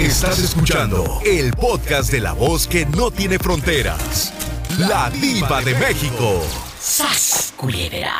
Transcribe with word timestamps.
Estás 0.00 0.38
escuchando 0.38 1.20
el 1.26 1.52
podcast 1.52 2.10
de 2.10 2.20
la 2.20 2.32
voz 2.32 2.66
que 2.66 2.86
no 2.86 3.10
tiene 3.10 3.38
fronteras. 3.38 4.32
La 4.78 5.10
diva 5.10 5.60
de 5.60 5.74
México. 5.74 6.42
¡Sas, 6.80 7.52
culebra! 7.54 8.18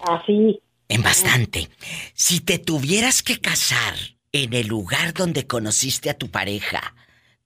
Así. 0.00 0.62
En 0.86 1.02
bastante. 1.02 1.68
Si 2.14 2.38
te 2.38 2.60
tuvieras 2.60 3.24
que 3.24 3.40
casar 3.40 3.94
en 4.30 4.54
el 4.54 4.68
lugar 4.68 5.12
donde 5.12 5.48
conociste 5.48 6.08
a 6.08 6.16
tu 6.16 6.30
pareja, 6.30 6.94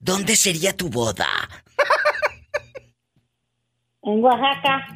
¿dónde 0.00 0.36
sería 0.36 0.77
tu 0.77 0.91
boda? 0.91 1.27
En 4.07 4.23
Oaxaca. 4.23 4.86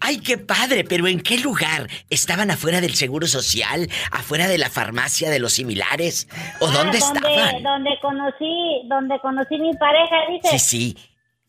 Ay, 0.00 0.18
qué 0.24 0.38
padre, 0.38 0.84
pero 0.84 1.08
¿en 1.08 1.20
qué 1.20 1.38
lugar? 1.38 1.88
¿Estaban 2.08 2.52
afuera 2.52 2.80
del 2.80 2.94
Seguro 2.94 3.26
Social? 3.26 3.88
¿Afuera 4.12 4.46
de 4.46 4.58
la 4.58 4.70
farmacia 4.70 5.28
de 5.28 5.40
los 5.40 5.54
similares? 5.54 6.28
¿O 6.60 6.68
Ah, 6.68 6.72
dónde 6.72 6.98
donde, 7.00 7.18
estaban? 7.18 7.62
Donde 7.64 7.90
conocí, 8.00 8.82
donde 8.88 9.18
conocí 9.20 9.58
mi 9.58 9.74
pareja, 9.74 10.16
dice. 10.30 10.58
Sí, 10.58 10.94
sí. 10.94 10.96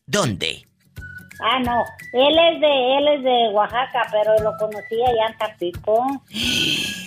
¿Dónde? 0.06 0.66
Ah, 1.40 1.58
no. 1.60 1.84
Él 2.12 2.36
es 2.52 2.60
de, 2.60 2.98
él 2.98 3.08
es 3.18 3.22
de 3.24 3.48
Oaxaca, 3.52 4.08
pero 4.10 4.32
lo 4.42 4.56
conocí 4.58 4.96
allá 5.02 5.26
en 5.30 5.38
Tampico. 5.38 6.04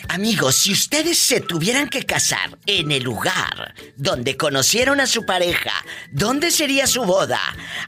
Amigos, 0.10 0.56
si 0.56 0.72
ustedes 0.72 1.18
se 1.18 1.42
tuvieran 1.42 1.90
que 1.90 2.04
casar 2.04 2.58
en 2.66 2.92
el 2.92 3.04
lugar 3.04 3.74
donde 3.98 4.38
conocieron 4.38 5.00
a 5.02 5.08
su 5.08 5.26
pareja, 5.26 5.72
¿dónde 6.12 6.52
sería 6.52 6.88
su 6.88 7.04
boda? 7.04 7.40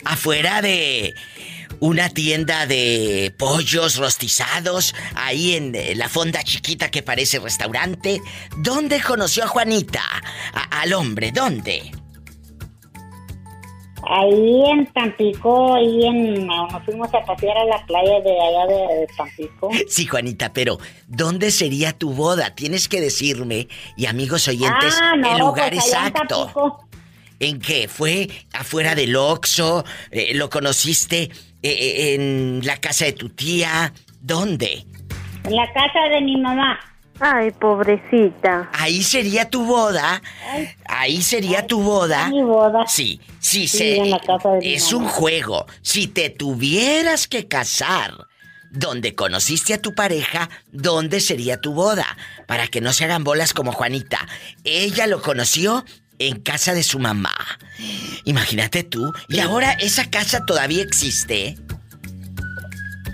¿Afuera 0.06 0.62
de 0.62 1.16
una 1.80 2.10
tienda 2.10 2.66
de 2.66 3.34
pollos 3.38 3.98
rostizados? 3.98 4.94
¿Ahí 5.16 5.56
en 5.56 5.74
eh, 5.76 5.96
la 5.96 6.10
fonda 6.10 6.44
chiquita 6.44 6.90
que 6.92 7.04
parece 7.04 7.40
restaurante? 7.40 8.22
¿Dónde 8.58 9.02
conoció 9.02 9.44
a 9.44 9.48
Juanita? 9.48 10.02
A- 10.54 10.82
al 10.82 10.94
hombre, 10.94 11.32
¿dónde? 11.32 11.92
Ahí 14.12 14.64
en 14.72 14.86
Tampico, 14.94 15.76
ahí 15.76 16.06
en, 16.06 16.48
nos 16.48 16.84
fuimos 16.86 17.14
a 17.14 17.20
pasear 17.26 17.58
a 17.58 17.66
la 17.66 17.86
playa 17.86 18.22
de 18.22 18.32
allá 18.32 18.66
de, 18.68 19.00
de 19.02 19.08
Tampico. 19.16 19.70
Sí, 19.90 20.06
Juanita, 20.06 20.54
pero 20.54 20.80
¿dónde 21.08 21.52
sería 21.52 21.92
tu 21.92 22.14
boda? 22.14 22.56
Tienes 22.56 22.88
que 22.88 23.02
decirme, 23.02 23.68
y 23.98 24.06
amigos 24.06 24.48
oyentes, 24.48 24.96
ah, 25.02 25.16
no, 25.18 25.32
el 25.34 25.40
lugar 25.40 25.74
pues 25.74 25.86
en 25.86 25.92
exacto. 26.08 26.80
¿En 27.42 27.60
qué? 27.60 27.88
¿Fue 27.90 28.30
afuera 28.54 28.96
del 28.96 29.16
Oxxo? 29.16 29.84
Eh, 30.12 30.34
¿Lo 30.34 30.50
conociste 30.50 31.30
eh, 31.62 31.70
eh, 31.72 32.14
en 32.16 32.62
la 32.66 32.78
casa 32.78 33.06
de 33.06 33.14
tu 33.14 33.30
tía? 33.30 33.94
¿Dónde? 34.22 34.86
En 35.44 35.56
la 35.56 35.72
casa 35.74 36.00
de 36.12 36.22
mi 36.22 36.38
mamá. 36.38 36.80
Ay, 37.22 37.52
pobrecita. 37.52 38.70
Ahí 38.74 39.04
sería 39.04 39.50
tu 39.50 39.66
boda. 39.66 40.22
Ay. 40.52 40.70
Ahí 40.86 41.22
sería 41.22 41.68
tu 41.68 41.82
boda. 41.82 42.30
Mi 42.30 42.42
boda. 42.44 42.86
Sí, 42.88 43.20
sí, 43.40 43.68
Sí, 43.68 43.78
se- 43.78 43.98
en 43.98 44.10
la 44.10 44.20
casa 44.20 44.52
de 44.52 44.60
mi 44.60 44.74
es 44.74 44.92
mamá. 44.94 45.04
un 45.06 45.10
juego. 45.12 45.66
Si 45.82 46.08
te 46.08 46.30
tuvieras 46.30 47.28
que 47.28 47.48
casar 47.48 48.14
donde 48.72 49.16
conociste 49.16 49.74
a 49.74 49.82
tu 49.82 49.94
pareja, 49.96 50.50
¿dónde 50.72 51.20
sería 51.20 51.60
tu 51.60 51.74
boda? 51.74 52.06
Para 52.48 52.68
que 52.68 52.80
no 52.82 52.94
se 52.94 53.04
hagan 53.04 53.24
bolas 53.26 53.54
como 53.54 53.74
Juanita. 53.74 54.26
Ella 54.64 55.06
lo 55.08 55.22
conoció 55.22 55.84
en 56.20 56.40
casa 56.42 56.74
de 56.74 56.84
su 56.84 57.00
mamá. 57.00 57.34
Imagínate 58.26 58.84
tú. 58.84 59.12
Y 59.30 59.40
ahora 59.40 59.72
esa 59.74 60.10
casa 60.10 60.46
todavía 60.46 60.84
existe. 60.84 61.58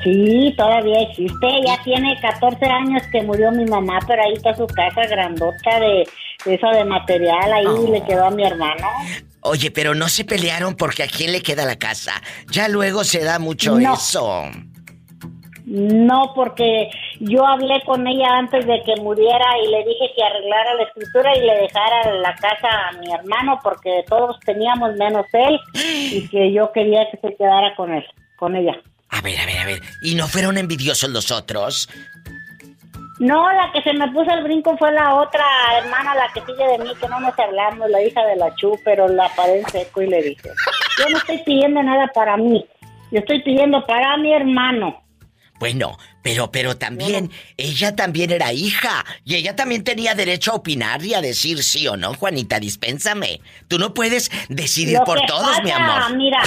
Sí, 0.04 0.54
todavía 0.58 1.02
existe. 1.02 1.48
Ya 1.66 1.82
tiene 1.84 2.20
14 2.22 2.66
años 2.66 3.02
que 3.12 3.24
murió 3.24 3.52
mi 3.52 3.66
mamá, 3.66 4.00
pero 4.08 4.22
ahí 4.24 4.34
está 4.34 4.56
su 4.56 4.68
casa 4.68 5.02
grandota 5.10 5.80
de, 5.80 6.08
de 6.46 6.56
eso 6.56 6.68
de 6.70 6.86
material. 6.86 7.54
Ahí 7.54 7.66
Oh. 7.68 7.92
le 7.92 8.04
quedó 8.04 8.26
a 8.26 8.32
mi 8.32 8.44
hermano. 8.46 8.88
Oye, 9.42 9.72
pero 9.72 9.96
no 9.96 10.10
se 10.10 10.26
pelearon 10.26 10.76
porque 10.76 11.04
a 11.04 11.08
quién 11.08 11.32
le 11.32 11.42
queda 11.42 11.66
la 11.66 11.78
casa. 11.78 12.22
Ya 12.52 12.68
luego 12.68 13.04
se 13.04 13.24
da 13.24 13.40
mucho 13.40 13.80
No. 13.80 13.94
eso. 13.96 14.44
No, 15.66 16.32
porque 16.36 16.92
yo 17.20 17.46
hablé 17.46 17.82
con 17.86 18.06
ella 18.06 18.38
antes 18.38 18.68
de 18.68 18.82
que 18.84 19.02
muriera 19.02 19.46
y 19.64 19.72
le 19.72 19.80
dije 19.80 20.12
que 20.16 20.24
arreglara 20.24 20.76
la 20.76 20.84
escritura 20.84 21.36
y 21.36 21.42
le 21.42 21.56
dejara 21.56 22.14
la 22.14 22.36
casa 22.36 22.90
a 22.90 22.92
mi 23.00 23.12
hermano 23.12 23.60
porque 23.64 24.04
todos 24.08 24.40
teníamos 24.42 24.96
menos 24.96 25.26
él 25.34 25.60
y 25.74 26.28
que 26.30 26.54
yo 26.54 26.72
quería 26.72 27.10
que 27.10 27.18
se 27.18 27.36
quedara 27.36 27.76
con 27.76 27.92
él, 27.92 28.06
con 28.38 28.56
ella. 28.56 28.80
A 29.10 29.22
ver, 29.22 29.40
a 29.40 29.46
ver, 29.46 29.58
a 29.58 29.66
ver. 29.66 29.82
¿Y 30.04 30.14
no 30.14 30.28
fueron 30.28 30.58
envidiosos 30.58 31.10
los 31.10 31.32
otros? 31.32 31.90
No, 33.18 33.52
la 33.52 33.72
que 33.72 33.82
se 33.82 33.94
me 33.94 34.12
puso 34.12 34.30
el 34.32 34.44
brinco 34.44 34.78
fue 34.78 34.92
la 34.92 35.16
otra 35.16 35.46
hermana, 35.78 36.14
la 36.16 36.28
que 36.34 36.42
sigue 36.42 36.68
de 36.68 36.80
mí, 36.80 36.90
que 37.00 37.08
no 37.08 37.20
nos 37.22 37.38
hablamos, 37.40 37.90
la 37.90 38.04
hija 38.04 38.26
de 38.26 38.36
la 38.36 38.54
Chu, 38.56 38.78
pero 38.84 39.08
la 39.08 39.30
paré 39.36 39.62
en 39.62 39.70
seco 39.70 40.02
y 40.02 40.08
le 40.08 40.22
dije, 40.22 40.50
yo 41.00 41.10
no 41.10 41.18
estoy 41.18 41.38
pidiendo 41.40 41.82
nada 41.82 42.12
para 42.14 42.36
mí, 42.36 42.66
yo 43.12 43.20
estoy 43.20 43.42
pidiendo 43.42 43.86
para 43.86 44.18
mi 44.18 44.34
hermano. 44.34 45.02
Bueno, 45.60 45.98
pero, 46.22 46.52
pero 46.52 46.78
también, 46.78 47.32
ella 47.56 47.96
también 47.96 48.32
era 48.32 48.52
hija. 48.52 49.06
Y 49.24 49.36
ella 49.36 49.56
también 49.56 49.84
tenía 49.84 50.14
derecho 50.16 50.52
a 50.52 50.56
opinar 50.56 51.04
y 51.04 51.14
a 51.14 51.22
decir 51.22 51.64
sí 51.64 51.88
o 51.88 51.96
no, 51.96 52.14
Juanita, 52.14 52.60
dispénsame. 52.60 53.42
Tú 53.68 53.80
no 53.80 53.94
puedes 53.94 54.32
decidir 54.50 55.00
Lo 55.00 55.06
por 55.06 55.22
todos, 55.26 55.48
pasa, 55.48 55.62
mi 55.62 55.72
amor. 55.72 56.16
Mira, 56.18 56.42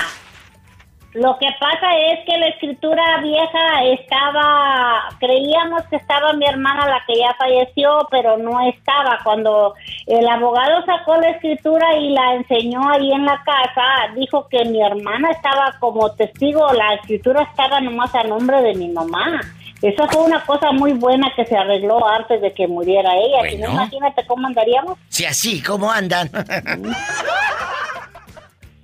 lo 1.15 1.39
que 1.39 1.47
pasa 1.59 1.97
es 2.13 2.21
que 2.27 2.37
la 2.39 2.49
escritura 2.49 3.19
vieja 3.23 3.83
estaba, 3.85 5.09
creíamos 5.19 5.83
que 5.91 5.97
estaba 5.97 6.33
mi 6.35 6.47
hermana 6.47 6.87
la 6.87 7.03
que 7.07 7.19
ya 7.19 7.35
falleció, 7.39 8.07
pero 8.11 8.37
no 8.37 8.61
estaba. 8.69 9.19
Cuando 9.25 9.75
el 10.07 10.29
abogado 10.29 10.85
sacó 10.85 11.17
la 11.17 11.31
escritura 11.31 11.97
y 11.97 12.11
la 12.11 12.35
enseñó 12.35 12.89
ahí 12.91 13.11
en 13.13 13.25
la 13.25 13.43
casa, 13.45 14.13
dijo 14.15 14.47
que 14.49 14.65
mi 14.67 14.83
hermana 14.83 15.31
estaba 15.31 15.75
como 15.81 16.11
testigo, 16.13 16.73
la 16.75 16.95
escritura 16.95 17.43
estaba 17.43 17.81
nomás 17.81 18.15
a 18.15 18.25
nombre 18.25 18.61
de 18.63 18.75
mi 18.75 18.89
mamá. 18.89 19.41
Eso 19.81 20.07
fue 20.09 20.23
una 20.25 20.45
cosa 20.45 20.73
muy 20.73 20.93
buena 20.93 21.33
que 21.37 21.47
se 21.47 21.57
arregló 21.57 22.07
antes 22.07 22.41
de 22.43 22.53
que 22.53 22.67
muriera 22.67 23.15
ella. 23.15 23.49
Si 23.49 23.57
no, 23.57 23.67
Bueno. 23.69 23.73
imagínate 23.83 24.27
cómo 24.27 24.47
andaríamos. 24.47 24.99
Si 25.09 25.25
así, 25.25 25.63
¿cómo 25.63 25.91
andan? 25.91 26.29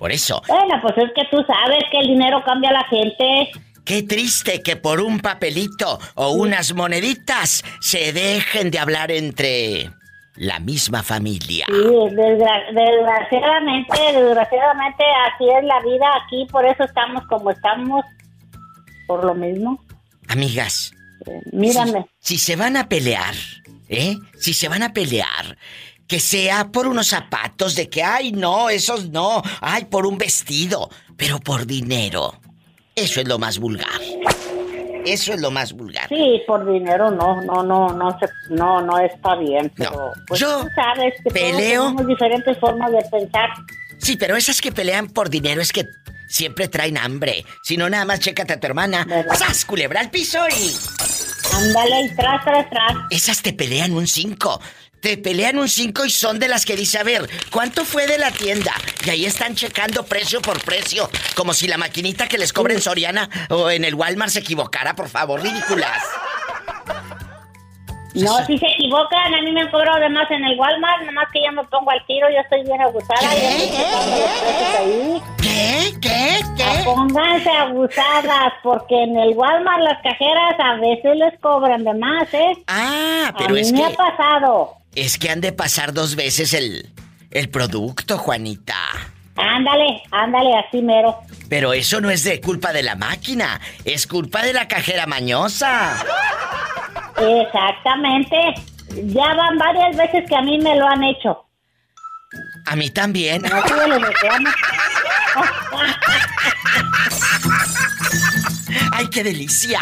por 0.04 0.12
eso, 0.12 0.42
Bueno, 0.48 0.74
pues 0.82 0.98
es 0.98 1.12
que 1.14 1.22
tú 1.30 1.42
sabes 1.46 1.78
que 1.90 1.98
el 2.00 2.08
dinero 2.08 2.42
cambia 2.44 2.68
a 2.68 2.72
la 2.74 2.84
gente. 2.88 3.50
qué 3.86 4.02
triste 4.02 4.60
que 4.62 4.76
por 4.76 5.00
un 5.00 5.18
papelito 5.18 5.98
o 6.14 6.32
unas 6.32 6.74
moneditas 6.74 7.64
se 7.80 8.12
dejen 8.12 8.70
de 8.70 8.78
hablar 8.78 9.10
entre 9.10 9.90
la 10.36 10.58
misma 10.58 11.02
familia. 11.02 11.64
Sí, 11.68 11.74
desgra- 11.74 12.66
desgraciadamente, 12.74 13.98
desgraciadamente 14.12 15.04
así 15.32 15.44
es 15.48 15.64
la 15.64 15.80
vida 15.80 16.06
aquí, 16.22 16.46
por 16.52 16.66
eso 16.66 16.84
estamos 16.84 17.26
como 17.26 17.50
estamos, 17.50 18.04
por 19.06 19.24
lo 19.24 19.34
mismo. 19.34 19.82
Amigas, 20.28 20.92
Eh, 21.26 21.40
mírame. 21.52 22.04
Si, 22.20 22.36
si 22.36 22.44
se 22.44 22.56
van 22.56 22.76
a 22.76 22.90
pelear, 22.90 23.34
¿eh? 23.88 24.16
Si 24.38 24.52
se 24.52 24.68
van 24.68 24.82
a 24.82 24.92
pelear, 24.92 25.56
que 26.06 26.20
sea 26.20 26.68
por 26.68 26.86
unos 26.86 27.08
zapatos 27.08 27.74
de 27.74 27.88
que, 27.88 28.02
ay, 28.02 28.32
no, 28.32 28.68
esos 28.70 29.10
no, 29.10 29.42
ay, 29.60 29.86
por 29.86 30.06
un 30.06 30.18
vestido, 30.18 30.90
pero 31.16 31.40
por 31.40 31.66
dinero. 31.66 32.38
Eso 32.94 33.20
es 33.20 33.28
lo 33.28 33.38
más 33.38 33.58
vulgar. 33.58 33.88
Eso 35.04 35.34
es 35.34 35.40
lo 35.40 35.50
más 35.50 35.72
vulgar. 35.74 36.08
Sí, 36.08 36.40
por 36.46 36.70
dinero 36.70 37.10
no, 37.10 37.42
no, 37.42 37.62
no, 37.62 37.92
no 37.92 38.18
se, 38.18 38.26
no, 38.54 38.80
no 38.80 38.98
está 38.98 39.34
bien, 39.36 39.70
No. 39.76 39.90
pero 39.90 40.12
pues 40.26 40.40
Yo 40.40 40.66
sabes 40.74 41.14
que 41.22 41.30
peleo- 41.30 41.76
todos 41.76 41.88
tenemos 41.96 42.06
diferentes 42.06 42.58
formas 42.58 42.90
de 42.92 43.02
pensar. 43.10 43.50
Sí, 43.98 44.16
pero 44.16 44.36
esas 44.36 44.60
que 44.60 44.72
pelean 44.72 45.08
por 45.08 45.28
dinero 45.28 45.60
es 45.60 45.72
que 45.72 45.86
siempre 46.28 46.68
traen 46.68 46.96
hambre. 46.96 47.44
Si 47.62 47.76
no, 47.76 47.88
nada 47.90 48.04
más 48.06 48.20
chécate 48.20 48.54
a 48.54 48.60
tu 48.60 48.66
hermana. 48.66 49.04
¿Verdad? 49.06 49.34
¡Sas, 49.36 49.64
culebra 49.66 50.00
al 50.00 50.10
piso 50.10 50.38
y... 50.48 50.74
Ándale 51.54 52.00
y 52.06 52.14
tras, 52.16 52.42
tras, 52.44 52.68
tras. 52.70 52.96
Esas 53.10 53.42
te 53.42 53.52
pelean 53.52 53.92
un 53.92 54.06
5. 54.06 54.60
Te 55.04 55.18
pelean 55.18 55.58
un 55.58 55.68
5 55.68 56.06
y 56.06 56.08
son 56.08 56.38
de 56.38 56.48
las 56.48 56.64
que 56.64 56.76
dice, 56.76 56.96
a 56.98 57.02
ver, 57.02 57.28
¿cuánto 57.50 57.84
fue 57.84 58.06
de 58.06 58.16
la 58.16 58.30
tienda? 58.30 58.72
Y 59.04 59.10
ahí 59.10 59.26
están 59.26 59.54
checando 59.54 60.02
precio 60.06 60.40
por 60.40 60.64
precio. 60.64 61.10
Como 61.36 61.52
si 61.52 61.68
la 61.68 61.76
maquinita 61.76 62.26
que 62.26 62.38
les 62.38 62.54
cobra 62.54 62.72
en 62.72 62.80
Soriana 62.80 63.28
o 63.50 63.68
en 63.68 63.84
el 63.84 63.94
Walmart 63.94 64.30
se 64.30 64.38
equivocara, 64.38 64.94
por 64.96 65.10
favor, 65.10 65.42
ridículas. 65.42 66.02
No, 68.14 68.46
si 68.46 68.56
se 68.56 68.66
equivocan, 68.66 69.34
a 69.34 69.42
mí 69.42 69.52
me 69.52 69.60
han 69.60 69.70
cobrado 69.70 70.00
de 70.00 70.08
más 70.08 70.30
en 70.30 70.42
el 70.42 70.58
Walmart, 70.58 71.02
nomás 71.04 71.26
que 71.34 71.44
yo 71.44 71.52
me 71.52 71.64
pongo 71.64 71.90
al 71.90 72.02
tiro, 72.06 72.26
yo 72.30 72.40
estoy 72.40 72.62
bien 72.62 72.80
abusada, 72.80 73.28
¿Qué? 73.28 73.46
ahí. 74.78 75.22
¿Qué? 75.42 75.94
¿Qué? 76.00 76.40
Ah, 76.42 76.54
¿Qué? 76.56 76.84
Pónganse 76.84 77.50
abusadas, 77.50 78.54
porque 78.62 79.02
en 79.02 79.18
el 79.18 79.36
Walmart 79.36 79.82
las 79.82 80.00
cajeras 80.02 80.54
a 80.58 80.76
veces 80.76 81.14
les 81.16 81.38
cobran 81.40 81.84
de 81.84 81.92
más, 81.92 82.32
¿eh? 82.32 82.52
Ah, 82.68 83.32
a 83.34 83.36
pero 83.36 83.52
mí 83.52 83.60
es 83.60 83.70
me 83.72 83.80
que... 83.80 83.84
ha 83.84 83.90
pasado. 83.90 84.76
Es 84.94 85.18
que 85.18 85.30
han 85.30 85.40
de 85.40 85.52
pasar 85.52 85.92
dos 85.92 86.16
veces 86.16 86.54
el... 86.54 86.90
El 87.30 87.48
producto, 87.48 88.16
Juanita. 88.16 88.76
Ándale, 89.36 90.02
ándale, 90.12 90.56
así 90.56 90.80
mero. 90.80 91.18
Pero 91.48 91.72
eso 91.72 92.00
no 92.00 92.08
es 92.10 92.22
de 92.22 92.40
culpa 92.40 92.72
de 92.72 92.84
la 92.84 92.94
máquina, 92.94 93.60
es 93.84 94.06
culpa 94.06 94.42
de 94.42 94.52
la 94.52 94.68
cajera 94.68 95.06
mañosa. 95.06 96.00
Exactamente. 97.18 98.36
Ya 99.06 99.34
van 99.34 99.58
varias 99.58 99.96
veces 99.96 100.24
que 100.28 100.36
a 100.36 100.42
mí 100.42 100.58
me 100.58 100.76
lo 100.76 100.86
han 100.86 101.02
hecho. 101.02 101.44
A 102.66 102.76
mí 102.76 102.90
también. 102.90 103.42
Reclamo. 103.42 104.00
¡Ay, 108.92 109.08
qué 109.10 109.24
delicia! 109.24 109.80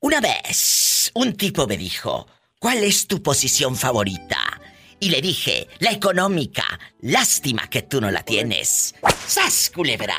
Una 0.00 0.20
vez, 0.20 1.12
un 1.14 1.34
tipo 1.36 1.66
me 1.66 1.76
dijo, 1.76 2.26
¿cuál 2.64 2.82
es 2.82 3.06
tu 3.06 3.22
posición 3.22 3.76
favorita? 3.76 4.38
Y 4.98 5.10
le 5.10 5.20
dije, 5.20 5.68
la 5.80 5.90
económica. 5.90 6.64
Lástima 7.02 7.68
que 7.68 7.82
tú 7.82 8.00
no 8.00 8.10
la 8.10 8.22
tienes. 8.22 8.94
¡Sas, 9.26 9.70
culebra! 9.74 10.16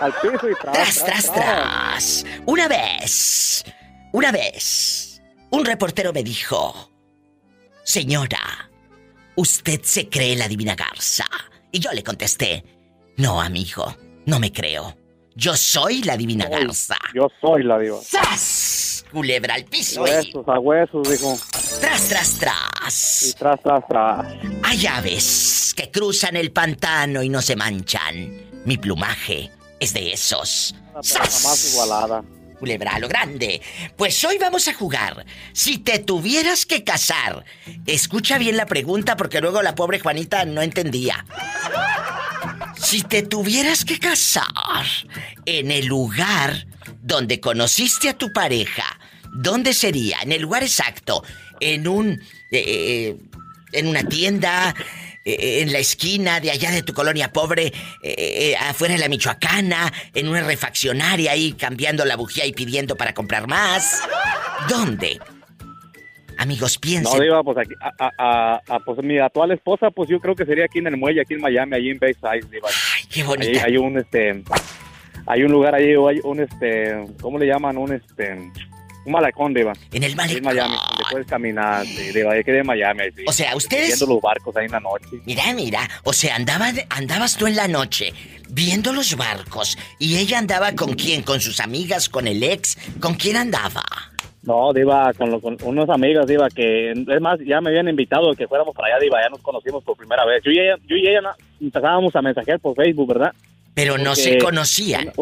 Al 0.00 0.12
piso 0.20 0.50
y 0.50 0.54
tras, 0.60 0.72
Tras, 0.72 1.04
tras, 1.04 1.32
tras. 1.32 2.26
Una 2.46 2.66
vez, 2.66 3.64
una 4.12 4.32
vez, 4.32 5.22
un 5.50 5.64
reportero 5.64 6.12
me 6.12 6.24
dijo, 6.24 6.90
señora, 7.84 8.72
¿usted 9.36 9.82
se 9.84 10.08
cree 10.08 10.34
la 10.34 10.48
divina 10.48 10.74
garza? 10.74 11.26
Y 11.70 11.78
yo 11.78 11.92
le 11.92 12.02
contesté, 12.02 12.64
no, 13.18 13.40
amigo, 13.40 13.96
no 14.26 14.40
me 14.40 14.50
creo. 14.50 14.99
Yo 15.34 15.56
soy 15.56 16.02
la 16.02 16.16
divina 16.16 16.46
Soy- 16.46 16.52
garza. 16.64 16.96
Yo 17.14 17.28
soy 17.40 17.62
la 17.62 17.78
diva. 17.78 17.98
¡Sas! 18.02 19.04
Culebra 19.12 19.54
al 19.54 19.64
piso 19.64 20.06
y 20.06 20.10
Huesos 20.10 20.46
a 20.46 20.58
huesos, 20.60 21.08
dijo. 21.10 21.36
tras, 21.80 22.08
tras, 22.08 22.34
Y 22.34 22.38
tras. 22.38 23.34
tras, 23.38 23.62
tras, 23.62 23.84
tras. 23.88 24.26
Hay 24.62 24.86
aves 24.86 25.74
que 25.76 25.90
cruzan 25.90 26.36
el 26.36 26.52
pantano 26.52 27.22
y 27.22 27.28
no 27.28 27.42
se 27.42 27.56
manchan. 27.56 28.62
Mi 28.64 28.76
plumaje 28.76 29.50
es 29.80 29.94
de 29.94 30.12
esos. 30.12 30.74
Una 30.92 31.00
persona 31.00 31.24
más 31.24 31.72
igualada. 31.72 32.24
Culebra, 32.58 32.92
a 32.96 32.98
lo 32.98 33.08
grande. 33.08 33.62
Pues 33.96 34.22
hoy 34.24 34.36
vamos 34.38 34.68
a 34.68 34.74
jugar. 34.74 35.24
Si 35.54 35.78
te 35.78 35.98
tuvieras 35.98 36.66
que 36.66 36.84
casar. 36.84 37.44
Escucha 37.86 38.36
bien 38.38 38.56
la 38.58 38.66
pregunta 38.66 39.16
porque 39.16 39.40
luego 39.40 39.62
la 39.62 39.74
pobre 39.74 39.98
Juanita 39.98 40.44
no 40.44 40.60
entendía. 40.60 41.24
Si 42.82 43.02
te 43.02 43.22
tuvieras 43.22 43.84
que 43.84 43.98
casar 43.98 44.86
en 45.44 45.70
el 45.70 45.86
lugar 45.86 46.66
donde 47.02 47.38
conociste 47.40 48.08
a 48.08 48.16
tu 48.18 48.32
pareja, 48.32 48.84
¿dónde 49.32 49.74
sería? 49.74 50.18
En 50.22 50.32
el 50.32 50.42
lugar 50.42 50.62
exacto. 50.62 51.22
En 51.60 51.86
un. 51.86 52.12
eh, 52.50 52.64
eh, 52.64 53.16
en 53.72 53.86
una 53.86 54.02
tienda. 54.04 54.74
eh, 55.24 55.60
en 55.60 55.70
la 55.72 55.78
esquina 55.78 56.40
de 56.40 56.50
allá 56.50 56.70
de 56.70 56.82
tu 56.82 56.94
colonia 56.94 57.30
pobre, 57.30 57.72
afuera 58.60 58.94
de 58.94 59.00
la 59.00 59.08
Michoacana, 59.08 59.92
en 60.14 60.26
una 60.28 60.42
refaccionaria 60.42 61.32
ahí 61.32 61.52
cambiando 61.52 62.04
la 62.06 62.16
bujía 62.16 62.46
y 62.46 62.52
pidiendo 62.52 62.96
para 62.96 63.12
comprar 63.12 63.46
más. 63.46 64.00
¿Dónde? 64.68 65.20
Amigos, 66.42 66.78
piensen. 66.78 67.12
No, 67.18 67.22
Diva, 67.22 67.42
pues 67.42 67.58
aquí, 67.58 67.74
a, 67.80 68.10
a, 68.18 68.60
a- 68.66 68.80
pues 68.80 68.98
mi 69.02 69.18
actual 69.18 69.50
esposa, 69.52 69.90
pues 69.90 70.08
yo 70.08 70.18
creo 70.20 70.34
que 70.34 70.46
sería 70.46 70.64
aquí 70.64 70.78
en 70.78 70.86
el 70.86 70.96
muelle, 70.96 71.20
aquí 71.20 71.34
en 71.34 71.40
Miami, 71.42 71.76
allí 71.76 71.90
en 71.90 71.98
Bayside, 71.98 72.48
Diva. 72.50 72.68
Ay, 72.96 73.04
qué 73.10 73.20
Ahí 73.20 73.26
bonita. 73.26 73.64
hay 73.66 73.76
un, 73.76 73.98
este, 73.98 74.42
hay 75.26 75.42
un 75.42 75.52
lugar 75.52 75.74
ahí, 75.74 75.90
hay 75.90 76.20
un, 76.24 76.40
este, 76.40 77.04
¿cómo 77.20 77.38
le 77.38 77.46
llaman? 77.46 77.76
Un, 77.76 77.92
este, 77.92 78.32
un 79.04 79.12
malecón, 79.12 79.52
Diva. 79.52 79.74
En 79.92 80.02
el 80.02 80.18
Ahí 80.18 80.36
en 80.36 80.42
malecón. 80.42 80.42
Miami, 80.54 80.74
donde 80.88 81.04
puedes 81.10 81.26
caminar, 81.26 81.84
Diva, 82.14 82.32
ahí 82.32 82.42
que 82.42 82.52
de 82.52 82.64
Miami. 82.64 83.02
O 83.26 83.32
sea, 83.32 83.54
ustedes- 83.54 83.88
Viendo 83.88 84.06
los 84.14 84.22
barcos 84.22 84.56
ahí 84.56 84.64
en 84.64 84.72
la 84.72 84.80
noche. 84.80 85.08
Mira, 85.26 85.52
mira, 85.54 85.88
o 86.04 86.12
sea, 86.14 86.36
andaba, 86.36 86.72
andabas 86.88 87.36
tú 87.36 87.46
en 87.46 87.56
la 87.56 87.68
noche 87.68 88.14
viendo 88.48 88.92
los 88.92 89.14
barcos 89.16 89.76
y 89.98 90.16
ella 90.16 90.38
andaba 90.38 90.72
con 90.74 90.94
quién, 90.94 91.22
con 91.22 91.40
sus 91.40 91.60
amigas, 91.60 92.08
con 92.08 92.26
el 92.26 92.42
ex, 92.42 92.76
¿con 92.98 93.14
quién 93.14 93.36
andaba? 93.36 93.84
No, 94.42 94.72
Diva, 94.72 95.12
con, 95.12 95.30
lo- 95.30 95.40
con 95.40 95.56
unos 95.64 95.88
amigos, 95.90 96.26
Diva, 96.26 96.48
que 96.48 96.92
es 96.92 97.20
más, 97.20 97.38
ya 97.40 97.60
me 97.60 97.68
habían 97.70 97.88
invitado 97.88 98.32
que 98.34 98.48
fuéramos 98.48 98.74
para 98.74 98.88
allá, 98.94 99.04
Diva, 99.04 99.20
ya 99.22 99.28
nos 99.28 99.40
conocimos 99.42 99.84
por 99.84 99.96
primera 99.96 100.24
vez. 100.24 100.42
Yo 100.42 100.50
y 100.50 100.58
ella, 100.58 100.76
yo 100.86 100.96
y 100.96 101.06
ella 101.06 101.20
na- 101.20 101.36
empezábamos 101.60 102.16
a 102.16 102.22
mensajear 102.22 102.58
por 102.58 102.74
Facebook, 102.74 103.08
¿verdad? 103.08 103.32
Pero 103.74 103.98
no 103.98 104.04
Porque- 104.10 104.20
se 104.22 104.38
conocían 104.38 105.12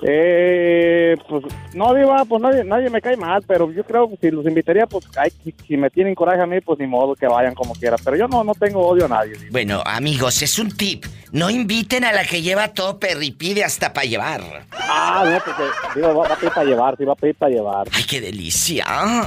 Eh, 0.00 1.16
pues, 1.28 1.44
no, 1.74 1.92
Diva, 1.92 2.24
pues 2.24 2.40
nadie, 2.40 2.64
nadie 2.64 2.88
me 2.88 3.02
cae 3.02 3.18
mal, 3.18 3.42
pero 3.46 3.70
yo 3.70 3.84
creo 3.84 4.08
que 4.08 4.16
si 4.16 4.30
los 4.30 4.46
invitaría, 4.46 4.86
pues, 4.86 5.04
ay, 5.16 5.30
si, 5.44 5.54
si 5.66 5.76
me 5.76 5.90
tienen 5.90 6.14
coraje 6.14 6.40
a 6.40 6.46
mí, 6.46 6.62
pues 6.62 6.78
ni 6.78 6.86
modo 6.86 7.14
que 7.14 7.26
vayan 7.26 7.54
como 7.54 7.74
quiera. 7.74 7.96
Pero 8.02 8.16
yo 8.16 8.26
no, 8.26 8.42
no 8.42 8.54
tengo 8.54 8.80
odio 8.86 9.04
a 9.04 9.08
nadie, 9.08 9.32
Diva. 9.32 9.50
Bueno, 9.50 9.82
amigos, 9.84 10.40
es 10.40 10.58
un 10.58 10.74
tip. 10.74 11.04
No 11.30 11.50
inviten 11.50 12.04
a 12.04 12.12
la 12.12 12.24
que 12.24 12.40
lleva 12.40 12.68
topper 12.68 13.22
y 13.22 13.32
pide 13.32 13.62
hasta 13.62 13.92
para 13.92 14.06
llevar. 14.06 14.66
Ah, 14.72 15.24
no, 15.26 15.38
porque, 15.44 15.62
Diva, 15.94 16.12
va, 16.14 16.28
va 16.28 16.34
a 16.34 16.36
pedir 16.36 16.52
para 16.52 16.66
llevar, 16.66 16.96
sí, 16.96 17.04
va 17.04 17.12
a 17.12 17.16
pedir 17.16 17.34
para 17.36 17.52
llevar. 17.52 17.86
¡Ay, 17.92 18.04
qué 18.04 18.20
delicia! 18.20 18.84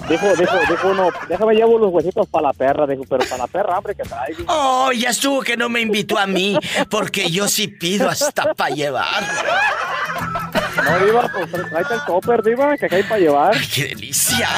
Dijo, 0.09 0.35
dijo, 0.35 0.57
dijo 0.67 0.87
uno, 0.89 1.09
déjame 1.29 1.53
llevo 1.53 1.77
los 1.77 1.91
huesitos 1.91 2.27
para 2.27 2.47
la 2.47 2.53
perra, 2.53 2.87
dijo, 2.87 3.03
pero 3.07 3.23
para 3.25 3.37
la 3.37 3.47
perra, 3.47 3.77
hambre 3.77 3.93
que 3.95 4.03
trae. 4.03 4.29
dijo. 4.35 4.43
Oh, 4.47 4.91
ya 4.91 5.09
estuvo 5.09 5.41
que 5.41 5.55
no 5.55 5.69
me 5.69 5.81
invitó 5.81 6.17
a 6.17 6.25
mí, 6.25 6.57
porque 6.89 7.29
yo 7.29 7.47
sí 7.47 7.67
pido 7.67 8.09
hasta 8.09 8.53
para 8.55 8.73
llevar. 8.73 9.23
No, 10.83 11.05
Diva, 11.05 11.31
pues 11.31 11.69
tráete 11.69 11.93
el 11.93 12.05
topper, 12.05 12.41
Diva, 12.41 12.77
que 12.77 12.85
acá 12.87 12.95
hay 12.95 13.03
para 13.03 13.19
llevar. 13.19 13.55
¡Ay, 13.55 13.67
qué 13.73 13.87
delicia! 13.89 14.49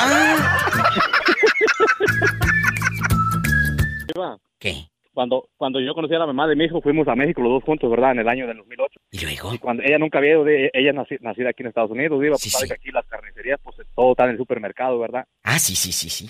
Diva, 4.13 4.37
¿Qué? 4.59 4.92
Cuando, 5.13 5.47
cuando 5.57 5.79
yo 5.79 5.93
conocí 5.93 6.13
a 6.15 6.19
la 6.19 6.25
mamá 6.25 6.47
de 6.47 6.55
mi 6.55 6.65
hijo, 6.65 6.81
fuimos 6.81 7.07
a 7.07 7.15
México 7.15 7.41
los 7.41 7.51
dos 7.51 7.63
juntos, 7.63 7.89
¿verdad? 7.89 8.11
En 8.13 8.19
el 8.19 8.27
año 8.27 8.47
del 8.47 8.57
2008. 8.57 8.99
¿Y 9.11 9.19
luego? 9.21 9.53
Y 9.53 9.57
cuando 9.59 9.83
ella 9.83 9.97
nunca 9.99 10.17
había 10.17 10.31
ido, 10.31 10.43
de, 10.43 10.69
ella 10.73 10.91
nací- 10.91 11.19
nacida 11.21 11.49
aquí 11.49 11.63
en 11.63 11.67
Estados 11.67 11.91
Unidos, 11.91 12.19
Diva, 12.21 12.35
Sí, 12.37 12.49
pues 12.51 12.61
sí. 12.61 12.67
que 12.67 12.73
aquí 12.73 12.91
las 12.91 13.05
carnicerías, 13.05 13.59
pues 13.63 13.77
todo 13.95 14.11
está 14.11 14.25
en 14.25 14.31
el 14.31 14.37
supermercado, 14.37 14.97
¿verdad? 14.99 15.25
Ah, 15.43 15.59
sí, 15.59 15.75
sí, 15.75 15.91
sí, 15.91 16.09
sí. 16.09 16.27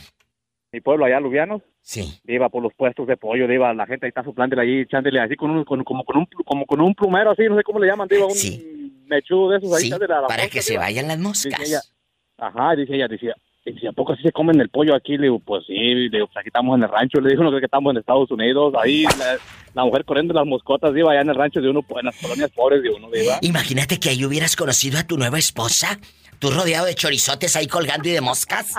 Mi 0.71 0.81
pueblo 0.81 1.05
allá, 1.05 1.19
Lubianos, 1.19 1.61
Sí. 1.81 2.19
iba 2.25 2.49
por 2.49 2.63
los 2.63 2.73
puestos 2.73 3.05
de 3.07 3.15
pollo, 3.15 3.51
iba 3.51 3.73
la 3.73 3.85
gente 3.85 4.05
ahí 4.05 4.09
está 4.09 4.23
soplándole 4.23 4.61
ahí, 4.63 4.79
echándole 4.81 5.19
así 5.19 5.35
con 5.35 5.51
un, 5.51 5.63
con, 5.65 5.83
como 5.83 6.03
con 6.03 6.17
un, 6.17 6.25
como 6.45 6.65
con 6.65 6.81
un 6.81 6.95
plumero 6.95 7.31
así, 7.31 7.43
no 7.47 7.55
sé 7.57 7.63
cómo 7.63 7.79
le 7.79 7.87
llaman, 7.87 8.07
diva, 8.07 8.25
un 8.25 8.31
Sí. 8.31 8.91
mechudo 9.05 9.51
de 9.51 9.57
esos 9.59 9.73
ahí, 9.73 9.81
Sí, 9.81 9.87
echándole 9.87 10.13
a 10.13 10.21
la 10.21 10.27
para 10.27 10.43
mosca, 10.43 10.53
que 10.53 10.61
se 10.61 10.77
vayan 10.77 11.07
las 11.07 11.17
Dice 11.19 11.49
ella, 11.49 11.57
moscas. 11.57 11.93
ajá, 12.37 12.75
dice 12.75 12.95
ella, 12.95 13.07
decía, 13.07 13.35
dice, 13.71 13.87
¿a 13.87 13.91
poco 13.91 14.13
así 14.13 14.23
se 14.23 14.31
comen 14.31 14.59
el 14.59 14.69
pollo 14.69 14.95
aquí? 14.95 15.17
Le 15.17 15.23
digo, 15.23 15.39
pues 15.39 15.65
sí, 15.65 15.73
le 15.73 16.09
digo, 16.09 16.27
pues 16.27 16.37
aquí 16.37 16.47
estamos 16.47 16.77
en 16.77 16.83
el 16.83 16.89
rancho, 16.89 17.21
le 17.21 17.29
dijo, 17.29 17.43
no 17.43 17.49
creo 17.49 17.61
que 17.61 17.65
estamos 17.65 17.91
en 17.91 17.97
Estados 17.99 18.29
Unidos, 18.31 18.73
ahí 18.81 19.03
la, 19.03 19.37
la 19.73 19.85
mujer 19.85 20.03
corriendo 20.05 20.33
las 20.33 20.45
moscotas, 20.45 20.93
diva, 20.93 21.11
allá 21.11 21.21
en 21.21 21.29
el 21.29 21.35
rancho 21.35 21.61
de 21.61 21.69
uno, 21.69 21.85
en 21.97 22.05
las 22.05 22.17
colonias 22.17 22.51
pobres 22.51 22.83
de 22.83 22.89
uno, 22.89 23.09
diva. 23.09 23.37
Imagínate 23.41 23.99
que 23.99 24.09
ahí 24.09 24.25
hubieras 24.25 24.55
conocido 24.55 24.99
a 24.99 25.03
tu 25.03 25.17
nueva 25.17 25.39
esposa. 25.39 25.99
Tú 26.39 26.51
rodeado 26.51 26.85
de 26.85 26.95
chorizotes 26.95 27.55
ahí 27.55 27.67
colgando 27.67 28.09
y 28.09 28.11
de 28.11 28.21
moscas. 28.21 28.73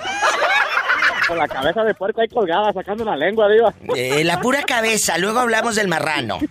Con 1.27 1.39
la 1.39 1.49
cabeza 1.49 1.83
de 1.83 1.95
puerco 1.95 2.21
ahí 2.21 2.29
colgada, 2.29 2.71
sacando 2.75 3.05
la 3.05 3.17
lengua, 3.17 3.49
diva. 3.49 3.73
Eh, 3.97 4.23
la 4.25 4.41
pura 4.41 4.63
cabeza, 4.65 5.17
luego 5.17 5.39
hablamos 5.39 5.77
del 5.77 5.89
marrano. 5.89 6.39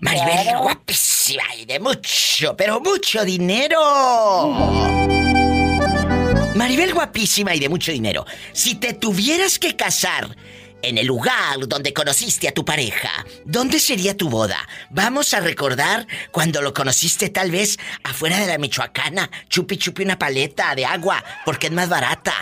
Maribel, 0.00 0.58
guapísima 0.58 1.03
y 1.56 1.64
de 1.64 1.80
mucho, 1.80 2.54
pero 2.56 2.80
mucho 2.80 3.24
dinero. 3.24 3.80
Maribel, 6.54 6.92
guapísima 6.92 7.54
y 7.54 7.60
de 7.60 7.68
mucho 7.68 7.92
dinero. 7.92 8.26
Si 8.52 8.74
te 8.74 8.92
tuvieras 8.92 9.58
que 9.58 9.74
casar 9.74 10.36
en 10.82 10.98
el 10.98 11.06
lugar 11.06 11.66
donde 11.66 11.94
conociste 11.94 12.48
a 12.48 12.52
tu 12.52 12.64
pareja, 12.64 13.24
¿dónde 13.46 13.80
sería 13.80 14.16
tu 14.16 14.28
boda? 14.28 14.68
Vamos 14.90 15.32
a 15.32 15.40
recordar 15.40 16.06
cuando 16.30 16.60
lo 16.60 16.74
conociste 16.74 17.30
tal 17.30 17.50
vez 17.50 17.78
afuera 18.02 18.38
de 18.38 18.46
la 18.46 18.58
Michoacana, 18.58 19.30
chupi 19.48 19.78
chupi 19.78 20.02
una 20.02 20.18
paleta 20.18 20.74
de 20.74 20.84
agua, 20.84 21.24
porque 21.46 21.68
es 21.68 21.72
más 21.72 21.88
barata. 21.88 22.34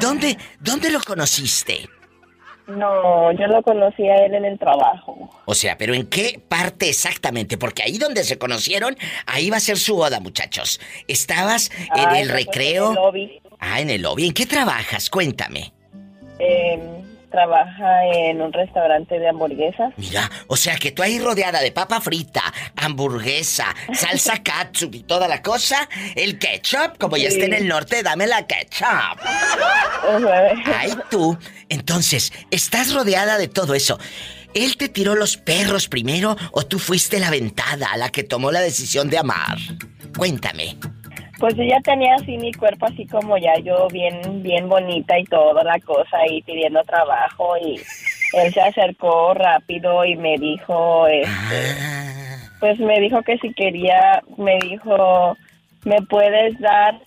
¿Dónde, 0.00 0.36
dónde 0.58 0.90
lo 0.90 1.00
conociste? 1.00 1.88
No, 2.66 3.30
yo 3.32 3.46
lo 3.46 3.62
conocí 3.62 4.08
a 4.08 4.24
él 4.24 4.34
en 4.34 4.44
el 4.46 4.58
trabajo. 4.58 5.30
O 5.44 5.54
sea, 5.54 5.76
pero 5.76 5.92
¿en 5.92 6.06
qué 6.06 6.40
parte 6.48 6.88
exactamente? 6.88 7.58
Porque 7.58 7.82
ahí 7.82 7.98
donde 7.98 8.24
se 8.24 8.38
conocieron, 8.38 8.96
ahí 9.26 9.50
va 9.50 9.58
a 9.58 9.60
ser 9.60 9.76
su 9.76 9.96
boda, 9.96 10.20
muchachos. 10.20 10.80
¿Estabas 11.06 11.70
en 11.94 12.08
Ay, 12.08 12.22
el 12.22 12.28
recreo? 12.30 12.84
En 12.92 12.96
el 12.96 13.02
lobby. 13.02 13.40
Ah, 13.58 13.80
en 13.80 13.90
el 13.90 14.02
lobby. 14.02 14.26
¿En 14.26 14.32
qué 14.32 14.46
trabajas? 14.46 15.10
Cuéntame. 15.10 15.72
Eh, 16.38 16.78
trabaja 17.34 18.06
en 18.12 18.40
un 18.40 18.52
restaurante 18.52 19.18
de 19.18 19.28
hamburguesas. 19.28 19.92
Mira, 19.96 20.30
o 20.46 20.56
sea 20.56 20.76
que 20.76 20.92
tú 20.92 21.02
ahí 21.02 21.18
rodeada 21.18 21.60
de 21.60 21.72
papa 21.72 22.00
frita, 22.00 22.42
hamburguesa, 22.76 23.74
salsa 23.92 24.40
katsup 24.44 24.94
y 24.94 25.02
toda 25.02 25.26
la 25.26 25.42
cosa, 25.42 25.88
el 26.14 26.38
ketchup, 26.38 26.96
como 26.98 27.16
ya 27.16 27.28
está 27.28 27.46
en 27.46 27.54
el 27.54 27.66
norte, 27.66 28.04
dame 28.04 28.28
la 28.28 28.46
ketchup. 28.46 29.18
Ay, 30.78 30.92
tú. 31.10 31.36
Entonces, 31.68 32.32
estás 32.52 32.94
rodeada 32.94 33.36
de 33.36 33.48
todo 33.48 33.74
eso. 33.74 33.98
¿Él 34.54 34.76
te 34.76 34.88
tiró 34.88 35.16
los 35.16 35.36
perros 35.36 35.88
primero 35.88 36.36
o 36.52 36.64
tú 36.64 36.78
fuiste 36.78 37.18
la 37.18 37.30
ventada, 37.30 37.96
la 37.96 38.10
que 38.10 38.22
tomó 38.22 38.52
la 38.52 38.60
decisión 38.60 39.10
de 39.10 39.18
amar? 39.18 39.58
Cuéntame. 40.16 40.76
Pues 41.38 41.56
yo 41.56 41.64
ya 41.64 41.80
tenía 41.80 42.14
así 42.14 42.38
mi 42.38 42.52
cuerpo 42.52 42.86
así 42.86 43.06
como 43.06 43.36
ya 43.36 43.54
yo 43.56 43.88
bien 43.88 44.42
bien 44.42 44.68
bonita 44.68 45.18
y 45.18 45.24
toda 45.24 45.64
la 45.64 45.78
cosa 45.80 46.18
ahí 46.18 46.42
pidiendo 46.42 46.82
trabajo 46.84 47.56
y 47.58 47.80
él 48.34 48.52
se 48.52 48.60
acercó 48.60 49.34
rápido 49.34 50.04
y 50.04 50.16
me 50.16 50.36
dijo 50.38 51.06
este 51.08 51.74
pues 52.60 52.78
me 52.78 53.00
dijo 53.00 53.22
que 53.22 53.36
si 53.38 53.52
quería 53.52 54.22
me 54.36 54.58
dijo 54.58 55.36
me 55.84 56.00
puedes 56.02 56.58
dar 56.60 57.00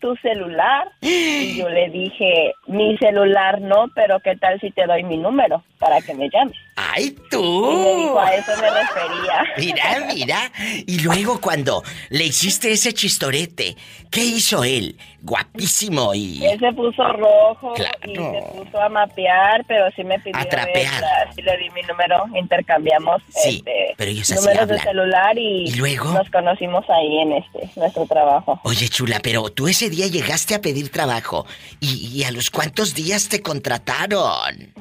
tu 0.00 0.16
celular 0.16 0.88
y 1.00 1.58
yo 1.58 1.68
le 1.68 1.90
dije 1.90 2.54
mi 2.66 2.96
celular 2.98 3.60
no 3.60 3.88
pero 3.94 4.20
qué 4.20 4.36
tal 4.36 4.60
si 4.60 4.70
te 4.70 4.86
doy 4.86 5.02
mi 5.02 5.16
número 5.16 5.62
para 5.78 6.00
que 6.00 6.14
me 6.14 6.30
llames 6.30 6.56
¡Ay, 6.94 7.16
tú! 7.30 8.18
a 8.18 8.34
eso 8.34 8.52
me 8.60 8.68
refería 8.70 9.44
Mira, 9.56 10.06
mira. 10.14 10.52
Y 10.86 10.98
luego 11.00 11.40
cuando 11.40 11.82
le 12.10 12.24
hiciste 12.24 12.70
ese 12.72 12.92
chistorete, 12.92 13.76
¿qué 14.10 14.20
hizo 14.24 14.62
él? 14.62 14.96
Guapísimo 15.22 16.12
y... 16.14 16.44
Él 16.44 16.58
se 16.58 16.72
puso 16.72 17.02
rojo 17.12 17.72
Claro. 17.74 17.96
y 18.04 18.14
se 18.14 18.42
puso 18.64 18.80
a 18.80 18.88
mapear, 18.88 19.64
pero 19.66 19.86
sí 19.96 20.04
me 20.04 20.18
pidió 20.18 20.38
A 20.38 20.44
trapear. 20.44 21.02
sí 21.34 21.42
le 21.42 21.56
di 21.58 21.70
mi 21.70 21.80
número, 21.82 22.24
intercambiamos 22.36 23.22
Sí, 23.28 23.56
este, 23.58 23.94
pero 23.96 24.10
ellos 24.10 24.30
así 24.30 24.40
números 24.40 24.68
de 24.68 24.78
celular 24.80 25.38
y, 25.38 25.68
¿Y 25.68 25.74
luego? 25.76 26.12
nos 26.12 26.28
conocimos 26.30 26.84
ahí 26.90 27.18
en 27.22 27.32
este 27.34 27.70
nuestro 27.80 28.04
trabajo. 28.06 28.60
Oye, 28.64 28.88
chula, 28.88 29.20
pero 29.22 29.48
tú 29.50 29.68
ese 29.68 29.88
día 29.90 30.08
llegaste 30.08 30.54
a 30.54 30.60
pedir 30.60 30.90
trabajo. 30.90 31.46
¿Y, 31.80 32.08
y 32.08 32.24
a 32.24 32.32
los 32.32 32.50
cuántos 32.50 32.94
días 32.94 33.28
te 33.28 33.40
contrataron? 33.42 34.74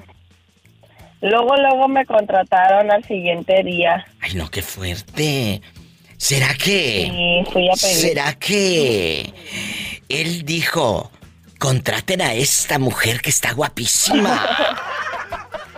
Luego, 1.21 1.55
luego 1.55 1.87
me 1.87 2.05
contrataron 2.05 2.91
al 2.91 3.03
siguiente 3.03 3.61
día 3.63 4.05
Ay, 4.21 4.33
no, 4.35 4.49
qué 4.49 4.61
fuerte. 4.61 5.61
¿Será 6.17 6.53
que... 6.55 7.01
y 7.11 7.45
fui 7.51 7.69
a 7.69 7.73
pedir. 7.73 7.95
¿Será 7.95 8.33
que... 8.33 9.33
Él 10.09 10.43
dijo, 10.43 11.11
contraten 11.59 12.21
a 12.21 12.33
esta 12.33 12.77
mujer 12.79 13.21
que 13.21 13.29
está 13.29 13.53
guapísima? 13.53 14.43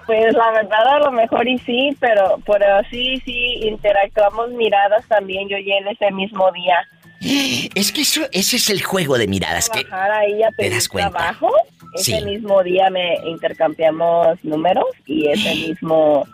Pues 0.06 0.34
la 0.34 0.52
verdad 0.52 0.86
a 0.96 1.00
lo 1.00 1.12
mejor 1.12 1.48
y 1.48 1.58
sí, 1.60 1.96
pero, 2.02 2.38
pero 2.46 2.66
sí, 2.92 3.22
sí, 3.24 3.60
interactuamos 3.62 4.50
miradas 4.50 5.08
también 5.08 5.48
yo 5.48 5.58
y 5.58 5.72
él 5.72 5.88
ese 5.88 6.12
mismo 6.12 6.52
día. 6.52 6.76
Es 7.74 7.94
que 7.94 8.02
eso, 8.02 8.22
ese 8.34 8.58
es 8.58 8.70
el 8.70 8.84
juego 8.84 9.18
de 9.18 9.28
miradas 9.28 9.70
que... 9.70 9.86
ahí 9.90 10.44
a 10.44 10.50
¿Te 10.50 10.56
pedir 10.58 10.74
das 10.74 10.90
cuenta? 10.90 11.12
trabajo. 11.12 11.50
Ese 11.96 12.18
Sí. 12.20 12.26
mismo 12.26 12.62
día 12.64 12.90
me 12.90 13.16
intercambiamos 13.26 14.44
números 14.44 14.86
y 15.06 15.28
ese 15.28 15.54
mismo... 15.56 16.26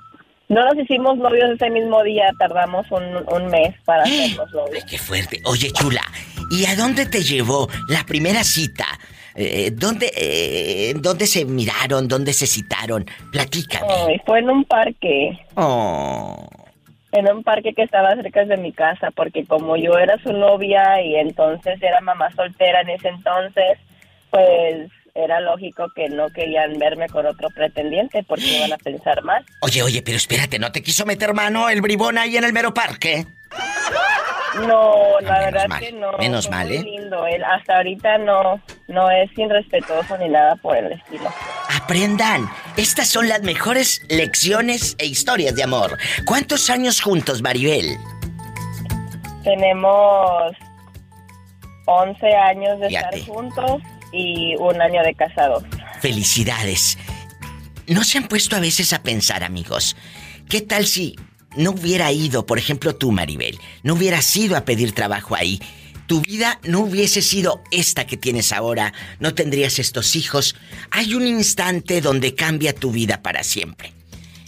No 0.48 0.66
nos 0.66 0.78
hicimos 0.84 1.16
novios 1.20 1.52
ese 1.52 1.70
mismo 1.70 2.02
día, 2.04 2.32
tardamos 2.40 2.90
un, 2.92 3.04
un 3.32 3.48
mes 3.52 3.76
para 3.86 4.02
hacernos 4.04 4.52
novios. 4.52 4.84
Qué 4.90 4.98
fuerte. 4.98 5.40
Oye, 5.46 5.70
chula, 5.74 6.02
¿y 6.50 6.66
a 6.66 6.76
dónde 6.76 7.06
te 7.06 7.22
llevó 7.22 7.68
la 7.88 8.04
primera 8.04 8.44
cita? 8.44 8.86
Eh, 9.36 9.70
¿dónde, 9.72 10.12
eh, 10.18 10.94
¿Dónde 10.96 11.28
se 11.28 11.46
miraron? 11.46 12.08
¿Dónde 12.08 12.34
se 12.34 12.48
citaron? 12.48 13.06
Platícame. 13.32 13.86
Ay, 14.08 14.22
fue 14.26 14.40
en 14.40 14.50
un 14.50 14.66
parque, 14.66 15.38
Oh. 15.56 16.50
en 17.12 17.32
un 17.32 17.44
parque 17.44 17.74
que 17.76 17.84
estaba 17.84 18.16
cerca 18.16 18.44
de 18.46 18.58
mi 18.58 18.72
casa, 18.72 19.12
porque 19.12 19.46
como 19.46 19.78
yo 19.78 20.00
era 20.00 20.18
su 20.24 20.34
novia 20.34 21.00
y 21.04 21.16
entonces 21.16 21.80
era 21.82 22.02
mamá 22.02 22.32
soltera 22.36 22.82
en 22.82 22.90
ese 22.90 23.10
entonces, 23.10 23.78
pues 24.32 24.90
era 25.24 25.40
lógico 25.40 25.88
que 25.96 26.10
no 26.10 26.30
querían 26.30 26.78
verme 26.80 27.08
con 27.08 27.26
otro 27.26 27.50
pretendiente 27.50 28.24
porque 28.28 28.58
iban 28.58 28.74
a 28.74 28.78
pensar 28.78 29.24
mal. 29.24 29.46
Oye, 29.62 29.84
oye, 29.84 30.02
pero 30.02 30.18
espérate, 30.18 30.60
¿no 30.60 30.72
te 30.72 30.82
quiso 30.82 31.06
meter 31.06 31.34
mano 31.34 31.70
el 31.70 31.82
bribón 31.82 32.18
ahí 32.18 32.38
en 32.38 32.44
el 32.44 32.54
mero 32.54 32.74
parque? 32.74 33.26
No, 34.66 35.20
la 35.22 35.32
menos 35.32 35.46
verdad 35.46 35.68
mal, 35.68 35.80
que 35.80 35.92
no. 35.92 36.18
menos 36.18 36.48
fue 36.48 36.56
mal, 36.56 36.68
muy 36.68 36.78
¿eh? 36.78 36.84
lindo. 36.84 37.28
Él 37.28 37.44
hasta 37.44 37.78
ahorita 37.78 38.18
no, 38.18 38.62
no 38.88 39.12
es 39.12 39.30
irrespetuoso 39.38 40.18
ni 40.18 40.28
nada 40.30 40.56
por 40.56 40.76
el 40.76 40.92
estilo. 40.92 41.30
Aprendan, 41.82 42.50
estas 42.76 43.08
son 43.08 43.30
las 43.30 43.42
mejores 43.44 44.02
lecciones 44.10 44.96
e 44.98 45.06
historias 45.06 45.56
de 45.56 45.64
amor. 45.64 45.98
¿Cuántos 46.26 46.70
años 46.70 47.00
juntos, 47.02 47.42
Maribel? 47.42 47.98
Tenemos 49.44 50.54
11 51.86 52.36
años 52.36 52.80
de 52.80 52.88
Fíjate. 52.90 53.20
estar 53.20 53.34
juntos 53.34 53.82
y 54.12 54.56
un 54.58 54.82
año 54.82 55.02
de 55.04 55.14
casados. 55.14 55.64
Felicidades. 56.02 56.98
¿No 57.88 58.04
se 58.04 58.18
han 58.18 58.28
puesto 58.28 58.56
a 58.56 58.60
veces 58.60 58.94
a 58.94 59.02
pensar, 59.02 59.44
amigos? 59.44 59.96
¿Qué 60.48 60.62
tal 60.62 60.86
si 60.86 61.16
no 61.56 61.72
hubiera 61.72 62.12
ido, 62.12 62.46
por 62.46 62.60
ejemplo 62.60 62.96
tú, 62.96 63.12
Maribel, 63.12 63.58
no 63.84 63.94
hubieras 63.94 64.36
ido 64.36 64.56
a 64.56 64.66
pedir 64.66 64.94
trabajo 64.94 65.36
ahí? 65.36 65.60
Tu 66.06 66.22
vida 66.22 66.60
no 66.64 66.80
hubiese 66.82 67.22
sido 67.22 67.62
esta 67.72 68.08
que 68.08 68.18
tienes 68.18 68.52
ahora, 68.52 68.94
no 69.20 69.36
tendrías 69.36 69.78
estos 69.78 70.16
hijos. 70.16 70.56
Hay 70.90 71.14
un 71.14 71.28
instante 71.28 72.02
donde 72.02 72.34
cambia 72.34 72.74
tu 72.74 72.92
vida 72.92 73.22
para 73.22 73.44
siempre. 73.44 73.94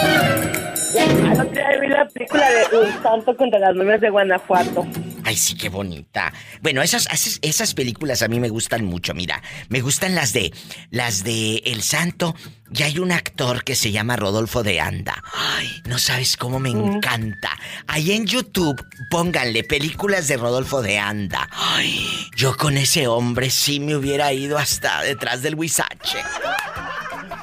Anoche 0.99 1.61
vi 1.79 1.87
la 1.87 2.07
película 2.07 2.47
de 2.49 2.77
Un 2.77 3.03
santo 3.03 3.35
contra 3.35 3.59
las 3.59 3.75
momias 3.75 4.01
de 4.01 4.09
Guanajuato. 4.09 4.85
Ay, 5.23 5.35
sí, 5.35 5.55
qué 5.55 5.69
bonita. 5.69 6.33
Bueno, 6.61 6.81
esas, 6.81 7.07
esas, 7.11 7.39
esas 7.41 7.73
películas 7.73 8.21
a 8.21 8.27
mí 8.27 8.39
me 8.39 8.49
gustan 8.49 8.85
mucho, 8.85 9.13
mira. 9.13 9.41
Me 9.69 9.81
gustan 9.81 10.15
las 10.15 10.33
de. 10.33 10.51
las 10.89 11.23
de 11.23 11.57
El 11.65 11.81
Santo. 11.81 12.35
Y 12.73 12.83
hay 12.83 12.99
un 12.99 13.11
actor 13.11 13.63
que 13.65 13.75
se 13.75 13.91
llama 13.91 14.15
Rodolfo 14.15 14.63
de 14.63 14.79
Anda. 14.79 15.21
Ay, 15.33 15.69
no 15.85 15.99
sabes 15.99 16.37
cómo 16.37 16.57
me 16.59 16.69
encanta. 16.69 17.49
Ahí 17.85 18.13
en 18.13 18.25
YouTube, 18.25 18.81
pónganle 19.09 19.65
películas 19.65 20.29
de 20.29 20.37
Rodolfo 20.37 20.50
de 20.81 20.99
Anda. 20.99 21.49
Ay, 21.51 22.29
yo 22.35 22.57
con 22.57 22.77
ese 22.77 23.07
hombre 23.07 23.49
sí 23.49 23.79
me 23.79 23.95
hubiera 23.95 24.33
ido 24.33 24.57
hasta 24.57 25.01
detrás 25.01 25.41
del 25.41 25.55
huizache. 25.55 26.19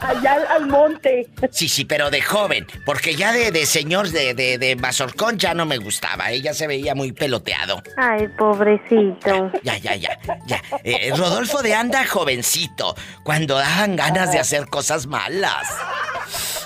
Allá 0.00 0.34
al, 0.34 0.46
al 0.46 0.66
monte. 0.66 1.26
Sí, 1.50 1.68
sí, 1.68 1.84
pero 1.84 2.10
de 2.10 2.22
joven, 2.22 2.66
porque 2.86 3.14
ya 3.14 3.32
de, 3.32 3.50
de 3.50 3.66
señor 3.66 4.08
de, 4.10 4.34
de, 4.34 4.58
de 4.58 4.76
Mazorcón 4.76 5.38
ya 5.38 5.54
no 5.54 5.66
me 5.66 5.78
gustaba, 5.78 6.30
ella 6.30 6.54
se 6.54 6.66
veía 6.66 6.94
muy 6.94 7.12
peloteado. 7.12 7.82
Ay, 7.96 8.28
pobrecito. 8.28 9.50
Ya, 9.62 9.76
ya, 9.78 9.96
ya, 9.96 10.18
ya. 10.46 10.62
Eh, 10.84 11.12
Rodolfo 11.16 11.62
de 11.62 11.74
Anda, 11.74 12.06
jovencito, 12.06 12.94
cuando 13.24 13.56
daban 13.58 13.96
ganas 13.96 14.32
de 14.32 14.38
hacer 14.38 14.66
cosas 14.66 15.06
malas. 15.06 15.66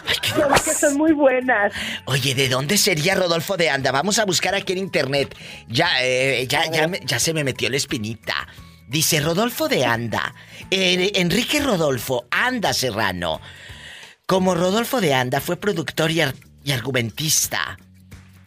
Ay, 0.08 0.16
qué 0.20 0.32
que 0.64 0.74
son 0.74 0.96
muy 0.96 1.12
buenas. 1.12 1.72
Oye, 2.06 2.34
¿de 2.34 2.48
dónde 2.48 2.76
sería 2.76 3.14
Rodolfo 3.14 3.56
de 3.56 3.70
Anda? 3.70 3.92
Vamos 3.92 4.18
a 4.18 4.24
buscar 4.24 4.54
aquí 4.54 4.72
en 4.72 4.78
internet. 4.78 5.34
Ya, 5.68 5.88
eh, 6.02 6.46
ya, 6.48 6.70
ya, 6.70 6.88
me- 6.88 7.00
ya 7.04 7.18
se 7.18 7.32
me 7.32 7.44
metió 7.44 7.70
la 7.70 7.76
espinita. 7.76 8.48
Dice 8.92 9.20
Rodolfo 9.20 9.68
de 9.68 9.84
Anda. 9.84 10.34
Enrique 10.70 11.61
Rodolfo 11.61 12.26
Anda 12.30 12.72
Serrano. 12.72 13.40
Como 14.26 14.54
Rodolfo 14.54 15.00
de 15.00 15.14
Anda 15.14 15.40
fue 15.40 15.56
productor 15.56 16.11
y 16.11 16.20
argumentista. 16.70 17.78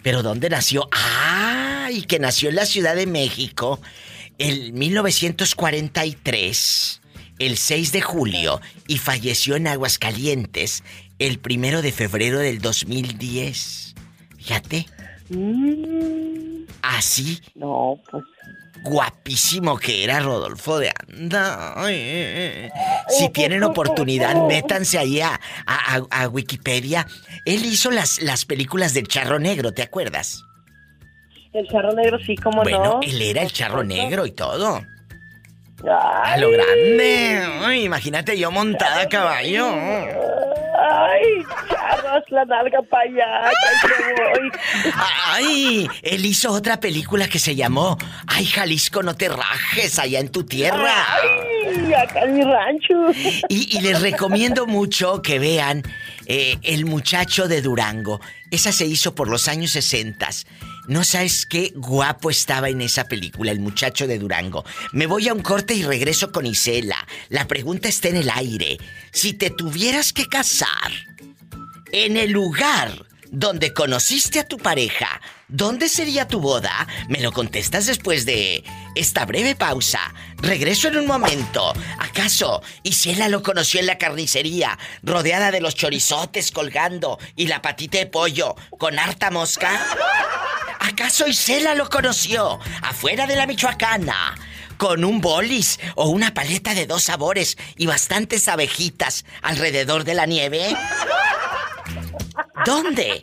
¿Pero 0.03 0.21
dónde 0.23 0.49
nació? 0.49 0.87
Ah, 0.91 1.89
y 1.91 2.03
que 2.03 2.19
nació 2.19 2.49
en 2.49 2.55
la 2.55 2.67
Ciudad 2.67 2.95
de 2.95 3.07
México 3.07 3.81
en 4.37 4.77
1943, 4.77 7.01
el 7.39 7.57
6 7.57 7.91
de 7.91 8.01
julio, 8.01 8.61
y 8.87 8.99
falleció 8.99 9.55
en 9.55 9.65
Aguascalientes 9.67 10.83
el 11.17 11.39
primero 11.39 11.81
de 11.81 11.91
febrero 11.91 12.37
del 12.39 12.61
2010. 12.61 13.95
Fíjate, 14.37 14.85
Mm, 15.29 16.54
así 16.97 17.41
no, 17.55 17.99
pues. 18.11 18.23
guapísimo 18.83 19.77
que 19.77 20.03
era 20.03 20.19
Rodolfo 20.19 20.77
de 20.79 20.91
Anda. 21.09 21.73
Ay, 21.75 21.95
eh, 21.95 22.65
eh. 22.67 22.71
Si 23.09 23.29
tienen 23.29 23.63
oportunidad, 23.63 24.35
métanse 24.47 24.97
ahí 24.99 25.21
a, 25.21 25.39
a- 25.65 26.01
a- 26.11 26.27
Wikipedia. 26.27 27.07
Él 27.45 27.65
hizo 27.65 27.91
las, 27.91 28.21
las 28.21 28.45
películas 28.45 28.93
del 28.93 29.07
Charro 29.07 29.39
Negro, 29.39 29.73
¿te 29.73 29.81
acuerdas? 29.81 30.43
El 31.53 31.67
charro 31.69 31.93
negro, 31.93 32.19
sí, 32.19 32.35
como 32.35 32.63
Bueno, 32.63 32.83
no. 32.83 32.99
él 33.01 33.21
era 33.21 33.41
el 33.41 33.49
Charro 33.53 33.81
Negro 33.81 34.25
y 34.25 34.31
todo. 34.31 34.81
Ay, 35.87 36.33
A 36.33 36.37
lo 36.37 36.49
grande. 36.51 37.41
Ay, 37.63 37.83
imagínate 37.85 38.37
yo 38.37 38.51
montada 38.51 39.03
a 39.03 39.07
caballo. 39.07 39.65
Ay, 40.77 41.43
charros, 41.69 42.23
la 42.29 42.45
nalga 42.45 42.81
para 42.89 43.03
allá. 43.03 43.51
que 43.81 44.23
voy. 44.23 44.51
Ay, 45.25 45.87
él 46.03 46.25
hizo 46.25 46.51
otra 46.51 46.79
película 46.79 47.27
que 47.27 47.39
se 47.39 47.55
llamó 47.55 47.97
Ay, 48.27 48.45
Jalisco, 48.45 49.03
no 49.03 49.15
te 49.15 49.29
rajes 49.29 49.99
allá 49.99 50.19
en 50.19 50.29
tu 50.29 50.43
tierra. 50.43 50.93
Ay, 51.13 51.93
acá 51.93 52.21
en 52.23 52.35
mi 52.35 52.43
rancho. 52.43 52.93
Y, 53.49 53.77
y 53.77 53.81
les 53.81 54.01
recomiendo 54.01 54.67
mucho 54.67 55.21
que 55.21 55.39
vean 55.39 55.83
eh, 56.25 56.57
El 56.63 56.85
muchacho 56.85 57.47
de 57.47 57.61
Durango. 57.61 58.21
Esa 58.51 58.71
se 58.71 58.85
hizo 58.85 59.15
por 59.15 59.27
los 59.29 59.47
años 59.47 59.71
60. 59.71 60.27
No 60.87 61.03
sabes 61.03 61.45
qué 61.47 61.73
guapo 61.75 62.29
estaba 62.29 62.69
en 62.69 62.81
esa 62.81 63.07
película, 63.07 63.51
El 63.51 63.59
muchacho 63.59 64.05
de 64.05 64.19
Durango. 64.19 64.65
Me 64.91 65.07
voy 65.07 65.27
a 65.27 65.33
un 65.33 65.41
corte 65.41 65.73
y 65.73 65.83
regreso 65.83 66.31
con 66.31 66.45
Isela. 66.45 67.07
La 67.29 67.47
pregunta 67.47 67.87
está 67.87 68.09
en 68.09 68.17
el 68.17 68.29
aire. 68.29 68.77
Si 69.11 69.33
te 69.33 69.49
tuvieras 69.49 70.13
que 70.13 70.27
casar 70.27 70.91
en 71.91 72.17
el 72.17 72.31
lugar 72.31 73.05
donde 73.31 73.73
conociste 73.73 74.39
a 74.39 74.47
tu 74.47 74.59
pareja, 74.59 75.21
¿dónde 75.47 75.89
sería 75.89 76.27
tu 76.27 76.39
boda? 76.39 76.87
Me 77.09 77.19
lo 77.19 77.31
contestas 77.31 77.87
después 77.87 78.27
de 78.27 78.63
esta 78.93 79.25
breve 79.25 79.55
pausa. 79.55 80.13
Regreso 80.37 80.87
en 80.89 80.97
un 80.97 81.07
momento. 81.07 81.73
¿Acaso 81.97 82.61
Isela 82.83 83.27
lo 83.27 83.41
conoció 83.41 83.79
en 83.79 83.87
la 83.87 83.97
carnicería, 83.97 84.77
rodeada 85.01 85.49
de 85.49 85.61
los 85.61 85.73
chorizotes 85.73 86.51
colgando 86.51 87.17
y 87.35 87.47
la 87.47 87.63
patita 87.63 87.97
de 87.97 88.05
pollo 88.05 88.55
con 88.77 88.99
harta 88.99 89.31
mosca? 89.31 89.83
¿Acaso 90.87 91.27
Isela 91.27 91.73
lo 91.73 91.89
conoció 91.89 92.59
afuera 92.83 93.25
de 93.25 93.35
la 93.35 93.47
Michoacana? 93.47 94.35
Con 94.77 95.03
un 95.03 95.19
bolis 95.19 95.79
o 95.95 96.09
una 96.09 96.35
paleta 96.35 96.75
de 96.75 96.85
dos 96.85 97.03
sabores 97.03 97.57
y 97.75 97.87
bastantes 97.87 98.47
abejitas 98.47 99.25
alrededor 99.41 100.03
de 100.03 100.13
la 100.13 100.27
nieve? 100.27 100.75
¿Dónde? 102.65 103.21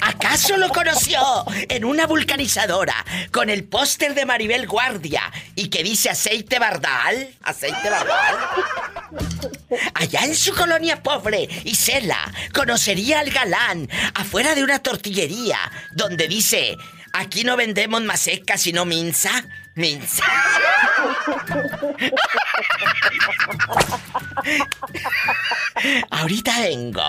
¿Acaso 0.00 0.56
lo 0.56 0.68
conoció 0.70 1.20
en 1.68 1.84
una 1.84 2.06
vulcanizadora 2.06 3.04
con 3.30 3.48
el 3.48 3.64
póster 3.64 4.14
de 4.14 4.26
Maribel 4.26 4.66
Guardia 4.66 5.22
y 5.54 5.68
que 5.68 5.84
dice 5.84 6.10
aceite 6.10 6.58
bardal? 6.58 7.28
¿Aceite 7.42 7.88
bardal? 7.88 8.36
Allá 9.94 10.24
en 10.24 10.34
su 10.34 10.54
colonia 10.54 11.02
pobre, 11.02 11.48
Isela 11.64 12.32
conocería 12.52 13.20
al 13.20 13.30
galán 13.30 13.88
afuera 14.14 14.54
de 14.56 14.64
una 14.64 14.80
tortillería 14.80 15.58
donde 15.92 16.26
dice, 16.26 16.76
aquí 17.12 17.44
no 17.44 17.56
vendemos 17.56 18.02
maseca 18.02 18.58
sino 18.58 18.84
minza. 18.84 19.30
Minza. 19.74 20.24
Ahorita 26.10 26.60
vengo. 26.60 27.02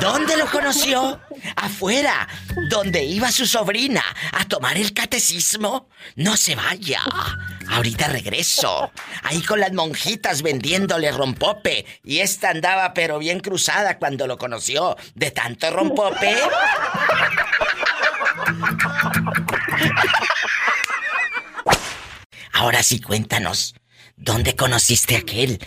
¿Dónde 0.00 0.36
lo 0.36 0.46
conoció? 0.46 1.20
Afuera, 1.56 2.28
donde 2.68 3.02
iba 3.02 3.32
su 3.32 3.46
sobrina 3.46 4.04
a 4.32 4.44
tomar 4.44 4.76
el 4.76 4.92
catecismo. 4.92 5.88
No 6.14 6.36
se 6.36 6.54
vaya. 6.54 7.02
Ahorita 7.68 8.08
regreso. 8.08 8.92
Ahí 9.24 9.42
con 9.42 9.58
las 9.60 9.72
monjitas 9.72 10.42
vendiéndole 10.42 11.10
rompope. 11.10 11.86
Y 12.04 12.20
esta 12.20 12.50
andaba 12.50 12.94
pero 12.94 13.18
bien 13.18 13.40
cruzada 13.40 13.98
cuando 13.98 14.26
lo 14.28 14.38
conoció. 14.38 14.96
De 15.14 15.32
tanto 15.32 15.70
rompope. 15.70 16.36
Ahora 22.52 22.82
sí, 22.82 23.00
cuéntanos. 23.00 23.74
¿Dónde 24.22 24.54
conociste 24.54 25.16
a 25.16 25.20
aquel? 25.20 25.58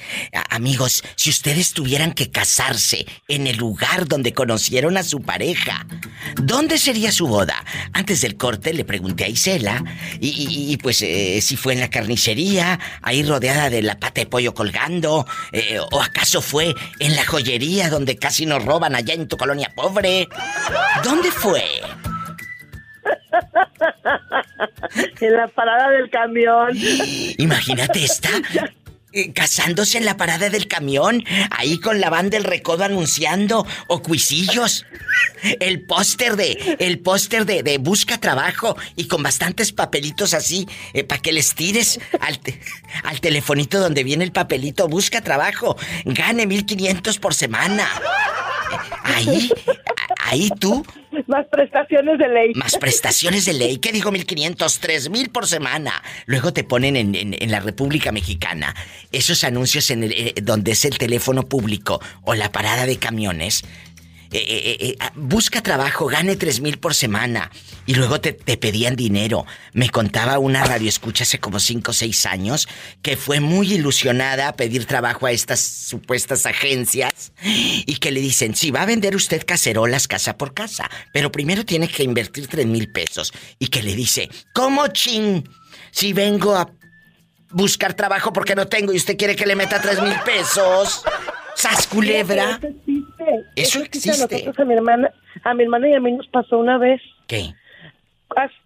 Amigos, 0.52 1.04
si 1.16 1.32
ustedes 1.32 1.74
tuvieran 1.74 2.14
que 2.14 2.30
casarse 2.30 3.08
en 3.28 3.48
el 3.48 3.58
lugar 3.58 4.08
donde 4.08 4.34
conocieron 4.34 4.96
a 4.96 5.02
su 5.02 5.22
pareja, 5.22 5.88
¿dónde 6.36 6.78
sería 6.78 7.12
su 7.12 7.26
boda? 7.26 7.66
Antes 7.94 8.22
del 8.22 8.38
corte 8.38 8.72
le 8.76 8.86
pregunté 8.86 9.24
a 9.24 9.28
Isela 9.28 9.84
y, 10.20 10.78
pues 10.78 11.02
eh, 11.02 11.42
si 11.42 11.58
fue 11.58 11.74
en 11.74 11.80
la 11.80 11.90
carnicería, 11.90 12.80
ahí 13.02 13.24
rodeada 13.24 13.72
de 13.72 13.82
la 13.82 13.98
pata 13.98 14.22
de 14.22 14.28
pollo 14.28 14.54
colgando, 14.54 15.26
eh, 15.52 15.80
o 15.92 16.00
acaso 16.00 16.40
fue 16.40 16.76
en 17.00 17.16
la 17.16 17.26
joyería 17.26 17.90
donde 17.90 18.18
casi 18.18 18.46
nos 18.46 18.64
roban 18.64 18.94
allá 18.96 19.16
en 19.16 19.28
tu 19.28 19.36
colonia 19.36 19.74
pobre. 19.74 20.28
¿Dónde 21.04 21.32
fue? 21.32 21.64
En 25.22 25.38
la 25.38 25.48
parada 25.48 25.90
del 25.92 26.10
camión. 26.10 26.70
Imagínate 27.38 28.04
esta. 28.04 28.30
eh, 29.14 29.32
casándose 29.32 29.98
en 29.98 30.06
la 30.06 30.18
parada 30.18 30.50
del 30.50 30.68
camión, 30.68 31.24
ahí 31.52 31.80
con 31.80 32.02
la 32.02 32.10
banda 32.10 32.38
del 32.38 32.44
recodo 32.44 32.84
anunciando, 32.84 33.66
o 33.88 34.02
cuisillos. 34.02 34.86
El 35.60 35.86
póster 35.86 36.36
de, 36.36 36.78
el 36.80 37.00
póster 37.00 37.46
de, 37.46 37.78
busca 37.78 38.20
trabajo 38.20 38.76
y 38.96 39.08
con 39.08 39.22
bastantes 39.24 39.72
papelitos 39.72 40.34
así, 40.34 40.68
eh, 40.94 41.04
para 41.04 41.22
que 41.22 41.32
les 41.32 41.54
tires 41.54 42.00
al, 42.20 42.40
al 43.04 43.22
telefonito 43.22 43.80
donde 43.80 44.04
viene 44.04 44.24
el 44.24 44.32
papelito, 44.32 44.88
busca 44.88 45.22
trabajo, 45.22 45.78
gane 46.06 46.48
1500 46.48 47.20
por 47.20 47.34
semana. 47.34 47.88
Ahí, 49.04 49.52
ahí 50.34 50.50
tú. 50.60 50.86
Más 51.28 51.46
prestaciones 51.48 52.18
de 52.18 52.28
ley. 52.28 52.52
Más 52.56 52.78
prestaciones 52.78 53.46
de 53.46 53.54
ley. 53.54 53.78
¿Qué 53.78 53.92
digo 53.92 54.12
1500? 54.12 54.80
3000 54.80 55.30
por 55.30 55.48
semana. 55.48 56.04
Luego 56.26 56.52
te 56.52 56.64
ponen 56.64 56.96
en, 56.98 57.16
en, 57.16 57.52
la 57.52 57.60
República 57.60 58.12
Mexicana 58.12 58.76
esos 59.12 59.44
anuncios 59.44 59.90
en 59.92 60.04
el, 60.04 60.12
eh, 60.12 60.34
donde 60.42 60.72
es 60.72 60.86
el 60.86 60.98
teléfono 60.98 61.44
público 61.44 62.02
o 62.24 62.34
la 62.34 62.52
parada 62.52 62.86
de 62.86 62.98
camiones. 62.98 63.64
Eh, 64.34 64.40
eh, 64.40 64.78
eh, 64.80 64.96
ah, 65.00 65.12
busca 65.16 65.62
trabajo, 65.62 66.08
gane 66.08 66.36
tres 66.36 66.60
mil 66.60 66.80
por 66.80 66.96
semana. 66.96 67.52
Y 67.86 67.94
luego 67.94 68.20
te, 68.20 68.34
pedían 68.34 68.96
dinero. 68.96 69.46
Me 69.74 69.90
contaba 69.90 70.40
una 70.40 70.64
radio 70.64 70.90
escucha 70.90 71.24
hace 71.24 71.40
como 71.40 71.60
cinco 71.60 71.92
o 71.92 71.94
seis 71.94 72.26
años 72.26 72.68
que 73.04 73.16
fue 73.16 73.40
muy 73.40 73.74
ilusionada 73.74 74.48
a 74.48 74.56
pedir 74.56 74.86
trabajo 74.86 75.28
a 75.28 75.32
estas 75.32 75.60
supuestas 75.60 76.48
agencias 76.48 77.32
y 77.44 77.98
que 77.98 78.12
le 78.12 78.22
dicen, 78.22 78.56
sí, 78.56 78.72
va 78.72 78.82
a 78.82 78.86
vender 78.88 79.16
usted 79.16 79.46
cacerolas 79.46 80.08
casa 80.08 80.36
por 80.36 80.56
casa, 80.56 80.90
pero 81.14 81.32
primero 81.32 81.64
tiene 81.64 81.88
que 81.88 82.04
invertir 82.04 82.48
tres 82.48 82.66
mil 82.66 82.92
pesos. 82.92 83.34
Y 83.60 83.68
que 83.68 83.84
le 83.84 83.96
dice, 83.96 84.30
¿cómo 84.54 84.88
ching? 84.88 85.48
Si 85.92 86.12
vengo 86.12 86.56
a 86.56 86.72
buscar 87.52 87.94
trabajo 87.94 88.34
porque 88.34 88.56
no 88.56 88.68
tengo 88.68 88.94
y 88.94 88.98
usted 88.98 89.16
quiere 89.16 89.36
que 89.36 89.46
le 89.46 89.56
meta 89.56 89.80
tres 89.80 90.02
mil 90.02 90.16
pesos. 90.26 91.04
¡Sas 91.56 91.86
culebra! 91.86 92.60
Eso 93.56 93.82
existe. 93.82 94.52
A, 94.58 94.66
mi 94.66 94.74
hermana, 94.74 95.12
a 95.44 95.54
mi 95.54 95.64
hermana 95.64 95.90
y 95.90 95.94
a 95.94 96.00
mí 96.00 96.12
nos 96.12 96.28
pasó 96.28 96.58
una 96.58 96.78
vez. 96.78 97.02
¿Qué? 97.28 97.54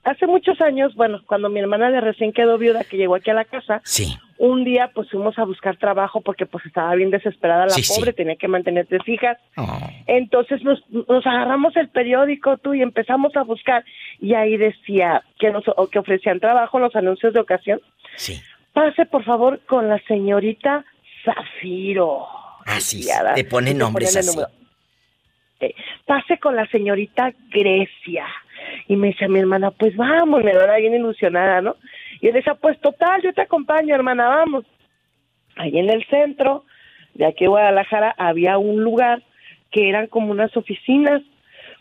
Hace 0.04 0.28
muchos 0.28 0.62
años, 0.62 0.96
bueno, 0.96 1.22
cuando 1.26 1.50
mi 1.50 1.60
hermana 1.60 1.92
de 1.92 2.00
recién 2.00 2.32
quedó 2.32 2.58
viuda, 2.58 2.86
que 2.86 2.96
llegó 2.96 3.16
aquí 3.16 3.32
a 3.32 3.34
la 3.34 3.44
casa, 3.44 3.82
sí. 3.84 4.18
un 4.38 4.64
día 4.64 4.92
pues 4.94 5.10
fuimos 5.10 5.38
a 5.38 5.44
buscar 5.44 5.76
trabajo 5.76 6.22
porque 6.22 6.46
pues 6.46 6.66
estaba 6.66 6.96
bien 6.96 7.12
desesperada 7.12 7.66
la 7.66 7.76
pobre, 7.96 8.14
tenía 8.14 8.38
que 8.38 8.48
mantener 8.48 8.88
tres 8.88 9.06
hijas. 9.08 9.38
Oh. 9.58 9.80
Entonces 10.06 10.64
nos, 10.64 10.82
nos 10.90 11.26
agarramos 11.26 11.76
el 11.76 11.90
periódico 11.90 12.58
tú 12.58 12.76
y 12.76 12.82
empezamos 12.82 13.36
a 13.36 13.44
buscar 13.44 13.84
y 14.22 14.36
ahí 14.36 14.56
decía 14.56 15.24
que 15.38 15.52
nos 15.52 15.66
que 15.92 16.00
ofrecían 16.00 16.40
trabajo 16.40 16.80
los 16.80 16.96
anuncios 16.96 17.34
de 17.34 17.42
ocasión. 17.42 17.82
Sí. 18.16 18.42
Pase 18.72 19.06
por 19.06 19.26
favor 19.26 19.60
con 19.66 19.90
la 19.90 20.00
señorita 20.08 20.86
Zafiro. 21.26 22.37
Así, 22.68 23.08
te 23.34 23.46
pone 23.46 23.74
nombres 23.74 24.16
así. 24.18 24.38
pase 26.06 26.38
con 26.38 26.56
la 26.56 26.68
señorita 26.68 27.34
Grecia. 27.50 28.26
Y 28.88 28.98
me 28.98 29.08
dice 29.08 29.28
mi 29.30 29.40
hermana, 29.40 29.72
pues 29.72 29.96
vamos, 29.96 30.44
mi 30.44 30.52
hermana 30.52 30.78
bien 30.78 30.94
ilusionada, 30.94 31.62
¿no? 31.62 31.76
Y 32.20 32.28
él 32.28 32.34
decía, 32.34 32.56
pues 32.56 32.80
total, 32.82 33.22
yo 33.22 33.34
te 33.34 33.42
acompaño, 33.42 33.96
hermana, 33.96 34.28
vamos. 34.28 34.66
Ahí 35.56 35.78
en 35.78 35.90
el 35.90 36.06
centro 36.08 36.66
de 37.14 37.26
aquí 37.26 37.46
en 37.46 37.52
Guadalajara 37.52 38.14
había 38.18 38.58
un 38.58 38.84
lugar 38.84 39.24
que 39.72 39.90
eran 39.90 40.08
como 40.08 40.32
unas 40.32 40.56
oficinas 40.58 41.22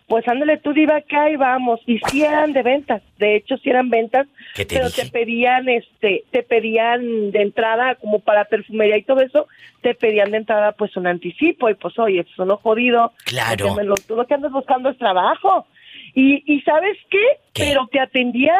pues 0.06 0.26
ándale 0.28 0.58
tú 0.58 0.72
diva 0.72 0.96
acá 0.96 1.30
y 1.30 1.36
vamos. 1.36 1.80
Y 1.86 1.98
si 2.10 2.22
eran 2.22 2.52
de 2.52 2.62
ventas 2.62 3.02
de 3.18 3.36
hecho 3.36 3.56
si 3.58 3.70
eran 3.70 3.90
ventas 3.90 4.26
pero 4.68 4.90
te 4.90 5.06
pedían 5.06 5.68
este 5.68 6.24
te 6.30 6.42
pedían 6.42 7.32
de 7.32 7.42
entrada 7.42 7.96
como 7.96 8.20
para 8.20 8.44
perfumería 8.44 8.96
y 8.96 9.02
todo 9.02 9.20
eso 9.20 9.48
te 9.82 9.94
pedían 9.94 10.30
de 10.30 10.38
entrada 10.38 10.72
pues 10.72 10.96
un 10.96 11.06
anticipo 11.06 11.68
y 11.68 11.74
pues 11.74 11.98
oye 11.98 12.20
eso 12.20 12.44
no 12.44 12.56
jodido 12.56 13.12
claro. 13.24 13.74
me 13.74 13.84
lo, 13.84 13.94
tú 13.94 14.14
lo 14.14 14.26
que 14.26 14.34
andas 14.34 14.52
buscando 14.52 14.90
es 14.90 14.98
trabajo. 14.98 15.66
Y 16.14 16.42
y 16.46 16.60
sabes 16.62 16.96
qué, 17.10 17.24
pero 17.52 17.88
te 17.90 18.00
atendía 18.00 18.54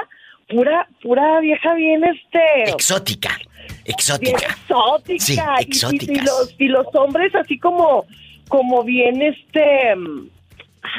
pura 0.49 0.89
pura 1.03 1.41
vieja 1.41 1.75
bien 1.75 2.05
este 2.05 2.71
exótica 2.71 3.39
exótica. 3.85 4.47
exótica. 4.69 5.19
Sí, 5.19 5.39
exótica 5.61 6.13
y, 6.13 6.21
los 6.25 6.55
y 6.59 6.69
los 6.69 6.87
hombres 6.95 7.35
así 7.35 7.59
como 7.59 8.05
como 8.49 8.85
bien 8.85 9.23
este 9.23 9.95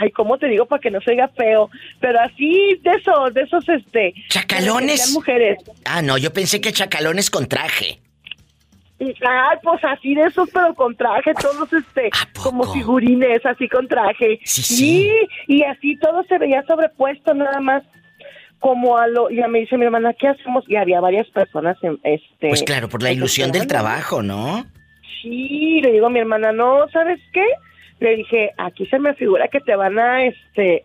ay, 0.01 0.11
¿cómo 0.11 0.37
te 0.37 0.47
digo 0.47 0.65
para 0.65 0.79
que 0.79 0.91
no 0.91 1.01
se 1.01 1.11
oiga 1.11 1.27
feo? 1.29 1.69
Pero 1.99 2.19
así 2.19 2.79
de 2.83 2.91
esos, 2.91 3.33
de 3.33 3.41
esos, 3.41 3.67
este... 3.69 4.13
¿Chacalones? 4.29 5.13
mujeres. 5.13 5.57
Ah, 5.85 6.01
no, 6.01 6.17
yo 6.17 6.31
pensé 6.31 6.61
que 6.61 6.71
chacalones 6.71 7.29
con 7.29 7.47
traje. 7.47 7.99
Ay, 8.99 9.57
pues 9.61 9.83
así 9.83 10.15
de 10.15 10.23
esos, 10.23 10.49
pero 10.51 10.73
con 10.73 10.95
traje, 10.95 11.33
todos 11.35 11.71
este, 11.71 12.09
como 12.41 12.63
figurines, 12.73 13.45
así 13.45 13.69
con 13.69 13.87
traje. 13.87 14.39
Sí, 14.43 14.63
sí. 14.63 15.11
Y, 15.47 15.63
así 15.63 15.97
todo 15.97 16.23
se 16.23 16.39
veía 16.39 16.63
sobrepuesto 16.67 17.33
nada 17.33 17.59
más 17.59 17.83
como 18.59 18.97
a 18.97 19.07
lo, 19.07 19.29
ya 19.29 19.47
me 19.47 19.59
dice 19.59 19.77
mi 19.77 19.85
hermana, 19.85 20.15
¿qué 20.19 20.29
hacemos? 20.29 20.63
Y 20.67 20.77
había 20.77 20.99
varias 20.99 21.27
personas 21.29 21.77
en 21.83 21.99
este. 22.03 22.49
Pues 22.49 22.63
claro, 22.63 22.89
por 22.89 23.03
la 23.03 23.11
ilusión 23.11 23.51
del 23.51 23.67
trabajo, 23.67 24.23
¿no? 24.23 24.65
Sí, 25.21 25.79
le 25.81 25.91
digo 25.91 26.07
a 26.07 26.09
mi 26.09 26.19
hermana, 26.19 26.51
no, 26.51 26.87
¿sabes 26.91 27.19
qué? 27.33 27.45
Le 27.99 28.15
dije, 28.15 28.51
aquí 28.57 28.85
se 28.87 28.99
me 28.99 29.13
figura 29.15 29.47
que 29.47 29.59
te 29.59 29.75
van 29.75 29.97
a, 29.99 30.25
este, 30.25 30.83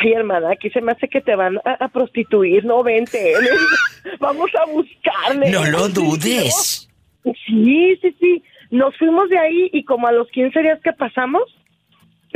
ay 0.00 0.12
hermana, 0.12 0.52
aquí 0.52 0.70
se 0.70 0.80
me 0.80 0.92
hace 0.92 1.08
que 1.08 1.20
te 1.20 1.34
van 1.34 1.60
a, 1.64 1.88
prostituir, 1.88 2.64
no 2.64 2.82
vente, 2.82 3.34
vamos 4.20 4.50
a 4.54 4.70
buscarle. 4.70 5.50
No 5.50 5.64
lo 5.64 5.88
dudes. 5.88 6.88
Sí, 7.46 7.98
sí, 8.02 8.16
sí, 8.20 8.42
nos 8.70 8.96
fuimos 8.98 9.28
de 9.30 9.38
ahí 9.38 9.70
y 9.72 9.84
como 9.84 10.06
a 10.06 10.12
los 10.12 10.28
15 10.30 10.60
días 10.60 10.80
que 10.82 10.92
pasamos, 10.92 11.42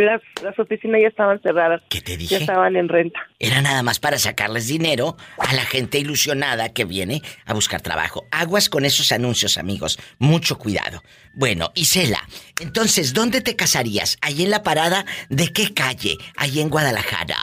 las, 0.04 0.22
las 0.42 0.58
oficinas 0.58 1.00
ya 1.00 1.08
estaban 1.08 1.40
cerradas. 1.40 1.82
¿Qué 1.88 2.00
te 2.00 2.16
dije? 2.16 2.36
Ya 2.36 2.40
estaban 2.40 2.76
en 2.76 2.88
renta. 2.88 3.20
Era 3.38 3.60
nada 3.60 3.82
más 3.82 3.98
para 3.98 4.18
sacarles 4.18 4.68
dinero 4.68 5.16
a 5.38 5.54
la 5.54 5.62
gente 5.62 5.98
ilusionada 5.98 6.72
que 6.72 6.84
viene 6.84 7.22
a 7.46 7.54
buscar 7.54 7.80
trabajo. 7.80 8.24
Aguas 8.30 8.68
con 8.68 8.84
esos 8.84 9.12
anuncios, 9.12 9.58
amigos. 9.58 9.98
Mucho 10.18 10.58
cuidado. 10.58 11.02
Bueno, 11.34 11.70
Isela, 11.74 12.20
entonces, 12.60 13.14
¿dónde 13.14 13.40
te 13.40 13.56
casarías? 13.56 14.18
¿Ahí 14.20 14.42
en 14.42 14.50
la 14.50 14.62
parada 14.62 15.04
de 15.28 15.48
qué 15.52 15.72
calle? 15.74 16.16
¿Ahí 16.36 16.60
en 16.60 16.68
Guadalajara? 16.70 17.36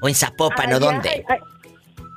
¿O 0.00 0.08
en 0.08 0.14
Zapopan 0.14 0.72
o 0.74 0.80
dónde? 0.80 1.24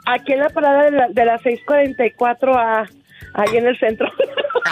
aquí 0.05 0.33
en 0.33 0.39
la 0.39 0.49
parada 0.49 0.83
de 0.85 0.91
la, 0.91 1.07
de 1.09 1.25
la 1.25 1.37
644 1.37 2.57
a 2.57 2.89
ahí 3.33 3.57
en 3.57 3.67
el 3.67 3.79
centro. 3.79 4.09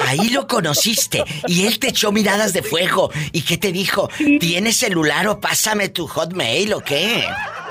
Ahí 0.05 0.29
lo 0.29 0.47
conociste 0.47 1.23
y 1.47 1.65
él 1.65 1.79
te 1.79 1.89
echó 1.89 2.11
miradas 2.11 2.53
de 2.53 2.61
fuego. 2.61 3.09
¿Y 3.31 3.43
qué 3.43 3.57
te 3.57 3.71
dijo? 3.71 4.09
¿Tienes 4.39 4.77
celular 4.77 5.27
o 5.27 5.39
pásame 5.39 5.89
tu 5.89 6.07
hotmail 6.07 6.73
o 6.73 6.79
qué? 6.81 7.23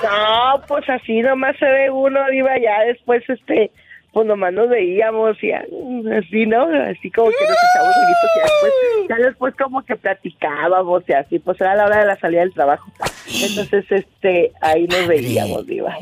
No, 0.03 0.61
pues 0.67 0.87
así 0.89 1.21
nomás 1.21 1.55
se 1.57 1.65
ve 1.65 1.89
uno, 1.89 2.19
iba 2.31 2.51
ya 2.59 2.85
después 2.85 3.23
este 3.27 3.71
pues 4.17 4.25
nomás 4.25 4.51
nos 4.51 4.67
veíamos 4.67 5.37
y 5.43 5.51
así, 5.51 6.47
¿no? 6.47 6.63
Así 6.63 7.11
como 7.11 7.29
que 7.29 7.45
nos 7.47 7.57
echábamos 7.69 7.95
y 7.97 8.41
después, 8.41 8.73
ya 9.09 9.15
después 9.17 9.55
como 9.55 9.83
que 9.83 9.95
platicábamos 9.95 11.03
y 11.07 11.13
así, 11.13 11.37
pues 11.37 11.61
era 11.61 11.75
la 11.75 11.85
hora 11.85 11.99
de 11.99 12.05
la 12.07 12.15
salida 12.15 12.39
del 12.39 12.51
trabajo. 12.51 12.89
Entonces, 13.27 13.85
este, 13.91 14.51
ahí 14.61 14.87
nos 14.87 15.07
veíamos, 15.07 15.67
diva, 15.67 15.95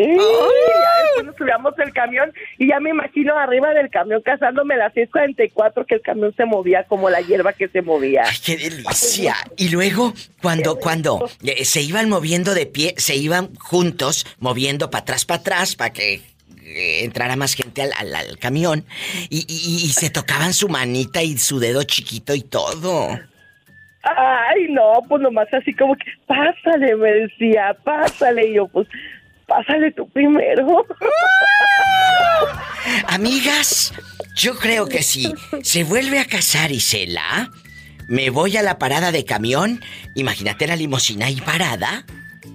y 0.00 0.16
ya, 0.16 1.02
después 1.02 1.26
nos 1.26 1.36
subíamos 1.36 1.74
el 1.78 1.92
camión 1.92 2.32
y 2.56 2.68
ya 2.68 2.78
me 2.78 2.90
imagino 2.90 3.36
arriba 3.36 3.70
del 3.74 3.90
camión 3.90 4.22
casándome 4.22 4.74
a 4.74 4.78
las 4.78 4.94
6.44 4.94 5.86
que 5.86 5.96
el 5.96 6.02
camión 6.02 6.32
se 6.36 6.44
movía 6.44 6.84
como 6.84 7.10
la 7.10 7.20
hierba 7.20 7.52
que 7.52 7.68
se 7.68 7.82
movía. 7.82 8.22
¡Ay, 8.24 8.36
qué 8.44 8.56
delicia! 8.56 9.34
Y 9.56 9.70
luego, 9.70 10.14
cuando, 10.40 10.76
cuando 10.76 11.28
eh, 11.42 11.64
se 11.64 11.80
iban 11.80 12.08
moviendo 12.08 12.54
de 12.54 12.66
pie, 12.66 12.94
se 12.96 13.16
iban 13.16 13.54
juntos, 13.56 14.24
moviendo 14.38 14.90
para 14.90 15.02
atrás, 15.02 15.24
para 15.24 15.40
atrás, 15.40 15.74
para 15.74 15.92
que 15.92 16.14
eh, 16.14 17.04
entrara 17.04 17.34
más 17.34 17.54
gente 17.54 17.82
al, 17.82 18.38
camión 18.38 18.84
y, 19.30 19.40
se 19.94 20.10
tocaban 20.10 20.52
su 20.52 20.68
manita 20.68 21.22
y 21.22 21.38
su 21.38 21.58
dedo 21.58 21.82
chiquito 21.82 22.34
y 22.34 22.42
todo. 22.42 23.18
Ay, 24.02 24.68
no, 24.70 25.00
pues 25.08 25.20
nomás 25.20 25.52
así 25.52 25.74
como 25.74 25.96
que, 25.96 26.04
pásale, 26.26 26.94
me 26.94 27.12
decía, 27.12 27.76
pásale. 27.84 28.48
Y 28.48 28.54
yo, 28.54 28.68
pues, 28.68 28.86
pásale 29.48 29.90
tú 29.92 30.08
primero. 30.10 30.66
Amigas, 33.08 33.92
yo 34.36 34.56
creo 34.56 34.86
que 34.86 35.02
si 35.02 35.34
se 35.62 35.82
vuelve 35.82 36.20
a 36.20 36.26
casar 36.26 36.70
Isela, 36.70 37.50
me 38.08 38.30
voy 38.30 38.56
a 38.56 38.62
la 38.62 38.78
parada 38.78 39.10
de 39.10 39.24
camión. 39.24 39.82
Imagínate 40.14 40.66
la 40.66 40.76
limusina 40.76 41.26
ahí 41.26 41.40
parada. 41.40 42.04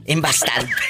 En 0.05 0.21
bastante. 0.21 0.71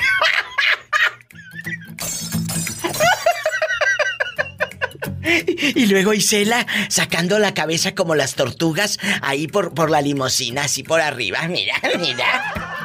Y 5.76 5.86
luego 5.88 6.14
Isela 6.14 6.68
sacando 6.90 7.40
la 7.40 7.54
cabeza 7.54 7.96
como 7.96 8.14
las 8.14 8.36
tortugas 8.36 9.00
ahí 9.22 9.48
por, 9.48 9.74
por 9.74 9.90
la 9.90 10.02
limosina, 10.02 10.66
así 10.66 10.84
por 10.84 11.00
arriba, 11.00 11.48
mira, 11.48 11.76
mira. 11.98 12.83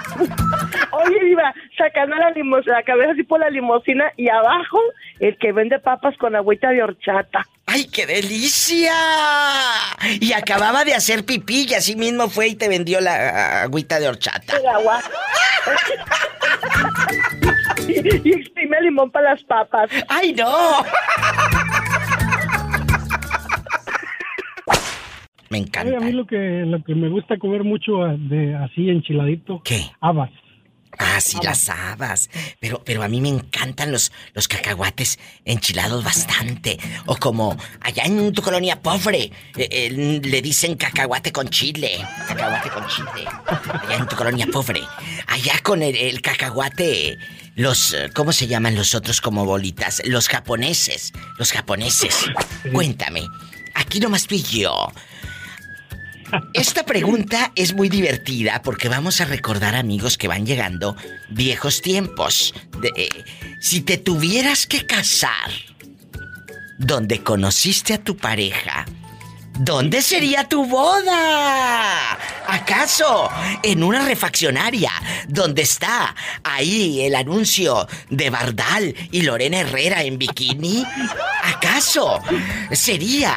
Oye, 0.92 1.30
iba 1.30 1.54
sacando 1.76 2.16
la, 2.16 2.32
la 2.66 2.82
cabeza 2.82 3.12
así 3.12 3.22
por 3.22 3.40
la 3.40 3.50
limosina 3.50 4.12
y 4.16 4.28
abajo 4.28 4.80
el 5.20 5.36
que 5.38 5.52
vende 5.52 5.78
papas 5.78 6.16
con 6.16 6.36
agüita 6.36 6.70
de 6.70 6.82
horchata. 6.82 7.46
¡Ay, 7.66 7.86
qué 7.86 8.06
delicia! 8.06 8.94
Y 10.20 10.32
acababa 10.32 10.84
de 10.84 10.94
hacer 10.94 11.24
pipí 11.24 11.66
y 11.68 11.74
así 11.74 11.96
mismo 11.96 12.30
fue 12.30 12.48
y 12.48 12.54
te 12.54 12.68
vendió 12.68 13.00
la 13.00 13.62
agüita 13.62 14.00
de 14.00 14.08
horchata. 14.08 14.56
El 14.56 14.66
agua. 14.66 15.00
y, 17.88 18.28
y 18.28 18.32
exprime 18.32 18.80
limón 18.80 19.10
para 19.10 19.34
las 19.34 19.42
papas. 19.44 19.90
¡Ay, 20.08 20.32
no! 20.32 20.84
Me 25.50 25.58
Ay, 25.58 25.62
encanta. 25.64 25.96
a 25.96 26.00
mí 26.00 26.12
lo 26.12 26.26
que, 26.26 26.36
lo 26.66 26.82
que 26.84 26.94
me 26.94 27.08
gusta 27.08 27.38
comer 27.38 27.64
mucho 27.64 28.02
ah, 28.02 28.14
de 28.18 28.54
así 28.56 28.88
enchiladito. 28.88 29.62
¿Qué? 29.64 29.90
Habas. 30.00 30.30
Ah, 31.00 31.20
sí, 31.20 31.36
las 31.44 31.68
habas. 31.68 32.28
Pero, 32.60 32.82
pero 32.84 33.02
a 33.04 33.08
mí 33.08 33.20
me 33.20 33.28
encantan 33.28 33.92
los, 33.92 34.10
los 34.34 34.48
cacahuates 34.48 35.18
enchilados 35.44 36.02
bastante. 36.02 36.78
O 37.06 37.14
como 37.16 37.56
allá 37.80 38.02
en 38.04 38.32
tu 38.32 38.42
colonia 38.42 38.80
pobre, 38.82 39.30
eh, 39.56 39.68
eh, 39.70 40.20
le 40.22 40.42
dicen 40.42 40.74
cacahuate 40.76 41.30
con 41.30 41.48
chile. 41.50 41.98
Cacahuate 42.26 42.70
con 42.70 42.86
chile. 42.88 43.28
Allá 43.46 43.96
en 43.96 44.08
tu 44.08 44.16
colonia 44.16 44.46
pobre. 44.52 44.80
Allá 45.28 45.60
con 45.62 45.82
el, 45.82 45.94
el 45.94 46.20
cacahuate, 46.20 47.16
los, 47.54 47.94
¿cómo 48.14 48.32
se 48.32 48.48
llaman 48.48 48.74
los 48.74 48.94
otros 48.96 49.20
como 49.20 49.44
bolitas? 49.44 50.02
Los 50.04 50.28
japoneses. 50.28 51.12
Los 51.38 51.52
japoneses. 51.52 52.26
Cuéntame. 52.72 53.22
Aquí 53.74 54.00
nomás 54.00 54.26
tú 54.26 54.34
y 54.34 54.42
yo. 54.42 54.90
Esta 56.52 56.84
pregunta 56.84 57.52
es 57.54 57.74
muy 57.74 57.88
divertida 57.88 58.62
porque 58.62 58.88
vamos 58.88 59.20
a 59.20 59.24
recordar 59.24 59.74
amigos 59.74 60.18
que 60.18 60.28
van 60.28 60.46
llegando 60.46 60.96
viejos 61.30 61.82
tiempos. 61.82 62.54
De, 62.80 62.92
eh, 62.96 63.08
si 63.60 63.80
te 63.80 63.98
tuvieras 63.98 64.66
que 64.66 64.86
casar 64.86 65.50
donde 66.78 67.22
conociste 67.22 67.94
a 67.94 68.02
tu 68.02 68.16
pareja, 68.16 68.84
¿dónde 69.58 70.02
sería 70.02 70.44
tu 70.44 70.64
boda? 70.66 72.18
¿Acaso 72.46 73.28
en 73.62 73.82
una 73.82 74.04
refaccionaria 74.04 74.92
donde 75.28 75.62
está 75.62 76.14
ahí 76.44 77.02
el 77.02 77.14
anuncio 77.14 77.86
de 78.10 78.30
Bardal 78.30 78.94
y 79.10 79.22
Lorena 79.22 79.60
Herrera 79.60 80.02
en 80.02 80.18
bikini? 80.18 80.84
¿Acaso 81.42 82.20
sería 82.72 83.36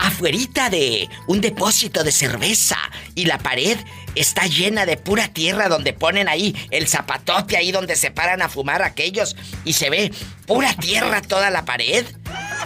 afuerita 0.00 0.70
de 0.70 1.08
un 1.26 1.40
depósito 1.40 2.02
de 2.04 2.12
cerveza 2.12 2.78
y 3.14 3.26
la 3.26 3.38
pared 3.38 3.78
está 4.14 4.46
llena 4.46 4.86
de 4.86 4.96
pura 4.96 5.28
tierra 5.28 5.68
donde 5.68 5.92
ponen 5.92 6.28
ahí 6.28 6.54
el 6.70 6.88
zapatote 6.88 7.56
ahí 7.56 7.70
donde 7.70 7.96
se 7.96 8.10
paran 8.10 8.42
a 8.42 8.48
fumar 8.48 8.82
aquellos 8.82 9.36
y 9.64 9.74
se 9.74 9.90
ve 9.90 10.12
pura 10.46 10.74
tierra 10.74 11.20
toda 11.22 11.50
la 11.50 11.64
pared? 11.64 12.04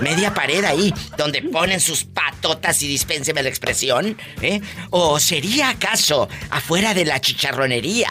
Media 0.01 0.33
pared 0.35 0.64
ahí 0.64 0.92
donde 1.16 1.42
ponen 1.42 1.81
sus 1.81 2.05
patotas 2.05 2.83
y 2.83 2.88
dispénseme 2.88 3.42
la 3.42 3.49
expresión, 3.49 4.16
¿eh? 4.42 4.61
¿O 4.90 5.20
sería 5.20 5.70
acaso 5.70 6.29
afuera 6.51 6.94
de 6.94 7.05
la 7.05 7.20
chicharronería? 7.20 8.11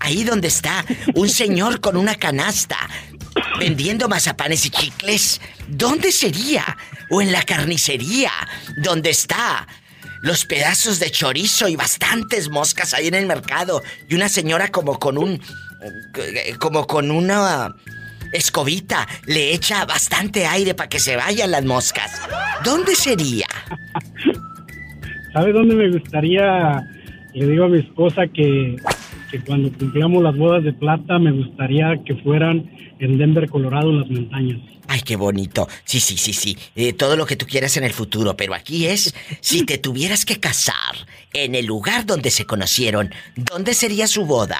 Ahí 0.00 0.24
donde 0.24 0.48
está 0.48 0.84
un 1.14 1.28
señor 1.28 1.80
con 1.80 1.96
una 1.96 2.14
canasta 2.14 2.78
vendiendo 3.58 4.08
mazapanes 4.08 4.66
y 4.66 4.70
chicles. 4.70 5.40
¿Dónde 5.68 6.12
sería? 6.12 6.64
¿O 7.10 7.22
en 7.22 7.32
la 7.32 7.42
carnicería? 7.42 8.32
¿Dónde 8.76 9.10
está? 9.10 9.66
Los 10.22 10.44
pedazos 10.44 10.98
de 10.98 11.10
chorizo 11.10 11.68
y 11.68 11.76
bastantes 11.76 12.48
moscas 12.48 12.94
ahí 12.94 13.08
en 13.08 13.14
el 13.14 13.26
mercado. 13.26 13.82
Y 14.08 14.14
una 14.14 14.28
señora 14.28 14.68
como 14.68 14.98
con 14.98 15.18
un... 15.18 15.40
como 16.58 16.86
con 16.86 17.10
una 17.10 17.74
escobita 18.32 19.06
le 19.26 19.54
echa 19.54 19.84
bastante 19.84 20.46
aire 20.46 20.74
para 20.74 20.88
que 20.88 20.98
se 20.98 21.16
vayan 21.16 21.50
las 21.50 21.64
moscas. 21.64 22.20
¿Dónde 22.64 22.94
sería? 22.94 23.46
¿Sabe 25.32 25.52
dónde 25.52 25.74
me 25.74 25.90
gustaría? 25.90 26.84
Le 27.34 27.46
digo 27.46 27.64
a 27.64 27.68
mi 27.68 27.78
esposa 27.78 28.26
que, 28.26 28.76
que 29.30 29.40
cuando 29.40 29.70
cumplamos 29.72 30.22
las 30.22 30.36
bodas 30.36 30.64
de 30.64 30.72
plata 30.72 31.18
me 31.18 31.32
gustaría 31.32 31.94
que 32.04 32.16
fueran 32.16 32.68
en 32.98 33.18
Denver, 33.18 33.48
Colorado, 33.48 33.90
en 33.90 34.00
las 34.00 34.10
montañas. 34.10 34.60
Ay, 34.86 35.00
qué 35.04 35.16
bonito. 35.16 35.68
Sí, 35.84 36.00
sí, 36.00 36.16
sí, 36.16 36.32
sí. 36.32 36.56
Eh, 36.74 36.92
todo 36.92 37.16
lo 37.16 37.26
que 37.26 37.36
tú 37.36 37.46
quieras 37.46 37.76
en 37.76 37.84
el 37.84 37.92
futuro, 37.92 38.36
pero 38.36 38.54
aquí 38.54 38.86
es, 38.86 39.14
si 39.40 39.64
te 39.64 39.78
tuvieras 39.78 40.24
que 40.24 40.40
casar 40.40 40.74
en 41.32 41.54
el 41.54 41.66
lugar 41.66 42.06
donde 42.06 42.30
se 42.30 42.46
conocieron, 42.46 43.10
¿dónde 43.36 43.74
sería 43.74 44.06
su 44.06 44.24
boda? 44.24 44.58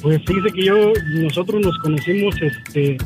Pues 0.00 0.20
fíjese 0.26 0.54
que 0.54 0.64
yo, 0.64 0.92
nosotros 1.14 1.60
nos 1.60 1.78
conocimos 1.78 2.34
este 2.40 2.96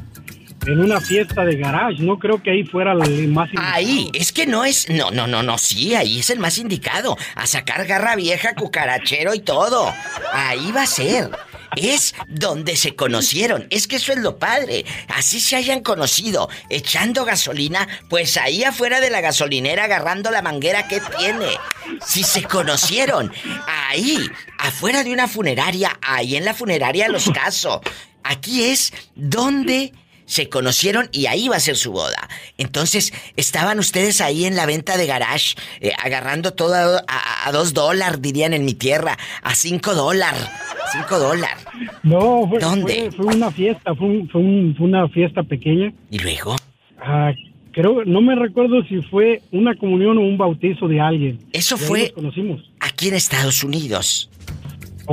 en 0.66 0.78
una 0.78 1.00
fiesta 1.00 1.44
de 1.44 1.56
garage, 1.56 2.02
no 2.02 2.18
creo 2.18 2.42
que 2.42 2.50
ahí 2.50 2.64
fuera 2.64 2.92
el 2.92 3.28
más 3.28 3.48
indicado. 3.48 3.74
Ahí, 3.74 4.10
es 4.12 4.32
que 4.32 4.46
no 4.46 4.64
es. 4.64 4.88
No, 4.90 5.10
no, 5.10 5.26
no, 5.26 5.42
no, 5.42 5.58
sí, 5.58 5.94
ahí 5.94 6.18
es 6.18 6.30
el 6.30 6.38
más 6.38 6.58
indicado. 6.58 7.16
A 7.34 7.46
sacar 7.46 7.86
garra 7.86 8.16
vieja, 8.16 8.54
cucarachero 8.54 9.34
y 9.34 9.40
todo. 9.40 9.92
Ahí 10.32 10.70
va 10.72 10.82
a 10.82 10.86
ser. 10.86 11.30
Es 11.76 12.14
donde 12.28 12.76
se 12.76 12.94
conocieron. 12.96 13.66
Es 13.70 13.86
que 13.86 13.96
eso 13.96 14.12
es 14.12 14.18
lo 14.18 14.38
padre. 14.38 14.84
Así 15.08 15.40
se 15.40 15.56
hayan 15.56 15.80
conocido, 15.80 16.48
echando 16.68 17.24
gasolina, 17.24 17.88
pues 18.08 18.36
ahí 18.36 18.64
afuera 18.64 19.00
de 19.00 19.10
la 19.10 19.20
gasolinera 19.20 19.84
agarrando 19.84 20.30
la 20.30 20.42
manguera 20.42 20.88
que 20.88 21.00
tiene. 21.18 21.48
Si 22.06 22.24
se 22.24 22.42
conocieron, 22.42 23.32
ahí, 23.66 24.28
afuera 24.58 25.04
de 25.04 25.12
una 25.12 25.28
funeraria, 25.28 25.98
ahí 26.02 26.36
en 26.36 26.44
la 26.44 26.54
funeraria 26.54 27.08
los 27.08 27.30
caso. 27.30 27.80
Aquí 28.22 28.64
es 28.64 28.92
donde 29.14 29.92
se 30.30 30.48
conocieron 30.48 31.08
y 31.10 31.26
ahí 31.26 31.48
va 31.48 31.56
a 31.56 31.60
ser 31.60 31.76
su 31.76 31.90
boda. 31.90 32.28
Entonces, 32.56 33.12
estaban 33.36 33.80
ustedes 33.80 34.20
ahí 34.20 34.44
en 34.44 34.54
la 34.54 34.64
venta 34.64 34.96
de 34.96 35.06
garage, 35.06 35.56
eh, 35.80 35.90
agarrando 35.98 36.52
todo 36.52 36.74
a, 36.74 37.02
a- 37.08 37.48
a 37.48 37.52
dos 37.52 37.74
dólares, 37.74 38.22
dirían 38.22 38.54
en 38.54 38.64
mi 38.64 38.74
tierra, 38.74 39.18
a 39.42 39.54
cinco 39.56 39.92
dólares. 39.96 40.40
Cinco 40.92 41.18
dólares. 41.18 41.64
No, 42.04 42.46
fue, 42.48 42.60
¿Dónde? 42.60 43.10
fue, 43.16 43.24
fue 43.24 43.34
una 43.36 43.50
fiesta, 43.50 43.92
fue, 43.96 44.06
un- 44.06 44.28
fue, 44.28 44.40
un- 44.40 44.74
fue 44.78 44.86
una 44.86 45.08
fiesta 45.08 45.42
pequeña. 45.42 45.92
¿Y 46.12 46.18
luego? 46.20 46.54
Ah, 47.00 47.32
creo, 47.72 48.04
no 48.04 48.20
me 48.20 48.36
recuerdo 48.36 48.84
si 48.84 49.02
fue 49.02 49.42
una 49.50 49.74
comunión 49.74 50.16
o 50.18 50.20
un 50.20 50.38
bautizo 50.38 50.86
de 50.86 51.00
alguien. 51.00 51.40
Eso 51.52 51.76
fue- 51.76 52.02
nos 52.02 52.12
conocimos. 52.12 52.70
Aquí 52.78 53.08
en 53.08 53.14
Estados 53.14 53.64
Unidos. 53.64 54.29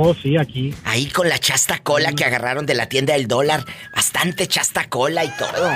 Oh, 0.00 0.14
sí, 0.14 0.36
aquí. 0.36 0.72
Ahí 0.84 1.06
con 1.06 1.28
la 1.28 1.38
chasta 1.38 1.78
cola 1.80 2.12
que 2.12 2.24
agarraron 2.24 2.66
de 2.66 2.74
la 2.74 2.88
tienda 2.88 3.14
del 3.14 3.26
dólar. 3.26 3.64
Bastante 3.92 4.46
chasta 4.46 4.88
cola 4.88 5.24
y 5.24 5.28
todo. 5.36 5.72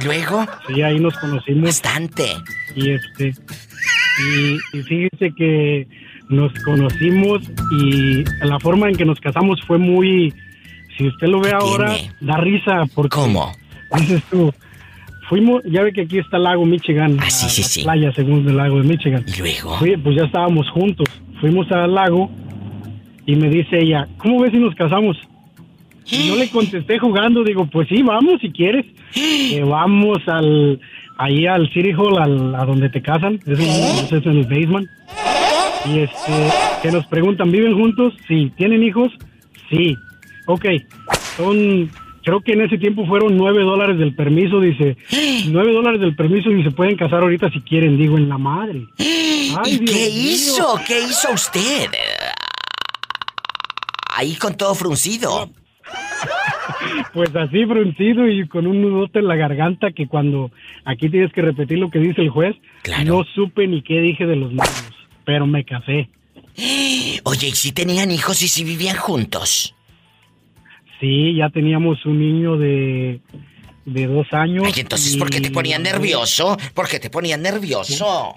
Y 0.00 0.04
luego, 0.04 0.46
Sí, 0.66 0.80
ahí 0.80 0.98
nos 0.98 1.18
conocimos. 1.18 1.64
bastante. 1.64 2.24
Y 2.74 2.92
este. 2.92 3.34
Y, 4.22 4.78
y 4.78 4.82
fíjese 4.82 5.34
que 5.36 5.86
nos 6.30 6.50
conocimos 6.64 7.42
y 7.72 8.24
la 8.42 8.58
forma 8.58 8.88
en 8.88 8.96
que 8.96 9.04
nos 9.04 9.20
casamos 9.20 9.60
fue 9.66 9.76
muy. 9.76 10.32
Si 10.96 11.06
usted 11.06 11.26
lo 11.28 11.40
ve 11.40 11.50
¿Qué 11.50 11.54
ahora, 11.56 11.94
tiene? 11.94 12.12
da 12.22 12.36
risa 12.38 12.84
porque. 12.94 13.14
¿Cómo? 13.14 13.52
Dices 13.98 14.22
tú. 14.30 14.50
Fuimos, 15.28 15.62
ya 15.64 15.82
ve 15.82 15.92
que 15.92 16.02
aquí 16.02 16.18
está 16.18 16.38
el 16.38 16.44
lago 16.44 16.64
Michigan. 16.64 17.18
Ah, 17.20 17.28
sí, 17.28 17.44
la- 17.44 17.50
sí, 17.50 17.60
la 17.62 17.68
sí. 17.68 17.82
Playa, 17.82 18.12
según 18.14 18.48
el 18.48 18.56
lago 18.56 18.78
de 18.80 18.84
Michigan. 18.88 19.24
¿Y 19.28 19.38
luego? 19.40 19.76
Fui- 19.78 19.96
pues 19.98 20.16
ya 20.16 20.24
estábamos 20.24 20.70
juntos. 20.70 21.06
Fuimos 21.40 21.70
al 21.70 21.94
lago 21.94 22.30
y 23.32 23.36
me 23.36 23.48
dice 23.48 23.78
ella, 23.80 24.06
¿cómo 24.18 24.40
ves 24.40 24.52
si 24.52 24.58
nos 24.58 24.74
casamos? 24.74 25.16
Y 26.12 26.26
yo 26.28 26.36
le 26.36 26.48
contesté 26.50 26.98
jugando, 26.98 27.44
digo, 27.44 27.66
pues 27.66 27.88
sí, 27.88 28.02
vamos 28.02 28.40
si 28.40 28.50
quieres. 28.50 28.84
Eh, 29.52 29.62
vamos 29.64 30.18
al, 30.28 30.78
ahí 31.18 31.44
al 31.46 31.68
City 31.72 31.90
Hall, 31.92 32.18
al- 32.22 32.54
a 32.54 32.64
donde 32.64 32.88
te 32.88 33.02
casan, 33.02 33.34
es 33.46 33.58
en, 33.58 34.18
es 34.18 34.26
en 34.26 34.36
el 34.36 34.44
basement. 34.44 34.88
Y 35.86 35.98
este, 36.00 36.32
que 36.82 36.92
nos 36.92 37.06
preguntan, 37.06 37.50
¿viven 37.50 37.74
juntos? 37.74 38.14
Sí. 38.28 38.52
¿Tienen 38.56 38.82
hijos? 38.84 39.10
Sí. 39.70 39.96
Ok, 40.46 40.66
son, 41.36 41.90
creo 42.22 42.40
que 42.40 42.52
en 42.52 42.60
ese 42.62 42.78
tiempo 42.78 43.04
fueron 43.06 43.36
nueve 43.36 43.62
dólares 43.62 43.98
del 43.98 44.14
permiso, 44.14 44.60
dice. 44.60 44.96
Nueve 45.50 45.72
dólares 45.72 46.00
del 46.00 46.14
permiso 46.14 46.50
y 46.52 46.62
se 46.62 46.70
pueden 46.70 46.96
casar 46.96 47.22
ahorita 47.22 47.50
si 47.50 47.60
quieren, 47.60 47.96
digo, 47.98 48.16
en 48.18 48.28
la 48.28 48.38
madre. 48.38 48.82
Ay, 48.98 49.72
¿Y 49.74 49.78
Dios 49.78 49.90
qué 49.90 50.10
mío. 50.10 50.30
hizo? 50.32 50.80
¿Qué 50.86 50.98
hizo 51.00 51.32
usted? 51.32 51.88
Ahí 54.14 54.34
con 54.36 54.56
todo 54.56 54.74
fruncido. 54.74 55.50
Pues 57.12 57.34
así 57.34 57.64
fruncido 57.66 58.28
y 58.28 58.46
con 58.46 58.66
un 58.66 58.80
nudote 58.80 59.18
en 59.18 59.26
la 59.26 59.34
garganta 59.34 59.90
que 59.90 60.06
cuando 60.06 60.50
aquí 60.84 61.08
tienes 61.10 61.32
que 61.32 61.42
repetir 61.42 61.78
lo 61.78 61.90
que 61.90 61.98
dice 61.98 62.20
el 62.22 62.30
juez, 62.30 62.54
Claro. 62.82 63.04
no 63.04 63.24
supe 63.34 63.66
ni 63.66 63.82
qué 63.82 64.00
dije 64.00 64.24
de 64.26 64.36
los 64.36 64.50
nervios, 64.52 64.94
pero 65.24 65.46
me 65.46 65.64
casé. 65.64 66.08
Oye, 67.24 67.48
¿y 67.48 67.52
si 67.52 67.72
tenían 67.72 68.10
hijos 68.10 68.40
y 68.42 68.48
si 68.48 68.64
vivían 68.64 68.96
juntos? 68.96 69.74
Sí, 71.00 71.34
ya 71.36 71.48
teníamos 71.50 72.04
un 72.06 72.18
niño 72.20 72.56
de, 72.56 73.20
de 73.86 74.06
dos 74.06 74.26
años. 74.32 74.64
Ay, 74.66 74.74
entonces, 74.80 75.16
¿por 75.16 75.30
qué 75.30 75.40
te 75.40 75.50
ponían 75.50 75.82
nervioso? 75.82 76.56
¿Por 76.74 76.88
qué 76.88 77.00
te 77.00 77.10
ponían 77.10 77.42
nervioso? 77.42 78.34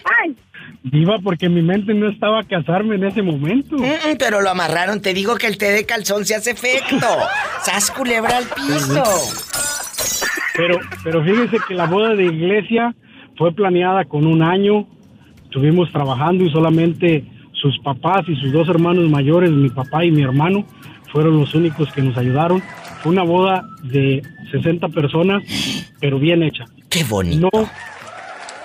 Viva 0.84 1.18
porque 1.24 1.48
mi 1.50 1.62
mente 1.62 1.94
no 1.94 2.10
estaba 2.10 2.40
a 2.40 2.44
casarme 2.44 2.96
en 2.96 3.06
ese 3.06 3.22
momento. 3.22 3.78
Mm, 3.78 4.18
pero 4.20 4.42
lo 4.42 4.50
amarraron, 4.50 5.02
te 5.02 5.14
digo 5.14 5.36
que 5.36 5.48
el 5.48 5.58
té 5.58 5.72
de 5.72 5.86
calzón 5.86 6.26
se 6.26 6.36
hace 6.36 6.52
efecto. 6.52 7.08
¡Sas 7.64 7.92
culebra 7.92 8.38
al 8.38 8.46
piso! 8.46 9.04
Pero, 10.56 10.80
pero 11.04 11.24
fíjense 11.24 11.58
que 11.68 11.74
la 11.74 11.86
boda 11.86 12.16
de 12.16 12.26
iglesia 12.26 12.94
fue 13.38 13.54
planeada 13.54 14.06
con 14.06 14.26
un 14.26 14.44
año. 14.44 14.88
Estuvimos 15.46 15.92
trabajando 15.92 16.44
y 16.44 16.52
solamente 16.52 17.26
sus 17.54 17.80
papás 17.80 18.28
y 18.28 18.36
sus 18.36 18.52
dos 18.52 18.68
hermanos 18.68 19.10
mayores, 19.10 19.50
mi 19.52 19.70
papá 19.70 20.04
y 20.04 20.12
mi 20.12 20.22
hermano, 20.22 20.66
fueron 21.12 21.40
los 21.40 21.56
únicos 21.56 21.92
que 21.94 22.02
nos 22.02 22.18
ayudaron. 22.18 22.62
Fue 23.02 23.12
una 23.12 23.24
boda 23.24 23.64
de 23.84 24.22
60 24.52 24.90
personas, 24.90 25.44
pero 26.00 26.20
bien 26.20 26.44
hecha. 26.44 26.66
Qué 26.90 27.04
bonito. 27.04 27.50
No, 27.54 27.70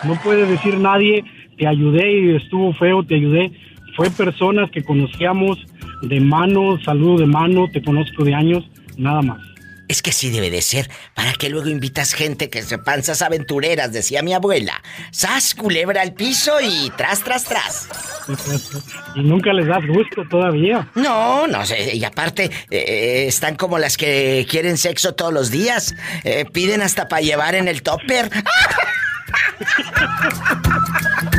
no 0.05 0.21
puede 0.23 0.47
decir 0.47 0.79
nadie, 0.79 1.25
te 1.59 1.67
ayudé 1.67 2.11
y 2.11 2.37
estuvo 2.37 2.73
feo, 2.75 3.05
te 3.05 3.17
ayudé. 3.17 3.53
Fue 3.97 4.11
personas 4.11 4.71
que 4.71 4.83
conocíamos 4.83 5.59
de 6.03 6.21
mano, 6.21 6.79
saludo 6.85 7.19
de 7.19 7.27
mano, 7.27 7.69
te 7.73 7.83
conozco 7.83 8.25
de 8.25 8.35
años, 8.35 8.65
nada 8.97 9.23
más. 9.23 9.41
Es 9.89 10.03
que 10.03 10.13
sí 10.13 10.31
debe 10.31 10.51
de 10.51 10.61
ser. 10.61 10.91
¿Para 11.15 11.33
que 11.33 11.49
luego 11.49 11.69
invitas 11.69 12.13
gente 12.13 12.51
que 12.51 12.63
se 12.63 12.77
panzas 12.77 13.23
aventureras? 13.23 13.91
Decía 13.91 14.23
mi 14.23 14.35
abuela. 14.35 14.83
Sas, 15.11 15.55
culebra 15.55 16.03
al 16.03 16.13
piso 16.13 16.61
y 16.61 16.91
tras, 16.91 17.25
tras, 17.25 17.45
tras. 17.45 17.89
y 19.17 19.23
nunca 19.23 19.55
les 19.55 19.67
das 19.67 19.87
gusto 19.87 20.25
todavía. 20.29 20.91
No, 20.95 21.47
no 21.47 21.65
sé. 21.65 21.97
Y 21.97 22.05
aparte, 22.05 22.51
eh, 22.71 23.25
están 23.27 23.57
como 23.57 23.79
las 23.79 23.97
que 23.97 24.47
quieren 24.49 24.77
sexo 24.77 25.15
todos 25.15 25.33
los 25.33 25.51
días. 25.51 25.97
Eh, 26.23 26.45
piden 26.45 26.83
hasta 26.83 27.09
para 27.09 27.23
llevar 27.23 27.55
en 27.55 27.67
el 27.67 27.83
topper. 27.83 28.31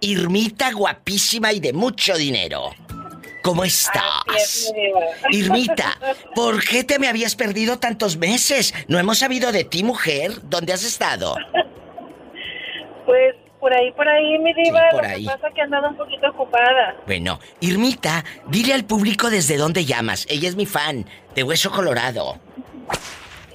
Irmita 0.00 0.72
guapísima 0.72 1.52
y 1.52 1.60
de 1.60 1.72
mucho 1.72 2.14
dinero. 2.16 2.70
¿Cómo 3.42 3.64
estás? 3.64 4.72
Irmita, 5.30 5.96
¿por 6.34 6.62
qué 6.64 6.84
te 6.84 6.98
me 6.98 7.08
habías 7.08 7.36
perdido 7.36 7.78
tantos 7.78 8.16
meses? 8.16 8.74
No 8.88 8.98
hemos 8.98 9.18
sabido 9.18 9.52
de 9.52 9.64
ti, 9.64 9.82
mujer. 9.84 10.32
¿Dónde 10.44 10.72
has 10.72 10.84
estado? 10.84 11.36
Pues 13.06 13.36
por 13.60 13.72
ahí, 13.72 13.92
por 13.92 14.06
ahí, 14.08 14.38
mi 14.40 14.52
diva. 14.52 14.82
por 14.90 15.02
Lo 15.04 15.08
ahí. 15.08 15.24
que 15.24 15.30
pasa 15.30 15.48
que 15.54 15.60
he 15.60 15.64
andado 15.64 15.88
un 15.88 15.96
poquito 15.96 16.28
ocupada. 16.28 16.96
Bueno, 17.06 17.38
Irmita, 17.60 18.24
dile 18.48 18.74
al 18.74 18.84
público 18.84 19.30
desde 19.30 19.56
dónde 19.56 19.84
llamas. 19.84 20.26
Ella 20.28 20.48
es 20.48 20.56
mi 20.56 20.66
fan, 20.66 21.06
de 21.34 21.42
Hueso 21.42 21.70
Colorado. 21.70 22.38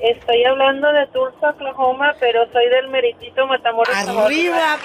Estoy 0.01 0.43
hablando 0.45 0.91
de 0.91 1.05
Tulsa, 1.07 1.51
Oklahoma, 1.51 2.15
pero 2.19 2.51
soy 2.51 2.67
del 2.69 2.87
meritito 2.87 3.45
Matamoros. 3.45 3.95
¡Arriba! 3.95 4.79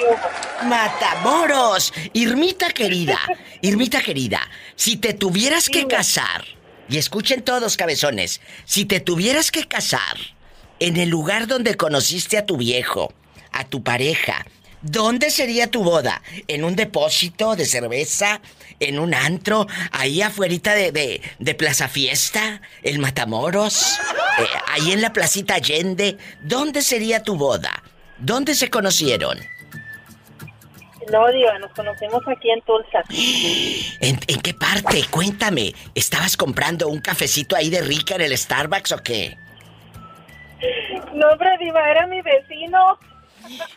¡Matamoros! 0.65 1.93
Irmita 2.13 2.71
querida, 2.71 3.19
Irmita 3.63 4.03
querida, 4.03 4.41
si 4.75 4.99
te 4.99 5.15
tuvieras 5.15 5.71
que 5.71 5.87
casar, 5.87 6.45
y 6.89 6.99
escuchen 6.99 7.43
todos, 7.43 7.79
cabezones, 7.79 8.43
si 8.67 8.85
te 8.85 9.01
tuvieras 9.01 9.51
que 9.51 9.65
casar 9.65 10.19
en 10.81 10.99
el 10.99 11.09
lugar 11.09 11.47
donde 11.47 11.77
conociste 11.77 12.37
a 12.37 12.45
tu 12.45 12.59
viejo, 12.59 13.13
a 13.53 13.65
tu 13.65 13.83
pareja, 13.83 14.45
¿Dónde 14.87 15.31
sería 15.31 15.69
tu 15.69 15.83
boda? 15.83 16.23
¿En 16.47 16.63
un 16.63 16.77
depósito 16.77 17.57
de 17.57 17.67
cerveza? 17.67 18.41
¿En 18.79 19.01
un 19.01 19.15
antro? 19.15 19.67
¿Ahí 19.91 20.23
afuera 20.23 20.75
de, 20.75 21.21
de, 21.39 21.55
Plaza 21.55 21.89
Fiesta? 21.89 22.61
¿El 22.85 23.01
Matamoros? 23.01 23.99
Eh, 24.39 24.47
¿Ahí 24.69 24.93
en 24.93 25.03
la 25.03 25.13
Placita 25.13 25.55
Allende? 25.55 26.19
¿Dónde 26.41 26.83
sería 26.83 27.25
tu 27.25 27.37
boda? 27.37 27.83
¿Dónde 28.19 28.55
se 28.55 28.71
conocieron? 28.71 29.39
No, 31.11 31.27
Diva, 31.33 31.59
nos 31.59 31.73
conocemos 31.73 32.23
aquí 32.29 32.51
en 32.51 32.61
Tulsa. 32.63 33.03
¿En, 34.01 34.21
¿En, 34.29 34.41
qué 34.41 34.55
parte? 34.55 35.05
Cuéntame. 35.11 35.75
¿Estabas 35.97 36.37
comprando 36.37 36.87
un 36.87 37.01
cafecito 37.01 37.57
ahí 37.57 37.71
de 37.71 37.81
rica 37.81 38.15
en 38.15 38.21
el 38.21 38.39
Starbucks 38.39 38.93
o 38.93 39.03
qué? 39.03 39.37
No, 41.13 41.29
hombre, 41.29 41.59
Diva, 41.59 41.91
era 41.91 42.07
mi 42.07 42.23
vecino. 42.23 42.99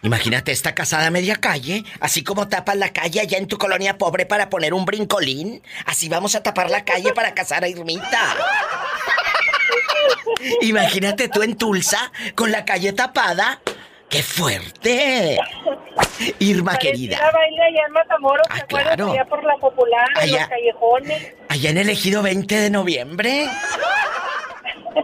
Imagínate 0.01 0.51
esta 0.51 0.75
casada 0.75 1.07
a 1.07 1.11
media 1.11 1.35
calle, 1.35 1.83
así 1.99 2.23
como 2.23 2.47
tapas 2.47 2.75
la 2.75 2.93
calle 2.93 3.21
allá 3.21 3.37
en 3.37 3.47
tu 3.47 3.57
colonia 3.57 3.97
pobre 3.97 4.25
para 4.25 4.49
poner 4.49 4.73
un 4.73 4.85
brincolín, 4.85 5.61
así 5.85 6.09
vamos 6.09 6.35
a 6.35 6.43
tapar 6.43 6.69
la 6.69 6.85
calle 6.85 7.13
para 7.13 7.33
casar 7.33 7.63
a 7.63 7.67
Irmita. 7.67 8.35
Imagínate 10.61 11.29
tú 11.29 11.43
en 11.43 11.55
Tulsa 11.55 12.11
con 12.35 12.51
la 12.51 12.65
calle 12.65 12.93
tapada. 12.93 13.61
¡Qué 14.09 14.23
fuerte! 14.23 15.37
Irma 16.39 16.77
querida. 16.77 17.19
baile 17.31 17.63
allá 17.63 17.85
en 17.85 17.93
Matamoros, 17.93 18.47
ah, 18.49 18.61
claro. 18.67 19.11
Allá 19.11 19.25
por 19.25 19.43
la 19.43 19.55
popular, 19.57 20.07
en 20.21 20.31
los 20.31 20.47
callejones. 20.47 21.33
Allá 21.47 21.69
en 21.69 21.77
el 21.77 21.89
ejido 21.89 22.23
20 22.23 22.55
de 22.55 22.69
noviembre. 22.71 23.47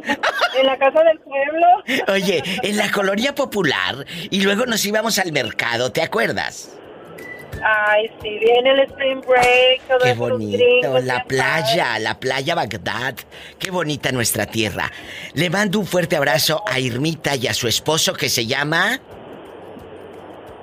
en 0.60 0.66
la 0.66 0.78
casa 0.78 1.04
del 1.04 1.20
pueblo. 1.20 1.68
Oye, 2.08 2.44
en 2.64 2.78
la 2.78 2.92
colonia 2.92 3.36
popular 3.36 4.06
y 4.30 4.42
luego 4.42 4.66
nos 4.66 4.86
íbamos 4.86 5.20
al 5.20 5.32
mercado, 5.32 5.92
¿te 5.92 6.02
acuerdas? 6.02 6.76
Ay, 7.64 8.12
sí, 8.22 8.38
viene 8.40 8.72
el 8.72 8.80
Spring 8.82 9.22
Break, 9.22 9.82
todo 9.88 10.00
Qué 10.00 10.14
bonito, 10.14 11.00
la 11.00 11.24
playa, 11.24 11.98
la 12.00 12.20
playa 12.20 12.54
Bagdad. 12.54 13.16
Qué 13.58 13.72
bonita 13.72 14.12
nuestra 14.12 14.46
tierra. 14.46 14.92
Le 15.34 15.50
mando 15.50 15.80
un 15.80 15.88
fuerte 15.88 16.16
abrazo 16.16 16.64
a 16.68 16.80
Irmita 16.80 17.36
y 17.36 17.48
a 17.48 17.54
su 17.54 17.68
esposo 17.68 18.14
que 18.14 18.30
se 18.30 18.46
llama... 18.46 19.00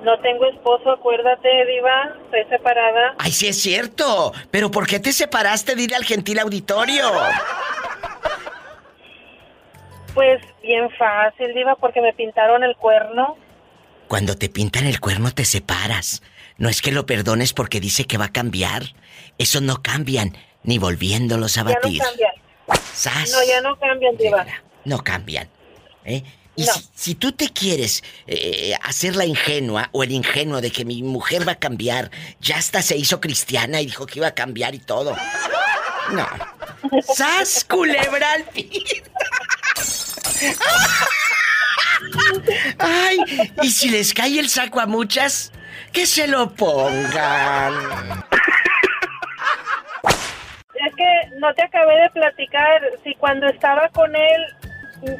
No 0.03 0.19
tengo 0.19 0.45
esposo, 0.47 0.91
acuérdate, 0.91 1.47
Diva. 1.65 2.13
Estoy 2.25 2.43
separada. 2.49 3.15
Ay, 3.17 3.31
sí 3.31 3.47
es 3.47 3.61
cierto. 3.61 4.33
Pero 4.51 4.69
¿por 4.69 4.85
qué 4.85 4.99
te 4.99 5.13
separaste? 5.13 5.75
Dile 5.75 5.95
al 5.95 6.03
gentil 6.03 6.39
auditorio. 6.39 7.09
Pues 10.13 10.41
bien 10.61 10.89
fácil, 10.91 11.53
Diva, 11.53 11.75
porque 11.75 12.01
me 12.01 12.13
pintaron 12.13 12.63
el 12.63 12.75
cuerno. 12.75 13.37
Cuando 14.07 14.35
te 14.35 14.49
pintan 14.49 14.85
el 14.85 14.99
cuerno 14.99 15.31
te 15.31 15.45
separas. 15.45 16.21
No 16.57 16.69
es 16.69 16.81
que 16.81 16.91
lo 16.91 17.05
perdones 17.05 17.53
porque 17.53 17.79
dice 17.79 18.05
que 18.05 18.17
va 18.17 18.25
a 18.25 18.31
cambiar. 18.31 18.83
Eso 19.37 19.59
no 19.59 19.81
cambian, 19.81 20.37
ni 20.63 20.77
volviéndolos 20.77 21.57
a 21.57 21.63
batir. 21.63 21.99
Ya 21.99 22.05
no 22.05 22.09
cambian. 22.09 23.31
No, 23.31 23.43
ya 23.43 23.61
no 23.61 23.79
cambian, 23.79 24.17
Diva. 24.17 24.45
No 24.85 25.03
cambian. 25.03 25.49
¿eh? 26.05 26.23
Y 26.55 26.65
si, 26.93 27.15
tú 27.15 27.31
te 27.31 27.49
quieres 27.49 28.03
eh, 28.27 28.75
hacer 28.83 29.15
la 29.15 29.25
ingenua 29.25 29.89
o 29.91 30.03
el 30.03 30.11
ingenuo 30.11 30.61
de 30.61 30.71
que 30.71 30.85
mi 30.85 31.01
mujer 31.01 31.47
va 31.47 31.53
a 31.53 31.59
cambiar, 31.59 32.11
ya 32.39 32.57
hasta 32.57 32.83
se 32.83 32.95
hizo 32.95 33.19
cristiana 33.19 33.81
y 33.81 33.87
dijo 33.87 34.05
que 34.05 34.19
iba 34.19 34.27
a 34.27 34.35
cambiar 34.35 34.75
y 34.75 34.79
todo. 34.79 35.15
No. 36.11 36.27
¡Sas, 37.15 37.63
culebra 37.63 38.33
al 38.33 38.45
Ay, 42.79 43.17
y 43.61 43.69
si 43.69 43.89
les 43.89 44.13
cae 44.13 44.39
el 44.39 44.49
saco 44.49 44.79
a 44.79 44.85
muchas, 44.85 45.51
que 45.91 46.05
se 46.05 46.27
lo 46.27 46.49
pongan. 46.53 47.73
Es 50.75 50.95
que 50.95 51.37
no 51.39 51.53
te 51.53 51.63
acabé 51.63 52.01
de 52.01 52.09
platicar 52.09 52.81
si 53.03 53.15
cuando 53.15 53.47
estaba 53.47 53.89
con 53.89 54.13
él 54.15 54.45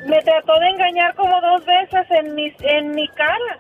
me 0.08 0.22
trató 0.22 0.60
de 0.60 0.70
engañar 0.70 1.16
como 1.16 1.40
dos 1.42 1.66
veces 1.66 2.06
en 2.12 2.36
mi, 2.36 2.54
en 2.62 2.92
mi 2.92 3.08
cara. 3.10 3.60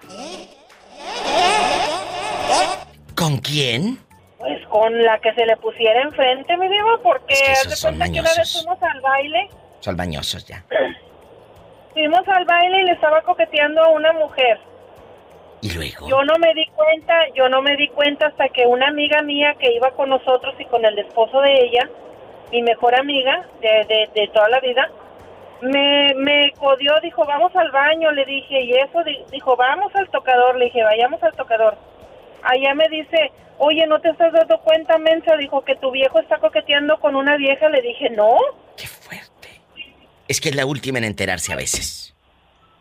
¿Con 3.16 3.38
quién? 3.38 4.00
Pues 4.38 4.66
con 4.68 5.02
la 5.04 5.20
que 5.20 5.34
se 5.34 5.46
le 5.46 5.56
pusiera 5.58 6.02
enfrente, 6.02 6.58
mi 6.58 6.68
diva, 6.68 7.00
porque 7.02 7.34
hace 7.34 7.82
cuenta 7.82 8.06
que 8.06 8.20
una 8.20 8.34
vez 8.34 8.54
fuimos 8.54 8.84
al 8.84 9.02
baile. 9.02 9.50
Son 9.80 9.96
bañosos 9.96 10.46
ya. 10.46 10.64
Fuimos 11.94 12.28
al 12.28 12.46
baile 12.46 12.82
y 12.82 12.86
le 12.86 12.92
estaba 12.94 13.22
coqueteando 13.22 13.84
a 13.84 13.90
una 13.90 14.14
mujer. 14.14 14.60
¿Y 15.62 15.72
luego? 15.72 16.10
Yo 16.10 16.24
no 16.26 16.38
me 16.40 16.54
di 16.54 16.66
cuenta, 16.76 17.14
yo 17.36 17.48
no 17.48 17.62
me 17.62 17.78
di 17.78 17.88
cuenta 17.88 18.28
hasta 18.28 18.50
que 18.50 18.66
una 18.66 18.88
amiga 18.88 19.22
mía 19.22 19.56
que 19.60 19.72
iba 19.72 19.92
con 19.92 20.10
nosotros 20.10 20.56
y 20.60 20.66
con 20.66 20.84
el 20.84 21.00
esposo 21.00 21.40
de 21.40 21.54
ella, 21.54 21.90
mi 22.52 22.62
mejor 22.64 23.00
amiga 23.00 23.48
de, 23.62 24.10
de, 24.14 24.28
toda 24.34 24.50
la 24.50 24.60
vida, 24.60 24.90
me, 25.62 26.14
me 26.16 26.52
codió, 26.60 27.00
dijo, 27.02 27.26
vamos 27.26 27.56
al 27.56 27.72
baño, 27.72 28.12
le 28.12 28.26
dije, 28.26 28.62
y 28.62 28.74
eso, 28.74 29.04
dijo, 29.32 29.56
vamos 29.56 29.96
al 29.96 30.10
tocador, 30.10 30.58
le 30.58 30.66
dije, 30.66 30.84
vayamos 30.84 31.24
al 31.24 31.34
tocador. 31.34 31.78
Allá 32.44 32.74
me 32.74 32.90
dice, 32.90 33.32
oye, 33.58 33.88
¿no 33.88 34.02
te 34.02 34.10
estás 34.10 34.34
dando 34.34 34.60
cuenta, 34.60 34.98
mensa? 34.98 35.38
Dijo 35.38 35.64
que 35.64 35.76
tu 35.78 35.92
viejo 35.92 36.20
está 36.20 36.40
coqueteando 36.40 37.00
con 37.00 37.16
una 37.16 37.38
vieja, 37.38 37.70
le 37.70 37.82
dije, 37.82 38.10
no. 38.10 38.36
Qué 38.76 38.88
fuerte. 38.88 39.23
Es 40.28 40.40
que 40.42 40.50
es 40.50 40.56
la 40.56 40.66
última 40.66 40.98
en 41.00 41.04
enterarse 41.04 41.54
a 41.54 41.56
veces. 41.56 42.14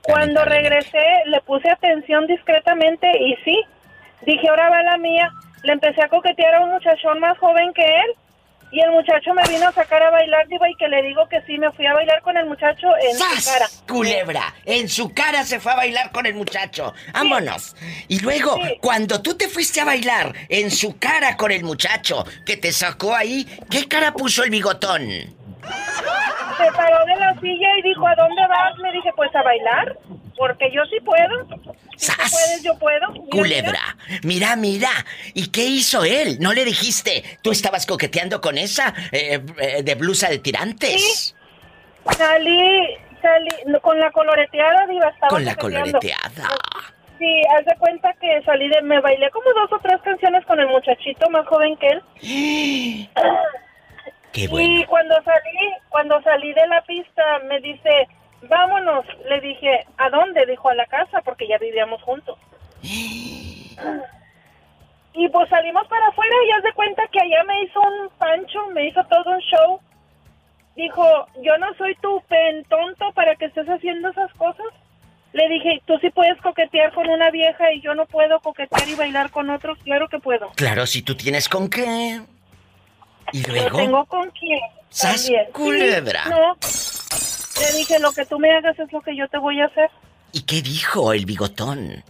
Cuando 0.03 0.45
regresé, 0.45 1.03
le 1.27 1.41
puse 1.43 1.71
atención 1.71 2.27
discretamente 2.27 3.07
y 3.21 3.37
sí, 3.45 3.59
dije, 4.27 4.49
ahora 4.49 4.69
va 4.71 4.83
la 4.83 4.99
mía. 4.99 5.31
Le 5.63 5.73
empecé 5.73 6.03
a 6.03 6.09
coquetear 6.09 6.57
a 6.57 6.61
un 6.61 6.71
muchachón 6.71 7.21
más 7.21 7.39
joven 7.39 7.73
que 7.73 7.85
él. 7.85 8.17
Y 8.73 8.81
el 8.81 8.91
muchacho 8.91 9.35
me 9.35 9.43
vino 9.53 9.69
a 9.69 9.73
sacar 9.73 10.03
a 10.03 10.11
bailar, 10.11 10.49
diva, 10.49 10.67
y 10.69 10.75
que 10.77 10.89
le 10.89 11.03
digo 11.03 11.29
que 11.29 11.43
sí, 11.43 11.59
me 11.59 11.71
fui 11.73 11.87
a 11.87 11.93
bailar 11.93 12.23
con 12.23 12.39
el 12.39 12.47
muchacho 12.47 12.87
en 13.03 13.19
su 13.19 13.51
cara. 13.51 13.67
culebra! 13.87 14.55
En 14.65 14.89
su 14.89 15.13
cara 15.13 15.45
se 15.45 15.61
fue 15.61 15.73
a 15.73 15.77
bailar 15.77 16.11
con 16.11 16.25
el 16.25 16.33
muchacho. 16.33 16.95
¡Vámonos! 17.13 17.77
Y 18.09 18.21
luego, 18.21 18.59
cuando 18.81 19.21
tú 19.21 19.37
te 19.37 19.49
fuiste 19.49 19.83
a 19.83 19.85
bailar 19.85 20.33
en 20.49 20.71
su 20.71 20.99
cara 20.99 21.37
con 21.37 21.53
el 21.53 21.65
muchacho 21.65 22.25
que 22.47 22.57
te 22.57 22.73
sacó 22.73 23.15
ahí, 23.15 23.47
¿qué 23.71 23.87
cara 23.87 24.15
puso 24.15 24.43
el 24.43 24.49
bigotón? 24.49 25.42
Se 25.63 26.73
paró 26.73 27.05
de 27.07 27.17
la 27.17 27.35
silla 27.41 27.69
y 27.79 27.83
dijo, 27.83 28.07
¿a 28.07 28.15
dónde 28.15 28.43
vas? 28.49 28.77
Me 28.79 28.93
dije, 28.93 29.11
pues 29.17 29.35
a 29.35 29.43
bailar, 29.43 29.97
porque 30.37 30.71
yo 30.73 30.85
sí 30.87 30.99
puedo. 31.05 31.47
Si 31.97 32.11
tú 32.11 32.17
puedes, 32.17 32.63
yo 32.63 32.79
puedo. 32.79 33.13
Mira, 33.13 33.31
Culebra, 33.31 33.97
mira, 34.25 34.57
mira. 34.57 34.91
¿Y 35.35 35.51
qué 35.51 35.65
hizo 35.65 36.05
él? 36.05 36.39
¿No 36.41 36.53
le 36.53 36.65
dijiste? 36.65 37.23
¿Tú 37.43 37.51
estabas 37.51 37.87
coqueteando 37.87 38.41
con 38.41 38.59
esa 38.59 38.95
eh, 39.13 39.41
eh, 39.59 39.83
de 39.83 39.95
blusa 39.95 40.29
de 40.29 40.39
tirantes? 40.39 41.37
Salí, 42.17 42.97
salí, 43.21 43.49
con 43.81 43.99
la 44.01 44.11
coloreteada, 44.11 44.87
diva, 44.87 45.09
estaba 45.09 45.29
Con 45.29 45.45
la 45.45 45.55
coloreteada. 45.55 46.49
Sí, 47.19 47.43
haz 47.57 47.65
de 47.65 47.77
cuenta 47.77 48.13
que 48.21 48.43
salí 48.45 48.69
de, 48.69 48.83
me 48.83 49.01
bailé 49.01 49.31
como 49.31 49.53
dos 49.53 49.73
o 49.73 49.79
tres 49.81 50.01
canciones 50.03 50.45
con 50.45 50.59
el 50.59 50.67
muchachito 50.67 51.31
más 51.31 51.47
joven 51.47 51.77
que 51.77 51.89
él. 51.89 53.09
Qué 54.33 54.49
Y 54.51 54.85
cuando 54.87 55.15
salí, 55.23 55.73
cuando 55.91 56.23
salí 56.23 56.53
de 56.53 56.67
la 56.67 56.81
pista, 56.83 57.23
me 57.47 57.61
dice, 57.61 58.09
vámonos. 58.49 59.05
Le 59.29 59.41
dije, 59.41 59.87
¿a 59.99 60.11
dónde? 60.11 60.47
Dijo, 60.47 60.69
a 60.71 60.75
la 60.75 60.87
casa, 60.87 61.21
porque 61.23 61.47
ya 61.47 61.59
vivíamos 61.59 62.03
juntos. 62.03 62.39
Y 65.15 65.29
pues 65.29 65.49
salimos 65.51 65.87
para 65.89 66.07
afuera 66.09 66.35
y 66.49 66.51
haz 66.53 66.63
de 66.63 66.73
cuenta 66.73 67.03
que 67.13 67.21
allá 67.21 67.45
me 67.45 67.63
hizo 67.65 67.81
un 67.81 68.09
pancho, 68.17 68.67
me 68.73 68.87
hizo 68.87 69.05
todo 69.05 69.31
un 69.31 69.41
show. 69.41 69.81
Dijo, 70.75 71.05
yo 71.43 71.59
no 71.59 71.67
soy 71.75 71.95
tu 71.97 72.23
pen 72.29 72.65
tonto 72.65 73.13
para 73.13 73.37
que 73.37 73.45
estés 73.45 73.67
haciendo 73.67 74.09
esas 74.09 74.33
cosas. 74.35 74.67
Le 75.35 75.49
dije, 75.49 75.83
tú 75.87 75.99
sí 76.01 76.09
puedes 76.11 76.41
coquetear 76.41 76.93
con 76.95 77.09
una 77.09 77.31
vieja 77.31 77.73
y 77.73 77.83
yo 77.83 77.95
no 77.95 78.07
puedo 78.07 78.41
coquetear 78.41 78.89
y 78.89 78.95
bailar 78.95 79.31
con 79.31 79.51
otros. 79.51 79.79
Claro 79.85 80.09
que 80.09 80.19
puedo. 80.19 80.51
Claro, 80.57 80.87
si 80.87 81.03
tú 81.03 81.15
tienes 81.15 81.47
con 81.47 81.69
qué. 81.69 82.23
Y 83.33 83.43
luego. 83.45 83.79
tengo 83.79 84.05
con 84.07 84.31
quién. 84.31 84.61
¡Sas. 84.91 85.23
Sí, 85.23 85.35
culebra! 85.53 86.25
no. 86.27 86.57
Le 87.61 87.79
dije, 87.79 87.99
lo 87.99 88.13
que 88.13 88.25
tú 88.27 88.39
me 88.39 88.51
hagas 88.51 88.79
es 88.79 88.93
lo 88.93 89.01
que 89.01 89.17
yo 89.17 89.29
te 89.29 89.39
voy 89.39 89.61
a 89.61 89.67
hacer. 89.67 89.91
¿Y 90.33 90.43
qué 90.43 90.63
dijo 90.63 91.13
el 91.13 91.27
bigotón? 91.27 92.03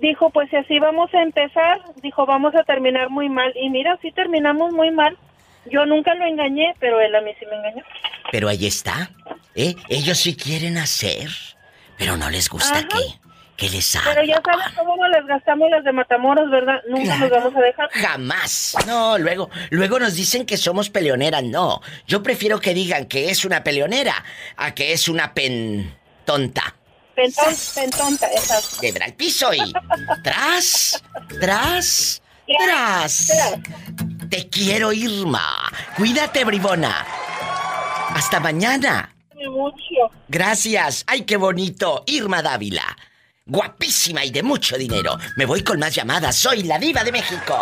Dijo, 0.00 0.30
pues 0.30 0.50
si 0.50 0.56
así 0.56 0.78
vamos 0.78 1.12
a 1.14 1.22
empezar, 1.22 1.80
dijo, 2.02 2.26
vamos 2.26 2.54
a 2.54 2.62
terminar 2.64 3.08
muy 3.10 3.28
mal. 3.28 3.52
Y 3.56 3.70
mira, 3.70 3.98
sí 4.02 4.12
terminamos 4.12 4.72
muy 4.72 4.90
mal. 4.90 5.16
Yo 5.70 5.84
nunca 5.86 6.14
lo 6.14 6.26
engañé, 6.26 6.74
pero 6.78 7.00
él 7.00 7.14
a 7.14 7.20
mí 7.22 7.32
sí 7.38 7.46
me 7.46 7.56
engañó. 7.56 7.82
Pero 8.30 8.48
ahí 8.48 8.66
está. 8.66 9.10
¿Eh? 9.54 9.74
Ellos 9.88 10.18
sí 10.18 10.36
quieren 10.36 10.76
hacer. 10.78 11.30
Pero 11.98 12.16
no 12.16 12.28
les 12.30 12.48
gusta 12.48 12.78
Ajá. 12.78 12.88
que. 12.88 13.25
Que 13.56 13.70
les 13.70 13.98
Pero 14.04 14.22
ya 14.22 14.42
sabes 14.44 14.66
cómo 14.76 14.96
nos 14.96 15.10
las 15.10 15.26
gastamos 15.26 15.70
las 15.70 15.82
de 15.82 15.92
Matamoros, 15.92 16.50
¿verdad? 16.50 16.74
Nunca 16.88 17.16
nos 17.16 17.30
vamos 17.30 17.54
a 17.56 17.60
dejar. 17.60 17.88
Jamás. 17.90 18.76
No, 18.86 19.16
luego, 19.16 19.48
luego 19.70 19.98
nos 19.98 20.14
dicen 20.14 20.44
que 20.44 20.58
somos 20.58 20.90
peleoneras. 20.90 21.42
No. 21.42 21.80
Yo 22.06 22.22
prefiero 22.22 22.60
que 22.60 22.74
digan 22.74 23.06
que 23.06 23.30
es 23.30 23.46
una 23.46 23.64
peleonera 23.64 24.22
a 24.56 24.74
que 24.74 24.92
es 24.92 25.08
una 25.08 25.32
pen 25.32 25.96
tonta. 26.26 26.74
Pentón, 27.14 27.54
pentonta, 27.74 28.26
exacto. 28.30 28.76
Quebra 28.78 29.06
el 29.06 29.14
piso 29.14 29.54
y. 29.54 29.72
Tras, 30.22 31.02
tras, 31.40 32.22
tras. 32.58 33.32
Te 34.28 34.50
quiero, 34.50 34.92
Irma. 34.92 35.72
Cuídate, 35.96 36.44
bribona. 36.44 37.06
Hasta 38.10 38.38
mañana. 38.38 39.14
Gracias. 40.28 41.04
Ay, 41.06 41.22
qué 41.22 41.38
bonito. 41.38 42.02
Irma 42.06 42.42
Dávila. 42.42 42.84
Guapísima 43.48 44.24
y 44.24 44.32
de 44.32 44.42
mucho 44.42 44.76
dinero. 44.76 45.16
Me 45.36 45.46
voy 45.46 45.62
con 45.62 45.78
más 45.78 45.94
llamadas. 45.94 46.34
Soy 46.34 46.64
la 46.64 46.80
diva 46.80 47.04
de 47.04 47.12
México. 47.12 47.56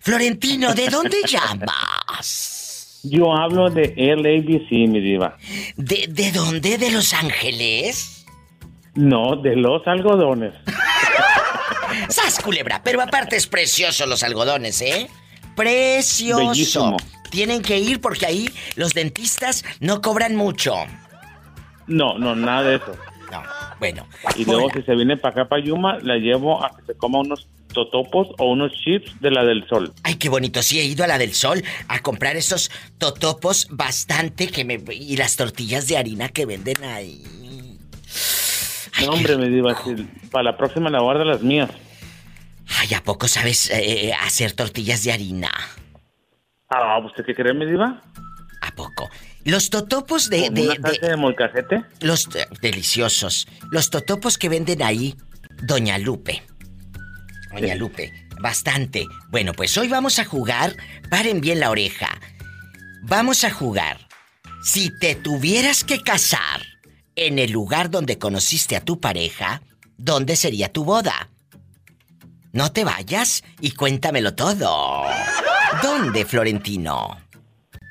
Florentino, 0.00 0.72
¿de 0.72 0.88
dónde 0.88 1.16
llamas? 1.26 3.00
Yo 3.02 3.34
hablo 3.34 3.70
de 3.70 3.88
LABC, 3.96 4.70
mi 4.88 5.00
diva. 5.00 5.36
¿De, 5.76 6.06
¿De 6.08 6.30
dónde? 6.30 6.78
¿De 6.78 6.92
Los 6.92 7.12
Ángeles? 7.12 8.24
No, 8.94 9.34
de 9.36 9.56
los 9.56 9.84
algodones. 9.86 10.54
¡Sas, 12.08 12.38
culebra! 12.38 12.82
Pero 12.84 13.02
aparte 13.02 13.36
es 13.36 13.48
precioso 13.48 14.06
los 14.06 14.22
algodones, 14.22 14.80
¿eh? 14.80 15.08
Precioso. 15.56 16.48
Bellísimo. 16.50 16.96
Tienen 17.30 17.62
que 17.62 17.78
ir 17.78 18.00
porque 18.00 18.26
ahí 18.26 18.48
los 18.76 18.94
dentistas 18.94 19.64
no 19.80 20.00
cobran 20.00 20.36
mucho. 20.36 20.74
No, 21.88 22.18
no, 22.18 22.36
nada 22.36 22.62
de 22.62 22.76
eso. 22.76 22.92
No, 23.32 23.42
bueno. 23.78 24.06
Y 24.36 24.44
luego 24.44 24.70
si 24.70 24.82
se 24.82 24.94
viene 24.94 25.16
para 25.16 25.32
acá, 25.32 25.48
para 25.48 25.62
Yuma, 25.62 25.98
la 26.02 26.16
llevo 26.16 26.64
a 26.64 26.70
que 26.76 26.82
se 26.86 26.94
coma 26.94 27.20
unos 27.20 27.48
totopos 27.72 28.28
o 28.38 28.50
unos 28.50 28.72
chips 28.72 29.20
de 29.20 29.30
la 29.30 29.44
del 29.44 29.66
sol. 29.68 29.92
Ay, 30.02 30.16
qué 30.16 30.28
bonito. 30.28 30.62
Sí, 30.62 30.78
he 30.80 30.84
ido 30.84 31.04
a 31.04 31.06
la 31.06 31.18
del 31.18 31.34
sol 31.34 31.62
a 31.88 32.00
comprar 32.00 32.36
esos 32.36 32.70
totopos 32.98 33.68
bastante 33.70 34.48
que 34.48 34.64
me... 34.64 34.80
Y 34.92 35.16
las 35.16 35.36
tortillas 35.36 35.86
de 35.86 35.96
harina 35.96 36.28
que 36.28 36.46
venden 36.46 36.82
ahí. 36.84 37.22
No, 39.04 39.12
hombre, 39.12 39.36
me 39.36 39.46
si 39.84 40.02
para 40.30 40.44
la 40.44 40.56
próxima 40.56 40.90
la 40.90 41.00
guarda 41.00 41.24
las 41.24 41.42
mías. 41.42 41.70
Ay, 42.80 42.94
¿a 42.94 43.02
poco 43.02 43.28
sabes 43.28 43.70
eh, 43.70 44.12
hacer 44.20 44.52
tortillas 44.52 45.04
de 45.04 45.12
harina? 45.12 45.50
Ah, 46.68 46.98
¿usted 46.98 47.24
qué 47.24 47.34
cree, 47.34 47.54
mi 47.54 47.64
diva? 47.64 48.02
¿A 48.60 48.70
poco? 48.72 49.08
Los 49.48 49.70
totopos 49.70 50.28
de... 50.28 50.42
¿Con 50.46 50.54
de, 50.54 50.62
una 50.78 50.90
de- 50.90 51.08
de 51.08 51.16
molcajete? 51.16 51.84
los 52.00 52.26
eh, 52.36 52.46
deliciosos. 52.60 53.46
Los 53.70 53.88
totopos 53.90 54.36
que 54.36 54.48
venden 54.48 54.82
ahí, 54.82 55.16
Doña 55.62 55.96
Lupe. 55.98 56.42
Doña 57.52 57.72
Sí. 57.72 57.78
Lupe, 57.78 58.12
bastante. 58.40 59.06
Bueno, 59.30 59.54
pues 59.54 59.76
hoy 59.78 59.88
vamos 59.88 60.18
a 60.18 60.24
jugar. 60.26 60.76
Paren 61.10 61.40
bien 61.40 61.60
la 61.60 61.70
oreja. 61.70 62.08
Vamos 63.02 63.42
a 63.44 63.50
jugar. 63.50 64.06
Si 64.62 64.90
te 64.98 65.14
tuvieras 65.14 65.82
que 65.82 66.02
casar 66.02 66.60
en 67.16 67.38
el 67.38 67.50
lugar 67.50 67.88
donde 67.90 68.18
conociste 68.18 68.76
a 68.76 68.84
tu 68.84 69.00
pareja, 69.00 69.62
¿dónde 69.96 70.36
sería 70.36 70.70
tu 70.72 70.84
boda? 70.84 71.30
No 72.52 72.70
te 72.70 72.84
vayas 72.84 73.42
y 73.60 73.70
cuéntamelo 73.70 74.34
todo. 74.34 75.04
¿Dónde, 75.82 76.24
Florentino? 76.26 77.18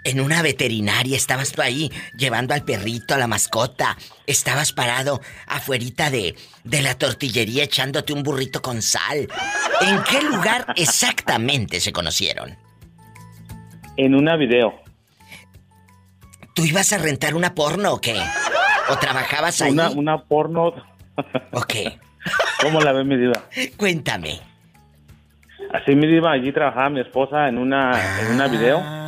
En 0.07 0.21
una 0.21 0.41
veterinaria 0.41 1.17
estabas 1.17 1.51
tú 1.51 1.61
ahí 1.61 1.91
llevando 2.15 2.53
al 2.53 2.63
perrito, 2.63 3.13
a 3.13 3.17
la 3.17 3.27
mascota. 3.27 3.97
Estabas 4.25 4.71
parado 4.71 5.19
afuerita 5.47 6.09
de, 6.09 6.33
de 6.63 6.81
la 6.81 6.97
tortillería 6.97 7.65
echándote 7.65 8.13
un 8.13 8.23
burrito 8.23 8.61
con 8.61 8.81
sal. 8.81 9.27
¿En 9.81 10.03
qué 10.09 10.21
lugar 10.21 10.65
exactamente 10.77 11.81
se 11.81 11.91
conocieron? 11.91 12.55
En 13.97 14.15
una 14.15 14.37
video. 14.37 14.75
¿Tú 16.55 16.63
ibas 16.63 16.93
a 16.93 16.99
rentar 16.99 17.35
una 17.35 17.53
porno 17.53 17.91
o 17.91 17.99
qué? 17.99 18.15
¿O 18.89 18.97
trabajabas 18.99 19.61
ahí? 19.61 19.73
Una, 19.73 19.89
una 19.89 20.23
porno. 20.23 20.73
¿O 21.51 21.61
qué? 21.63 21.99
¿Cómo 22.61 22.79
la 22.79 22.93
ve 22.93 23.03
mi 23.03 23.17
diva? 23.17 23.43
Cuéntame. 23.75 24.39
Así 25.73 25.95
mi 25.95 26.07
diva, 26.07 26.31
allí 26.31 26.53
trabajaba 26.53 26.91
mi 26.91 27.01
esposa 27.01 27.49
en 27.49 27.57
una, 27.57 28.21
en 28.21 28.27
una 28.35 28.47
video. 28.47 29.06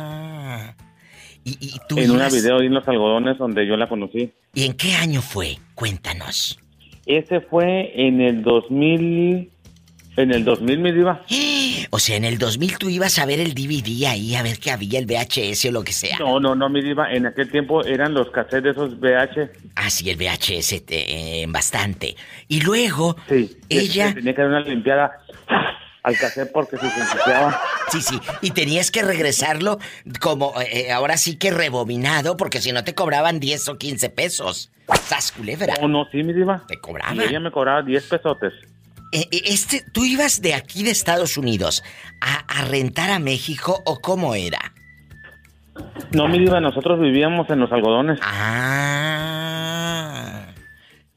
¿Y, 1.44 1.56
y 1.60 1.80
tú 1.88 1.98
En 1.98 2.10
una 2.10 2.28
video 2.28 2.60
en 2.60 2.74
los 2.74 2.86
algodones 2.86 3.38
donde 3.38 3.66
yo 3.66 3.76
la 3.76 3.88
conocí. 3.88 4.30
¿Y 4.54 4.64
en 4.66 4.74
qué 4.74 4.94
año 4.94 5.22
fue? 5.22 5.58
Cuéntanos. 5.74 6.58
Ese 7.06 7.40
fue 7.40 7.92
en 7.94 8.20
el 8.20 8.42
2000. 8.42 9.50
En 10.16 10.32
el 10.34 10.44
2000, 10.44 10.78
mi 10.80 10.92
diva. 10.92 11.24
O 11.90 11.98
sea, 11.98 12.16
en 12.16 12.24
el 12.24 12.36
2000 12.36 12.78
tú 12.78 12.90
ibas 12.90 13.18
a 13.18 13.24
ver 13.26 13.40
el 13.40 13.54
DVD 13.54 14.06
ahí, 14.08 14.34
a 14.34 14.42
ver 14.42 14.58
qué 14.58 14.70
había, 14.72 14.98
el 14.98 15.06
VHS 15.06 15.66
o 15.66 15.72
lo 15.72 15.82
que 15.82 15.92
sea. 15.92 16.18
No, 16.18 16.38
no, 16.40 16.54
no, 16.54 16.68
mi 16.68 16.82
diva. 16.82 17.10
En 17.12 17.26
aquel 17.26 17.50
tiempo 17.50 17.84
eran 17.84 18.12
los 18.12 18.28
cassettes 18.30 18.62
de 18.64 18.70
esos 18.72 18.98
VH. 19.00 19.50
Ah, 19.76 19.88
sí, 19.88 20.10
el 20.10 20.16
VHS, 20.16 20.82
eh, 20.88 21.46
bastante. 21.48 22.16
Y 22.48 22.60
luego, 22.60 23.16
Sí. 23.28 23.56
ella... 23.68 24.12
Tenía 24.12 24.34
que 24.34 24.42
dar 24.42 24.50
una 24.50 24.60
limpiada 24.60 25.12
al 26.02 26.16
cassette 26.16 26.50
porque 26.52 26.76
se 26.78 26.86
ensuciaba. 26.86 27.60
Sí, 27.90 28.00
sí, 28.00 28.20
y 28.40 28.52
tenías 28.52 28.90
que 28.90 29.02
regresarlo 29.02 29.78
como, 30.20 30.54
eh, 30.60 30.92
ahora 30.92 31.16
sí 31.16 31.36
que 31.36 31.50
rebobinado, 31.50 32.36
porque 32.36 32.60
si 32.60 32.72
no 32.72 32.84
te 32.84 32.94
cobraban 32.94 33.40
10 33.40 33.68
o 33.68 33.78
15 33.78 34.10
pesos. 34.10 34.70
¡Sas, 35.04 35.32
culebra! 35.32 35.74
No, 35.80 35.88
no, 35.88 36.08
sí, 36.10 36.22
mi 36.22 36.32
diva. 36.32 36.64
Te 36.66 36.78
cobraban. 36.80 37.16
Y 37.16 37.22
ella 37.22 37.40
me 37.40 37.50
cobraba 37.50 37.82
10 37.82 38.04
pesotes. 38.06 38.52
Eh, 39.12 39.26
eh, 39.30 39.42
este, 39.46 39.84
¿Tú 39.92 40.04
ibas 40.04 40.40
de 40.40 40.54
aquí 40.54 40.84
de 40.84 40.90
Estados 40.90 41.36
Unidos 41.36 41.82
a, 42.20 42.60
a 42.60 42.64
rentar 42.64 43.10
a 43.10 43.18
México 43.18 43.82
o 43.84 44.00
cómo 44.00 44.34
era? 44.34 44.72
No, 46.12 46.28
mi 46.28 46.38
diva, 46.38 46.60
nosotros 46.60 47.00
vivíamos 47.00 47.48
en 47.50 47.60
los 47.60 47.72
algodones. 47.72 48.18
Ah. 48.22 49.20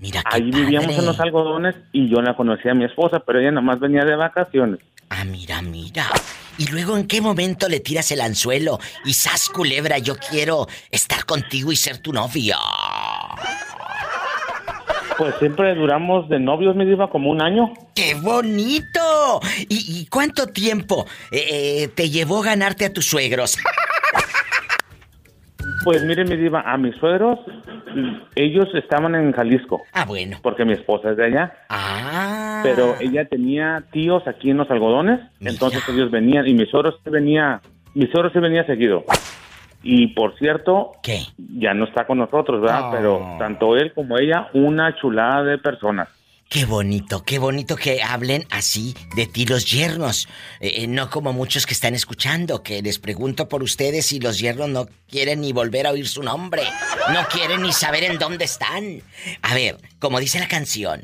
Mira 0.03 0.21
Ahí 0.25 0.51
vivíamos 0.51 0.99
en 0.99 1.05
los 1.05 1.17
algodones 1.21 1.75
y 1.93 2.09
yo 2.09 2.21
la 2.21 2.35
conocí 2.35 2.67
a 2.67 2.73
mi 2.73 2.83
esposa, 2.83 3.21
pero 3.25 3.39
ella 3.39 3.51
nomás 3.51 3.79
venía 3.79 4.03
de 4.03 4.17
vacaciones. 4.17 4.81
Ah, 5.09 5.23
mira, 5.23 5.61
mira. 5.61 6.07
Y 6.57 6.67
luego, 6.67 6.97
¿en 6.97 7.07
qué 7.07 7.21
momento 7.21 7.69
le 7.69 7.79
tiras 7.79 8.11
el 8.11 8.19
anzuelo? 8.19 8.79
Y 9.05 9.13
sas, 9.13 9.47
culebra, 9.47 9.99
yo 9.99 10.15
quiero 10.17 10.67
estar 10.91 11.23
contigo 11.23 11.71
y 11.71 11.77
ser 11.77 11.99
tu 11.99 12.11
novio. 12.11 12.57
Pues 15.17 15.35
siempre 15.39 15.73
duramos 15.73 16.27
de 16.27 16.37
novios, 16.37 16.75
mi 16.75 16.83
diva, 16.83 17.09
como 17.09 17.29
un 17.29 17.41
año. 17.41 17.73
¡Qué 17.95 18.15
bonito! 18.15 19.39
¿Y, 19.69 20.01
y 20.01 20.07
cuánto 20.07 20.47
tiempo 20.47 21.05
eh, 21.31 21.45
eh, 21.49 21.87
te 21.87 22.09
llevó 22.09 22.41
ganarte 22.41 22.83
a 22.83 22.91
tus 22.91 23.05
suegros? 23.05 23.57
Pues 25.83 26.03
mire, 26.03 26.23
mi 26.25 26.35
diva, 26.35 26.61
a 26.61 26.77
mis 26.77 26.95
suegros, 26.95 27.39
ellos 28.35 28.67
estaban 28.73 29.15
en 29.15 29.31
Jalisco. 29.31 29.81
Ah, 29.93 30.05
bueno. 30.05 30.37
Porque 30.41 30.65
mi 30.65 30.73
esposa 30.73 31.11
es 31.11 31.17
de 31.17 31.25
allá. 31.25 31.53
Ah. 31.69 32.61
Pero 32.63 32.95
ella 32.99 33.25
tenía 33.25 33.83
tíos 33.91 34.25
aquí 34.27 34.49
en 34.49 34.57
los 34.57 34.69
algodones, 34.71 35.19
entonces 35.41 35.83
ellos 35.89 36.09
venían, 36.09 36.47
y 36.47 36.53
mis 36.53 36.69
suegros 36.69 36.95
se 37.03 37.09
venía, 37.09 37.61
mis 37.93 38.09
suegros 38.09 38.31
se 38.33 38.39
venía 38.39 38.65
seguido. 38.65 39.03
Y 39.83 40.07
por 40.07 40.37
cierto, 40.37 40.91
¿Qué? 41.03 41.19
ya 41.37 41.73
no 41.73 41.83
está 41.85 42.07
con 42.07 42.17
nosotros, 42.17 42.61
¿verdad? 42.61 42.87
Oh. 42.87 42.91
Pero 42.91 43.35
tanto 43.37 43.75
él 43.75 43.91
como 43.93 44.17
ella, 44.17 44.47
una 44.53 44.95
chulada 44.95 45.43
de 45.43 45.57
personas. 45.57 46.07
Qué 46.53 46.65
bonito, 46.65 47.23
qué 47.23 47.39
bonito 47.39 47.75
que 47.75 48.03
hablen 48.03 48.45
así 48.51 48.93
de 49.15 49.25
ti 49.25 49.47
los 49.47 49.65
yernos. 49.65 50.27
Eh, 50.59 50.83
eh, 50.83 50.87
no 50.87 51.09
como 51.09 51.33
muchos 51.33 51.65
que 51.65 51.73
están 51.73 51.95
escuchando, 51.95 52.61
que 52.61 52.79
les 52.83 52.99
pregunto 52.99 53.49
por 53.49 53.63
ustedes 53.63 54.11
y 54.11 54.19
los 54.19 54.37
yernos 54.37 54.69
no 54.69 54.87
quieren 55.09 55.41
ni 55.41 55.51
volver 55.51 55.87
a 55.87 55.91
oír 55.91 56.07
su 56.07 56.21
nombre. 56.21 56.61
No 57.11 57.27
quieren 57.27 57.63
ni 57.63 57.73
saber 57.73 58.03
en 58.03 58.19
dónde 58.19 58.45
están. 58.45 59.01
A 59.41 59.55
ver, 59.55 59.79
como 59.97 60.19
dice 60.19 60.37
la 60.37 60.47
canción, 60.47 61.01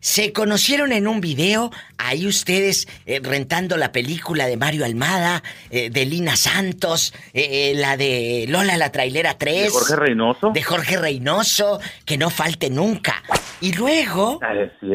se 0.00 0.32
conocieron 0.32 0.92
en 0.92 1.06
un 1.06 1.20
video, 1.20 1.70
ahí 1.98 2.26
ustedes 2.26 2.88
eh, 3.04 3.20
rentando 3.22 3.76
la 3.76 3.92
película 3.92 4.46
de 4.46 4.56
Mario 4.56 4.86
Almada, 4.86 5.42
eh, 5.70 5.90
de 5.90 6.06
Lina 6.06 6.36
Santos, 6.36 7.12
eh, 7.34 7.74
la 7.76 7.98
de 7.98 8.46
Lola 8.48 8.78
la 8.78 8.90
Trailera 8.90 9.36
3. 9.36 9.64
De 9.64 9.70
Jorge 9.70 9.96
Reynoso. 9.96 10.50
De 10.52 10.62
Jorge 10.62 10.96
Reynoso, 10.96 11.80
que 12.06 12.16
no 12.16 12.30
falte 12.30 12.70
nunca. 12.70 13.22
Y 13.60 13.74
luego, 13.74 14.40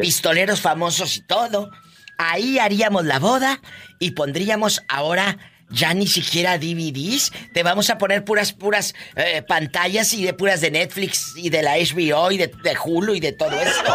pistoleros 0.00 0.60
famosos 0.60 1.16
y 1.16 1.20
todo. 1.20 1.70
Ahí 2.18 2.58
haríamos 2.58 3.04
la 3.04 3.20
boda 3.20 3.60
y 4.00 4.12
pondríamos 4.12 4.82
ahora 4.88 5.38
ya 5.70 5.92
ni 5.94 6.06
siquiera 6.06 6.58
DVDs. 6.58 7.32
Te 7.52 7.62
vamos 7.62 7.90
a 7.90 7.98
poner 7.98 8.24
puras, 8.24 8.52
puras 8.52 8.94
eh, 9.16 9.42
pantallas 9.46 10.12
y 10.12 10.24
de 10.24 10.32
puras 10.34 10.60
de 10.60 10.70
Netflix 10.70 11.32
y 11.36 11.50
de 11.50 11.62
la 11.62 11.76
HBO 11.76 12.30
y 12.30 12.38
de, 12.38 12.46
de 12.48 12.76
Hulu 12.84 13.14
y 13.14 13.20
de 13.20 13.32
todo 13.32 13.52
esto. 13.60 13.94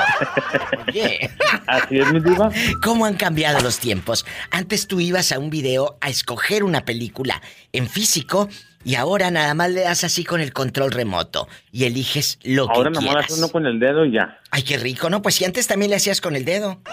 Oye. 0.88 1.30
Así 1.67 1.99
es, 1.99 2.11
mi 2.11 2.19
diva. 2.19 2.51
¿Cómo 2.84 3.05
han 3.05 3.15
cambiado 3.15 3.59
los 3.61 3.80
tiempos? 3.80 4.26
Antes 4.51 4.88
tú 4.88 4.99
ibas 4.99 5.32
a 5.32 5.39
un 5.39 5.49
video 5.49 5.97
a 6.01 6.09
escoger 6.09 6.63
una 6.63 6.86
película 6.86 7.41
en 7.72 7.88
físico 7.89 8.49
y 8.84 8.95
ahora 8.95 9.30
nada 9.30 9.53
más 9.53 9.69
le 9.69 9.82
das 9.82 10.03
así 10.03 10.24
con 10.24 10.41
el 10.41 10.53
control 10.53 10.91
remoto 10.91 11.47
y 11.72 11.84
eliges 11.86 12.39
lo 12.43 12.67
Ahora 12.69 12.91
que 12.91 12.97
quieras. 12.97 13.26
hace 13.26 13.36
uno 13.36 13.49
con 13.49 13.67
el 13.67 13.80
dedo 13.80 14.05
y 14.05 14.13
ya. 14.13 14.39
Ay, 14.49 14.63
qué 14.63 14.78
rico, 14.78 15.09
¿no? 15.09 15.22
Pues 15.22 15.36
si 15.36 15.45
antes 15.45 15.67
también 15.67 15.91
le 15.91 15.97
hacías 15.97 16.19
con 16.19 16.36
el 16.36 16.45
dedo. 16.45 16.82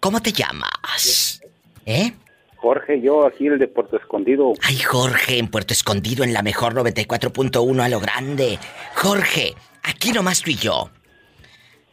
¿Cómo 0.00 0.20
te 0.20 0.32
llamas? 0.32 1.40
¿Eh? 1.84 2.12
Jorge, 2.56 3.00
yo 3.00 3.26
aquí 3.26 3.46
el 3.46 3.58
de 3.58 3.68
Puerto 3.68 3.96
Escondido. 3.96 4.52
Ay, 4.62 4.78
Jorge, 4.78 5.38
en 5.38 5.48
Puerto 5.48 5.72
Escondido, 5.72 6.24
en 6.24 6.32
la 6.32 6.42
mejor 6.42 6.74
94.1 6.74 7.82
a 7.82 7.88
lo 7.88 8.00
grande. 8.00 8.58
Jorge, 8.94 9.54
aquí 9.84 10.10
nomás 10.10 10.42
tú 10.42 10.50
y 10.50 10.56
yo. 10.56 10.90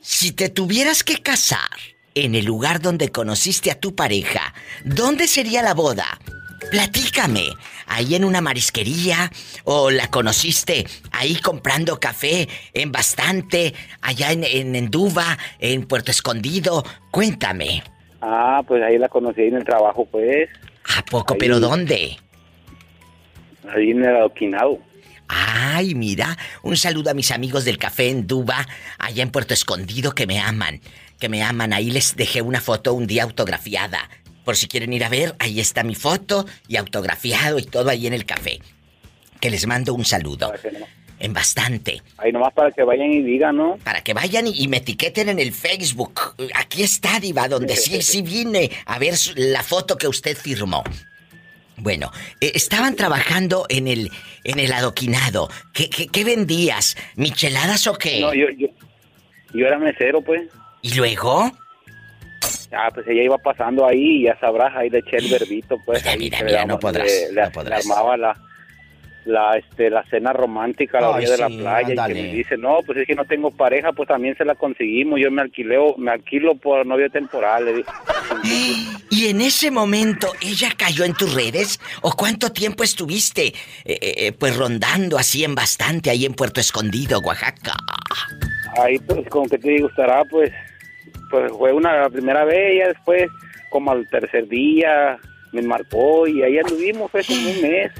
Si 0.01 0.31
te 0.31 0.49
tuvieras 0.49 1.03
que 1.03 1.21
casar 1.21 1.69
en 2.15 2.35
el 2.35 2.45
lugar 2.45 2.81
donde 2.81 3.11
conociste 3.11 3.71
a 3.71 3.79
tu 3.79 3.95
pareja, 3.95 4.53
¿dónde 4.83 5.27
sería 5.27 5.61
la 5.61 5.73
boda? 5.73 6.19
Platícame. 6.71 7.49
¿Ahí 7.85 8.15
en 8.15 8.23
una 8.23 8.41
marisquería? 8.41 9.31
¿O 9.65 9.91
la 9.91 10.09
conociste 10.09 10.87
ahí 11.11 11.35
comprando 11.35 11.99
café 11.99 12.47
en 12.73 12.91
bastante? 12.91 13.73
¿Allá 14.01 14.31
en, 14.31 14.43
en 14.43 14.75
Enduba? 14.75 15.37
¿En 15.59 15.85
Puerto 15.85 16.09
Escondido? 16.09 16.83
Cuéntame. 17.11 17.83
Ah, 18.25 18.63
pues 18.65 18.81
ahí 18.81 18.97
la 18.97 19.09
conocí 19.09 19.41
en 19.41 19.55
el 19.55 19.65
trabajo, 19.65 20.05
pues. 20.05 20.47
¿A 20.97 21.03
poco? 21.03 21.35
¿Pero 21.37 21.59
dónde? 21.59 22.17
Ahí 23.67 23.91
en 23.91 24.01
el 24.01 24.15
adoquinado. 24.15 24.79
Ay, 25.27 25.93
mira, 25.93 26.37
un 26.61 26.77
saludo 26.77 27.09
a 27.09 27.13
mis 27.13 27.31
amigos 27.31 27.65
del 27.65 27.77
café 27.77 28.09
en 28.09 28.25
Duba, 28.25 28.65
allá 28.97 29.23
en 29.23 29.29
Puerto 29.29 29.53
Escondido, 29.53 30.15
que 30.15 30.25
me 30.25 30.39
aman, 30.39 30.79
que 31.19 31.27
me 31.27 31.43
aman. 31.43 31.73
Ahí 31.73 31.91
les 31.91 32.15
dejé 32.15 32.41
una 32.41 32.61
foto 32.61 32.93
un 32.93 33.07
día 33.07 33.23
autografiada. 33.23 34.09
Por 34.45 34.55
si 34.55 34.67
quieren 34.67 34.93
ir 34.93 35.03
a 35.03 35.09
ver, 35.09 35.35
ahí 35.39 35.59
está 35.59 35.83
mi 35.83 35.95
foto 35.95 36.45
y 36.69 36.77
autografiado 36.77 37.59
y 37.59 37.63
todo 37.63 37.89
ahí 37.89 38.07
en 38.07 38.13
el 38.13 38.25
café. 38.25 38.61
Que 39.41 39.49
les 39.49 39.67
mando 39.67 39.93
un 39.93 40.05
saludo. 40.05 40.53
En 41.23 41.31
bastante. 41.31 42.01
Ahí 42.17 42.33
nomás 42.33 42.51
para 42.53 42.69
que 42.71 42.83
vayan 42.83 43.09
y 43.09 43.21
digan, 43.21 43.55
¿no? 43.55 43.77
Para 43.81 44.01
que 44.03 44.13
vayan 44.13 44.45
y, 44.45 44.61
y 44.61 44.67
me 44.67 44.77
etiqueten 44.77 45.29
en 45.29 45.39
el 45.39 45.53
Facebook. 45.53 46.19
Aquí 46.53 46.83
está, 46.83 47.17
Diva, 47.21 47.47
donde 47.47 47.77
sí, 47.77 48.01
sí 48.01 48.21
vine 48.33 48.69
a 48.85 48.99
ver 48.99 49.13
la 49.37 49.63
foto 49.63 49.97
que 49.97 50.09
usted 50.09 50.35
firmó. 50.35 50.83
Bueno, 51.77 52.11
eh, 52.41 52.51
estaban 52.55 52.97
trabajando 52.97 53.65
en 53.69 53.87
el, 53.87 54.11
en 54.43 54.59
el 54.59 54.73
adoquinado. 54.73 55.49
¿Qué, 55.73 55.89
qué, 55.89 56.07
qué 56.07 56.25
vendías? 56.25 56.97
¿Micheladas 57.15 57.87
o 57.87 57.93
qué? 57.97 58.19
No, 58.19 58.33
yo, 58.33 58.47
yo, 58.57 58.67
yo 59.53 59.65
era 59.65 59.79
mesero, 59.79 60.21
pues. 60.21 60.41
¿Y 60.81 60.93
luego? 60.95 61.49
Ah, 62.73 62.89
pues 62.93 63.07
ella 63.07 63.23
iba 63.23 63.37
pasando 63.37 63.85
ahí 63.87 64.17
y 64.19 64.23
ya 64.25 64.37
sabrás, 64.41 64.75
ahí 64.75 64.89
le 64.89 64.99
eché 64.99 65.17
el 65.19 65.29
verbito, 65.29 65.77
pues. 65.85 66.05
ahí 66.05 66.19
mira, 66.19 66.41
mira, 66.43 66.61
le- 66.61 66.67
no 66.67 66.79
podrás, 66.79 67.07
le- 67.31 67.41
no 67.45 67.51
podrás. 67.51 67.85
le 67.85 67.93
armaba 67.93 68.17
la, 68.17 68.35
la, 69.25 69.57
este, 69.57 69.89
la 69.89 70.03
cena 70.09 70.33
romántica 70.33 70.97
a 70.97 71.01
la 71.01 71.09
orilla 71.11 71.31
de 71.31 71.37
la 71.37 71.47
playa 71.47 71.87
ándale. 71.89 72.13
y 72.13 72.15
que 72.15 72.21
me 72.23 72.35
dice, 72.35 72.57
no, 72.57 72.79
pues 72.85 72.99
es 72.99 73.07
que 73.07 73.15
no 73.15 73.25
tengo 73.25 73.51
pareja, 73.51 73.91
pues 73.93 74.07
también 74.07 74.35
se 74.37 74.45
la 74.45 74.55
conseguimos. 74.55 75.19
Yo 75.19 75.31
me 75.31 75.41
alquileo, 75.41 75.95
me 75.97 76.11
alquilo 76.11 76.55
por 76.55 76.85
novio 76.85 77.09
temporal, 77.09 77.65
le. 77.65 77.83
¿Y 79.09 79.27
en 79.27 79.41
ese 79.41 79.69
momento 79.69 80.27
ella 80.41 80.69
cayó 80.75 81.05
en 81.05 81.13
tus 81.13 81.33
redes? 81.33 81.79
¿O 82.01 82.11
cuánto 82.13 82.51
tiempo 82.51 82.83
estuviste 82.83 83.47
eh, 83.47 83.53
eh, 83.85 84.31
pues 84.31 84.57
rondando 84.57 85.17
así 85.17 85.43
en 85.43 85.55
bastante 85.55 86.09
ahí 86.09 86.25
en 86.25 86.33
Puerto 86.33 86.59
Escondido, 86.59 87.19
Oaxaca? 87.19 87.73
Ahí, 88.81 88.97
pues, 88.99 89.27
como 89.29 89.47
que 89.47 89.57
te 89.57 89.81
gustará, 89.81 90.25
pues, 90.25 90.51
pues 91.29 91.51
fue 91.51 91.71
una 91.71 92.01
la 92.01 92.09
primera 92.09 92.43
vez, 92.43 92.75
y 92.75 92.79
después, 92.79 93.29
como 93.69 93.91
al 93.91 94.07
tercer 94.09 94.47
día, 94.47 95.19
me 95.51 95.61
marcó 95.61 96.27
y 96.27 96.41
ahí 96.41 96.57
anduvimos, 96.57 97.11
fue 97.11 97.23
como 97.23 97.49
un 97.49 97.61
mes, 97.61 97.91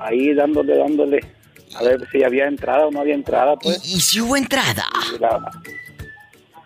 ahí 0.00 0.34
dándole, 0.34 0.76
dándole, 0.76 1.20
a 1.76 1.82
ver 1.82 2.08
si 2.10 2.22
había 2.22 2.46
entrada 2.46 2.86
o 2.86 2.90
no 2.90 3.00
había 3.00 3.14
entrada, 3.14 3.56
pues. 3.56 3.84
¿Y, 3.84 4.00
si 4.00 4.20
hubo 4.20 4.36
entrada? 4.36 4.84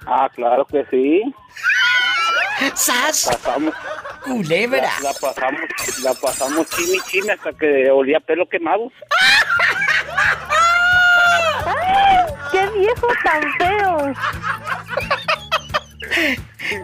Ah, 0.07 0.29
claro 0.35 0.67
que 0.67 0.85
sí. 0.91 1.23
¡Sas! 2.75 3.29
Pasamos. 3.31 3.75
¡Culebra! 4.25 4.91
La, 5.03 5.13
la 5.13 5.13
pasamos, 5.15 5.61
la 6.03 6.15
pasamos 6.15 6.69
chimi 6.71 6.99
chimi 7.07 7.31
hasta 7.31 7.53
que 7.53 7.91
olía 7.91 8.21
pelo 8.21 8.49
quemado. 8.49 8.91
¡Qué 12.51 12.67
viejo 12.79 13.07
tan 13.25 13.43
feo! 13.59 14.15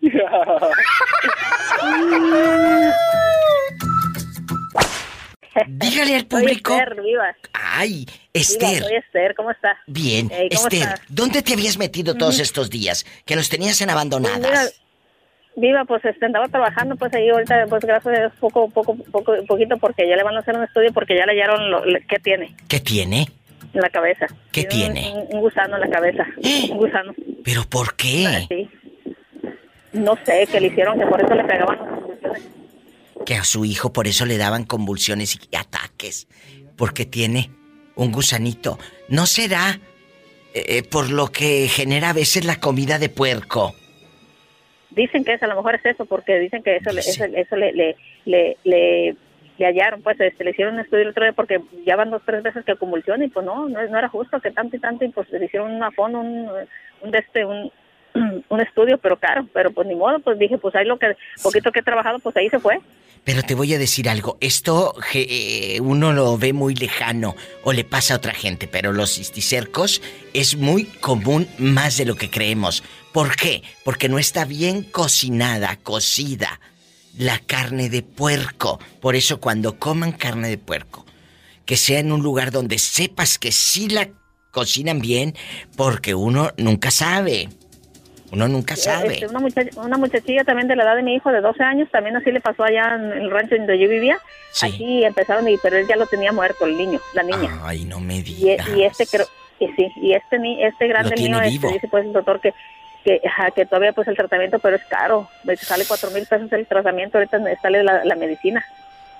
Dígale 5.68 6.16
al 6.16 6.26
público. 6.26 6.72
Soy 6.72 6.80
Esther, 6.80 7.02
viva. 7.02 7.36
Ay, 7.52 8.04
Viva, 8.06 8.10
Esther. 8.32 8.82
soy 8.82 8.94
Esther, 8.96 9.34
¿cómo 9.36 9.50
está? 9.52 9.76
Bien, 9.86 10.28
Ey, 10.32 10.48
¿cómo 10.48 10.66
Esther, 10.68 10.82
estás? 10.88 11.00
¿dónde 11.08 11.42
te 11.42 11.52
habías 11.52 11.78
metido 11.78 12.14
todos 12.14 12.40
estos 12.40 12.70
días? 12.70 13.06
Que 13.24 13.36
los 13.36 13.48
tenías 13.48 13.80
en 13.80 13.90
abandonadas. 13.90 14.80
Viva, 15.56 15.84
pues 15.84 16.04
este, 16.04 16.26
andaba 16.26 16.48
trabajando, 16.48 16.96
pues 16.96 17.14
ahí 17.14 17.28
ahorita, 17.28 17.66
pues 17.68 17.84
gracias 17.84 18.16
a 18.16 18.20
Dios, 18.22 18.32
poco, 18.40 18.68
poco, 18.70 18.96
poco, 19.12 19.34
poquito, 19.46 19.76
porque 19.76 20.08
ya 20.08 20.16
le 20.16 20.24
van 20.24 20.34
a 20.34 20.40
hacer 20.40 20.56
un 20.56 20.64
estudio, 20.64 20.92
porque 20.92 21.16
ya 21.16 21.24
le 21.26 21.32
hallaron 21.40 21.70
lo, 21.70 21.84
lo- 21.84 21.98
qué 22.08 22.18
tiene 22.18 22.56
¿Qué 22.66 22.80
tiene? 22.80 23.28
En 23.74 23.80
la 23.82 23.90
cabeza. 23.90 24.26
¿Qué 24.52 24.64
tiene? 24.64 25.12
Un, 25.14 25.36
un 25.36 25.40
gusano 25.40 25.74
en 25.76 25.80
la 25.82 25.88
cabeza. 25.90 26.26
Un 26.70 26.76
gusano. 26.78 27.14
¿Pero 27.44 27.64
por 27.68 27.94
qué? 27.96 28.46
Sí. 28.48 28.70
No 29.92 30.16
sé, 30.24 30.46
que 30.50 30.60
le 30.60 30.68
hicieron, 30.68 30.98
que 30.98 31.06
por 31.06 31.20
eso 31.20 31.34
le 31.34 31.44
pegaban 31.44 31.78
convulsiones. 31.78 32.42
Que 33.26 33.34
a 33.36 33.44
su 33.44 33.64
hijo 33.64 33.92
por 33.92 34.06
eso 34.06 34.26
le 34.26 34.38
daban 34.38 34.64
convulsiones 34.64 35.38
y 35.50 35.56
ataques. 35.56 36.26
Porque 36.76 37.04
tiene 37.04 37.50
Un 37.96 38.10
gusanito. 38.10 38.78
¿No 39.08 39.24
será 39.26 39.78
eh, 40.52 40.82
por 40.82 41.10
lo 41.10 41.28
que 41.28 41.68
genera 41.68 42.10
a 42.10 42.12
veces 42.12 42.44
la 42.44 42.58
comida 42.58 42.98
de 42.98 43.08
puerco? 43.08 43.72
Dicen 44.90 45.24
que 45.24 45.34
es, 45.34 45.42
a 45.42 45.46
lo 45.46 45.56
mejor 45.56 45.76
es 45.76 45.84
eso, 45.84 46.04
porque 46.04 46.38
dicen 46.40 46.62
que 46.62 46.76
eso, 46.76 46.90
le- 46.92 47.00
eso, 47.00 47.24
eso 47.24 47.56
le, 47.56 47.72
le, 47.72 47.96
le, 48.24 48.56
le, 48.64 49.16
le 49.58 49.66
hallaron, 49.66 50.02
pues 50.02 50.20
este, 50.20 50.44
le 50.44 50.50
hicieron 50.50 50.74
un 50.74 50.80
estudio 50.80 51.02
el 51.02 51.10
otro 51.10 51.24
día 51.24 51.32
porque 51.32 51.60
ya 51.86 51.96
van 51.96 52.10
dos 52.10 52.22
tres 52.24 52.42
veces 52.42 52.64
que 52.64 52.76
convulsiona 52.76 53.24
y 53.24 53.28
pues 53.28 53.46
no, 53.46 53.68
no, 53.68 53.80
era 53.80 54.08
justo 54.08 54.40
que 54.40 54.50
tanto 54.50 54.76
y 54.76 54.80
tanto 54.80 55.04
y 55.04 55.08
pues 55.08 55.30
le 55.30 55.44
hicieron 55.44 55.72
una 55.72 55.90
fono, 55.92 56.20
un, 56.20 56.48
un 57.02 57.10
de 57.10 57.18
este, 57.18 57.44
un, 57.44 57.70
un 58.48 58.60
estudio, 58.60 58.98
pero 58.98 59.18
caro, 59.18 59.46
pero 59.52 59.72
pues 59.72 59.86
ni 59.86 59.94
modo, 59.94 60.18
pues 60.20 60.38
dije, 60.38 60.58
pues 60.58 60.74
ahí 60.74 60.84
lo 60.84 60.98
que, 60.98 61.16
poquito 61.42 61.72
que 61.72 61.80
he 61.80 61.82
trabajado, 61.84 62.18
pues 62.18 62.36
ahí 62.36 62.48
se 62.48 62.58
fue. 62.58 62.80
Pero 63.24 63.42
te 63.42 63.54
voy 63.54 63.72
a 63.72 63.78
decir 63.78 64.08
algo, 64.10 64.36
esto 64.40 64.94
eh, 65.14 65.78
uno 65.80 66.12
lo 66.12 66.36
ve 66.36 66.52
muy 66.52 66.74
lejano 66.74 67.34
o 67.62 67.72
le 67.72 67.82
pasa 67.82 68.14
a 68.14 68.16
otra 68.18 68.34
gente, 68.34 68.68
pero 68.68 68.92
los 68.92 69.14
cisticercos 69.14 70.02
es 70.34 70.56
muy 70.56 70.84
común 70.84 71.48
más 71.58 71.96
de 71.96 72.04
lo 72.04 72.16
que 72.16 72.28
creemos. 72.28 72.82
¿Por 73.12 73.34
qué? 73.36 73.62
Porque 73.82 74.10
no 74.10 74.18
está 74.18 74.44
bien 74.44 74.82
cocinada, 74.82 75.76
cocida 75.82 76.60
la 77.18 77.38
carne 77.38 77.88
de 77.88 78.02
puerco. 78.02 78.78
Por 79.00 79.16
eso 79.16 79.40
cuando 79.40 79.78
coman 79.78 80.12
carne 80.12 80.48
de 80.48 80.58
puerco, 80.58 81.04
que 81.66 81.76
sea 81.76 82.00
en 82.00 82.12
un 82.12 82.22
lugar 82.22 82.50
donde 82.50 82.78
sepas 82.78 83.38
que 83.38 83.52
sí 83.52 83.88
la 83.88 84.08
cocinan 84.50 85.00
bien, 85.00 85.34
porque 85.76 86.14
uno 86.14 86.50
nunca 86.56 86.90
sabe. 86.90 87.48
Uno 88.32 88.48
nunca 88.48 88.74
sabe. 88.74 89.14
Este, 89.14 89.28
una, 89.28 89.38
muchacha, 89.38 89.80
una 89.80 89.96
muchachilla 89.96 90.44
también 90.44 90.66
de 90.66 90.74
la 90.74 90.82
edad 90.84 90.96
de 90.96 91.02
mi 91.02 91.14
hijo, 91.14 91.30
de 91.30 91.40
12 91.40 91.62
años, 91.62 91.88
también 91.90 92.16
así 92.16 92.32
le 92.32 92.40
pasó 92.40 92.64
allá 92.64 92.96
en 92.96 93.12
el 93.12 93.30
rancho 93.30 93.56
donde 93.56 93.78
yo 93.78 93.88
vivía. 93.88 94.18
Aquí 94.62 95.04
empezaron, 95.04 95.48
y, 95.48 95.56
pero 95.58 95.76
él 95.76 95.86
ya 95.86 95.96
lo 95.96 96.06
tenía 96.06 96.32
muerto, 96.32 96.64
el 96.64 96.76
niño, 96.76 97.00
la 97.12 97.22
niña. 97.22 97.60
Ay, 97.62 97.84
no 97.84 98.00
me 98.00 98.22
digas. 98.22 98.68
y 98.76 98.82
este 98.82 99.06
creo, 99.06 99.26
y 99.60 99.68
sí, 99.68 99.88
y 99.96 100.12
este, 100.14 100.36
este 100.66 100.88
grande 100.88 101.14
niño, 101.16 101.40
este, 101.42 101.68
dice 101.68 101.88
pues 101.88 102.06
el 102.06 102.12
doctor 102.12 102.40
que 102.40 102.52
que, 103.04 103.20
ajá, 103.26 103.50
que 103.50 103.66
todavía 103.66 103.92
pues 103.92 104.08
el 104.08 104.16
tratamiento, 104.16 104.58
pero 104.58 104.76
es 104.76 104.84
caro. 104.84 105.28
Me 105.44 105.56
sale 105.56 105.84
cuatro 105.86 106.10
mil 106.10 106.26
pesos 106.26 106.50
el 106.52 106.66
tratamiento, 106.66 107.18
ahorita 107.18 107.38
me 107.38 107.54
sale 107.56 107.82
la, 107.84 108.04
la 108.04 108.14
medicina. 108.16 108.64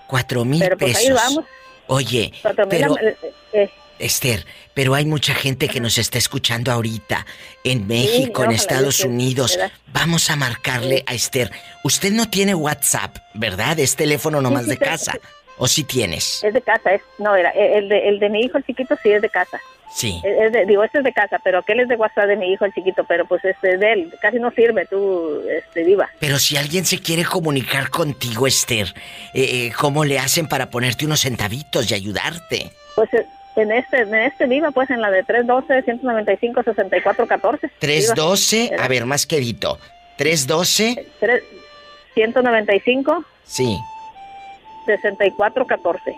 Cuatro 0.07 0.45
mil 0.45 0.61
Pero 0.61 0.77
pues 0.79 0.93
pesos. 0.97 1.07
ahí 1.09 1.13
vamos. 1.13 1.45
Oye, 1.87 2.33
pero 2.71 2.95
la- 2.95 3.01
eh, 3.03 3.17
eh, 3.53 3.71
Esther, 3.99 4.45
pero 4.75 4.95
hay 4.95 5.05
mucha 5.05 5.35
gente 5.35 5.69
que 5.69 5.79
nos 5.81 5.99
está 5.99 6.19
escuchando 6.19 6.73
ahorita 6.73 7.25
en 7.63 7.87
México, 7.87 8.43
en 8.43 8.51
Estados 8.53 9.01
Unidos. 9.01 9.57
¿verdad? 9.57 9.73
Vamos 9.93 10.31
a 10.31 10.37
marcarle 10.37 11.05
a 11.07 11.15
Esther. 11.15 11.51
Usted 11.85 12.11
no 12.13 12.29
tiene 12.29 12.55
WhatsApp, 12.55 13.19
¿verdad? 13.35 13.79
Es 13.79 13.95
teléfono 13.97 14.41
nomás 14.41 14.67
de 14.67 14.79
casa. 14.79 15.13
¿O 15.57 15.69
sí 15.69 15.85
tienes? 15.85 16.43
Es 16.43 16.53
de 16.53 16.61
casa, 16.63 16.93
es, 16.95 17.03
no, 17.19 17.37
era, 17.37 17.51
eh, 17.51 17.79
el 17.79 17.89
de, 17.89 18.09
el 18.09 18.19
de 18.19 18.29
mi 18.29 18.41
hijo, 18.43 18.59
el 18.59 18.65
chiquito, 18.65 18.97
sí 19.03 19.13
es 19.13 19.23
de 19.23 19.31
casa. 19.31 19.61
Sí. 19.93 20.21
Es- 20.25 20.51
de- 20.53 20.67
digo, 20.67 20.83
este 20.83 20.99
es 20.99 21.05
de 21.05 21.13
casa, 21.13 21.39
pero 21.45 21.59
aquel 21.59 21.79
es 21.79 21.87
de 21.89 21.95
WhatsApp 21.95 22.27
de 22.27 22.35
mi 22.37 22.53
hijo, 22.53 22.65
el 22.65 22.75
chiquito, 22.75 23.05
pero 23.05 23.25
pues 23.27 23.45
este 23.45 23.75
es 23.75 23.81
de 23.81 23.93
él, 23.93 24.13
casi 24.21 24.39
no 24.41 24.51
sirve, 24.51 24.85
tú, 24.87 25.41
este, 25.49 25.85
viva. 25.85 26.11
Pero 26.19 26.41
si 26.41 26.57
alguien 26.57 26.85
se 26.85 26.99
quiere 26.99 27.25
comunicar 27.25 27.91
contigo, 27.91 28.49
Esther, 28.49 28.93
eh, 29.35 29.69
eh, 29.69 29.73
¿cómo 29.79 30.05
le 30.05 30.19
hacen 30.19 30.49
para 30.49 30.71
ponerte 30.71 31.07
unos 31.07 31.21
centavitos 31.21 31.89
y 31.91 31.95
ayudarte? 31.95 32.73
Pues 32.97 33.15
eh, 33.15 33.25
en 33.55 33.71
este, 33.71 33.99
en 34.01 34.13
este 34.17 34.47
viva, 34.47 34.73
pues 34.73 34.91
en 34.91 35.01
la 35.01 35.13
de 35.13 35.23
312-195-6414. 35.25 37.71
312, 37.79 38.73
a 38.77 38.89
ver, 38.89 39.07
más 39.07 39.27
quedito. 39.27 39.79
312, 40.17 41.07
195 42.15 43.25
sí. 43.45 43.79
6414. 44.85 46.11
Eh, 46.11 46.17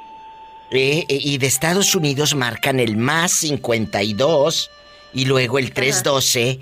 eh, 0.70 1.04
y 1.08 1.38
de 1.38 1.46
Estados 1.46 1.94
Unidos 1.94 2.34
marcan 2.34 2.80
el 2.80 2.96
más 2.96 3.32
52 3.32 4.70
y 5.12 5.24
luego 5.26 5.58
el 5.58 5.72
312 5.72 6.58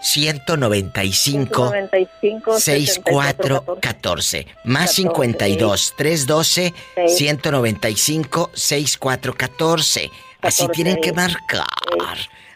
195 0.00 1.70
195 1.70 2.58
6414 2.58 4.46
más 4.64 4.92
52 4.94 5.94
312 5.96 6.74
195 7.06 8.50
6414 8.54 10.10
así 10.42 10.62
14, 10.64 10.68
tienen 10.72 11.00
que 11.00 11.12
marcar. 11.12 11.66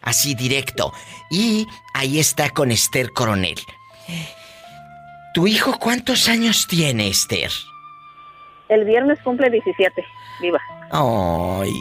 Así 0.03 0.35
directo. 0.35 0.93
Y 1.31 1.67
ahí 1.95 2.19
está 2.19 2.51
con 2.51 2.71
Esther 2.71 3.11
Coronel. 3.11 3.59
¿Tu 5.35 5.47
hijo 5.47 5.79
cuántos 5.79 6.29
años 6.29 6.67
tiene 6.69 7.09
Esther? 7.09 7.51
El 8.69 8.85
viernes 8.85 9.19
cumple 9.23 9.49
17, 9.51 10.05
viva. 10.41 10.61
Ay, 10.91 11.73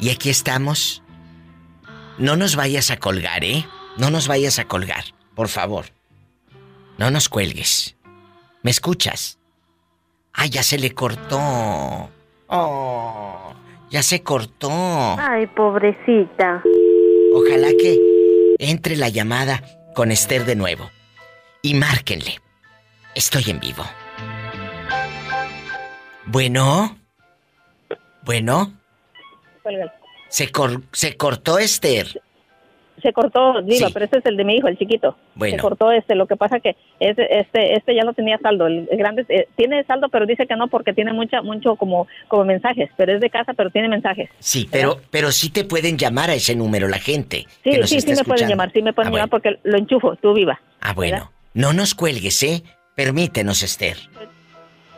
Y 0.00 0.10
aquí 0.10 0.30
estamos. 0.30 1.04
No 2.18 2.34
nos 2.34 2.56
vayas 2.56 2.90
a 2.90 2.96
colgar, 2.96 3.44
¿eh? 3.44 3.64
No 3.98 4.10
nos 4.10 4.26
vayas 4.26 4.58
a 4.58 4.64
colgar, 4.64 5.04
por 5.36 5.46
favor. 5.46 5.84
No 6.98 7.12
nos 7.12 7.28
cuelgues. 7.28 7.94
¿Me 8.62 8.72
escuchas? 8.72 9.38
Ah, 10.32 10.46
ya 10.46 10.64
se 10.64 10.76
le 10.76 10.92
cortó. 10.92 11.38
Oh, 12.48 13.54
ya 13.90 14.02
se 14.02 14.24
cortó. 14.24 14.72
Ay, 15.20 15.46
pobrecita. 15.46 16.64
Ojalá 17.32 17.68
que 17.80 17.96
entre 18.58 18.96
la 18.96 19.08
llamada 19.08 19.62
con 19.94 20.10
Esther 20.10 20.44
de 20.46 20.56
nuevo. 20.56 20.90
Y 21.64 21.74
márquenle. 21.74 22.40
Estoy 23.14 23.44
en 23.48 23.60
vivo. 23.60 23.84
Bueno. 26.26 26.96
Bueno. 28.24 28.72
Se, 30.28 30.50
cor- 30.50 30.82
se 30.90 31.16
cortó 31.16 31.58
Esther. 31.60 32.20
Se 33.00 33.12
cortó, 33.12 33.62
viva, 33.62 33.86
Sí. 33.88 33.92
pero 33.92 34.04
este 34.04 34.18
es 34.18 34.26
el 34.26 34.36
de 34.36 34.44
mi 34.44 34.56
hijo, 34.56 34.66
el 34.68 34.76
chiquito. 34.78 35.16
Bueno. 35.36 35.54
Se 35.56 35.60
cortó 35.62 35.92
este, 35.92 36.14
lo 36.16 36.26
que 36.26 36.36
pasa 36.36 36.58
que 36.60 36.76
este, 37.00 37.38
este, 37.40 37.74
este 37.76 37.94
ya 37.94 38.02
no 38.02 38.12
tenía 38.12 38.38
saldo. 38.38 38.66
El, 38.66 38.88
el 38.90 38.98
grande 38.98 39.24
eh, 39.28 39.48
tiene 39.56 39.84
saldo, 39.84 40.08
pero 40.08 40.26
dice 40.26 40.46
que 40.48 40.56
no 40.56 40.66
porque 40.68 40.92
tiene 40.92 41.12
mucha, 41.12 41.42
mucho 41.42 41.76
como, 41.76 42.08
como 42.28 42.44
mensajes. 42.44 42.90
Pero 42.96 43.12
es 43.14 43.20
de 43.20 43.30
casa, 43.30 43.54
pero 43.54 43.70
tiene 43.70 43.88
mensajes. 43.88 44.30
Sí, 44.40 44.68
pero, 44.70 45.00
pero 45.12 45.30
sí 45.30 45.50
te 45.50 45.64
pueden 45.64 45.96
llamar 45.96 46.30
a 46.30 46.34
ese 46.34 46.56
número 46.56 46.88
la 46.88 46.98
gente. 46.98 47.46
Sí, 47.62 47.70
que 47.70 47.78
nos 47.78 47.88
sí, 47.90 48.00
sí 48.00 48.14
me 48.14 48.24
pueden 48.24 48.48
llamar, 48.48 48.72
sí 48.72 48.82
me 48.82 48.92
pueden 48.92 49.12
Ah, 49.12 49.16
llamar 49.16 49.30
bueno. 49.30 49.42
porque 49.60 49.60
lo 49.68 49.78
enchufo, 49.78 50.16
tú 50.16 50.32
viva. 50.34 50.60
Ah, 50.80 50.92
bueno. 50.92 51.30
No 51.54 51.72
nos 51.72 51.94
cuelgues, 51.94 52.42
¿eh? 52.42 52.62
Permítenos, 52.94 53.62
Esther. 53.62 53.98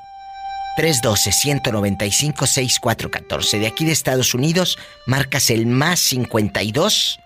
312-195-6414. 0.77 3.59
De 3.59 3.67
aquí 3.67 3.85
de 3.85 3.91
Estados 3.91 4.33
Unidos, 4.33 4.79
marcas 5.05 5.49
el 5.49 5.65
más 5.65 5.99
52 5.99 7.19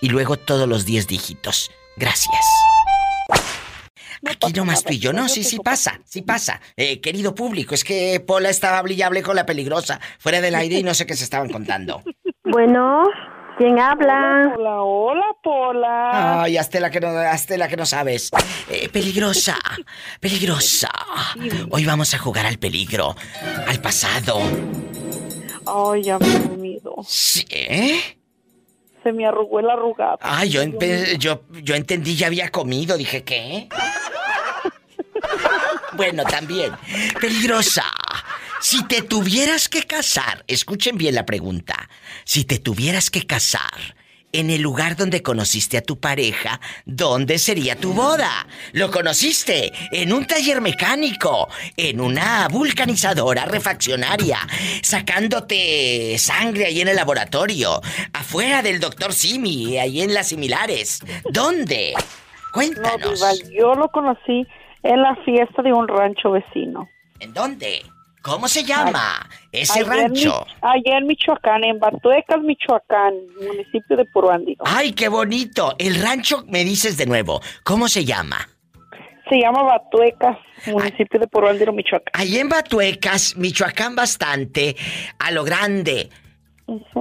y 0.00 0.08
luego 0.08 0.36
todos 0.36 0.68
los 0.68 0.84
10 0.84 1.06
dígitos. 1.06 1.70
Gracias. 1.96 2.44
Aquí 4.24 4.52
nomás 4.52 4.84
tú 4.84 4.92
y 4.92 4.98
yo. 4.98 5.12
No, 5.12 5.28
sí, 5.28 5.42
sí 5.42 5.58
pasa, 5.58 6.00
sí 6.04 6.22
pasa. 6.22 6.60
Eh, 6.76 7.00
querido 7.00 7.34
público, 7.34 7.74
es 7.74 7.82
que 7.82 8.20
Pola 8.20 8.50
estaba 8.50 8.80
brillable 8.82 9.22
con 9.22 9.34
la 9.34 9.46
peligrosa, 9.46 10.00
fuera 10.18 10.40
del 10.40 10.54
aire 10.54 10.78
y 10.78 10.82
no 10.82 10.94
sé 10.94 11.06
qué 11.06 11.16
se 11.16 11.24
estaban 11.24 11.48
contando. 11.48 12.02
Bueno, 12.44 13.04
¿quién 13.56 13.78
habla? 13.78 14.52
Hola, 14.56 14.82
hola, 14.82 15.26
Pola. 15.42 16.42
Ay, 16.42 16.56
hazte 16.56 16.80
la 16.80 16.90
que 16.90 17.00
no, 17.00 17.08
hazte 17.08 17.58
la 17.58 17.68
que 17.68 17.76
no 17.76 17.86
sabes. 17.86 18.30
Eh, 18.68 18.88
peligrosa, 18.88 19.56
peligrosa. 20.20 20.90
Hoy 21.70 21.84
vamos 21.84 22.14
a 22.14 22.18
jugar 22.18 22.46
al 22.46 22.58
peligro, 22.58 23.14
al 23.66 23.80
pasado. 23.80 24.40
Ay, 25.66 26.02
ya 26.04 26.18
me 26.18 26.26
he 26.26 26.38
dormido. 26.38 26.96
¿Sí? 27.06 27.46
¿Eh? 27.50 28.18
Se 29.02 29.12
me 29.12 29.26
arrugó 29.26 29.60
el 29.60 29.70
arrugado. 29.70 30.18
Ay, 30.20 30.50
yo, 30.50 30.62
yo, 31.18 31.42
yo 31.50 31.74
entendí, 31.74 32.16
ya 32.16 32.28
había 32.28 32.50
comido. 32.50 32.96
Dije, 32.96 33.24
¿qué? 33.24 33.68
bueno, 35.94 36.24
también. 36.24 36.72
Peligrosa. 37.20 37.84
Si 38.62 38.84
te 38.84 39.02
tuvieras 39.02 39.68
que 39.68 39.82
casar, 39.82 40.44
escuchen 40.46 40.96
bien 40.96 41.16
la 41.16 41.26
pregunta. 41.26 41.88
Si 42.24 42.44
te 42.44 42.60
tuvieras 42.60 43.10
que 43.10 43.26
casar 43.26 43.96
en 44.30 44.50
el 44.50 44.62
lugar 44.62 44.94
donde 44.94 45.20
conociste 45.20 45.78
a 45.78 45.82
tu 45.82 45.98
pareja, 45.98 46.60
¿dónde 46.86 47.38
sería 47.38 47.74
tu 47.74 47.92
boda? 47.92 48.46
¿Lo 48.72 48.92
conociste? 48.92 49.72
En 49.90 50.12
un 50.12 50.28
taller 50.28 50.60
mecánico, 50.60 51.48
en 51.76 52.00
una 52.00 52.46
vulcanizadora 52.46 53.46
refaccionaria, 53.46 54.38
sacándote 54.80 56.16
sangre 56.18 56.66
ahí 56.66 56.80
en 56.80 56.88
el 56.88 56.96
laboratorio, 56.96 57.80
afuera 58.12 58.62
del 58.62 58.78
doctor 58.78 59.12
Simi, 59.12 59.76
ahí 59.76 60.02
en 60.02 60.14
las 60.14 60.28
similares. 60.28 61.00
¿Dónde? 61.30 61.94
Cuéntanos. 62.52 63.20
No, 63.20 63.32
Diva, 63.32 63.50
yo 63.58 63.74
lo 63.74 63.88
conocí 63.88 64.46
en 64.84 65.02
la 65.02 65.16
fiesta 65.24 65.62
de 65.62 65.72
un 65.72 65.88
rancho 65.88 66.30
vecino. 66.30 66.88
¿En 67.18 67.34
dónde? 67.34 67.82
¿Cómo 68.22 68.46
se 68.48 68.64
llama 68.64 69.28
ese 69.50 69.82
rancho? 69.84 70.46
Mi- 70.46 70.54
allá 70.62 70.98
en 70.98 71.06
Michoacán, 71.06 71.64
en 71.64 71.78
Batuecas, 71.80 72.40
Michoacán, 72.40 73.14
municipio 73.40 73.96
de 73.96 74.04
Puruándiro. 74.06 74.62
¡Ay, 74.66 74.92
qué 74.92 75.08
bonito! 75.08 75.74
El 75.78 76.00
rancho, 76.00 76.44
me 76.48 76.64
dices 76.64 76.96
de 76.96 77.06
nuevo, 77.06 77.40
¿cómo 77.64 77.88
se 77.88 78.04
llama? 78.04 78.48
Se 79.28 79.38
llama 79.40 79.62
Batuecas, 79.62 80.38
municipio 80.66 81.18
de 81.18 81.26
Puruándiro, 81.26 81.72
Michoacán. 81.72 82.10
Ahí 82.12 82.38
en 82.38 82.48
Batuecas, 82.48 83.36
Michoacán 83.36 83.96
bastante, 83.96 84.76
a 85.18 85.30
lo 85.32 85.42
grande. 85.44 86.08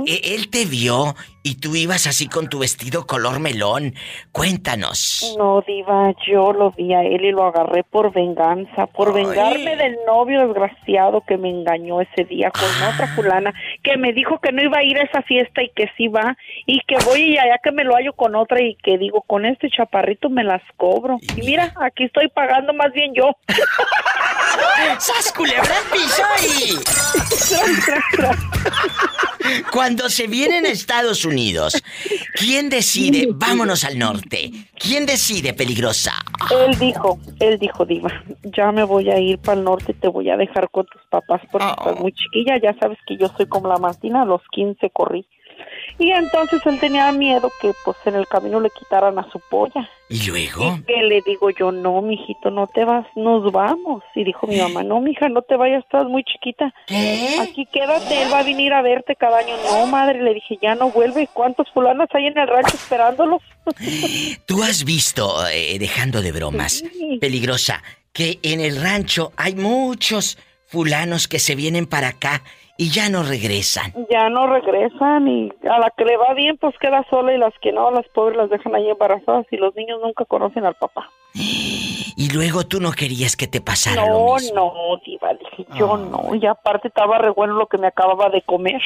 E- 0.06 0.36
Él 0.36 0.50
te 0.50 0.66
vio 0.66 1.16
y 1.44 1.56
tú 1.56 1.76
ibas 1.76 2.08
así 2.08 2.28
con 2.28 2.50
tu 2.50 2.60
vestido 2.60 3.06
color 3.08 3.40
melón. 3.40 3.96
Cuéntanos. 4.32 5.36
No, 5.38 5.62
Diva, 5.66 6.14
yo 6.28 6.54
lo 6.54 6.72
vi 6.72 6.94
a 6.94 7.02
él 7.04 7.24
y 7.26 7.32
lo 7.32 7.46
agarré 7.46 7.84
por 7.84 8.12
venganza, 8.14 8.88
por 8.88 9.14
vengarme 9.14 9.76
del 9.76 9.96
novio 10.06 10.46
desgraciado 10.48 11.22
que 11.28 11.38
me 11.38 11.50
engañó 11.50 12.02
ese 12.02 12.26
día 12.26 12.52
con 12.52 12.64
Ah. 12.82 12.92
otra 12.94 13.08
fulana, 13.16 13.54
que 13.84 13.98
me 13.98 14.14
dijo 14.14 14.40
que 14.40 14.52
no 14.52 14.62
iba 14.64 14.78
a 14.80 14.84
ir 14.84 14.98
a 14.98 15.04
esa 15.04 15.22
fiesta 15.24 15.62
y 15.64 15.70
que 15.76 15.90
sí 15.98 16.08
va, 16.08 16.36
y 16.66 16.80
que 16.88 16.96
voy 17.06 17.34
y 17.34 17.38
allá 17.38 17.58
que 17.64 17.72
me 17.72 17.84
lo 17.84 17.96
hallo 17.96 18.14
con 18.14 18.36
otra 18.36 18.62
y 18.62 18.76
que 18.76 18.98
digo, 18.98 19.22
con 19.24 19.46
este 19.46 19.70
chaparrito 19.70 20.30
me 20.30 20.44
las 20.44 20.62
cobro. 20.78 21.18
Y 21.38 21.42
mira, 21.42 21.74
aquí 21.82 22.06
estoy 22.06 22.28
pagando 22.30 22.74
más 22.74 22.92
bien 22.94 23.14
yo. 23.14 23.32
¡Sas 25.00 25.32
culebra. 25.34 25.62
Cuando 29.72 30.10
se 30.10 30.28
vienen 30.28 30.66
a 30.66 30.70
Estados 30.70 31.26
Unidos, 31.26 31.31
¿quién 32.36 32.70
decide 32.70 33.28
vámonos 33.34 33.84
al 33.84 33.98
norte? 33.98 34.52
¿Quién 34.78 35.06
decide 35.06 35.54
peligrosa? 35.54 36.14
Él 36.50 36.78
dijo, 36.78 37.20
él 37.40 37.60
dijo, 37.60 37.86
Diva, 37.86 38.12
ya 38.44 38.72
me 38.72 38.84
voy 38.84 39.10
a 39.10 39.20
ir 39.20 39.38
para 39.40 39.58
el 39.58 39.64
norte 39.64 39.94
te 39.94 40.08
voy 40.08 40.30
a 40.30 40.38
dejar 40.38 40.70
con 40.70 40.86
tus 40.86 41.02
papás 41.10 41.42
porque 41.52 41.68
estás 41.68 42.00
muy 42.00 42.12
chiquilla. 42.14 42.60
Ya 42.62 42.76
sabes 42.80 42.98
que 43.08 43.18
yo 43.18 43.28
soy 43.38 43.46
como 43.46 43.68
la 43.68 43.78
Martina, 43.78 44.24
a 44.24 44.26
los 44.26 44.42
15 44.52 44.90
corrí. 44.90 45.26
Y 46.02 46.12
entonces 46.12 46.60
él 46.66 46.80
tenía 46.80 47.12
miedo 47.12 47.52
que 47.62 47.74
pues 47.86 47.96
en 48.06 48.16
el 48.16 48.28
camino 48.28 48.60
le 48.60 48.72
quitaran 48.72 49.20
a 49.20 49.32
su 49.32 49.40
polla. 49.40 49.88
¿Y 50.10 50.26
luego? 50.26 50.80
Que 50.88 51.04
le 51.04 51.22
digo 51.22 51.52
yo, 51.52 51.72
no, 51.72 52.02
mijito, 52.02 52.50
no 52.50 52.66
te 52.66 52.86
vas, 52.86 53.06
nos 53.16 53.52
vamos. 53.52 54.04
Y 54.16 54.24
dijo 54.24 54.48
mi 54.48 54.58
mamá, 54.58 54.82
no, 54.82 55.00
mija, 55.00 55.30
no 55.30 55.44
te 55.44 55.56
vayas, 55.56 55.84
estás 55.84 56.08
muy 56.08 56.24
chiquita. 56.24 56.74
Aquí 57.40 57.68
quédate, 57.72 58.24
él 58.24 58.34
va 58.34 58.40
a 58.40 58.44
venir 58.44 58.74
a 58.74 58.82
verte 58.82 59.16
cada 59.16 59.38
año. 59.38 59.54
No, 59.70 59.86
madre, 59.86 60.24
le 60.24 60.34
dije, 60.34 60.58
ya 60.60 60.74
no 60.74 60.90
vuelve. 60.90 61.30
¿Cuántos 61.32 61.70
fulanos 61.72 62.10
hay 62.14 62.26
en 62.26 62.38
el 62.40 62.48
rancho 62.48 62.76
esperándolo? 62.76 63.40
Tú 64.48 64.64
has 64.64 64.84
visto, 64.84 65.48
eh, 65.50 65.78
dejando 65.78 66.24
de 66.24 66.32
bromas, 66.32 66.84
peligrosa, 67.20 67.84
que 68.12 68.40
en 68.42 68.60
el 68.60 68.82
rancho 68.82 69.34
hay 69.38 69.54
muchos 69.54 70.40
fulanos 70.66 71.28
que 71.28 71.38
se 71.38 71.54
vienen 71.54 71.86
para 71.86 72.08
acá 72.08 72.42
y 72.78 72.90
ya 72.90 73.10
no 73.10 73.24
regresan. 73.24 73.94
Ya 74.10 74.30
no 74.30 74.48
regresan 74.48 75.28
y 75.28 75.50
a 75.70 75.80
la 75.80 75.92
que 75.96 76.06
le 76.06 76.18
va 76.18 76.34
bien 76.34 76.58
pues 76.58 76.76
queda 76.80 77.06
sola 77.10 77.34
y 77.34 77.38
las 77.38 77.54
que 77.62 77.72
no, 77.72 77.92
las 77.92 78.08
pobres 78.10 78.38
las 78.38 78.50
dejan 78.50 78.76
ahí 78.76 78.90
embarazadas 78.90 79.46
y 79.52 79.58
los 79.58 79.76
niños 79.76 80.00
nunca 80.02 80.26
conocen 80.26 80.66
al 80.66 80.76
papá. 80.76 81.10
Y 82.18 82.30
luego 82.34 82.66
tú 82.68 82.80
no 82.80 82.92
querías 82.92 83.36
que 83.36 83.48
te 83.48 83.62
pasara 83.62 84.06
lo 84.06 84.12
No, 84.28 84.36
mismo. 84.36 84.56
no, 84.76 85.02
diva, 85.04 85.34
dije 85.34 85.66
yo 85.74 85.98
no, 85.98 86.36
y 86.36 86.46
aparte 86.46 86.90
estaba 86.90 87.18
re 87.18 87.32
bueno 87.32 87.56
lo 87.56 87.66
que 87.68 87.80
me 87.80 87.88
acababa 87.88 88.30
de 88.30 88.44
comer. 88.44 88.80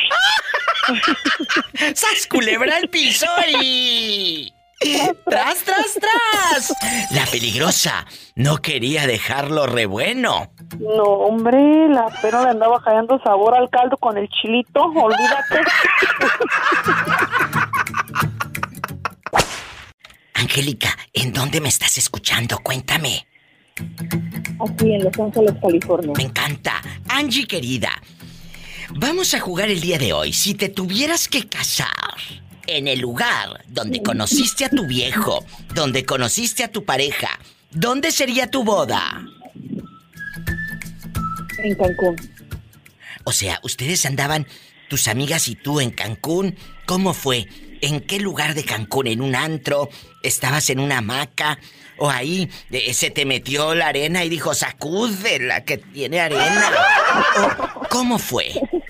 ¡Sas 1.96 2.28
culebra 2.30 2.78
al 2.78 2.88
piso 2.90 3.26
y... 3.62 4.54
¡Tras, 5.26 5.63
tras, 5.63 5.93
tras! 5.99 6.73
La 7.11 7.26
peligrosa 7.26 8.05
no 8.36 8.57
quería 8.57 9.07
dejarlo 9.07 9.65
re 9.67 9.86
bueno. 9.86 10.51
No, 10.80 11.03
hombre, 11.03 11.88
la 11.89 12.07
pena 12.21 12.43
le 12.43 12.49
andaba 12.49 12.82
callando 12.84 13.19
sabor 13.23 13.55
al 13.55 13.69
caldo 13.69 13.95
con 13.97 14.17
el 14.17 14.28
chilito, 14.30 14.82
olvídate. 14.82 15.61
Angélica, 20.34 20.97
¿en 21.13 21.32
dónde 21.32 21.61
me 21.61 21.69
estás 21.69 21.97
escuchando? 21.97 22.59
Cuéntame. 22.59 23.26
Aquí 24.59 24.93
en 24.93 25.03
Los 25.03 25.17
Ángeles, 25.19 25.53
California. 25.61 26.13
Me 26.15 26.23
encanta. 26.23 26.82
Angie, 27.09 27.47
querida, 27.47 27.89
vamos 28.91 29.34
a 29.34 29.39
jugar 29.39 29.69
el 29.69 29.80
día 29.82 29.97
de 29.97 30.13
hoy. 30.13 30.34
Si 30.34 30.53
te 30.53 30.69
tuvieras 30.69 31.28
que 31.28 31.47
casar 31.47 31.89
en 32.68 32.88
el 32.88 32.99
lugar 32.99 33.63
donde 33.68 34.01
conociste 34.01 34.66
a 34.66 34.70
tu 34.70 34.86
viejo, 34.86 35.45
donde 35.74 36.05
conociste 36.05 36.63
a 36.63 36.72
tu 36.72 36.86
pareja, 36.86 37.39
¿dónde 37.72 38.11
sería 38.11 38.49
tu 38.49 38.63
boda? 38.63 39.26
En 41.57 41.76
Cancún. 41.76 42.16
O 43.24 43.32
sea, 43.32 43.59
ustedes 43.63 44.05
andaban, 44.05 44.47
tus 44.88 45.07
amigas 45.07 45.47
y 45.47 45.55
tú 45.55 45.80
en 45.80 45.91
Cancún. 45.91 46.55
¿Cómo 46.86 47.13
fue? 47.13 47.47
¿En 47.82 48.01
qué 48.01 48.20
lugar 48.20 48.53
de 48.53 48.63
Cancún? 48.63 49.07
¿En 49.07 49.22
un 49.22 49.36
antro? 49.36 49.89
¿Estabas 50.24 50.70
en 50.70 50.80
una 50.80 50.99
hamaca? 50.99 51.57
¿O 51.97 52.09
ahí 52.09 52.49
eh, 52.72 52.93
se 52.93 53.09
te 53.09 53.26
metió 53.26 53.74
la 53.74 53.88
arena 53.88 54.24
y 54.24 54.30
dijo, 54.30 54.53
sacude 54.53 55.39
la 55.39 55.63
que 55.63 55.78
tiene 55.78 56.20
arena? 56.20 56.72
¿O 57.76 57.88
¿Cómo 57.89 58.20
fue? 58.20 58.49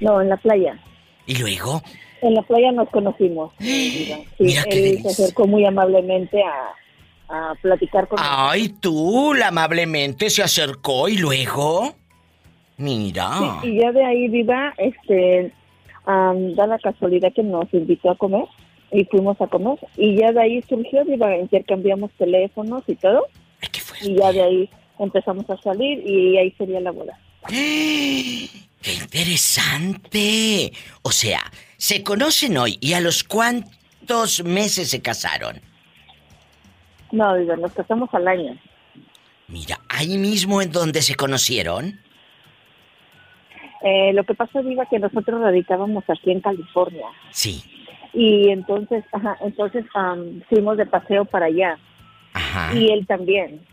No, 0.00 0.22
en 0.22 0.28
la 0.28 0.36
playa. 0.36 0.78
¿Y 1.26 1.34
luego? 1.38 1.82
En 2.20 2.34
la 2.34 2.42
playa 2.42 2.72
nos 2.72 2.88
conocimos. 2.90 3.52
Sí, 3.58 4.14
Mira 4.38 4.64
qué 4.64 4.90
él 4.90 5.02
se 5.02 5.08
acercó 5.08 5.46
muy 5.46 5.64
amablemente 5.64 6.42
a, 6.42 6.74
a 7.28 7.54
platicar 7.60 8.08
con 8.08 8.18
Ay, 8.20 8.68
tú, 8.80 9.34
la 9.34 9.48
amablemente 9.48 10.30
se 10.30 10.42
acercó 10.42 11.08
y 11.08 11.18
luego. 11.18 11.94
Mira. 12.76 13.60
Sí, 13.62 13.70
y 13.70 13.80
ya 13.80 13.92
de 13.92 14.04
ahí, 14.04 14.28
Viva, 14.28 14.72
este, 14.78 15.52
am, 16.06 16.54
da 16.54 16.66
la 16.66 16.78
casualidad 16.78 17.32
que 17.34 17.42
nos 17.42 17.72
invitó 17.74 18.10
a 18.10 18.16
comer 18.16 18.44
y 18.92 19.04
fuimos 19.04 19.40
a 19.40 19.48
comer. 19.48 19.78
Y 19.96 20.16
ya 20.16 20.32
de 20.32 20.40
ahí 20.40 20.62
surgió, 20.62 21.04
Viva, 21.04 21.36
intercambiamos 21.36 22.12
teléfonos 22.12 22.82
y 22.86 22.94
todo. 22.94 23.26
Y 24.00 24.14
ya 24.14 24.32
de 24.32 24.42
ahí 24.42 24.70
empezamos 24.98 25.48
a 25.50 25.56
salir 25.60 26.06
y 26.06 26.38
ahí 26.38 26.52
sería 26.52 26.80
la 26.80 26.92
boda. 26.92 27.18
¡Qué 27.48 28.92
interesante! 28.94 30.72
O 31.02 31.10
sea, 31.10 31.40
se 31.78 32.02
conocen 32.02 32.58
hoy 32.58 32.76
y 32.80 32.92
a 32.92 33.00
los 33.00 33.24
cuántos 33.24 34.44
meses 34.44 34.90
se 34.90 35.00
casaron. 35.00 35.60
No, 37.12 37.36
Viva, 37.36 37.56
nos 37.56 37.72
casamos 37.72 38.12
al 38.12 38.28
año. 38.28 38.58
Mira, 39.46 39.80
ahí 39.88 40.18
mismo 40.18 40.60
en 40.60 40.72
donde 40.72 41.00
se 41.00 41.14
conocieron. 41.14 42.00
Eh, 43.82 44.12
lo 44.12 44.24
que 44.24 44.34
pasa, 44.34 44.60
Viva, 44.60 44.86
que 44.86 44.98
nosotros 44.98 45.40
radicábamos 45.40 46.04
aquí 46.08 46.32
en 46.32 46.40
California. 46.40 47.06
Sí. 47.30 47.62
Y 48.12 48.50
entonces, 48.50 49.04
ajá, 49.12 49.38
entonces 49.40 49.84
am, 49.94 50.42
fuimos 50.48 50.76
de 50.76 50.84
paseo 50.84 51.24
para 51.24 51.46
allá. 51.46 51.78
Ajá. 52.34 52.74
Y 52.74 52.90
él 52.90 53.06
también. 53.06 53.64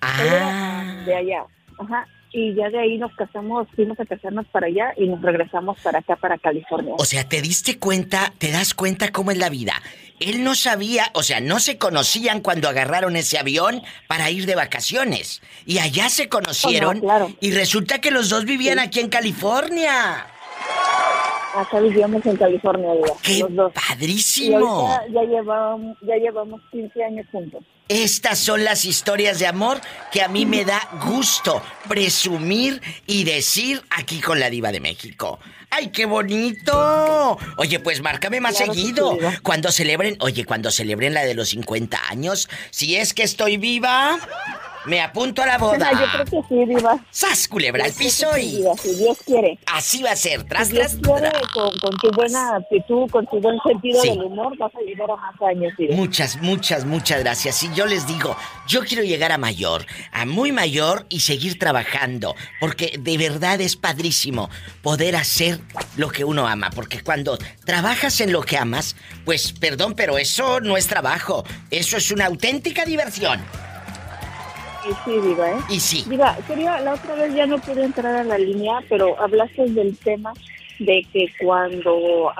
Ah. 0.00 0.22
Era, 0.24 1.04
de 1.04 1.14
allá. 1.14 1.44
Ajá. 1.78 2.06
Y 2.32 2.54
ya 2.54 2.68
de 2.70 2.78
ahí 2.78 2.98
nos 2.98 3.14
casamos, 3.14 3.68
fuimos 3.74 3.98
a 4.00 4.04
casarnos 4.04 4.46
para 4.48 4.66
allá 4.66 4.92
y 4.96 5.06
nos 5.08 5.22
regresamos 5.22 5.78
para 5.80 6.00
acá, 6.00 6.16
para 6.16 6.38
California. 6.38 6.94
O 6.98 7.04
sea, 7.04 7.28
¿te 7.28 7.40
diste 7.40 7.78
cuenta, 7.78 8.32
te 8.38 8.50
das 8.52 8.74
cuenta 8.74 9.12
cómo 9.12 9.30
es 9.30 9.38
la 9.38 9.48
vida? 9.48 9.74
Él 10.20 10.42
no 10.42 10.54
sabía, 10.54 11.10
o 11.14 11.22
sea, 11.22 11.40
no 11.40 11.60
se 11.60 11.78
conocían 11.78 12.40
cuando 12.40 12.68
agarraron 12.68 13.16
ese 13.16 13.38
avión 13.38 13.82
para 14.08 14.30
ir 14.30 14.46
de 14.46 14.56
vacaciones. 14.56 15.40
Y 15.64 15.78
allá 15.78 16.08
se 16.08 16.28
conocieron. 16.28 17.02
Y 17.40 17.52
resulta 17.52 18.00
que 18.00 18.10
los 18.10 18.28
dos 18.28 18.44
vivían 18.44 18.78
aquí 18.78 19.00
en 19.00 19.08
California. 19.08 20.26
Acá 21.54 21.80
vivíamos 21.80 22.24
en 22.26 22.36
California, 22.36 22.90
¡Qué 23.22 23.38
los 23.38 23.54
dos. 23.54 23.72
padrísimo! 23.72 25.00
Y 25.08 25.12
ya 25.12 25.22
llevamos, 25.22 25.96
ya 26.02 26.16
llevamos 26.16 26.60
15 26.72 27.04
años 27.04 27.26
juntos. 27.32 27.64
Estas 27.88 28.38
son 28.38 28.64
las 28.64 28.84
historias 28.84 29.38
de 29.38 29.46
amor 29.46 29.80
que 30.12 30.20
a 30.20 30.28
mí 30.28 30.44
me 30.44 30.64
da 30.66 30.80
gusto 31.06 31.62
presumir 31.88 32.82
y 33.06 33.24
decir 33.24 33.82
aquí 33.88 34.20
con 34.20 34.38
la 34.38 34.50
diva 34.50 34.72
de 34.72 34.80
México. 34.80 35.38
¡Ay, 35.70 35.88
qué 35.88 36.04
bonito! 36.04 37.38
Oye, 37.56 37.80
pues 37.80 38.02
márcame 38.02 38.40
más 38.40 38.56
seguido. 38.56 39.16
cuando 39.42 39.70
celebren, 39.70 40.16
oye, 40.20 40.44
cuando 40.44 40.70
celebren 40.70 41.14
la 41.14 41.24
de 41.24 41.34
los 41.34 41.48
50 41.50 41.98
años, 42.10 42.48
si 42.70 42.96
es 42.96 43.14
que 43.14 43.22
estoy 43.22 43.56
viva, 43.56 44.18
me 44.86 45.00
apunto 45.00 45.42
a 45.42 45.46
la 45.46 45.58
boda. 45.58 45.90
Yo 45.92 46.24
creo 46.24 46.42
que 46.42 46.48
sí, 46.48 46.64
Diva. 46.64 46.98
¡Sas, 47.10 47.46
culebra 47.48 47.84
al 47.84 47.92
piso 47.92 48.26
y... 48.38 48.64
si 48.80 48.94
Dios 48.96 49.18
quiere. 49.24 49.58
Así 49.66 50.02
va 50.02 50.12
a 50.12 50.16
ser, 50.16 50.44
tras, 50.44 50.68
si 50.68 50.74
Dios 50.74 50.96
quiere, 51.02 51.30
con, 51.52 51.96
tu 52.00 52.10
buena 52.12 52.56
actitud, 52.56 53.08
con 53.10 53.26
tu 53.26 53.40
buen 53.40 53.58
sentido 53.60 54.02
del 54.02 54.22
humor, 54.22 54.56
vas 54.56 54.74
a 54.74 54.80
llegar 54.80 55.10
a 55.10 55.16
más 55.16 55.34
años, 55.42 55.72
Diva. 55.76 55.94
Muchas, 55.94 56.40
muchas, 56.40 56.84
muchas 56.84 57.20
gracias. 57.20 57.62
Y 57.62 57.70
yo 57.78 57.86
les 57.86 58.08
digo, 58.08 58.36
yo 58.66 58.80
quiero 58.80 59.04
llegar 59.04 59.30
a 59.30 59.38
mayor, 59.38 59.86
a 60.10 60.26
muy 60.26 60.50
mayor 60.50 61.06
y 61.08 61.20
seguir 61.20 61.60
trabajando. 61.60 62.34
Porque 62.58 62.98
de 62.98 63.16
verdad 63.16 63.60
es 63.60 63.76
padrísimo 63.76 64.50
poder 64.82 65.14
hacer 65.14 65.60
lo 65.96 66.08
que 66.08 66.24
uno 66.24 66.48
ama. 66.48 66.70
Porque 66.70 67.04
cuando 67.04 67.38
trabajas 67.64 68.20
en 68.20 68.32
lo 68.32 68.42
que 68.42 68.56
amas, 68.56 68.96
pues 69.24 69.52
perdón, 69.52 69.94
pero 69.96 70.18
eso 70.18 70.58
no 70.58 70.76
es 70.76 70.88
trabajo. 70.88 71.44
Eso 71.70 71.96
es 71.96 72.10
una 72.10 72.26
auténtica 72.26 72.84
diversión. 72.84 73.40
Y 74.84 74.92
sí, 75.04 75.20
Diva, 75.20 75.50
¿eh? 75.52 75.58
Y 75.68 75.78
sí. 75.78 76.04
Diva, 76.08 76.36
quería, 76.48 76.80
la 76.80 76.94
otra 76.94 77.14
vez 77.14 77.32
ya 77.32 77.46
no 77.46 77.60
pude 77.60 77.84
entrar 77.84 78.12
a 78.12 78.24
la 78.24 78.38
línea, 78.38 78.80
pero 78.88 79.16
hablaste 79.22 79.66
del 79.70 79.96
tema 79.98 80.32
de 80.80 81.06
que 81.12 81.32
cuando... 81.40 82.32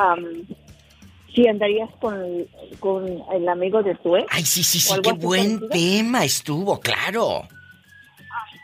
si 1.38 1.46
andarías 1.46 1.90
con, 2.00 2.46
con 2.80 3.06
el 3.32 3.48
amigo 3.48 3.82
de 3.82 3.94
tu 3.96 4.16
ex. 4.16 4.26
Ay, 4.30 4.42
sí, 4.42 4.64
sí, 4.64 4.80
sí, 4.80 4.94
qué 5.02 5.12
buen 5.12 5.68
tema 5.68 6.24
estuvo, 6.24 6.80
claro. 6.80 7.42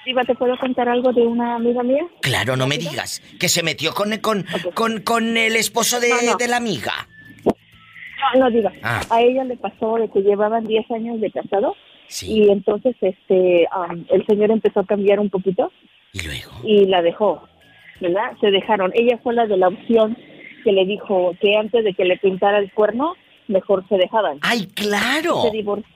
Diva, 0.05 0.23
¿te 0.25 0.35
puedo 0.35 0.59
contar 0.59 0.89
algo 0.89 1.13
de 1.13 1.23
una 1.23 1.55
amiga 1.55 1.83
mía? 1.83 2.05
Claro, 2.21 2.57
no 2.57 2.67
me 2.67 2.77
digas. 2.77 3.23
Que 3.39 3.49
se 3.49 3.63
metió 3.63 3.95
con, 3.95 4.19
con, 4.19 4.45
con, 4.75 5.01
con 5.01 5.37
el 5.37 5.57
esposo 5.57 6.01
de, 6.01 6.11
de 6.39 6.49
la 6.49 6.57
amiga. 6.57 6.93
No, 7.45 8.41
no, 8.41 8.51
Diva. 8.51 8.73
Ah. 8.83 9.01
A 9.09 9.23
ella 9.23 9.45
le 9.45 9.57
pasó 9.57 9.97
de 9.97 10.11
que 10.11 10.21
llevaban 10.21 10.65
10 10.65 10.91
años 10.91 11.21
de 11.21 11.31
casado 11.31 11.77
y 12.23 12.51
entonces 12.51 12.97
este 13.01 13.67
el 14.11 14.27
señor 14.27 14.51
empezó 14.51 14.81
a 14.81 14.87
cambiar 14.87 15.21
un 15.21 15.31
poquito. 15.31 15.71
Y 16.13 16.23
luego. 16.23 16.51
Y 16.65 16.87
la 16.87 17.03
dejó, 17.03 17.43
¿verdad? 18.01 18.33
Se 18.41 18.51
dejaron. 18.51 18.93
Ella 18.95 19.19
fue 19.23 19.33
la 19.33 19.47
de 19.47 19.57
la 19.57 19.69
opción 19.69 20.19
que 20.65 20.73
le 20.73 20.85
dijo 20.85 21.33
que 21.41 21.57
antes 21.57 21.85
de 21.85 21.95
que 21.95 22.05
le 22.05 22.17
pintara 22.17 22.59
el 22.59 22.73
cuerno, 22.73 23.15
mejor 23.47 23.87
se 23.89 23.97
dejaban. 23.97 24.39
¡Ay, 24.43 24.67
claro! 24.75 25.39
Y 25.39 25.49
se, 25.49 25.57
divorci 25.57 25.89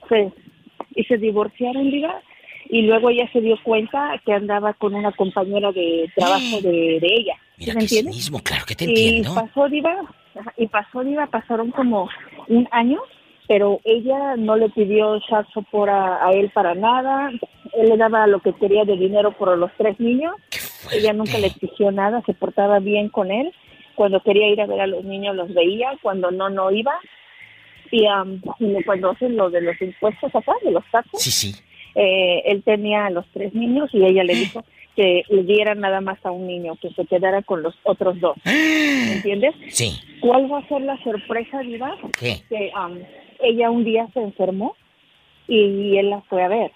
y 0.95 1.03
se 1.03 1.17
divorciaron, 1.17 1.89
diga. 1.89 2.21
Y 2.69 2.83
luego 2.83 3.09
ella 3.09 3.27
se 3.33 3.41
dio 3.41 3.57
cuenta 3.63 4.21
que 4.25 4.31
andaba 4.31 4.73
con 4.73 4.93
una 4.93 5.11
compañera 5.11 5.71
de 5.71 6.09
trabajo 6.15 6.61
de, 6.61 6.99
de 7.01 7.07
ella. 7.07 7.33
Mira 7.57 7.73
me 7.73 7.81
entiendes? 7.81 8.15
mismo, 8.15 8.39
claro 8.39 8.63
que 8.65 8.75
te 8.75 8.85
y 8.85 8.87
entiendo. 8.87 9.33
pasó, 9.33 9.67
Diva, 9.67 9.95
y 10.55 10.67
pasó, 10.67 11.03
Diva, 11.03 11.25
pasaron 11.27 11.71
como 11.71 12.07
un 12.47 12.67
año 12.71 13.01
pero 13.49 13.81
ella 13.83 14.35
no 14.37 14.55
le 14.55 14.69
pidió 14.69 15.19
chat 15.21 15.47
support 15.51 15.91
a, 15.91 16.29
él 16.33 16.51
para 16.53 16.75
nada. 16.75 17.31
Él 17.73 17.89
le 17.89 17.97
daba 17.97 18.27
lo 18.27 18.41
que 18.41 18.53
quería 18.53 18.85
de 18.85 18.95
dinero 18.95 19.31
por 19.31 19.57
los 19.57 19.71
tres 19.75 19.99
niños. 19.99 20.35
Ella 20.93 21.13
nunca 21.13 21.39
le 21.39 21.47
exigió 21.47 21.91
nada, 21.91 22.21
se 22.27 22.35
portaba 22.35 22.77
bien 22.77 23.09
con 23.09 23.31
él. 23.31 23.51
Cuando 23.99 24.21
quería 24.21 24.47
ir 24.47 24.61
a 24.61 24.65
ver 24.65 24.79
a 24.79 24.87
los 24.87 25.03
niños 25.03 25.35
los 25.35 25.53
veía, 25.53 25.89
cuando 26.01 26.31
no, 26.31 26.49
no 26.49 26.71
iba. 26.71 26.97
Y, 27.91 28.07
um, 28.07 28.39
cuando 28.85 29.09
hacen 29.09 29.35
lo 29.35 29.49
de 29.49 29.59
los 29.59 29.75
impuestos 29.81 30.33
acá, 30.33 30.53
de 30.63 30.71
los 30.71 30.85
taxes, 30.89 31.21
sí, 31.21 31.31
sí. 31.31 31.53
Eh, 31.95 32.43
él 32.45 32.63
tenía 32.63 33.07
a 33.07 33.09
los 33.09 33.25
tres 33.33 33.53
niños 33.53 33.89
y 33.91 34.05
ella 34.05 34.23
le 34.23 34.35
dijo 34.43 34.63
que 34.95 35.23
le 35.27 35.43
diera 35.43 35.75
nada 35.75 35.99
más 35.99 36.17
a 36.25 36.31
un 36.31 36.47
niño, 36.47 36.77
que 36.81 36.91
se 36.91 37.05
quedara 37.07 37.41
con 37.41 37.61
los 37.61 37.75
otros 37.83 38.17
dos. 38.21 38.37
¿Me 38.45 39.11
entiendes? 39.15 39.53
Sí. 39.67 39.99
¿Cuál 40.21 40.49
va 40.49 40.59
a 40.59 40.67
ser 40.69 40.79
la 40.83 40.97
sorpresa, 41.03 41.59
Diva? 41.59 41.97
¿Qué? 42.17 42.37
Que 42.47 42.71
um, 42.77 42.99
ella 43.41 43.69
un 43.69 43.83
día 43.83 44.07
se 44.13 44.21
enfermó 44.21 44.77
y 45.45 45.97
él 45.97 46.09
la 46.09 46.21
fue 46.21 46.41
a 46.41 46.47
ver. 46.47 46.71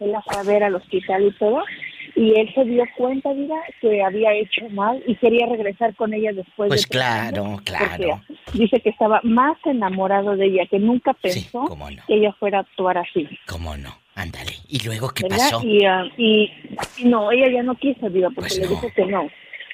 Él 0.00 0.12
la 0.12 0.22
fue 0.22 0.40
a 0.40 0.42
ver 0.42 0.64
al 0.64 0.76
hospital 0.76 1.22
y 1.22 1.32
todo. 1.32 1.62
Y 2.14 2.38
él 2.38 2.52
se 2.54 2.64
dio 2.64 2.84
cuenta, 2.96 3.32
diga, 3.32 3.56
que 3.80 4.02
había 4.02 4.34
hecho 4.34 4.68
mal 4.70 5.02
y 5.06 5.14
quería 5.16 5.46
regresar 5.46 5.94
con 5.96 6.12
ella 6.12 6.32
después 6.32 6.68
pues 6.68 6.82
de... 6.82 6.88
claro, 6.88 7.58
claro. 7.64 8.20
Dice 8.52 8.80
que 8.80 8.90
estaba 8.90 9.20
más 9.22 9.56
enamorado 9.64 10.36
de 10.36 10.46
ella, 10.46 10.66
que 10.66 10.78
nunca 10.78 11.14
pensó 11.14 11.64
que 12.06 12.14
ella 12.14 12.32
fuera 12.38 12.58
a 12.58 12.60
actuar 12.62 12.98
así. 12.98 13.26
¿Cómo 13.46 13.76
no? 13.78 13.96
Ándale. 14.14 14.52
¿Y 14.68 14.84
luego 14.84 15.08
qué 15.08 15.22
¿verdad? 15.22 15.38
pasó? 15.38 15.66
Y, 15.66 15.84
ah, 15.86 16.04
y, 16.18 16.50
y 16.98 17.04
no, 17.06 17.32
ella 17.32 17.48
ya 17.50 17.62
no 17.62 17.74
quiso, 17.76 18.10
diga, 18.10 18.28
porque 18.28 18.50
Pues 18.50 18.58
le 18.58 18.64
no. 18.64 18.70
dijo 18.70 18.88
que 18.94 19.06
no. 19.06 19.28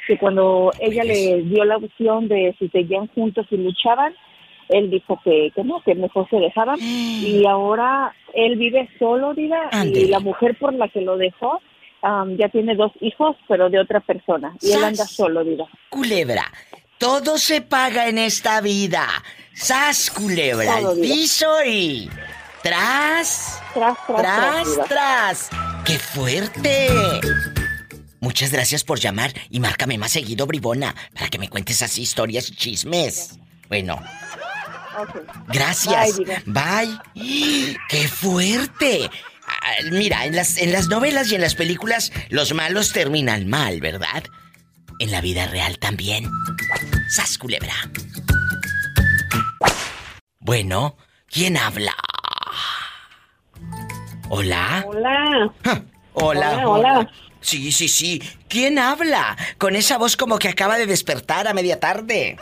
Que 0.06 0.16
cuando 0.16 0.70
ella 0.80 1.02
le 1.04 1.42
dio 1.42 1.64
la 1.64 1.76
opción 1.78 2.28
de 2.28 2.54
si 2.58 2.68
seguían 2.68 3.08
juntos 3.08 3.46
y 3.50 3.56
luchaban, 3.56 4.14
él 4.68 4.90
dijo 4.90 5.20
que, 5.24 5.50
que 5.54 5.64
no, 5.64 5.80
que 5.82 5.94
mejor 5.96 6.28
se 6.30 6.36
dejaban. 6.36 6.78
Y 6.80 7.44
ahora 7.46 8.14
él 8.32 8.56
vive 8.56 8.88
solo, 8.98 9.34
diga, 9.34 9.68
y 9.84 10.06
la 10.06 10.20
mujer 10.20 10.56
por 10.56 10.72
la 10.72 10.88
que 10.88 11.00
lo 11.00 11.16
dejó 11.16 11.60
am, 12.02 12.36
ya 12.36 12.48
tiene 12.48 12.74
dos 12.74 12.92
hijos, 13.00 13.36
pero 13.48 13.70
de 13.70 13.80
otra 13.80 14.00
persona. 14.00 14.56
Y 14.60 14.72
él 14.72 14.84
anda 14.84 15.06
solo, 15.06 15.44
diga. 15.44 15.64
Culebra, 15.90 16.50
todo 16.98 17.38
se 17.38 17.60
paga 17.60 18.08
en 18.08 18.18
esta 18.18 18.60
vida. 18.60 19.06
Sas, 19.54 20.10
culebra, 20.10 20.80
Todo, 20.80 20.94
diva. 20.94 21.06
piso 21.06 21.64
y... 21.64 22.08
Tras, 22.62 23.62
tras, 23.72 23.96
tras, 24.06 24.88
tras. 24.88 25.50
¡Qué 25.84 25.96
fuerte! 25.98 26.88
Muchas 28.20 28.50
gracias 28.50 28.82
por 28.82 28.98
llamar 28.98 29.32
y 29.48 29.60
márcame 29.60 29.96
más 29.96 30.10
seguido, 30.12 30.44
bribona, 30.46 30.94
para 31.14 31.28
que 31.28 31.38
me 31.38 31.48
cuentes 31.48 31.82
así 31.82 32.02
historias 32.02 32.48
y 32.50 32.56
chismes. 32.56 33.38
Bueno, 33.68 34.00
gracias. 35.46 36.18
Bye. 36.46 36.98
Bye. 37.14 37.76
¡Qué 37.88 38.08
fuerte! 38.08 39.08
Mira, 39.90 40.24
en 40.26 40.36
las, 40.36 40.58
en 40.58 40.72
las 40.72 40.88
novelas 40.88 41.30
y 41.30 41.34
en 41.34 41.40
las 41.40 41.54
películas 41.54 42.12
los 42.28 42.52
malos 42.54 42.92
terminan 42.92 43.48
mal, 43.48 43.80
¿verdad? 43.80 44.24
En 44.98 45.10
la 45.10 45.20
vida 45.20 45.46
real 45.46 45.78
también. 45.78 46.28
¡Sas, 47.08 47.38
culebra! 47.38 47.74
Bueno, 50.40 50.96
¿quién 51.26 51.56
habla? 51.56 51.94
¿Hola? 54.30 54.84
Hola. 54.86 55.52
Ah, 55.64 55.82
Hola, 56.12 56.50
Hola, 56.64 56.68
hola. 56.68 57.10
Sí, 57.40 57.70
sí, 57.70 57.88
sí. 57.88 58.22
¿Quién 58.48 58.78
habla? 58.78 59.36
Con 59.58 59.76
esa 59.76 59.98
voz 59.98 60.16
como 60.16 60.38
que 60.38 60.48
acaba 60.48 60.76
de 60.76 60.86
despertar 60.86 61.46
a 61.46 61.54
media 61.54 61.78
tarde. 61.78 62.36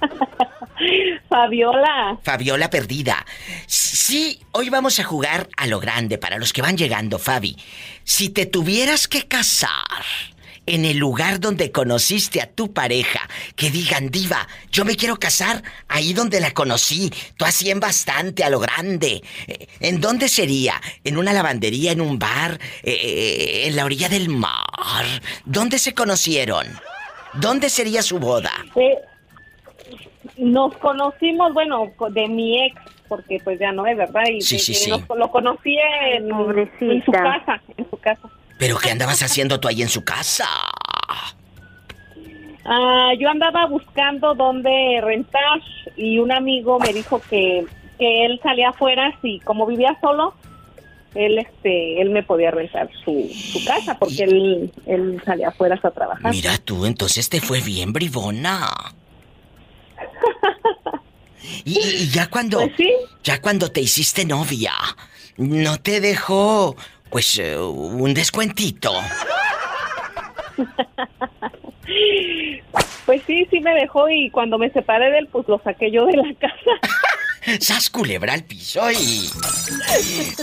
Fabiola. 1.28 2.18
Fabiola 2.22 2.70
perdida. 2.70 3.24
Sí, 3.66 4.40
hoy 4.52 4.70
vamos 4.70 4.98
a 4.98 5.04
jugar 5.04 5.48
a 5.56 5.66
lo 5.66 5.80
grande 5.80 6.18
para 6.18 6.38
los 6.38 6.52
que 6.52 6.62
van 6.62 6.76
llegando, 6.76 7.18
Fabi. 7.18 7.56
Si 8.04 8.30
te 8.30 8.46
tuvieras 8.46 9.08
que 9.08 9.26
casar 9.26 9.68
en 10.66 10.84
el 10.84 10.98
lugar 10.98 11.40
donde 11.40 11.72
conociste 11.72 12.42
a 12.42 12.46
tu 12.46 12.72
pareja, 12.72 13.28
que 13.56 13.70
digan, 13.70 14.10
diva, 14.10 14.46
yo 14.70 14.84
me 14.84 14.96
quiero 14.96 15.18
casar 15.18 15.62
ahí 15.88 16.12
donde 16.12 16.40
la 16.40 16.52
conocí, 16.52 17.10
tú 17.36 17.46
así 17.46 17.70
en 17.70 17.80
bastante, 17.80 18.44
a 18.44 18.50
lo 18.50 18.60
grande. 18.60 19.22
Eh, 19.46 19.66
¿En 19.80 20.00
dónde 20.00 20.28
sería? 20.28 20.80
¿En 21.04 21.16
una 21.16 21.32
lavandería, 21.32 21.92
en 21.92 22.02
un 22.02 22.18
bar, 22.18 22.60
eh, 22.82 22.92
eh, 22.92 23.66
en 23.66 23.76
la 23.76 23.84
orilla 23.84 24.08
del 24.08 24.28
mar? 24.28 25.06
¿Dónde 25.46 25.78
se 25.78 25.94
conocieron? 25.94 26.66
¿Dónde 27.34 27.70
sería 27.70 28.02
su 28.02 28.18
boda? 28.18 28.52
Eh, 28.76 28.98
nos 30.38 30.76
conocimos, 30.78 31.52
bueno, 31.52 31.90
co- 31.96 32.10
de 32.10 32.28
mi 32.28 32.64
ex, 32.64 32.80
porque 33.08 33.38
pues 33.42 33.58
ya 33.58 33.72
no 33.72 33.86
es, 33.86 33.96
¿verdad? 33.96 34.22
Y 34.32 34.40
Sí, 34.40 34.58
sí, 34.58 34.74
sí. 34.74 34.90
nos- 34.90 35.02
lo 35.16 35.30
conocí 35.30 35.76
en, 36.12 36.30
en 36.80 37.04
su 37.04 37.12
casa, 37.12 37.60
en 37.76 37.88
su 37.90 37.96
casa. 37.98 38.28
¿Pero 38.58 38.76
qué 38.78 38.90
andabas 38.90 39.22
haciendo 39.22 39.60
tú 39.60 39.68
ahí 39.68 39.82
en 39.82 39.88
su 39.88 40.04
casa? 40.04 40.46
Ah, 42.64 43.12
yo 43.18 43.30
andaba 43.30 43.66
buscando 43.66 44.34
dónde 44.34 45.00
rentar 45.02 45.60
y 45.96 46.18
un 46.18 46.30
amigo 46.32 46.78
me 46.78 46.92
dijo 46.92 47.20
que, 47.30 47.64
que 47.98 48.26
él 48.26 48.38
salía 48.42 48.70
afuera 48.70 49.14
y 49.22 49.40
como 49.40 49.64
vivía 49.66 49.96
solo, 50.02 50.34
él 51.14 51.38
este 51.38 52.02
él 52.02 52.10
me 52.10 52.22
podía 52.22 52.50
rentar 52.50 52.90
su, 53.04 53.26
su 53.32 53.64
casa 53.64 53.96
porque 53.98 54.24
él, 54.24 54.70
él 54.86 55.22
salía 55.24 55.48
afuera 55.48 55.80
a 55.82 55.90
trabajar. 55.90 56.30
Mira 56.30 56.58
tú, 56.58 56.84
entonces 56.84 57.30
te 57.30 57.40
fue 57.40 57.60
bien, 57.62 57.92
bribona. 57.94 58.68
Y, 61.64 61.78
y 61.78 62.10
ya 62.10 62.28
cuando. 62.28 62.58
Pues 62.58 62.72
sí. 62.76 62.92
Ya 63.24 63.40
cuando 63.40 63.70
te 63.70 63.80
hiciste 63.80 64.24
novia, 64.24 64.72
no 65.36 65.78
te 65.78 66.00
dejó, 66.00 66.76
pues, 67.10 67.38
eh, 67.38 67.58
un 67.58 68.14
descuentito. 68.14 68.92
Pues 73.06 73.22
sí, 73.26 73.46
sí 73.50 73.60
me 73.60 73.72
dejó 73.74 74.10
y 74.10 74.30
cuando 74.30 74.58
me 74.58 74.70
separé 74.70 75.10
de 75.10 75.20
él, 75.20 75.28
pues 75.32 75.48
lo 75.48 75.58
saqué 75.60 75.90
yo 75.90 76.04
de 76.04 76.16
la 76.18 76.34
casa. 76.34 76.70
¡Sas 77.60 77.90
culebra 77.90 78.34
al 78.34 78.44
piso 78.44 78.90
y. 78.90 79.28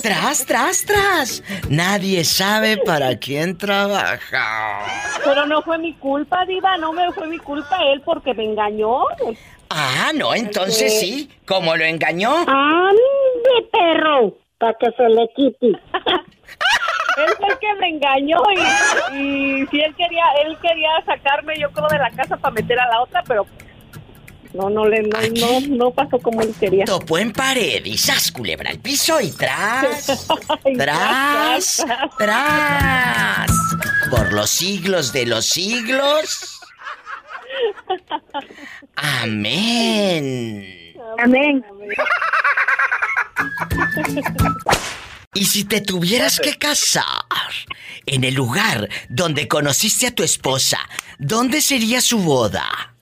¡Tras, 0.01 0.45
tras, 0.45 0.85
tras! 0.85 1.43
Nadie 1.69 2.23
sabe 2.23 2.77
para 2.77 3.17
quién 3.17 3.57
trabaja. 3.57 4.85
Pero 5.23 5.45
no 5.45 5.61
fue 5.61 5.77
mi 5.77 5.93
culpa, 5.95 6.45
Diva, 6.45 6.77
no 6.77 6.93
me 6.93 7.11
fue 7.13 7.27
mi 7.27 7.37
culpa 7.37 7.77
él 7.91 8.01
porque 8.01 8.33
me 8.33 8.45
engañó. 8.45 9.03
Ah, 9.69 10.11
no, 10.15 10.33
entonces 10.33 10.99
sí. 10.99 11.29
¿Cómo 11.45 11.75
lo 11.75 11.85
engañó? 11.85 12.33
¡Ande, 12.47 13.69
perro! 13.71 14.37
Para 14.57 14.73
que 14.79 14.91
se 14.91 15.09
le 15.09 15.29
quite. 15.35 15.67
Él 17.17 17.29
fue 17.37 17.47
el 17.47 17.59
que 17.59 17.73
me 17.79 17.89
engañó 17.89 18.37
y, 18.51 19.17
y 19.17 19.67
si 19.67 19.79
él 19.79 19.95
quería, 19.95 20.25
él 20.43 20.57
quería 20.61 20.89
sacarme 21.05 21.53
yo 21.57 21.71
creo 21.71 21.87
de 21.87 21.97
la 21.97 22.09
casa 22.09 22.35
para 22.35 22.53
meter 22.53 22.77
a 22.77 22.89
la 22.89 23.01
otra, 23.03 23.23
pero 23.25 23.45
no, 24.55 24.69
no 24.69 24.87
le, 24.87 25.01
no, 25.03 25.19
no, 25.39 25.59
no 25.67 25.91
pasó 25.91 26.17
como 26.19 26.41
él 26.41 26.53
quería. 26.59 26.85
Topó 26.85 27.17
en 27.17 27.31
pared 27.33 27.83
y 27.83 27.97
sas 27.97 28.31
culebra 28.31 28.69
al 28.69 28.79
piso 28.79 29.19
y 29.19 29.31
tras. 29.31 30.27
tras, 30.77 31.85
Tras. 32.17 33.51
Por 34.09 34.33
los 34.33 34.49
siglos 34.49 35.11
de 35.11 35.25
los 35.25 35.45
siglos. 35.45 36.59
Amén. 38.95 40.93
Amén. 41.17 41.65
Y 45.33 45.45
si 45.45 45.65
te 45.65 45.81
tuvieras 45.81 46.39
que 46.39 46.57
casar 46.57 47.03
en 48.05 48.23
el 48.23 48.35
lugar 48.35 48.89
donde 49.09 49.49
conociste 49.49 50.07
a 50.07 50.15
tu 50.15 50.23
esposa, 50.23 50.79
¿dónde 51.19 51.61
sería 51.61 51.99
su 51.99 52.19
boda? 52.19 52.94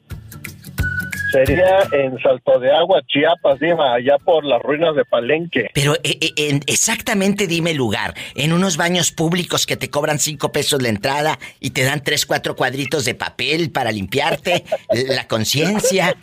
Sería 1.34 1.80
en 1.92 2.18
Salto 2.22 2.60
de 2.60 2.72
Agua, 2.72 3.02
Chiapas, 3.08 3.60
Diva, 3.60 3.96
allá 3.96 4.18
por 4.24 4.46
las 4.46 4.62
ruinas 4.62 4.96
de 4.96 5.04
Palenque. 5.04 5.70
Pero 5.74 5.96
eh, 6.04 6.18
eh, 6.22 6.32
en- 6.38 6.62
exactamente 6.68 7.48
dime 7.48 7.72
el 7.72 7.78
lugar. 7.78 8.14
En 8.36 8.54
unos 8.54 8.78
baños 8.78 9.12
públicos 9.12 9.66
que 9.66 9.76
te 9.76 9.90
cobran 9.90 10.20
cinco 10.20 10.52
pesos 10.52 10.82
la 10.82 10.90
entrada 10.90 11.40
y 11.60 11.72
te 11.72 11.84
dan 11.84 12.04
tres, 12.04 12.28
cuatro 12.28 12.56
cuadritos 12.56 13.04
de 13.06 13.16
papel 13.16 13.72
para 13.72 13.92
limpiarte 13.92 14.64
la 14.92 15.28
conciencia. 15.28 16.16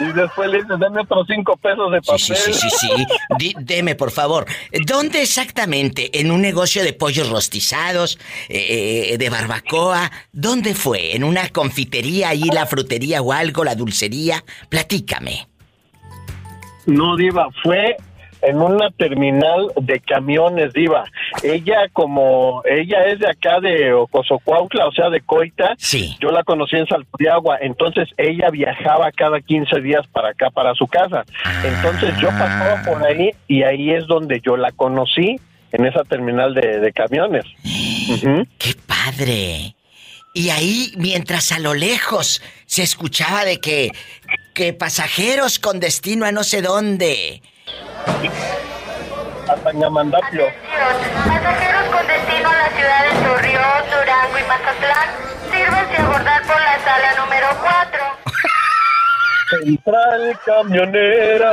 Y 0.00 0.12
después 0.12 0.50
le 0.50 0.62
dices, 0.62 0.78
dame 0.78 1.02
otros 1.02 1.26
cinco 1.28 1.56
pesos 1.56 1.92
de 1.92 2.00
papel. 2.00 2.18
Sí, 2.18 2.34
sí, 2.34 2.52
sí, 2.54 2.68
sí, 2.70 2.88
sí. 3.38 3.54
Deme, 3.60 3.94
por 3.94 4.10
favor. 4.10 4.46
¿Dónde 4.86 5.22
exactamente? 5.22 6.18
¿En 6.18 6.30
un 6.30 6.40
negocio 6.40 6.82
de 6.82 6.92
pollos 6.92 7.28
rostizados? 7.28 8.18
eh, 8.48 9.16
¿De 9.18 9.30
barbacoa? 9.30 10.10
¿Dónde 10.32 10.74
fue? 10.74 11.14
¿En 11.14 11.24
una 11.24 11.48
confitería 11.50 12.30
ahí, 12.30 12.44
la 12.52 12.66
frutería 12.66 13.20
o 13.20 13.32
algo, 13.32 13.62
la 13.62 13.74
dulcería? 13.74 14.42
Platícame. 14.68 15.46
No, 16.86 17.16
Diva, 17.16 17.48
fue 17.62 17.96
en 18.42 18.60
una 18.60 18.90
terminal 18.90 19.68
de 19.80 20.00
camiones, 20.00 20.72
Diva. 20.72 21.04
Ella, 21.42 21.88
como 21.92 22.62
ella 22.64 23.06
es 23.06 23.20
de 23.20 23.28
acá 23.28 23.60
de 23.60 23.92
Ocosocuautla, 23.92 24.86
o 24.86 24.92
sea, 24.92 25.10
de 25.10 25.20
Coita, 25.20 25.74
sí. 25.78 26.16
yo 26.20 26.30
la 26.30 26.42
conocí 26.44 26.76
en 26.76 26.86
Salto 26.86 27.10
de 27.18 27.28
Agua. 27.28 27.58
Entonces 27.60 28.08
ella 28.16 28.50
viajaba 28.50 29.10
cada 29.12 29.40
15 29.40 29.80
días 29.80 30.06
para 30.08 30.30
acá, 30.30 30.50
para 30.50 30.74
su 30.74 30.86
casa. 30.86 31.24
Entonces 31.64 32.16
yo 32.18 32.28
pasaba 32.28 32.82
por 32.82 33.04
ahí 33.04 33.30
y 33.46 33.62
ahí 33.62 33.90
es 33.90 34.06
donde 34.06 34.40
yo 34.40 34.56
la 34.56 34.72
conocí, 34.72 35.36
en 35.72 35.86
esa 35.86 36.04
terminal 36.04 36.54
de, 36.54 36.80
de 36.80 36.92
camiones. 36.92 37.44
Ujú. 38.08 38.46
¡Qué 38.58 38.74
padre! 38.86 39.74
Y 40.32 40.50
ahí, 40.50 40.92
mientras 40.96 41.52
a 41.52 41.58
lo 41.58 41.74
lejos 41.74 42.42
se 42.66 42.82
escuchaba 42.82 43.44
de 43.44 43.58
que, 43.60 43.90
que 44.54 44.72
pasajeros 44.72 45.58
con 45.58 45.80
destino 45.80 46.24
a 46.24 46.32
no 46.32 46.44
sé 46.44 46.62
dónde. 46.62 47.42
Hasta 49.48 49.72
Ñamandapio. 49.72 50.46
Pasajeros 51.26 51.84
con 51.92 52.06
destino 52.06 52.48
a 52.48 52.56
la 52.56 52.68
ciudad 52.70 53.02
de 53.04 53.10
Torreón, 53.26 53.82
Durango 53.90 54.38
y 54.38 54.44
Mazatlán, 54.48 55.08
sírvanse 55.50 55.96
a 55.96 56.04
abordar 56.04 56.42
por 56.42 56.60
la 56.60 56.78
sala 56.84 57.14
número 57.24 57.48
4. 57.60 58.20
Central 59.50 60.38
camionera, 60.46 61.50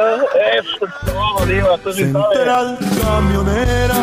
eso 0.59 0.85
es 0.85 0.93
todo, 1.05 1.45
Diva, 1.47 1.77
tú 1.79 1.91
sí 1.91 2.11
sabes. 2.11 2.37
Central 2.37 2.77
camionera, 3.01 3.95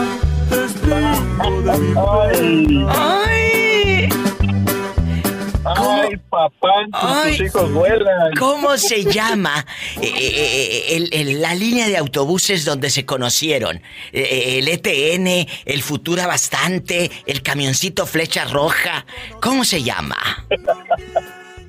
testigo 0.51 1.63
de 1.63 1.79
mi 1.79 1.95
Ay, 1.97 2.87
¡Ay! 2.91 3.44
Ay, 5.65 6.17
papá, 6.31 6.69
Ay. 6.93 7.37
tus 7.37 7.47
hijos 7.47 7.73
vuelan. 7.73 8.33
¿Cómo 8.39 8.77
se 8.77 9.05
llama 9.05 9.65
eh, 10.01 10.07
eh, 10.07 10.13
eh, 10.13 10.97
el- 10.97 11.09
el- 11.13 11.41
la 11.43 11.55
línea 11.55 11.87
de 11.89 11.97
autobuses 11.97 12.65
donde 12.65 12.91
se 12.91 13.05
conocieron? 13.07 13.81
El 14.13 14.69
ETN, 14.69 15.47
el 15.65 15.83
Futura 15.83 16.27
Bastante, 16.27 17.11
el 17.27 17.43
camioncito 17.43 18.07
Flecha 18.07 18.45
Roja. 18.45 19.07
¿Cómo 19.41 19.65
se 19.65 19.83
llama? 19.83 20.17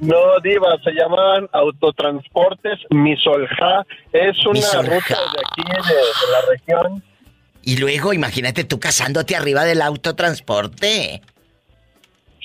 No, 0.01 0.17
Diva, 0.43 0.75
se 0.83 0.91
llamaban 0.91 1.47
autotransportes 1.53 2.79
Misolja. 2.89 3.85
Es 4.11 4.37
una 4.45 4.55
Misolja. 4.59 4.81
ruta 4.81 5.15
de 5.15 5.39
aquí, 5.39 5.63
de, 5.87 5.95
de 5.95 6.31
la 6.31 6.41
región. 6.49 7.03
Y 7.63 7.77
luego, 7.77 8.11
imagínate 8.11 8.65
tú 8.65 8.77
casándote 8.77 9.37
arriba 9.37 9.63
del 9.63 9.81
autotransporte. 9.81 11.21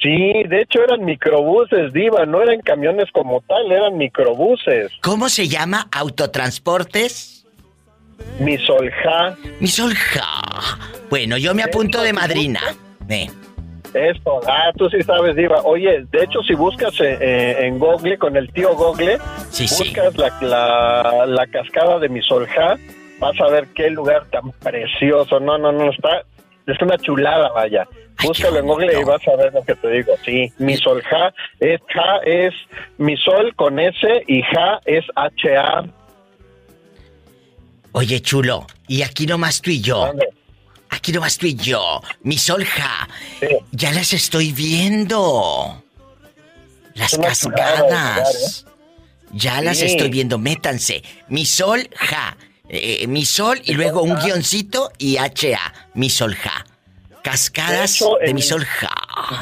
Sí, 0.02 0.32
de 0.48 0.62
hecho 0.62 0.82
eran 0.82 1.04
microbuses, 1.04 1.92
Diva, 1.92 2.24
no 2.24 2.40
eran 2.42 2.60
camiones 2.60 3.06
como 3.12 3.40
tal, 3.42 3.70
eran 3.70 3.98
microbuses. 3.98 4.90
¿Cómo 5.02 5.28
se 5.28 5.46
llama 5.48 5.86
autotransportes? 5.92 7.44
Misolja. 8.38 9.36
Misolja. 9.60 10.26
Bueno, 11.10 11.36
yo 11.36 11.54
me 11.54 11.62
apunto 11.62 12.02
de 12.02 12.12
madrina. 12.12 12.60
Eh, 13.08 13.28
Esto, 13.92 14.40
ah, 14.46 14.70
tú 14.76 14.88
sí 14.88 15.02
sabes, 15.02 15.34
Diva. 15.36 15.62
Oye, 15.64 16.04
de 16.10 16.24
hecho, 16.24 16.40
si 16.46 16.54
buscas 16.54 16.98
eh, 17.00 17.18
eh, 17.20 17.56
en 17.66 17.78
Google, 17.78 18.16
con 18.18 18.36
el 18.36 18.50
tío 18.52 18.74
Google, 18.76 19.18
Sí, 19.50 19.66
sí. 19.66 19.84
buscas 19.84 20.16
la, 20.16 20.32
la, 20.40 21.26
la 21.26 21.46
cascada 21.48 21.98
de 21.98 22.08
Misolja, 22.08 22.76
vas 23.18 23.40
a 23.40 23.48
ver 23.50 23.66
qué 23.74 23.90
lugar 23.90 24.24
tan 24.30 24.52
precioso. 24.52 25.40
No, 25.40 25.58
no, 25.58 25.72
no, 25.72 25.90
está, 25.90 26.22
es 26.66 26.80
una 26.80 26.96
chulada, 26.98 27.50
vaya. 27.50 27.86
Búscalo 28.22 28.58
en 28.58 28.66
Google 28.66 29.00
y 29.00 29.04
vas 29.04 29.26
a 29.26 29.36
ver 29.36 29.52
lo 29.52 29.62
que 29.62 29.74
te 29.74 29.90
digo. 29.90 30.12
Sí, 30.24 30.52
Misolja, 30.58 31.32
es, 31.58 31.80
ja 31.94 32.16
es 32.24 32.52
Misol 32.98 33.54
con 33.56 33.78
S 33.78 34.06
y 34.26 34.42
Ja 34.42 34.80
es 34.84 35.04
H-A. 35.14 35.84
Oye, 37.92 38.20
chulo, 38.20 38.66
y 38.86 39.02
aquí 39.02 39.26
nomás 39.26 39.60
tú 39.60 39.70
y 39.70 39.80
yo. 39.80 40.12
Aquí 40.90 41.12
nomás 41.12 41.38
tú 41.38 41.46
y 41.46 41.54
yo. 41.54 42.02
Misolja. 42.22 43.08
Ya 43.72 43.92
las 43.92 44.12
estoy 44.12 44.52
viendo. 44.52 45.82
Las 46.94 47.14
una 47.14 47.32
lugar, 47.42 47.88
cascadas. 47.88 48.66
Ya 49.32 49.60
las 49.62 49.80
estoy 49.82 50.10
viendo. 50.10 50.38
Métanse. 50.38 51.02
Misolja. 51.28 52.36
Eh, 52.68 53.06
misol 53.08 53.60
y 53.64 53.74
luego 53.74 54.02
un 54.02 54.14
guioncito 54.16 54.92
y 54.98 55.16
H-A. 55.16 55.72
Misolja. 55.94 56.64
Cascadas 57.22 57.78
De 57.78 57.84
hecho, 57.84 58.16
de 58.20 58.26
en- 58.30 58.34
Misolja. 58.34 58.88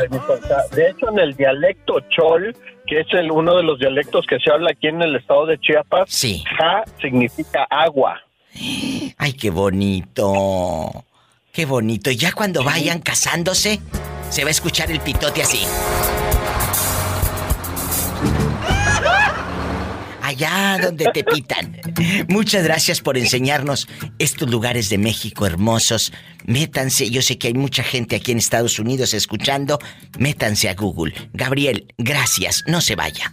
de 0.72 0.90
hecho, 0.90 1.10
en 1.10 1.18
el 1.18 1.34
dialecto 1.36 2.00
chol, 2.10 2.56
que 2.86 3.00
es 3.00 3.06
el 3.12 3.30
uno 3.30 3.56
de 3.56 3.62
los 3.62 3.78
dialectos 3.78 4.26
que 4.28 4.38
se 4.38 4.50
habla 4.50 4.70
aquí 4.72 4.88
en 4.88 5.02
el 5.02 5.16
estado 5.16 5.46
de 5.46 5.58
Chiapas, 5.58 6.10
ja 6.58 6.84
significa 7.00 7.66
agua. 7.70 8.20
Ay, 9.18 9.32
qué 9.38 9.50
bonito. 9.50 11.04
Qué 11.52 11.66
bonito. 11.66 12.10
Ya 12.10 12.32
cuando 12.32 12.62
vayan 12.64 13.00
casándose, 13.00 13.80
se 14.30 14.42
va 14.42 14.48
a 14.48 14.50
escuchar 14.50 14.90
el 14.90 15.00
pitote 15.00 15.42
así. 15.42 15.64
Allá 20.28 20.76
donde 20.82 21.06
te 21.06 21.24
pitan. 21.24 21.80
Muchas 22.28 22.62
gracias 22.62 23.00
por 23.00 23.16
enseñarnos 23.16 23.88
estos 24.18 24.50
lugares 24.50 24.90
de 24.90 24.98
México 24.98 25.46
hermosos. 25.46 26.12
Métanse, 26.44 27.08
yo 27.08 27.22
sé 27.22 27.38
que 27.38 27.46
hay 27.46 27.54
mucha 27.54 27.82
gente 27.82 28.14
aquí 28.14 28.32
en 28.32 28.36
Estados 28.36 28.78
Unidos 28.78 29.14
escuchando. 29.14 29.78
Métanse 30.18 30.68
a 30.68 30.74
Google. 30.74 31.14
Gabriel, 31.32 31.94
gracias. 31.96 32.62
No 32.66 32.82
se 32.82 32.94
vaya. 32.94 33.32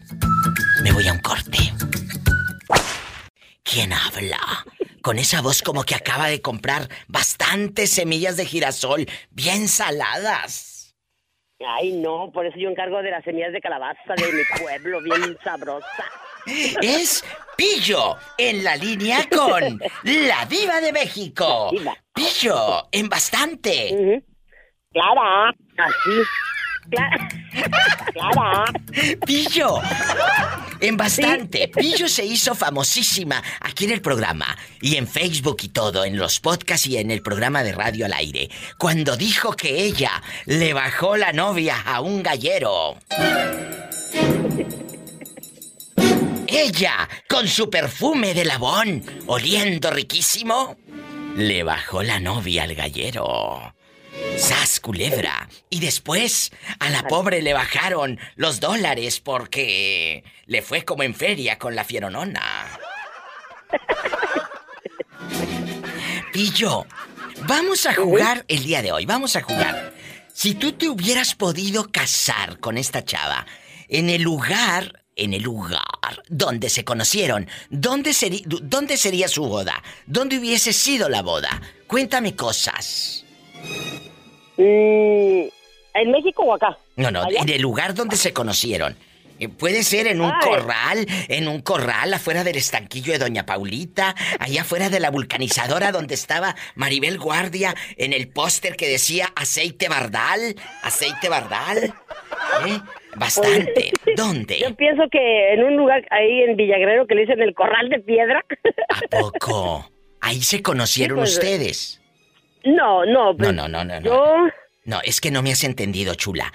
Me 0.84 0.94
voy 0.94 1.06
a 1.10 1.12
un 1.12 1.20
corte. 1.20 1.58
¿Quién 3.64 3.92
habla? 3.92 4.40
con 5.02 5.20
esa 5.20 5.42
voz 5.42 5.62
como 5.62 5.84
que 5.84 5.94
acaba 5.94 6.28
de 6.30 6.42
comprar 6.42 6.88
bastantes 7.08 7.92
semillas 7.92 8.38
de 8.38 8.46
girasol 8.46 9.06
bien 9.30 9.68
saladas. 9.68 10.96
Ay, 11.60 11.92
no, 11.92 12.32
por 12.34 12.46
eso 12.46 12.58
yo 12.58 12.70
encargo 12.70 13.04
de 13.04 13.12
las 13.12 13.24
semillas 13.24 13.54
de 13.54 13.62
calabaza 13.62 14.16
de 14.16 14.32
mi 14.32 14.44
pueblo, 14.60 15.02
bien 15.04 15.38
sabrosa. 15.44 16.25
Es 16.46 17.24
Pillo 17.56 18.18
en 18.38 18.64
la 18.64 18.76
línea 18.76 19.28
con 19.30 19.80
la 20.04 20.46
diva 20.46 20.82
de 20.82 20.92
México. 20.92 21.72
Pillo, 22.14 22.90
en 22.92 23.08
bastante. 23.08 24.22
Clara, 24.92 25.54
así. 25.78 26.22
Clara. 26.90 27.30
Clara. 28.14 28.66
Pillo, 29.26 29.80
en 30.82 30.98
bastante. 30.98 31.70
Pillo 31.70 32.10
se 32.10 32.26
hizo 32.26 32.54
famosísima 32.56 33.42
aquí 33.62 33.86
en 33.86 33.92
el 33.92 34.02
programa 34.02 34.58
y 34.82 34.98
en 34.98 35.08
Facebook 35.08 35.58
y 35.64 35.70
todo, 35.70 36.04
en 36.04 36.18
los 36.18 36.42
podcasts 36.42 36.88
y 36.88 36.98
en 36.98 37.10
el 37.10 37.22
programa 37.22 37.64
de 37.64 37.72
radio 37.72 38.06
al 38.06 38.14
aire, 38.14 38.50
cuando 38.78 39.16
dijo 39.16 39.54
que 39.54 39.84
ella 39.84 40.22
le 40.46 40.74
bajó 40.74 41.16
la 41.16 41.32
novia 41.32 41.82
a 41.86 42.02
un 42.02 42.22
gallero. 42.22 42.98
Ella, 46.48 47.10
con 47.28 47.48
su 47.48 47.70
perfume 47.70 48.34
de 48.34 48.46
labón, 48.46 49.04
oliendo 49.28 49.92
riquísimo, 49.92 50.78
le 51.36 51.64
bajó 51.64 52.04
la 52.04 52.20
novia 52.20 52.64
al 52.64 52.76
gallero. 52.76 53.76
¡Sas, 54.38 54.80
culebra! 54.80 55.50
Y 55.70 55.80
después 55.80 56.52
a 56.80 56.90
la 56.90 57.04
pobre 57.08 57.42
le 57.42 57.54
bajaron 57.54 58.20
los 58.36 58.60
dólares 58.60 59.20
porque 59.20 60.24
le 60.46 60.62
fue 60.62 60.84
como 60.84 61.04
en 61.04 61.16
feria 61.16 61.58
con 61.58 61.76
la 61.76 61.84
fieronona. 61.84 62.80
Pillo, 66.32 66.86
vamos 67.48 67.86
a 67.86 67.94
jugar 67.94 68.46
el 68.48 68.64
día 68.64 68.82
de 68.82 68.92
hoy, 68.92 69.06
vamos 69.06 69.36
a 69.36 69.42
jugar. 69.42 69.94
Si 70.34 70.54
tú 70.54 70.74
te 70.74 70.90
hubieras 70.90 71.34
podido 71.36 71.92
casar 71.92 72.60
con 72.60 72.78
esta 72.78 73.06
chava 73.06 73.46
en 73.88 74.10
el 74.10 74.22
lugar, 74.22 75.05
en 75.16 75.34
el 75.34 75.44
lugar 75.44 75.82
donde 76.28 76.70
se 76.70 76.84
conocieron, 76.84 77.48
¿dónde, 77.70 78.12
seri- 78.12 78.44
dónde 78.46 78.98
sería 78.98 79.28
su 79.28 79.46
boda? 79.46 79.82
¿Dónde 80.06 80.38
hubiese 80.40 80.74
sido 80.74 81.10
la 81.10 81.22
boda? 81.22 81.62
Cuéntame 81.88 82.36
cosas. 82.36 83.24
Mm, 84.58 85.48
¿En 85.94 86.12
México 86.12 86.44
o 86.44 86.54
acá? 86.56 86.78
No, 86.96 87.12
no, 87.12 87.24
¿Allá? 87.24 87.42
en 87.42 87.50
el 87.50 87.62
lugar 87.62 87.94
donde 87.94 88.18
se 88.18 88.34
conocieron. 88.34 88.96
Eh, 89.40 89.50
Puede 89.50 89.84
ser 89.84 90.08
en 90.08 90.22
un 90.22 90.32
Ay. 90.32 90.40
corral, 90.50 91.06
en 91.28 91.48
un 91.50 91.62
corral 91.62 92.14
afuera 92.14 92.44
del 92.46 92.56
estanquillo 92.56 93.12
de 93.12 93.20
Doña 93.20 93.46
Paulita, 93.46 94.16
allá 94.40 94.62
afuera 94.62 94.90
de 94.90 95.02
la 95.02 95.12
vulcanizadora 95.12 95.92
donde 95.92 96.16
estaba 96.16 96.56
Maribel 96.76 97.20
Guardia, 97.20 97.76
en 97.98 98.14
el 98.14 98.30
póster 98.30 98.78
que 98.78 98.88
decía 98.88 99.32
aceite 99.36 99.90
bardal, 99.90 100.56
aceite 100.84 101.28
bardal. 101.28 101.94
¿Eh? 102.66 102.80
Bastante. 103.16 103.92
¿Dónde? 104.16 104.60
Yo 104.60 104.76
pienso 104.76 105.04
que 105.12 105.54
en 105.54 105.64
un 105.64 105.76
lugar 105.78 106.06
ahí 106.12 106.42
en 106.44 106.56
Villagrero 106.56 107.08
que 107.08 107.16
le 107.16 107.22
dicen 107.22 107.42
el 107.42 107.54
Corral 107.54 107.90
de 107.90 108.00
Piedra. 108.00 108.44
Poco. 109.12 109.90
Ahí 110.22 110.42
se 110.42 110.62
conocieron 110.62 111.18
Sí, 111.18 111.22
pues, 111.22 111.34
ustedes. 111.34 112.02
No, 112.64 113.06
no, 113.06 113.32
No, 113.32 113.38
pues, 113.38 113.54
no, 113.54 113.68
no, 113.68 113.84
no, 113.86 114.00
no. 114.00 114.06
Yo, 114.06 114.36
No, 114.86 115.00
es 115.04 115.22
que 115.22 115.32
no 115.32 115.42
me 115.44 115.52
has 115.52 115.64
entendido, 115.64 116.16
chula. 116.16 116.52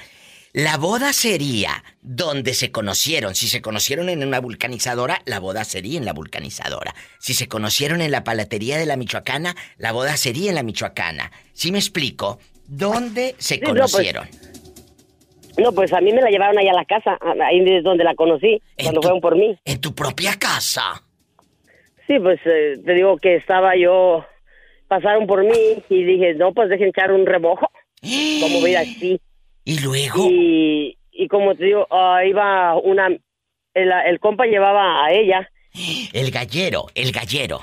La 0.52 0.76
boda 0.78 1.12
sería 1.12 1.84
donde 2.02 2.54
se 2.54 2.72
conocieron. 2.72 3.36
Si 3.36 3.46
se 3.46 3.62
conocieron 3.62 4.08
en 4.08 4.26
una 4.26 4.40
vulcanizadora, 4.40 5.22
la 5.24 5.38
boda 5.38 5.62
sería 5.62 5.96
en 5.96 6.04
la 6.04 6.12
vulcanizadora. 6.12 6.92
Si 7.20 7.34
se 7.34 7.46
conocieron 7.46 8.00
en 8.00 8.10
la 8.10 8.24
palatería 8.24 8.76
de 8.76 8.86
la 8.86 8.96
Michoacana, 8.96 9.54
la 9.76 9.92
boda 9.92 10.16
sería 10.16 10.48
en 10.48 10.56
la 10.56 10.64
Michoacana. 10.64 11.30
¿Sí 11.52 11.70
me 11.70 11.78
explico? 11.78 12.40
¿Dónde 12.66 13.36
se 13.38 13.54
Sí, 13.54 13.60
pues, 13.60 13.70
conocieron? 13.70 14.28
no, 14.28 14.49
pues 15.74 15.92
a 15.92 16.00
mí 16.00 16.12
me 16.12 16.20
la 16.20 16.30
llevaron 16.30 16.58
allá 16.58 16.70
a 16.70 16.74
la 16.74 16.84
casa, 16.84 17.18
ahí 17.42 17.62
es 17.66 17.82
donde 17.84 18.04
la 18.04 18.14
conocí, 18.14 18.60
cuando 18.82 19.02
fueron 19.02 19.20
por 19.20 19.36
mí. 19.36 19.56
En 19.64 19.80
tu 19.80 19.94
propia 19.94 20.32
casa. 20.38 21.02
Sí, 22.06 22.18
pues 22.18 22.40
eh, 22.44 22.76
te 22.84 22.94
digo 22.94 23.16
que 23.18 23.36
estaba 23.36 23.76
yo, 23.76 24.24
pasaron 24.88 25.26
por 25.26 25.44
mí 25.44 25.82
y 25.88 26.04
dije, 26.04 26.34
no, 26.34 26.52
pues 26.52 26.68
dejen 26.68 26.88
echar 26.88 27.12
un 27.12 27.26
remojo. 27.26 27.70
Como 28.40 28.62
ver 28.62 28.76
así. 28.78 29.20
¿Y 29.64 29.80
luego? 29.80 30.26
Y, 30.28 30.96
y 31.12 31.28
como 31.28 31.54
te 31.54 31.64
digo, 31.66 31.86
ah, 31.90 32.24
iba 32.24 32.74
una, 32.76 33.08
el, 33.08 33.92
el 34.06 34.18
compa 34.20 34.46
llevaba 34.46 35.04
a 35.04 35.12
ella, 35.12 35.48
El 36.12 36.30
gallero, 36.32 36.86
el 36.96 37.12
gallero. 37.12 37.60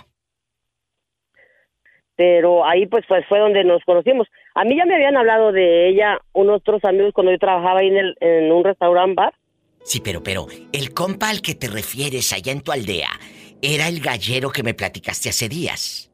pero 2.16 2.66
ahí 2.66 2.86
pues, 2.88 3.06
pues 3.08 3.26
fue 3.28 3.40
donde 3.40 3.64
nos 3.64 3.84
conocimos. 3.84 4.28
A 4.58 4.64
mí 4.64 4.76
ya 4.76 4.86
me 4.86 4.95
habían 4.95 5.16
hablado 5.16 5.51
de 5.51 5.88
ella 5.88 6.20
unos 6.34 6.62
otros 6.62 6.84
amigos 6.84 7.14
cuando 7.14 7.32
yo 7.32 7.38
trabajaba 7.38 7.82
ahí 7.82 7.89
en, 7.89 7.97
el, 7.97 8.18
en 8.22 8.51
un 8.51 8.64
restaurante 8.64 9.14
bar. 9.14 9.34
Sí, 9.84 10.01
pero, 10.03 10.24
pero, 10.24 10.47
el 10.74 10.95
compa 10.95 11.30
al 11.30 11.43
que 11.43 11.53
te 11.53 11.68
refieres 11.68 12.34
allá 12.34 12.51
en 12.51 12.62
tu 12.62 12.72
aldea, 12.72 13.10
¿era 13.62 13.88
el 13.88 14.01
gallero 14.01 14.49
que 14.49 14.64
me 14.64 14.74
platicaste 14.74 15.30
hace 15.30 15.47
días? 15.47 16.12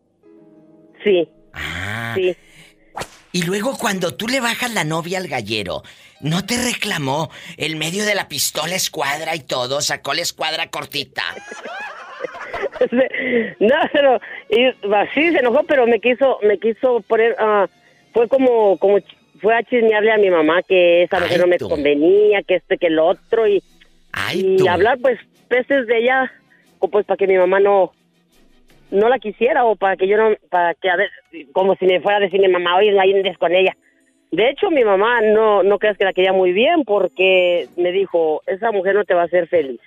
Sí. 1.05 1.29
Ah. 1.53 2.15
Sí. 2.15 2.35
Y 3.31 3.43
luego 3.43 3.77
cuando 3.77 4.13
tú 4.13 4.27
le 4.27 4.41
bajas 4.41 4.73
la 4.73 4.83
novia 4.83 5.19
al 5.19 5.29
gallero, 5.29 5.81
¿no 6.19 6.45
te 6.45 6.57
reclamó 6.57 7.29
el 7.55 7.77
medio 7.77 8.05
de 8.05 8.13
la 8.13 8.27
pistola 8.27 8.75
escuadra 8.75 9.37
y 9.37 9.39
todo? 9.39 9.79
Sacó 9.79 10.13
la 10.13 10.21
escuadra 10.21 10.69
cortita. 10.69 11.23
no, 12.91 13.75
pero 13.93 14.19
y, 14.49 14.69
sí 15.13 15.31
se 15.31 15.39
enojó, 15.39 15.63
pero 15.63 15.87
me 15.87 16.01
quiso, 16.01 16.39
me 16.43 16.59
quiso 16.59 16.99
poner, 17.07 17.37
ah, 17.39 17.67
fue 18.13 18.27
como, 18.27 18.77
como 18.77 18.99
fue 19.41 19.55
a 19.55 19.63
chismearle 19.63 20.11
a 20.11 20.17
mi 20.17 20.29
mamá 20.29 20.61
que 20.63 21.03
esa 21.03 21.19
mujer 21.19 21.39
no 21.41 21.47
me 21.47 21.57
convenía, 21.57 22.43
que 22.43 22.55
este, 22.55 22.77
que 22.77 22.87
el 22.87 22.99
otro 22.99 23.47
y, 23.47 23.61
y 24.33 24.67
hablar 24.67 24.99
pues 25.01 25.19
peces 25.47 25.87
de 25.87 25.99
ella, 25.99 26.31
o 26.79 26.87
pues 26.87 27.05
para 27.05 27.17
que 27.17 27.27
mi 27.27 27.37
mamá 27.37 27.59
no, 27.59 27.91
no 28.91 29.09
la 29.09 29.19
quisiera 29.19 29.65
o 29.65 29.75
para 29.75 29.97
que 29.97 30.07
yo 30.07 30.17
no, 30.17 30.35
para 30.49 30.73
que 30.75 30.89
a 30.89 30.95
ver, 30.95 31.09
como 31.51 31.75
si 31.75 31.85
me 31.85 31.99
fuera 32.01 32.17
a 32.17 32.21
decir 32.21 32.39
mi 32.39 32.47
mamá, 32.47 32.77
oye, 32.77 32.91
no 32.91 33.01
hay 33.01 33.13
andes 33.13 33.37
con 33.37 33.53
ella. 33.53 33.75
De 34.31 34.49
hecho, 34.49 34.71
mi 34.71 34.83
mamá 34.83 35.21
no, 35.21 35.61
no 35.61 35.77
creas 35.77 35.95
que 35.95 36.05
la 36.05 36.13
quería 36.13 36.33
muy 36.33 36.53
bien 36.53 36.85
porque 36.85 37.67
me 37.77 37.91
dijo, 37.91 38.41
esa 38.47 38.71
mujer 38.71 38.95
no 38.95 39.03
te 39.03 39.13
va 39.13 39.21
a 39.21 39.25
hacer 39.25 39.47
feliz. 39.47 39.79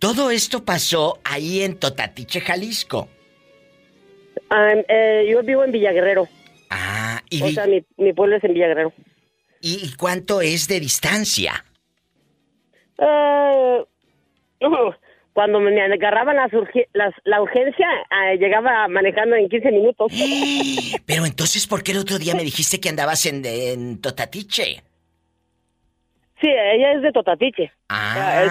Todo 0.00 0.30
esto 0.30 0.64
pasó 0.64 1.20
ahí 1.22 1.62
en 1.62 1.78
Totatiche, 1.78 2.40
Jalisco. 2.40 3.08
Ah, 4.50 4.74
eh, 4.88 5.28
yo 5.30 5.42
vivo 5.42 5.62
en 5.62 5.70
Villaguerrero. 5.70 6.26
Ah, 6.70 7.22
y, 7.30 7.42
O 7.42 7.48
sea, 7.48 7.66
mi, 7.66 7.84
mi 7.96 8.12
pueblo 8.12 8.36
es 8.36 8.44
en 8.44 8.54
Villaguerrero. 8.54 8.92
¿y 9.60 9.92
cuánto 9.96 10.40
es 10.40 10.68
de 10.68 10.78
distancia? 10.80 11.64
Eh, 12.98 13.84
no, 14.60 14.94
cuando 15.32 15.60
me 15.60 15.80
agarraban 15.80 16.36
urge- 16.52 16.88
las- 16.92 17.14
la 17.24 17.40
urgencia, 17.42 17.86
ah, 18.10 18.34
llegaba 18.34 18.86
manejando 18.88 19.36
en 19.36 19.48
15 19.48 19.70
minutos. 19.70 20.12
Pero 21.06 21.24
entonces, 21.26 21.66
¿por 21.66 21.82
qué 21.82 21.92
el 21.92 21.98
otro 21.98 22.18
día 22.18 22.34
me 22.34 22.42
dijiste 22.44 22.80
que 22.80 22.88
andabas 22.88 23.24
en, 23.26 23.44
en 23.44 24.00
Totatiche? 24.00 24.82
Sí, 26.40 26.46
ella 26.48 26.92
es 26.92 27.02
de 27.02 27.12
Totatiche. 27.12 27.72
Ah, 27.88 28.42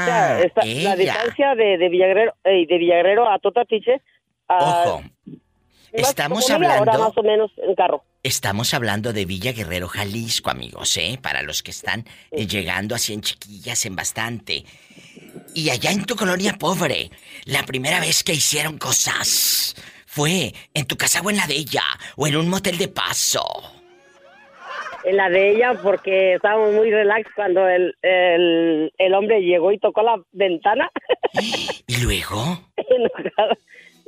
esta- 0.44 0.66
la 0.66 0.94
ella. 0.94 0.96
distancia 0.96 1.56
de, 1.56 1.78
de 1.78 1.90
Villaguerrero 1.90 2.34
eh, 2.44 2.66
de 2.68 2.78
Villaguerero 2.78 3.30
a 3.30 3.40
Totatiche. 3.40 4.02
ah, 4.50 4.84
Ojo, 4.86 5.04
estamos 5.94 6.50
hablando- 6.50 6.92
más 7.00 7.18
o 7.18 7.24
menos 7.24 7.52
en 7.58 7.76
carro. 7.76 8.04
Estamos 8.24 8.74
hablando 8.74 9.14
de 9.14 9.26
Villa 9.26 9.54
Guerrero, 9.54 9.88
Jalisco, 9.88 10.50
amigos, 10.50 10.98
¿eh? 10.98 11.18
Para 11.22 11.42
los 11.44 11.64
que 11.64 11.72
están 11.72 12.06
eh, 12.32 12.46
llegando 12.48 12.94
así 12.96 13.14
en 13.14 13.22
chiquillas, 13.22 13.86
en 13.86 13.96
bastante. 13.96 14.66
Y 15.54 15.70
allá 15.70 15.92
en 15.92 16.06
tu 16.06 16.16
colonia 16.16 16.54
pobre, 16.60 17.10
la 17.46 17.64
primera 17.64 18.00
vez 18.00 18.24
que 18.24 18.34
hicieron 18.34 18.78
cosas 18.78 19.76
fue 20.06 20.54
en 20.74 20.86
tu 20.86 20.98
casa 20.98 21.22
o 21.22 21.30
en 21.30 21.38
la 21.38 21.48
de 21.48 21.56
ella, 21.56 21.84
o 22.16 22.28
en 22.28 22.36
un 22.36 22.50
motel 22.50 22.78
de 22.78 22.88
paso. 22.90 23.46
En 25.06 25.16
la 25.16 25.30
de 25.30 25.52
ella, 25.52 25.74
porque 25.82 26.34
estábamos 26.34 26.74
muy 26.74 26.92
relax 26.92 27.30
cuando 27.34 27.66
el, 27.70 27.96
el, 28.02 28.92
el 28.98 29.14
hombre 29.14 29.40
llegó 29.42 29.72
y 29.72 29.80
tocó 29.80 30.02
la 30.04 30.22
ventana. 30.34 30.90
¿Y 31.88 31.98
luego? 32.04 32.60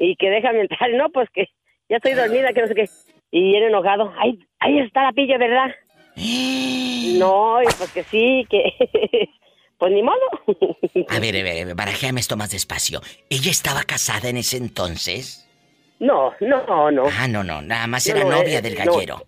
Y 0.01 0.15
que 0.15 0.29
déjame 0.29 0.61
entrar. 0.61 0.89
No, 0.93 1.09
pues 1.09 1.27
que 1.33 1.49
ya 1.89 1.97
estoy 1.97 2.13
dormida, 2.13 2.53
que 2.53 2.61
no 2.61 2.67
sé 2.67 2.75
qué. 2.75 2.89
Y 3.31 3.41
bien 3.51 3.63
enojado. 3.63 4.13
Ahí 4.59 4.79
está 4.79 5.03
la 5.03 5.11
pilla, 5.11 5.37
¿verdad? 5.37 5.67
No, 7.17 7.57
pues 7.77 7.91
que 7.91 8.03
sí, 8.03 8.45
que... 8.49 8.71
pues 9.77 9.91
ni 9.91 10.03
modo. 10.03 10.19
A 11.09 11.19
ver, 11.19 11.35
a 11.37 11.43
ver, 11.43 11.75
barajéame 11.75 12.19
esto 12.19 12.37
más 12.37 12.51
despacio. 12.51 13.01
¿Ella 13.29 13.49
estaba 13.51 13.83
casada 13.83 14.29
en 14.29 14.37
ese 14.37 14.57
entonces? 14.57 15.49
No, 15.99 16.31
no, 16.39 16.91
no. 16.91 17.03
Ah, 17.19 17.27
no, 17.27 17.43
no, 17.43 17.61
nada 17.61 17.87
más 17.87 18.07
No, 18.07 18.15
era 18.15 18.23
no, 18.23 18.31
novia 18.37 18.59
eh, 18.59 18.61
del 18.61 18.75
no. 18.77 18.85
gallero. 18.93 19.27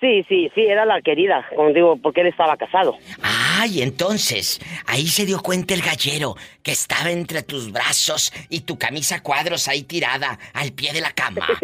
Sí, 0.00 0.24
sí, 0.28 0.50
sí, 0.54 0.64
era 0.64 0.84
la 0.84 1.02
querida, 1.02 1.44
como 1.54 1.72
digo, 1.72 1.96
porque 1.96 2.20
él 2.20 2.28
estaba 2.28 2.56
casado. 2.56 2.96
Ay, 3.20 3.82
entonces, 3.82 4.60
ahí 4.86 5.08
se 5.08 5.26
dio 5.26 5.40
cuenta 5.40 5.74
el 5.74 5.82
gallero 5.82 6.36
que 6.62 6.70
estaba 6.70 7.10
entre 7.10 7.42
tus 7.42 7.72
brazos 7.72 8.32
y 8.48 8.60
tu 8.60 8.78
camisa 8.78 9.22
cuadros 9.22 9.66
ahí 9.66 9.82
tirada 9.82 10.38
al 10.54 10.72
pie 10.72 10.92
de 10.92 11.00
la 11.00 11.10
cama. 11.10 11.48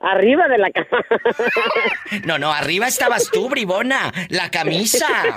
Arriba 0.00 0.48
de 0.48 0.58
la 0.58 0.70
cama. 0.70 1.04
No, 2.24 2.38
no, 2.38 2.52
arriba 2.52 2.88
estabas 2.88 3.30
tú, 3.30 3.48
bribona, 3.48 4.12
la 4.30 4.50
camisa. 4.50 5.06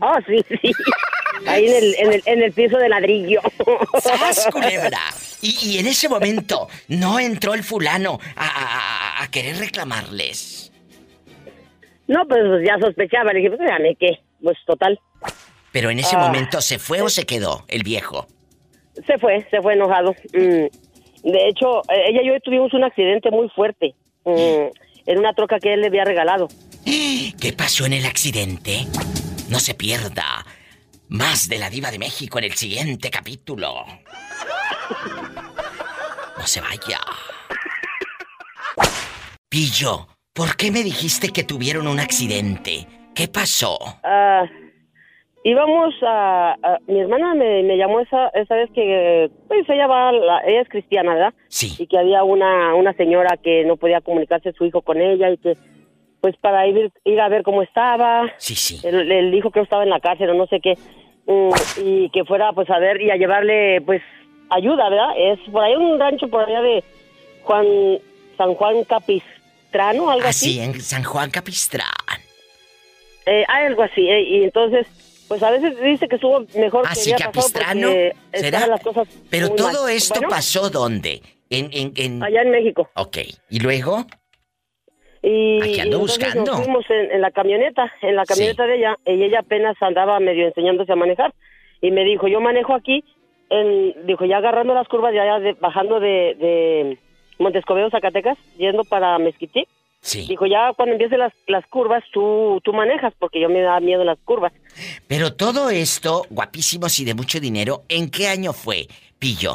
Oh, 0.00 0.16
sí, 0.26 0.44
sí. 0.48 0.72
Ahí 1.46 1.66
en 1.66 1.76
el, 1.76 1.94
en 1.98 2.12
el, 2.14 2.22
en 2.26 2.42
el 2.42 2.52
piso 2.52 2.78
de 2.78 2.88
ladrillo. 2.88 3.40
¡Sas, 4.02 4.48
culebra! 4.52 4.98
Y, 5.42 5.56
y 5.62 5.78
en 5.78 5.86
ese 5.86 6.08
momento 6.08 6.68
no 6.88 7.18
entró 7.18 7.54
el 7.54 7.62
fulano 7.62 8.18
a, 8.36 8.46
a- 8.46 9.22
a- 9.22 9.30
querer 9.30 9.58
reclamarles. 9.58 10.72
No, 12.08 12.24
pues, 12.26 12.40
pues, 12.46 12.66
ya 12.66 12.78
sospechaba. 12.80 13.32
Le 13.32 13.40
dije, 13.40 13.50
pues 13.50 13.60
dígame 13.60 13.96
qué. 13.96 14.20
Pues 14.42 14.56
total. 14.66 14.98
Pero 15.72 15.90
en 15.90 15.98
ese 15.98 16.16
Ah. 16.16 16.20
momento 16.20 16.60
se 16.62 16.78
fue 16.78 17.02
o 17.02 17.08
se 17.10 17.26
quedó 17.26 17.64
el 17.68 17.82
viejo. 17.82 18.26
Se 19.06 19.18
fue, 19.18 19.46
se 19.50 19.60
fue 19.60 19.74
enojado. 19.74 20.12
Mm, 20.32 20.66
De 21.30 21.48
hecho, 21.48 21.80
eh, 21.92 22.04
ella 22.08 22.22
y 22.22 22.28
yo 22.28 22.40
tuvimos 22.40 22.72
un 22.72 22.84
accidente 22.84 23.30
muy 23.30 23.48
fuerte. 23.50 23.94
mm, 24.24 24.68
En 25.06 25.18
una 25.18 25.34
troca 25.34 25.58
que 25.60 25.74
él 25.74 25.80
le 25.82 25.88
había 25.88 26.04
regalado. 26.04 26.48
¿Qué 26.84 27.52
pasó 27.56 27.84
en 27.84 27.92
el 27.92 28.06
accidente? 28.06 28.86
No 29.50 29.58
se 29.58 29.74
pierda. 29.74 30.44
Más 31.08 31.48
de 31.48 31.58
la 31.58 31.70
diva 31.70 31.90
de 31.90 31.98
México 31.98 32.38
en 32.38 32.44
el 32.44 32.52
siguiente 32.54 33.10
capítulo. 33.10 33.84
No 36.36 36.46
se 36.46 36.60
vaya. 36.60 36.98
Pillo, 39.48 40.08
¿por 40.34 40.56
qué 40.56 40.70
me 40.70 40.82
dijiste 40.82 41.28
que 41.30 41.44
tuvieron 41.44 41.86
un 41.86 42.00
accidente? 42.00 42.86
¿Qué 43.14 43.28
pasó? 43.28 43.78
Ah, 44.02 44.44
íbamos 45.44 45.94
a, 46.02 46.52
a- 46.62 46.78
Mi 46.88 47.00
hermana 47.00 47.34
me, 47.34 47.62
me 47.62 47.76
llamó 47.78 48.00
esa, 48.00 48.28
esa 48.30 48.56
vez 48.56 48.68
que... 48.74 49.30
Pues 49.46 49.64
ella 49.68 49.86
va... 49.86 50.10
la- 50.12 50.40
ella 50.46 50.62
es 50.62 50.68
cristiana, 50.68 51.14
¿verdad? 51.14 51.34
Sí. 51.48 51.74
Y 51.78 51.86
que 51.86 51.98
había 51.98 52.24
una, 52.24 52.74
una 52.74 52.92
señora 52.94 53.36
que 53.42 53.64
no 53.64 53.76
podía 53.76 54.00
comunicarse 54.00 54.52
su 54.52 54.66
hijo 54.66 54.82
con 54.82 55.00
ella 55.00 55.30
y 55.30 55.38
que... 55.38 55.54
Pues 56.20 56.36
para 56.38 56.66
ir, 56.66 56.90
ir 57.04 57.20
a 57.20 57.28
ver 57.28 57.42
cómo 57.42 57.62
estaba. 57.62 58.30
Sí, 58.38 58.54
sí. 58.54 58.80
El 58.86 59.32
hijo 59.34 59.50
que 59.50 59.60
estaba 59.60 59.82
en 59.82 59.90
la 59.90 60.00
cárcel 60.00 60.30
o 60.30 60.34
no 60.34 60.46
sé 60.46 60.60
qué. 60.60 60.74
mm, 61.26 61.50
y 61.84 62.10
que 62.10 62.24
fuera 62.24 62.52
pues 62.52 62.68
a 62.70 62.78
ver 62.78 63.00
y 63.00 63.10
a 63.10 63.16
llevarle 63.16 63.80
pues 63.82 64.02
ayuda, 64.50 64.88
¿verdad? 64.88 65.10
Es 65.18 65.38
por 65.50 65.62
ahí 65.62 65.74
un 65.76 65.98
rancho 65.98 66.28
por 66.28 66.44
allá 66.48 66.62
de 66.62 66.84
Juan... 67.42 67.66
San 68.36 68.54
Juan 68.54 68.84
Capistrano, 68.84 70.10
algo 70.10 70.28
así. 70.28 70.60
Así, 70.60 70.60
en 70.60 70.78
San 70.82 71.02
Juan 71.04 71.30
Capistrán. 71.30 71.86
Eh, 73.24 73.44
algo 73.48 73.82
así, 73.82 74.06
eh, 74.08 74.22
y 74.22 74.44
entonces, 74.44 74.86
pues 75.26 75.42
a 75.42 75.50
veces 75.50 75.80
dice 75.80 76.06
que 76.06 76.16
estuvo 76.16 76.44
mejor 76.54 76.84
¿Ah, 76.86 76.92
que 76.94 77.12
Capistrano? 77.12 77.88
¿Será? 78.34 78.66
las 78.66 78.82
cosas 78.82 79.08
Pero 79.30 79.48
todo 79.50 79.84
mal. 79.84 79.92
esto 79.92 80.16
Bueno, 80.16 80.28
pasó 80.28 80.68
¿dónde? 80.68 81.22
En, 81.48 81.70
en, 81.72 81.92
en... 81.96 82.22
Allá 82.22 82.42
en 82.42 82.50
México. 82.50 82.90
Ok. 82.94 83.18
¿Y 83.48 83.60
luego? 83.60 84.04
Y, 85.28 85.60
Aquí 85.60 85.80
ando 85.80 85.96
y 85.96 86.00
buscando. 86.00 86.52
Nos 86.52 86.62
fuimos 86.62 86.84
en, 86.88 87.10
en 87.10 87.20
la 87.20 87.32
camioneta, 87.32 87.92
en 88.00 88.14
la 88.14 88.24
camioneta 88.24 88.64
de 88.66 88.76
ella, 88.76 88.96
y 89.04 89.24
ella 89.24 89.40
apenas 89.40 89.74
andaba 89.80 90.20
medio 90.20 90.46
enseñándose 90.46 90.92
a 90.92 90.96
manejar. 90.96 91.34
Y 91.80 91.90
me 91.90 92.04
dijo, 92.04 92.28
yo 92.28 92.40
manejo 92.40 92.74
aquí, 92.74 93.02
en, 93.50 94.06
dijo, 94.06 94.24
ya 94.24 94.36
agarrando 94.36 94.72
las 94.72 94.86
curvas, 94.86 95.12
ya, 95.12 95.24
ya 95.24 95.40
de- 95.40 95.54
bajando 95.54 95.98
de, 95.98 96.36
de 96.38 96.98
Montescobedo, 97.40 97.90
Zacatecas, 97.90 98.38
yendo 98.56 98.84
para 98.84 99.18
Mezquití. 99.18 99.66
Sí. 100.00 100.26
Dijo, 100.28 100.46
ya 100.46 100.72
cuando 100.76 100.92
empiecen 100.92 101.18
las, 101.18 101.32
las 101.48 101.66
curvas, 101.66 102.04
tú, 102.12 102.60
tú 102.62 102.72
manejas, 102.72 103.12
porque 103.18 103.40
yo 103.40 103.48
me 103.48 103.62
da 103.62 103.80
miedo 103.80 104.04
las 104.04 104.18
curvas. 104.20 104.52
Pero 105.08 105.34
todo 105.34 105.70
esto, 105.70 106.22
guapísimos 106.30 107.00
y 107.00 107.04
de 107.04 107.14
mucho 107.14 107.40
dinero, 107.40 107.82
¿en 107.88 108.10
qué 108.10 108.28
año 108.28 108.52
fue, 108.52 108.86
Pillo? 109.18 109.54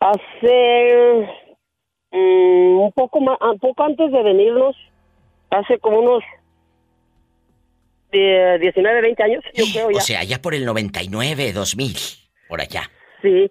Hace 0.00 1.28
mm, 2.14 2.78
un 2.80 2.92
poco 2.92 3.20
más, 3.20 3.36
un 3.40 3.58
poco 3.58 3.82
antes 3.84 4.10
de 4.10 4.22
venirnos, 4.22 4.74
hace 5.50 5.78
como 5.78 5.98
unos 6.00 6.22
de 8.12 8.58
19, 8.60 9.00
20 9.00 9.22
años, 9.22 9.44
yo 9.54 9.64
creo 9.72 9.90
ya. 9.90 9.96
O 9.98 10.00
sea, 10.00 10.22
ya 10.24 10.40
por 10.40 10.54
el 10.54 10.64
99, 10.64 11.52
2000, 11.52 11.96
por 12.48 12.60
allá. 12.60 12.82
Sí, 13.22 13.50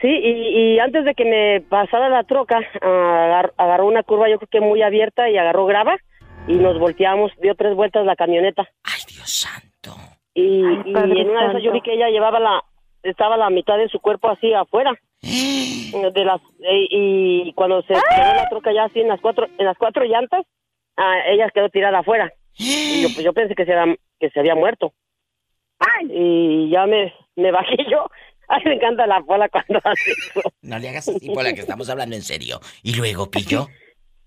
sí, 0.00 0.08
y, 0.08 0.74
y 0.74 0.78
antes 0.78 1.04
de 1.04 1.14
que 1.14 1.24
me 1.24 1.60
pasara 1.68 2.08
la 2.08 2.24
troca, 2.24 2.60
agar- 2.80 3.52
agarró 3.58 3.86
una 3.86 4.02
curva 4.02 4.28
yo 4.30 4.38
creo 4.38 4.48
que 4.50 4.60
muy 4.60 4.82
abierta 4.82 5.28
y 5.28 5.36
agarró 5.36 5.66
grava 5.66 5.96
y 6.48 6.54
nos 6.54 6.78
volteamos, 6.78 7.30
dio 7.42 7.54
tres 7.54 7.74
vueltas 7.74 8.06
la 8.06 8.16
camioneta. 8.16 8.62
Ay, 8.84 9.02
Dios 9.08 9.30
santo. 9.30 9.94
Y, 10.34 10.64
Ay, 10.64 10.82
y 10.86 11.20
en 11.20 11.30
una 11.30 11.42
de 11.44 11.48
esas 11.50 11.62
yo 11.62 11.72
vi 11.72 11.82
que 11.82 11.92
ella 11.92 12.08
llevaba 12.08 12.40
la, 12.40 12.64
estaba 13.02 13.36
la 13.36 13.50
mitad 13.50 13.76
de 13.76 13.88
su 13.88 14.00
cuerpo 14.00 14.30
así 14.30 14.52
afuera. 14.54 14.92
De 15.22 16.24
las, 16.24 16.40
eh, 16.60 16.86
y 16.90 17.52
cuando 17.54 17.82
se 17.82 17.88
quedó 17.88 18.34
la 18.34 18.48
troca 18.48 18.72
ya 18.72 18.84
así 18.84 19.00
en 19.00 19.08
las 19.08 19.20
cuatro, 19.20 19.46
en 19.58 19.66
las 19.66 19.76
cuatro 19.76 20.04
llantas, 20.04 20.46
ah, 20.96 21.18
ella 21.28 21.50
quedó 21.52 21.68
tirada 21.68 21.98
afuera. 21.98 22.32
Y 22.56 23.02
yo, 23.02 23.08
pues 23.14 23.24
yo 23.24 23.32
pensé 23.32 23.54
que 23.54 23.64
se, 23.64 23.74
había, 23.74 23.96
que 24.18 24.30
se 24.30 24.40
había 24.40 24.54
muerto. 24.54 24.92
Y 26.08 26.70
ya 26.70 26.86
me, 26.86 27.12
me 27.36 27.50
bajé 27.50 27.76
yo. 27.90 28.08
Ay, 28.48 28.62
me 28.64 28.74
encanta 28.74 29.06
la 29.06 29.20
pola 29.20 29.48
cuando 29.48 29.80
hace 29.84 30.10
eso. 30.10 30.40
No 30.62 30.78
le 30.78 30.88
hagas 30.88 31.08
así 31.08 31.30
por 31.30 31.44
la 31.44 31.52
que 31.52 31.60
estamos 31.60 31.88
hablando 31.88 32.16
en 32.16 32.22
serio. 32.22 32.60
Y 32.82 32.94
luego, 32.96 33.30
Pillo. 33.30 33.66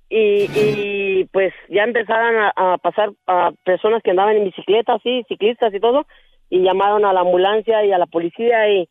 Y, 0.10 0.48
y 0.56 1.26
pues 1.32 1.52
ya 1.70 1.86
empezaron 1.86 2.36
a, 2.36 2.54
a 2.56 2.78
pasar 2.78 3.14
a 3.26 3.52
personas 3.64 4.04
que 4.04 4.12
andaban 4.12 4.36
en 4.36 4.44
bicicleta, 4.44 4.94
así, 4.94 5.24
ciclistas 5.28 5.74
y 5.74 5.80
todo, 5.80 6.06
y 6.52 6.62
llamaron 6.62 7.04
a 7.04 7.14
la 7.14 7.22
ambulancia 7.22 7.84
y 7.84 7.92
a 7.92 7.98
la 7.98 8.06
policía 8.06 8.70
y 8.70 8.88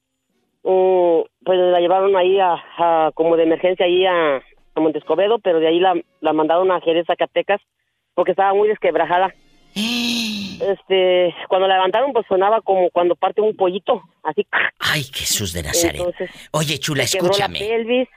pues 0.62 1.58
la 1.58 1.80
llevaron 1.80 2.16
ahí 2.16 2.38
a, 2.38 2.54
a- 2.78 3.10
como 3.14 3.36
de 3.36 3.42
emergencia 3.44 3.84
ahí 3.86 4.06
a, 4.06 4.36
a 4.36 4.80
Montescobedo, 4.80 5.38
pero 5.40 5.58
de 5.60 5.68
ahí 5.68 5.80
la, 5.80 5.94
la 6.20 6.32
mandaron 6.32 6.70
a 6.70 6.80
Jerez, 6.80 7.06
Zacatecas, 7.06 7.60
porque 8.14 8.30
estaba 8.32 8.54
muy 8.54 8.68
desquebrajada. 8.68 9.34
Este, 10.62 11.34
cuando 11.48 11.66
la 11.66 11.74
levantaron, 11.74 12.12
pues 12.12 12.24
sonaba 12.28 12.60
como 12.60 12.88
cuando 12.90 13.16
parte 13.16 13.40
un 13.40 13.56
pollito, 13.56 14.00
así. 14.22 14.46
Ay, 14.78 15.02
Jesús 15.02 15.52
de 15.52 15.64
Nazaret. 15.64 15.96
Entonces, 15.96 16.30
Oye, 16.52 16.78
chula, 16.78 17.02
escúchame. 17.02 17.58
pelvis. 17.58 18.08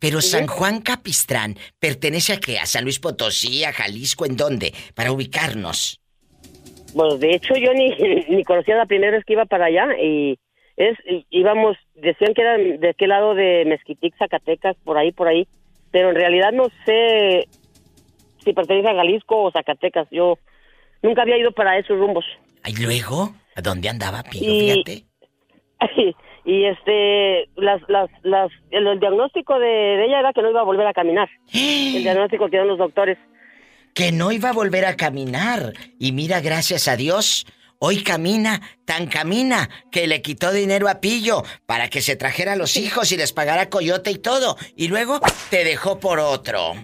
Pero 0.00 0.20
¿Sí? 0.20 0.30
San 0.30 0.48
Juan 0.48 0.80
Capistrán 0.80 1.54
pertenece 1.78 2.32
a 2.32 2.40
qué? 2.40 2.58
¿A 2.58 2.66
San 2.66 2.82
Luis 2.82 2.98
Potosí, 2.98 3.62
a 3.62 3.72
Jalisco? 3.72 4.26
¿En 4.26 4.36
dónde? 4.36 4.72
Para 4.96 5.12
ubicarnos. 5.12 6.00
Pues 6.92 7.20
de 7.20 7.36
hecho 7.36 7.54
yo 7.54 7.72
ni, 7.72 7.90
ni 8.28 8.42
conocía 8.42 8.74
la 8.74 8.86
primera 8.86 9.12
vez 9.12 9.24
que 9.24 9.34
iba 9.34 9.44
para 9.44 9.66
allá 9.66 9.86
y 10.02 10.36
es 10.90 10.98
y- 11.06 11.26
íbamos 11.30 11.76
decían 11.94 12.34
que 12.34 12.42
era 12.42 12.56
de 12.58 12.88
aquel 12.90 13.08
lado 13.10 13.34
de 13.34 13.64
Mezquitic, 13.66 14.16
Zacatecas, 14.18 14.76
por 14.84 14.96
ahí, 14.98 15.12
por 15.12 15.28
ahí, 15.28 15.46
pero 15.90 16.10
en 16.10 16.16
realidad 16.16 16.52
no 16.52 16.64
sé 16.86 17.48
si 18.44 18.52
pertenece 18.52 18.88
a 18.88 18.94
Jalisco 18.94 19.42
o 19.42 19.50
Zacatecas. 19.52 20.08
Yo 20.10 20.38
nunca 21.02 21.22
había 21.22 21.38
ido 21.38 21.52
para 21.52 21.78
esos 21.78 21.98
rumbos. 21.98 22.24
¿Y 22.66 22.82
luego? 22.82 23.34
¿A 23.54 23.60
dónde 23.60 23.88
andaba, 23.88 24.22
Pillo? 24.22 24.50
Y- 24.50 24.82
Fíjate. 24.84 25.04
y 26.44 26.64
este 26.64 27.48
las 27.56 27.80
las 27.88 28.08
las 28.22 28.50
el, 28.70 28.86
el 28.86 29.00
diagnóstico 29.00 29.58
de, 29.58 29.66
de 29.66 30.04
ella 30.06 30.20
era 30.20 30.32
que 30.32 30.42
no 30.42 30.50
iba 30.50 30.60
a 30.60 30.64
volver 30.64 30.86
a 30.86 30.92
caminar. 30.92 31.28
El 31.52 32.02
diagnóstico 32.02 32.44
que 32.46 32.50
dieron 32.52 32.68
los 32.68 32.78
doctores. 32.78 33.18
Que 33.94 34.10
no 34.12 34.32
iba 34.32 34.48
a 34.50 34.52
volver 34.52 34.86
a 34.86 34.96
caminar. 34.96 35.72
Y 35.98 36.12
mira, 36.12 36.40
gracias 36.40 36.88
a 36.88 36.96
Dios, 36.96 37.44
hoy 37.84 38.04
camina, 38.04 38.60
tan 38.84 39.08
camina, 39.08 39.68
que 39.90 40.06
le 40.06 40.22
quitó 40.22 40.52
dinero 40.52 40.88
a 40.88 41.00
Pillo 41.00 41.42
para 41.66 41.88
que 41.88 42.00
se 42.00 42.14
trajera 42.14 42.52
a 42.52 42.56
los 42.56 42.76
hijos 42.76 43.10
y 43.10 43.16
les 43.16 43.32
pagara 43.32 43.68
coyote 43.70 44.12
y 44.12 44.18
todo. 44.18 44.56
Y 44.76 44.86
luego 44.86 45.18
te 45.50 45.64
dejó 45.64 45.98
por 45.98 46.20
otro. 46.20 46.74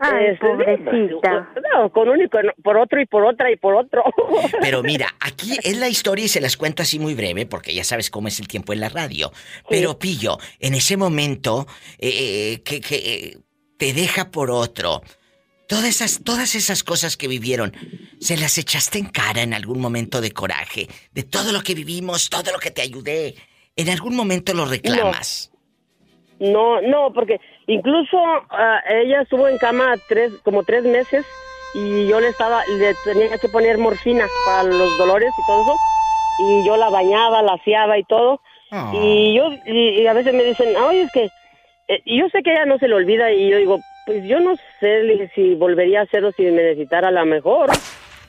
Ay, 0.00 0.36
pobrecita. 0.38 1.48
No, 1.74 1.90
con 1.90 2.10
uno 2.10 2.22
y 2.22 2.28
con- 2.28 2.52
por 2.62 2.76
otro 2.76 3.00
y 3.00 3.06
por 3.06 3.24
otra 3.24 3.50
y 3.50 3.56
por 3.56 3.74
otro. 3.74 4.04
Pero 4.60 4.82
mira, 4.82 5.08
aquí 5.20 5.56
es 5.62 5.78
la 5.78 5.88
historia 5.88 6.26
y 6.26 6.28
se 6.28 6.42
las 6.42 6.56
cuento 6.58 6.82
así 6.82 6.98
muy 6.98 7.14
breve, 7.14 7.46
porque 7.46 7.74
ya 7.74 7.84
sabes 7.84 8.10
cómo 8.10 8.28
es 8.28 8.38
el 8.40 8.48
tiempo 8.48 8.74
en 8.74 8.80
la 8.80 8.90
radio. 8.90 9.32
Pero 9.70 9.98
Pillo, 9.98 10.36
en 10.60 10.74
ese 10.74 10.98
momento 10.98 11.66
eh, 11.98 12.60
que, 12.64 12.80
que, 12.82 12.96
eh, 12.96 13.38
te 13.78 13.92
deja 13.94 14.30
por 14.30 14.50
otro, 14.50 15.02
todas 15.68 15.84
esas, 15.84 16.24
todas 16.24 16.54
esas 16.56 16.82
cosas 16.82 17.16
que 17.16 17.28
vivieron, 17.28 17.72
¿se 18.20 18.36
las 18.36 18.58
echaste 18.58 18.98
en 18.98 19.06
cara 19.06 19.42
en 19.42 19.54
algún 19.54 19.80
momento 19.80 20.20
de 20.20 20.32
coraje? 20.32 20.88
De 21.12 21.22
todo 21.22 21.52
lo 21.52 21.62
que 21.62 21.74
vivimos, 21.74 22.30
todo 22.30 22.50
lo 22.50 22.58
que 22.58 22.72
te 22.72 22.82
ayudé. 22.82 23.36
¿En 23.76 23.88
algún 23.90 24.16
momento 24.16 24.54
lo 24.54 24.64
reclamas? 24.64 25.52
No, 26.40 26.80
no, 26.80 27.12
porque 27.12 27.40
incluso 27.66 28.16
ah, 28.50 28.80
ella 28.88 29.22
estuvo 29.22 29.46
en 29.46 29.58
cama 29.58 29.94
tres, 30.08 30.32
como 30.42 30.64
tres 30.64 30.84
meses 30.84 31.26
y 31.74 32.08
yo 32.08 32.18
le 32.18 32.28
estaba, 32.28 32.64
le 32.66 32.94
tenía 33.04 33.36
que 33.38 33.48
poner 33.48 33.76
morfina 33.76 34.26
para 34.46 34.62
los 34.62 34.96
dolores 34.96 35.30
y 35.36 35.46
todo 35.46 35.62
eso 35.62 35.76
y 36.40 36.66
yo 36.66 36.76
la 36.76 36.88
bañaba, 36.88 37.42
la 37.42 37.54
aseaba 37.54 37.98
y 37.98 38.04
todo 38.04 38.40
y 38.92 39.34
yo 39.34 39.50
y, 39.66 40.02
y 40.02 40.06
a 40.06 40.12
veces 40.12 40.32
me 40.32 40.44
dicen, 40.44 40.76
oye 40.76 41.02
es 41.02 41.12
que 41.12 41.28
eh, 41.88 42.02
y 42.04 42.20
yo 42.20 42.28
sé 42.28 42.42
que 42.42 42.52
ella 42.52 42.66
no 42.66 42.78
se 42.78 42.86
le 42.86 42.94
olvida 42.94 43.32
y 43.32 43.50
yo 43.50 43.58
digo, 43.58 43.80
pues 44.08 44.24
yo 44.24 44.40
no 44.40 44.54
sé 44.80 45.30
si 45.34 45.54
volvería 45.54 46.00
a 46.00 46.04
hacerlo 46.04 46.32
si 46.32 46.42
me 46.44 46.62
necesitara 46.62 47.08
a 47.08 47.10
lo 47.10 47.26
mejor. 47.26 47.70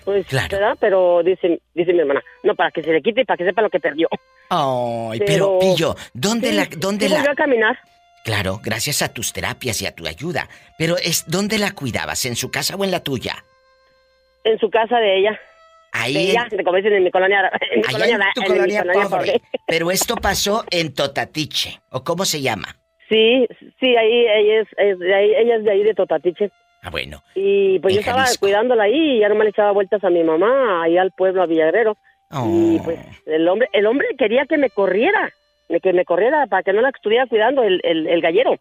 Pues, 0.03 0.25
¿verdad? 0.29 0.75
Pero 0.77 1.23
dice, 1.23 1.61
dice 1.73 1.93
mi 1.93 1.99
hermana, 1.99 2.21
no, 2.43 2.53
para 2.53 2.69
que 2.71 2.83
se 2.83 2.91
le 2.91 3.01
quite 3.01 3.21
y 3.21 3.23
para 3.23 3.37
que 3.37 3.45
sepa 3.45 3.61
lo 3.61 3.69
que 3.69 3.79
perdió. 3.79 4.09
Ay, 4.49 5.19
pero, 5.25 5.57
Pillo, 5.59 5.95
¿dónde 6.13 6.49
Sí, 6.49 6.55
la, 6.55 6.67
dónde 6.77 7.05
sí 7.05 7.11
la, 7.13 7.19
volvió 7.19 7.31
a 7.31 7.35
caminar. 7.35 7.79
Claro, 8.25 8.59
gracias 8.61 9.01
a 9.01 9.13
tus 9.13 9.31
terapias 9.31 9.81
y 9.81 9.85
a 9.85 9.95
tu 9.95 10.05
ayuda. 10.05 10.49
Pero 10.77 10.97
es 10.97 11.23
¿dónde 11.27 11.57
la 11.59 11.71
cuidabas? 11.71 12.25
¿En 12.25 12.35
su 12.35 12.51
casa 12.51 12.75
o 12.75 12.83
en 12.83 12.91
la 12.91 12.99
tuya? 13.01 13.45
En 14.43 14.59
su 14.59 14.69
casa 14.69 14.97
de 14.97 15.19
ella. 15.19 15.39
Ahí 15.93 16.13
De 16.13 16.23
en- 16.23 16.29
ella, 16.31 16.47
de 16.51 16.63
como 16.63 16.75
dicen 16.75 16.93
en 16.93 17.03
mi 17.05 17.11
colonia, 17.11 17.49
en 17.71 17.79
mi 17.79 17.85
Allá 17.87 17.91
colonia, 17.93 18.15
en 18.15 18.33
tu 18.33 18.41
en 18.41 18.43
mi 18.43 18.47
colonia 18.57 18.81
colonia 18.81 19.09
pobre. 19.09 19.41
Pero 19.65 19.91
esto 19.91 20.15
pasó 20.17 20.65
en 20.71 20.93
Totatiche, 20.93 21.79
¿o 21.89 22.03
cómo 22.03 22.25
se 22.25 22.41
llama? 22.41 22.75
Sí, 23.09 23.47
sí, 23.79 23.95
ahí 23.95 24.25
ella 24.27 24.61
es, 24.61 24.67
es 24.77 24.99
de 24.99 25.13
ahí, 25.15 25.33
ella 25.35 25.55
es 25.57 25.63
de 25.63 25.71
ahí 25.71 25.83
de 25.83 25.93
Totatiche. 25.95 26.51
Ah, 26.81 26.89
bueno. 26.91 27.21
Y 27.35 27.79
pues 27.79 27.93
yo 27.95 27.99
estaba 28.01 28.25
cuidándola 28.39 28.83
ahí 28.83 29.17
y 29.17 29.19
ya 29.19 29.27
nomás 29.29 29.45
le 29.45 29.49
echaba 29.49 29.71
vueltas 29.71 30.03
a 30.03 30.09
mi 30.09 30.23
mamá, 30.23 30.83
ahí 30.83 30.97
al 30.97 31.11
pueblo, 31.11 31.41
a 31.41 31.45
Villagrero. 31.45 31.97
Oh. 32.31 32.45
Y 32.47 32.79
pues 32.79 32.99
el 33.25 33.47
hombre, 33.47 33.67
el 33.73 33.85
hombre 33.87 34.07
quería 34.17 34.45
que 34.45 34.57
me 34.57 34.69
corriera, 34.69 35.33
que 35.81 35.93
me 35.93 36.05
corriera 36.05 36.45
para 36.47 36.63
que 36.63 36.71
no 36.71 36.81
la 36.81 36.89
estuviera 36.89 37.25
cuidando 37.27 37.63
el, 37.63 37.81
el, 37.83 38.07
el 38.07 38.21
gallero. 38.21 38.57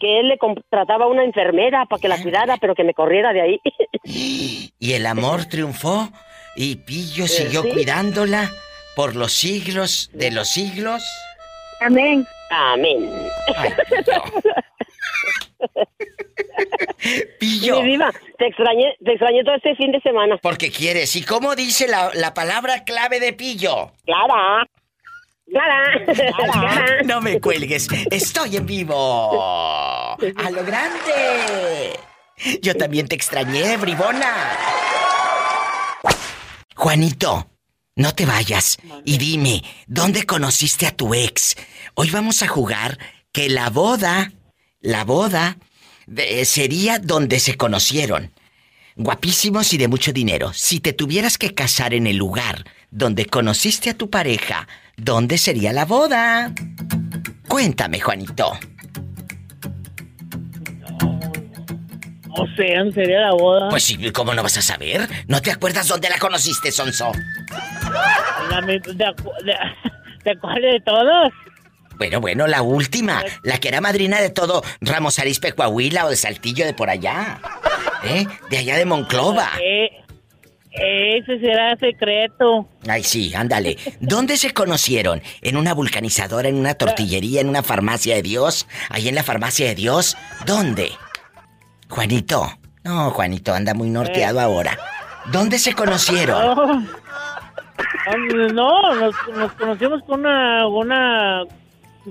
Que 0.00 0.20
él 0.20 0.28
le 0.28 0.36
contrataba 0.36 1.04
a 1.06 1.08
una 1.08 1.24
enfermera 1.24 1.86
para 1.86 2.00
que 2.00 2.08
la 2.08 2.20
cuidara, 2.20 2.56
pero 2.60 2.74
que 2.74 2.84
me 2.84 2.92
corriera 2.94 3.32
de 3.32 3.40
ahí. 3.40 3.60
Y 4.82 4.92
el 4.94 5.06
amor 5.06 5.44
triunfó 5.46 6.08
y 6.56 6.76
Pillo 6.76 7.26
siguió 7.26 7.60
Eh, 7.60 7.64
sí. 7.68 7.70
cuidándola 7.72 8.50
por 8.96 9.14
los 9.16 9.32
siglos 9.32 10.10
de 10.12 10.30
los 10.30 10.48
siglos. 10.48 11.02
Amén. 11.80 12.26
Amén. 12.50 13.10
Pillo. 17.38 17.82
Mi 17.82 17.90
diva, 17.92 18.12
te 18.38 18.46
extrañé, 18.46 18.96
te 19.04 19.12
extrañé 19.12 19.44
todo 19.44 19.54
este 19.54 19.74
fin 19.76 19.92
de 19.92 20.00
semana. 20.00 20.38
Porque 20.42 20.70
quieres. 20.70 21.14
¿Y 21.16 21.22
cómo 21.22 21.54
dice 21.54 21.88
la, 21.88 22.10
la 22.14 22.34
palabra 22.34 22.84
clave 22.84 23.20
de 23.20 23.32
Pillo? 23.32 23.92
Clara. 24.04 24.66
Clara. 25.50 26.04
Clara. 26.04 27.02
No 27.04 27.20
me 27.20 27.40
cuelgues. 27.40 27.88
Estoy 28.10 28.56
en 28.56 28.66
vivo. 28.66 29.34
A 29.34 30.50
lo 30.50 30.64
grande. 30.64 31.98
Yo 32.62 32.74
también 32.74 33.06
te 33.08 33.14
extrañé, 33.16 33.76
bribona. 33.76 34.32
Juanito, 36.74 37.49
no 38.00 38.14
te 38.14 38.24
vayas 38.24 38.78
y 39.04 39.18
dime, 39.18 39.62
¿dónde 39.86 40.24
conociste 40.24 40.86
a 40.86 40.96
tu 40.96 41.12
ex? 41.14 41.54
Hoy 41.94 42.08
vamos 42.10 42.42
a 42.42 42.48
jugar 42.48 42.98
que 43.30 43.50
la 43.50 43.68
boda, 43.68 44.32
la 44.80 45.04
boda, 45.04 45.58
de- 46.06 46.44
sería 46.46 46.98
donde 46.98 47.38
se 47.40 47.56
conocieron. 47.56 48.32
Guapísimos 48.96 49.72
y 49.74 49.76
de 49.78 49.88
mucho 49.88 50.12
dinero. 50.14 50.52
Si 50.54 50.80
te 50.80 50.94
tuvieras 50.94 51.36
que 51.36 51.54
casar 51.54 51.92
en 51.92 52.06
el 52.06 52.16
lugar 52.16 52.64
donde 52.90 53.26
conociste 53.26 53.90
a 53.90 53.94
tu 53.98 54.08
pareja, 54.08 54.66
¿dónde 54.96 55.36
sería 55.36 55.72
la 55.74 55.84
boda? 55.84 56.54
Cuéntame, 57.48 58.00
Juanito. 58.00 58.58
No 62.36 62.46
sé, 62.56 62.74
¿dónde 62.76 62.92
sería 62.94 63.20
la 63.20 63.32
boda? 63.32 63.68
Pues 63.68 63.82
sí, 63.82 64.10
¿cómo 64.12 64.34
no 64.34 64.42
vas 64.42 64.56
a 64.56 64.62
saber? 64.62 65.08
¿No 65.26 65.42
te 65.42 65.50
acuerdas 65.50 65.88
dónde 65.88 66.08
la 66.08 66.18
conociste, 66.18 66.70
Sonso? 66.70 67.12
La 68.50 68.60
de, 68.62 68.78
de, 68.78 69.14
¿De 70.24 70.38
cuál 70.38 70.60
de 70.62 70.80
todos? 70.84 71.32
Bueno, 71.96 72.20
bueno, 72.20 72.46
la 72.46 72.62
última, 72.62 73.22
la 73.42 73.58
que 73.58 73.68
era 73.68 73.80
madrina 73.80 74.20
de 74.20 74.30
todo 74.30 74.62
Ramos 74.80 75.18
Arispe, 75.18 75.52
Coahuila 75.52 76.06
o 76.06 76.08
de 76.10 76.16
Saltillo 76.16 76.64
de 76.64 76.72
por 76.72 76.88
allá. 76.88 77.40
¿Eh? 78.04 78.26
De 78.48 78.56
allá 78.56 78.76
de 78.76 78.86
Monclova. 78.86 79.50
Eh, 79.62 79.90
ese 80.72 81.38
será 81.40 81.76
secreto. 81.76 82.68
Ay, 82.88 83.02
sí, 83.02 83.34
ándale. 83.34 83.76
¿Dónde 84.00 84.36
se 84.36 84.54
conocieron? 84.54 85.20
¿En 85.42 85.56
una 85.56 85.74
vulcanizadora, 85.74 86.48
en 86.48 86.54
una 86.54 86.74
tortillería, 86.74 87.40
en 87.40 87.48
una 87.48 87.62
farmacia 87.62 88.14
de 88.14 88.22
Dios? 88.22 88.66
¿Ahí 88.88 89.08
en 89.08 89.14
la 89.14 89.22
farmacia 89.22 89.66
de 89.66 89.74
Dios? 89.74 90.16
¿Dónde? 90.46 90.92
Juanito. 91.90 92.50
No, 92.84 93.10
Juanito 93.10 93.52
anda 93.52 93.74
muy 93.74 93.90
norteado 93.90 94.38
Eh. 94.38 94.42
ahora. 94.42 94.78
¿Dónde 95.26 95.58
se 95.58 95.74
conocieron? 95.74 96.88
No, 98.28 98.48
no 98.52 98.94
nos, 98.96 99.14
nos 99.36 99.52
conocimos 99.52 100.02
con 100.04 100.20
una, 100.20 100.66
una, 100.66 101.44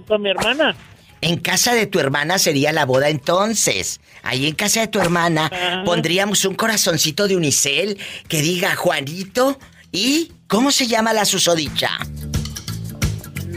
con 0.07 0.21
mi 0.21 0.29
hermana. 0.29 0.73
En 1.21 1.37
casa 1.39 1.73
de 1.73 1.87
tu 1.87 1.99
hermana 1.99 2.37
sería 2.39 2.71
la 2.71 2.85
boda 2.85 3.09
entonces. 3.09 3.99
Ahí 4.23 4.47
en 4.47 4.55
casa 4.55 4.79
de 4.79 4.87
tu 4.87 4.99
hermana 4.99 5.47
Ajá. 5.47 5.83
pondríamos 5.83 6.45
un 6.45 6.55
corazoncito 6.55 7.27
de 7.27 7.35
unicel 7.35 7.97
que 8.29 8.41
diga 8.41 8.75
Juanito 8.75 9.59
y 9.91 10.31
¿cómo 10.47 10.71
se 10.71 10.87
llama 10.87 11.11
la 11.11 11.25
susodicha? 11.25 11.89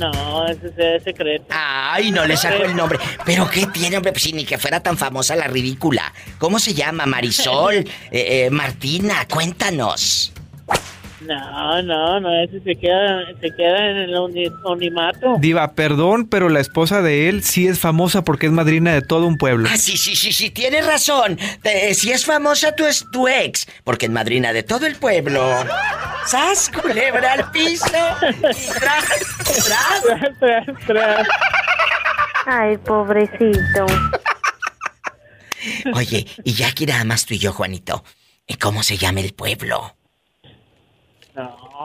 No, 0.02 0.46
ese 0.48 0.72
será 0.74 1.00
secreto. 1.00 1.46
Ay, 1.50 2.10
no 2.10 2.26
le 2.26 2.36
saco 2.36 2.64
el 2.64 2.74
nombre. 2.74 2.98
¿Pero 3.24 3.48
qué 3.48 3.66
tiene, 3.66 3.96
hombre? 3.96 4.10
Pues 4.12 4.24
si 4.24 4.32
ni 4.32 4.44
que 4.44 4.58
fuera 4.58 4.80
tan 4.80 4.98
famosa 4.98 5.36
la 5.36 5.46
ridícula. 5.46 6.12
¿Cómo 6.38 6.58
se 6.58 6.74
llama? 6.74 7.06
Marisol, 7.06 7.76
eh, 7.76 7.86
eh, 8.10 8.50
Martina, 8.50 9.26
cuéntanos. 9.28 10.32
No, 11.26 11.82
no, 11.82 12.20
no, 12.20 12.42
ese 12.42 12.60
se 12.60 12.74
queda, 12.76 13.24
se 13.40 13.54
queda 13.54 13.90
en 13.90 13.96
el 13.96 14.14
unimato. 14.64 15.36
Diva, 15.38 15.72
perdón, 15.72 16.26
pero 16.26 16.48
la 16.48 16.60
esposa 16.60 17.02
de 17.02 17.28
él 17.28 17.42
sí 17.42 17.68
es 17.68 17.78
famosa 17.78 18.22
porque 18.22 18.46
es 18.46 18.52
madrina 18.52 18.92
de 18.92 19.02
todo 19.02 19.26
un 19.26 19.36
pueblo. 19.36 19.68
Ah, 19.70 19.76
sí, 19.76 19.96
sí, 19.96 20.16
sí, 20.16 20.32
sí, 20.32 20.50
tienes 20.50 20.86
razón. 20.86 21.38
Eh, 21.64 21.94
si 21.94 22.10
es 22.10 22.24
famosa, 22.24 22.74
tú 22.74 22.86
es 22.86 23.06
tu 23.12 23.28
ex, 23.28 23.66
porque 23.84 24.06
es 24.06 24.12
madrina 24.12 24.52
de 24.52 24.62
todo 24.62 24.86
el 24.86 24.96
pueblo. 24.96 25.42
¡Sas, 26.26 26.70
culebra 26.70 27.34
al 27.34 27.50
piso! 27.50 27.86
Y 28.22 28.78
tras, 28.78 30.02
tras. 30.86 31.28
Ay, 32.46 32.76
pobrecito. 32.78 33.86
Oye, 35.94 36.26
y 36.44 36.54
ya 36.54 36.68
aquí 36.68 36.86
nada 36.86 37.04
más 37.04 37.26
tú 37.26 37.34
y 37.34 37.38
yo, 37.38 37.52
Juanito. 37.52 38.04
¿Y 38.46 38.54
¿Cómo 38.54 38.82
se 38.82 38.96
llama 38.96 39.20
el 39.20 39.34
pueblo? 39.34 39.96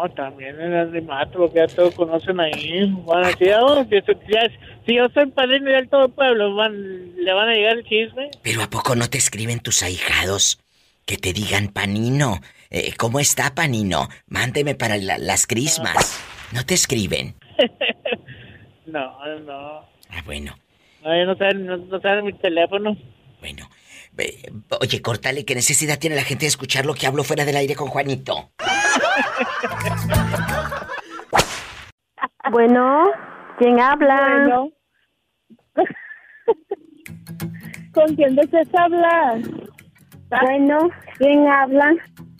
No, 0.03 0.10
también 0.10 0.60
en 0.61 0.74
el 0.74 0.88
unimato, 0.90 1.40
porque 1.40 1.56
ya 1.60 1.68
todos 1.68 1.95
conocen 1.95 2.40
ahí. 2.40 2.86
Bueno, 3.03 3.30
si 3.38 3.45
yo, 3.45 3.84
si, 3.90 4.32
ya- 4.32 4.52
si 4.86 4.95
yo 4.95 5.10
soy 5.10 5.26
padrino 5.28 5.72
del 5.72 5.90
todo 5.90 6.06
el 6.06 6.11
pueblo, 6.11 6.53
van, 6.56 7.15
le 7.15 7.34
van 7.34 7.49
a 7.49 7.53
llegar 7.53 7.78
el 7.78 7.84
chisme. 7.84 8.30
Pero 8.44 8.61
¿a 8.61 8.69
poco 8.69 8.95
no 8.95 9.10
te 9.10 9.18
escriben 9.18 9.60
tus 9.60 9.82
ahijados? 9.82 10.60
Que 11.06 11.18
te 11.18 11.34
digan, 11.34 11.69
Panino, 11.69 12.40
eh, 12.69 12.94
¿cómo 12.98 13.19
está 13.19 13.56
Panino? 13.56 14.07
Mándeme 14.28 14.76
para 14.76 14.98
la- 14.98 15.18
las 15.18 15.48
crismas. 15.48 16.22
¿No 16.53 16.65
te 16.65 16.74
escriben? 16.76 17.34
No, 18.86 19.11
no. 19.40 19.80
Ah, 20.10 20.22
bueno. 20.26 20.56
No, 21.03 21.26
no 21.26 21.36
saben, 21.36 21.65
no, 21.65 21.76
no 21.76 21.99
saben 21.99 22.24
mi 22.24 22.32
teléfono. 22.32 22.95
Eh, 23.41 23.53
Oye, 24.81 25.02
córtale, 25.02 25.45
¿qué 25.45 25.56
necesidad 25.56 25.99
tiene 25.99 26.15
la 26.15 26.23
gente 26.23 26.45
de 26.45 26.49
escuchar 26.49 26.85
lo 26.85 26.94
que 26.94 27.07
hablo 27.07 27.23
fuera 27.23 27.45
del 27.45 27.57
aire 27.57 27.76
con 27.76 27.88
Juanito? 27.88 28.52
Bueno, 32.49 33.11
¿quién 33.60 33.80
habla? 33.80 34.69
¿Con 37.94 38.15
quién 38.15 38.35
deseas 38.35 38.68
hablar? 38.73 39.39
Bueno, 40.30 40.89
¿quién 41.18 41.48
habla? 41.48 41.94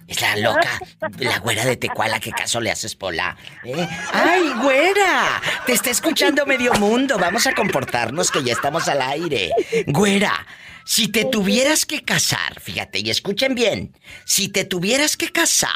Es 0.08 0.22
la 0.22 0.38
loca, 0.38 0.80
la 1.20 1.40
güera 1.40 1.66
de 1.66 1.76
Tecuala, 1.76 2.22
¿qué 2.22 2.32
caso 2.32 2.62
le 2.62 2.72
haces, 2.72 2.96
Pola? 2.96 3.36
¿Eh? 3.66 3.86
¡Ay, 4.14 4.54
güera! 4.62 5.42
Te 5.66 5.74
está 5.74 5.90
escuchando 5.90 6.46
medio 6.46 6.74
mundo. 6.76 7.18
Vamos 7.20 7.46
a 7.46 7.54
comportarnos 7.54 8.32
que 8.32 8.42
ya 8.42 8.54
estamos 8.54 8.88
al 8.88 9.02
aire. 9.02 9.52
Güera, 9.88 10.32
si 10.88 11.10
te 11.10 11.26
tuvieras 11.26 11.86
que 11.86 12.02
casar, 12.02 12.62
fíjate, 12.62 13.00
y 13.00 13.10
escuchen 13.10 13.56
bien, 13.56 13.94
si 14.24 14.48
te 14.48 14.64
tuvieras 14.64 15.18
que 15.18 15.30
casar 15.34 15.76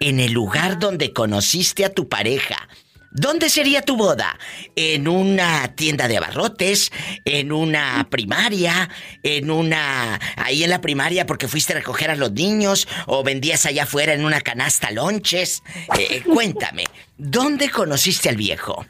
en 0.00 0.20
el 0.20 0.32
lugar 0.32 0.78
donde 0.78 1.14
conociste 1.14 1.86
a 1.86 1.94
tu 1.94 2.08
pareja, 2.08 2.68
¿Dónde 3.10 3.48
sería 3.48 3.80
tu 3.80 3.96
boda? 3.96 4.38
¿En 4.76 5.08
una 5.08 5.74
tienda 5.74 6.08
de 6.08 6.18
abarrotes? 6.18 6.92
¿En 7.24 7.52
una 7.52 8.06
primaria? 8.10 8.90
¿En 9.22 9.50
una... 9.50 10.20
ahí 10.36 10.62
en 10.62 10.68
la 10.68 10.82
primaria 10.82 11.24
porque 11.24 11.48
fuiste 11.48 11.72
a 11.72 11.76
recoger 11.76 12.10
a 12.10 12.16
los 12.16 12.32
niños? 12.32 12.86
¿O 13.06 13.24
vendías 13.24 13.64
allá 13.64 13.84
afuera 13.84 14.12
en 14.12 14.26
una 14.26 14.42
canasta 14.42 14.90
lonches? 14.90 15.62
Eh, 15.98 16.22
cuéntame, 16.22 16.84
¿dónde 17.16 17.70
conociste 17.70 18.28
al 18.28 18.36
viejo? 18.36 18.84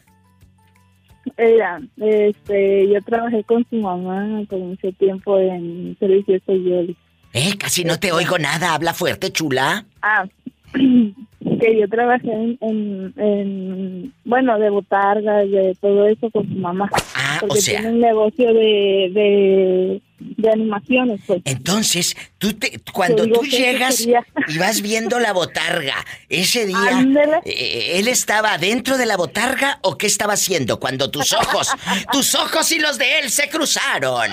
Mira, 1.39 1.81
este, 1.99 2.89
yo 2.89 3.01
trabajé 3.03 3.45
con 3.45 3.65
su 3.71 3.77
mamá 3.77 4.43
por 4.49 4.59
mucho 4.59 4.91
tiempo 4.93 5.39
en 5.39 5.97
servicios 6.01 6.43
Yoli. 6.47 6.97
Eh, 7.33 7.57
casi 7.57 7.85
no 7.85 8.01
te 8.01 8.11
oigo 8.11 8.39
nada, 8.39 8.75
habla 8.75 8.93
fuerte, 8.93 9.31
chula. 9.31 9.85
Ah, 10.03 10.27
que 11.61 11.81
yo 11.81 11.89
trabajé 11.89 12.31
en, 12.33 12.59
en, 12.61 13.15
en, 13.17 14.15
bueno, 14.25 14.59
de 14.59 14.71
botargas, 14.71 15.51
de 15.51 15.77
todo 15.81 16.07
eso 16.07 16.31
con 16.31 16.47
su 16.49 16.55
mamá. 16.55 16.89
Ah, 17.15 17.39
porque 17.41 17.59
o 17.59 17.61
sea- 17.61 17.81
tiene 17.81 17.95
un 17.95 18.01
negocio 18.01 18.53
de, 18.53 19.11
de, 19.15 20.03
de 20.19 20.51
animaciones, 20.51 21.21
pues. 21.27 21.41
Entonces, 21.45 22.17
tú 22.39 22.53
te, 22.55 22.79
cuando 22.93 23.27
tú 23.27 23.43
llegas 23.43 24.01
y 24.07 24.59
vas 24.59 24.83
viendo 24.83 25.19
la 25.21 25.33
botarga, 25.33 25.95
ese 26.29 26.67
día, 26.67 26.77
Ándele. 26.93 27.39
eh, 27.45 27.99
¿él 27.99 28.09
estaba 28.09 28.59
dentro 28.59 28.99
de 28.99 29.07
la 29.07 29.17
botarga 29.17 29.79
o 29.83 29.97
qué 29.97 30.07
estaba 30.07 30.35
haciendo 30.35 30.79
cuando 30.81 31.11
tus 31.11 31.33
ojos, 31.33 31.69
tus 32.13 32.35
ojos 32.35 32.71
y 32.73 32.79
los 32.79 32.99
de 32.99 33.21
él 33.21 33.31
se 33.31 33.49
cruzaron? 33.49 34.31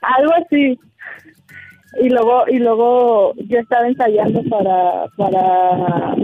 Algo 0.00 0.32
así. 0.46 0.78
Y 2.00 2.08
luego, 2.10 2.44
y 2.48 2.58
luego 2.58 3.34
yo 3.36 3.58
estaba 3.58 3.88
ensayando 3.88 4.42
para, 4.44 5.06
para, 5.16 6.16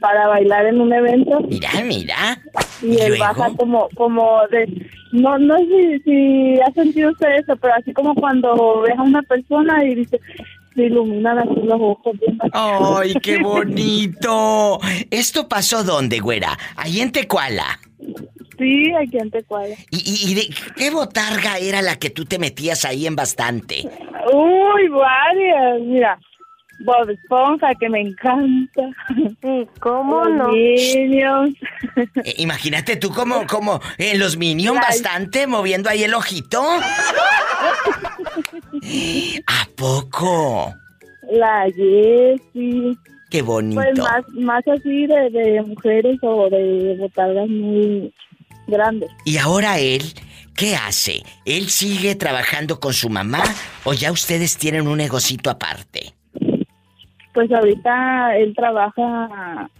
para 0.00 0.28
bailar 0.28 0.66
en 0.66 0.80
un 0.80 0.92
evento. 0.92 1.40
Mira, 1.48 1.70
mira. 1.84 2.40
Y 2.82 2.98
él 3.00 3.08
luego? 3.08 3.24
baja 3.24 3.50
como, 3.56 3.88
como 3.94 4.40
de, 4.50 4.66
no, 5.12 5.38
no 5.38 5.58
sé 5.58 5.66
si, 5.66 5.98
si 6.00 6.60
ha 6.60 6.72
sentido 6.72 7.10
usted 7.10 7.28
eso, 7.36 7.54
pero 7.56 7.74
así 7.74 7.92
como 7.92 8.14
cuando 8.14 8.80
ves 8.80 8.98
a 8.98 9.02
una 9.02 9.22
persona 9.22 9.84
y 9.84 9.96
dice, 9.96 10.18
se 10.74 10.84
iluminan 10.84 11.38
así 11.38 11.60
los 11.62 11.80
ojos. 11.80 12.18
bien 12.18 12.38
¡Ay, 12.52 13.14
qué 13.22 13.38
bonito! 13.42 14.78
¿Esto 15.10 15.48
pasó 15.48 15.84
dónde, 15.84 16.20
güera? 16.20 16.58
Ahí 16.76 17.00
en 17.00 17.12
Tecuala. 17.12 17.78
Sí, 18.60 18.92
aquí 18.94 19.16
en 19.16 19.30
Tecuala. 19.30 19.74
¿Y, 19.90 19.96
y, 19.96 20.30
y 20.30 20.34
de 20.34 20.54
qué 20.76 20.90
botarga 20.90 21.56
era 21.56 21.80
la 21.80 21.96
que 21.98 22.10
tú 22.10 22.26
te 22.26 22.38
metías 22.38 22.84
ahí 22.84 23.06
en 23.06 23.16
bastante? 23.16 23.88
Uy, 24.30 24.88
varias, 24.88 25.80
mira. 25.80 26.18
Bob 26.80 27.08
Esponja, 27.10 27.74
que 27.78 27.88
me 27.88 28.00
encanta. 28.00 28.82
¿cómo 29.80 30.24
Los 30.24 30.36
no? 30.36 30.48
Minions. 30.48 31.56
Eh, 32.24 32.34
imagínate 32.38 32.96
tú 32.96 33.10
como, 33.10 33.46
como 33.46 33.80
en 33.98 34.18
los 34.18 34.36
Minions 34.36 34.78
Ay. 34.78 34.84
bastante 34.88 35.46
moviendo 35.46 35.88
ahí 35.90 36.04
el 36.04 36.14
ojito. 36.14 36.62
¿A 39.46 39.68
poco? 39.76 40.74
La 41.30 41.64
Jessie. 41.74 42.96
Qué 43.30 43.42
bonito. 43.42 43.80
Pues 43.80 43.98
más, 43.98 44.28
más 44.34 44.68
así 44.68 45.06
de, 45.06 45.30
de 45.30 45.62
mujeres 45.62 46.18
o 46.22 46.48
de 46.50 46.96
botargas 46.98 47.48
muy 47.48 48.12
grandes. 48.70 49.10
Y 49.24 49.38
ahora 49.38 49.78
él, 49.78 50.14
¿qué 50.56 50.76
hace? 50.76 51.22
¿Él 51.44 51.70
sigue 51.70 52.14
trabajando 52.14 52.80
con 52.80 52.94
su 52.94 53.08
mamá 53.08 53.42
o 53.84 53.92
ya 53.92 54.12
ustedes 54.12 54.56
tienen 54.56 54.86
un 54.86 54.98
negocito 54.98 55.50
aparte? 55.50 56.14
Pues 57.34 57.50
ahorita 57.52 58.36
él 58.36 58.54
trabaja, 58.56 59.70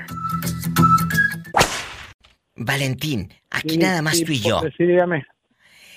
Valentín, 2.56 3.34
aquí 3.50 3.78
nada 3.78 4.02
más 4.02 4.24
tú 4.24 4.32
y 4.32 4.40
yo. 4.40 4.62
Sí, 4.78 4.86
dígame. 4.86 5.26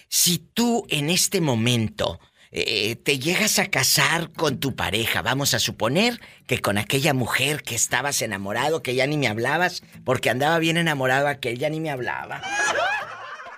Si 0.09 0.39
tú 0.53 0.85
en 0.89 1.11
este 1.11 1.41
momento 1.41 2.19
eh, 2.57 2.95
te 2.95 3.19
llegas 3.19 3.59
a 3.59 3.67
casar 3.67 4.31
con 4.31 4.61
tu 4.61 4.77
pareja, 4.77 5.23
vamos 5.23 5.55
a 5.55 5.59
suponer 5.59 6.21
que 6.47 6.61
con 6.61 6.79
aquella 6.79 7.13
mujer 7.13 7.63
que 7.63 7.75
estabas 7.75 8.23
enamorado, 8.23 8.81
que 8.81 8.95
ya 8.95 9.09
ni 9.09 9.17
me 9.17 9.27
hablabas, 9.27 9.83
porque 10.05 10.31
andaba 10.31 10.59
bien 10.61 10.77
enamorado 10.77 11.27
aquel, 11.27 11.59
ya 11.59 11.69
ni 11.69 11.81
me 11.81 11.91
hablaba. 11.91 12.43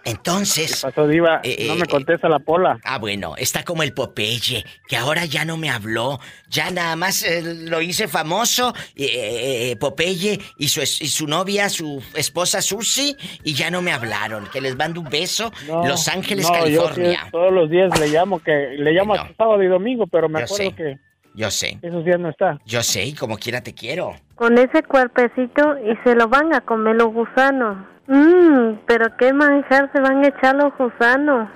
Entonces... 0.06 0.76
¿Qué 0.82 0.86
pasó, 0.90 1.06
Diva? 1.06 1.40
eh, 1.42 1.66
no 1.68 1.74
eh, 1.74 1.78
me 1.80 1.86
contesta 1.86 2.28
la 2.28 2.38
pola. 2.38 2.78
Ah, 2.84 2.98
bueno, 2.98 3.34
está 3.36 3.62
como 3.64 3.82
el 3.82 3.92
Popeye, 3.92 4.64
que 4.88 4.96
ahora 4.96 5.24
ya 5.24 5.44
no 5.44 5.56
me 5.56 5.68
habló. 5.68 6.18
Ya 6.48 6.70
nada 6.70 6.96
más 6.96 7.22
eh, 7.24 7.42
lo 7.68 7.80
hice 7.82 8.08
famoso, 8.08 8.72
eh, 8.94 9.70
eh, 9.72 9.76
Popeye 9.76 10.38
y 10.58 10.68
su, 10.68 10.80
es- 10.80 11.02
y 11.02 11.08
su 11.08 11.26
novia, 11.26 11.68
su 11.68 12.02
esposa 12.14 12.62
Susi, 12.62 13.16
y 13.44 13.54
ya 13.54 13.70
no 13.70 13.82
me 13.82 13.92
hablaron. 13.92 14.46
Que 14.52 14.60
les 14.60 14.76
mando 14.76 15.00
un 15.00 15.08
beso. 15.10 15.50
No, 15.66 15.86
Los 15.86 16.08
Ángeles, 16.08 16.46
no, 16.46 16.66
yo 16.68 16.84
California. 16.84 17.20
sí, 17.24 17.30
todos 17.32 17.52
los 17.52 17.68
días 17.68 17.98
le 17.98 18.08
llamo, 18.08 18.38
que 18.40 18.52
le 18.78 18.92
llamo 18.92 19.14
hasta 19.14 19.34
sábado 19.36 19.62
y 19.62 19.66
domingo, 19.68 20.06
pero 20.06 20.28
me 20.28 20.38
Yo 20.40 20.44
acuerdo 20.44 20.70
sé. 20.70 20.76
que 20.76 20.98
Yo 21.34 21.50
sé, 21.50 21.78
esos 21.82 22.04
días 22.04 22.18
no 22.20 22.30
está. 22.30 22.58
yo 22.64 22.82
sé, 22.82 23.04
y 23.04 23.12
como 23.14 23.36
quiera 23.38 23.60
te 23.60 23.74
quiero. 23.74 24.14
Con 24.36 24.56
ese 24.58 24.82
cuerpecito 24.84 25.76
y 25.84 25.96
se 26.04 26.14
lo 26.14 26.28
van 26.28 26.54
a 26.54 26.60
comer 26.60 26.94
los 26.96 27.12
gusanos. 27.12 27.76
Mmm, 28.08 28.78
pero 28.86 29.16
qué 29.16 29.32
manjar 29.32 29.90
se 29.92 30.00
van 30.00 30.24
a 30.24 30.28
echar 30.28 30.54
los 30.54 30.72
gusanos. 30.76 31.48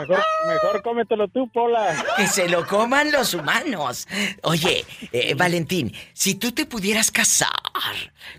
Mejor, 0.00 0.24
mejor 0.48 0.82
cómetelo 0.82 1.28
tú, 1.28 1.50
Pola. 1.52 1.94
Que 2.16 2.26
se 2.26 2.48
lo 2.48 2.66
coman 2.66 3.12
los 3.12 3.34
humanos. 3.34 4.08
Oye, 4.42 4.86
eh, 5.12 5.34
Valentín, 5.34 5.92
si 6.14 6.34
tú 6.34 6.52
te 6.52 6.64
pudieras 6.64 7.10
casar 7.10 7.50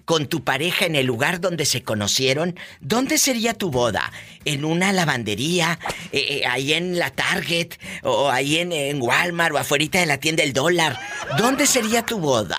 con 0.03 0.25
tu 0.25 0.43
pareja 0.43 0.85
en 0.85 0.95
el 0.95 1.05
lugar 1.05 1.39
donde 1.39 1.65
se 1.65 1.83
conocieron, 1.83 2.57
¿dónde 2.81 3.19
sería 3.19 3.53
tu 3.53 3.69
boda? 3.69 4.11
¿En 4.45 4.65
una 4.65 4.91
lavandería? 4.93 5.77
Eh, 6.11 6.41
eh, 6.41 6.45
¿Ahí 6.47 6.73
en 6.73 6.97
la 6.97 7.11
Target? 7.11 7.73
¿O 8.01 8.31
ahí 8.31 8.57
en, 8.57 8.71
en 8.71 8.99
Walmart? 8.99 9.53
¿O 9.53 9.59
afuera 9.59 9.85
de 9.91 10.05
la 10.07 10.17
tienda 10.17 10.43
El 10.43 10.53
Dólar? 10.53 10.97
¿Dónde 11.37 11.67
sería 11.67 12.03
tu 12.03 12.17
boda? 12.17 12.57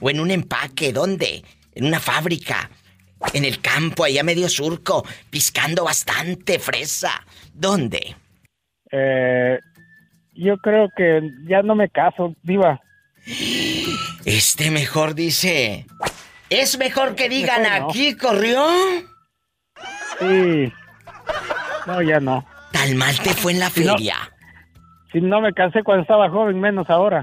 ¿O 0.00 0.10
en 0.10 0.18
un 0.18 0.32
empaque? 0.32 0.92
¿Dónde? 0.92 1.44
¿En 1.74 1.86
una 1.86 2.00
fábrica? 2.00 2.70
¿En 3.32 3.44
el 3.44 3.60
campo, 3.60 4.04
allá 4.04 4.22
medio 4.22 4.48
surco? 4.48 5.04
Piscando 5.30 5.84
bastante 5.84 6.58
fresa. 6.58 7.24
¿Dónde? 7.54 8.16
Eh, 8.90 9.58
yo 10.34 10.56
creo 10.58 10.88
que 10.96 11.20
ya 11.46 11.62
no 11.62 11.74
me 11.74 11.88
caso, 11.88 12.34
Diva. 12.42 12.80
Este 14.24 14.70
mejor 14.70 15.14
dice. 15.14 15.86
¿Es 16.50 16.76
mejor 16.78 17.14
que 17.14 17.28
digan 17.28 17.62
Mejor 17.62 17.80
no. 17.80 17.88
aquí 17.88 18.16
corrió? 18.16 18.66
Sí. 20.18 20.72
No, 21.86 22.02
ya 22.02 22.20
no. 22.20 22.46
Tal 22.72 22.94
mal 22.94 23.18
te 23.20 23.30
fue 23.34 23.52
en 23.52 23.60
la 23.60 23.66
no- 23.66 23.70
feria. 23.72 24.16
Si 25.12 25.20
no 25.20 25.40
me 25.40 25.52
casé 25.52 25.82
cuando 25.82 26.02
estaba 26.02 26.28
joven, 26.30 26.58
menos 26.60 26.88
ahora. 26.88 27.20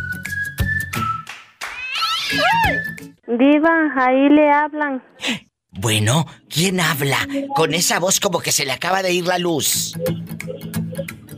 Diva, 3.27 3.93
ahí 3.97 4.29
le 4.29 4.51
hablan. 4.51 5.03
Bueno, 5.79 6.27
¿quién 6.49 6.81
habla? 6.81 7.19
Con 7.55 7.75
esa 7.75 7.99
voz 7.99 8.21
como 8.21 8.41
que 8.41 8.53
se 8.53 8.65
le 8.65 8.73
acaba 8.73 9.03
de 9.03 9.13
ir 9.13 9.27
la 9.27 9.39
luz. 9.39 9.95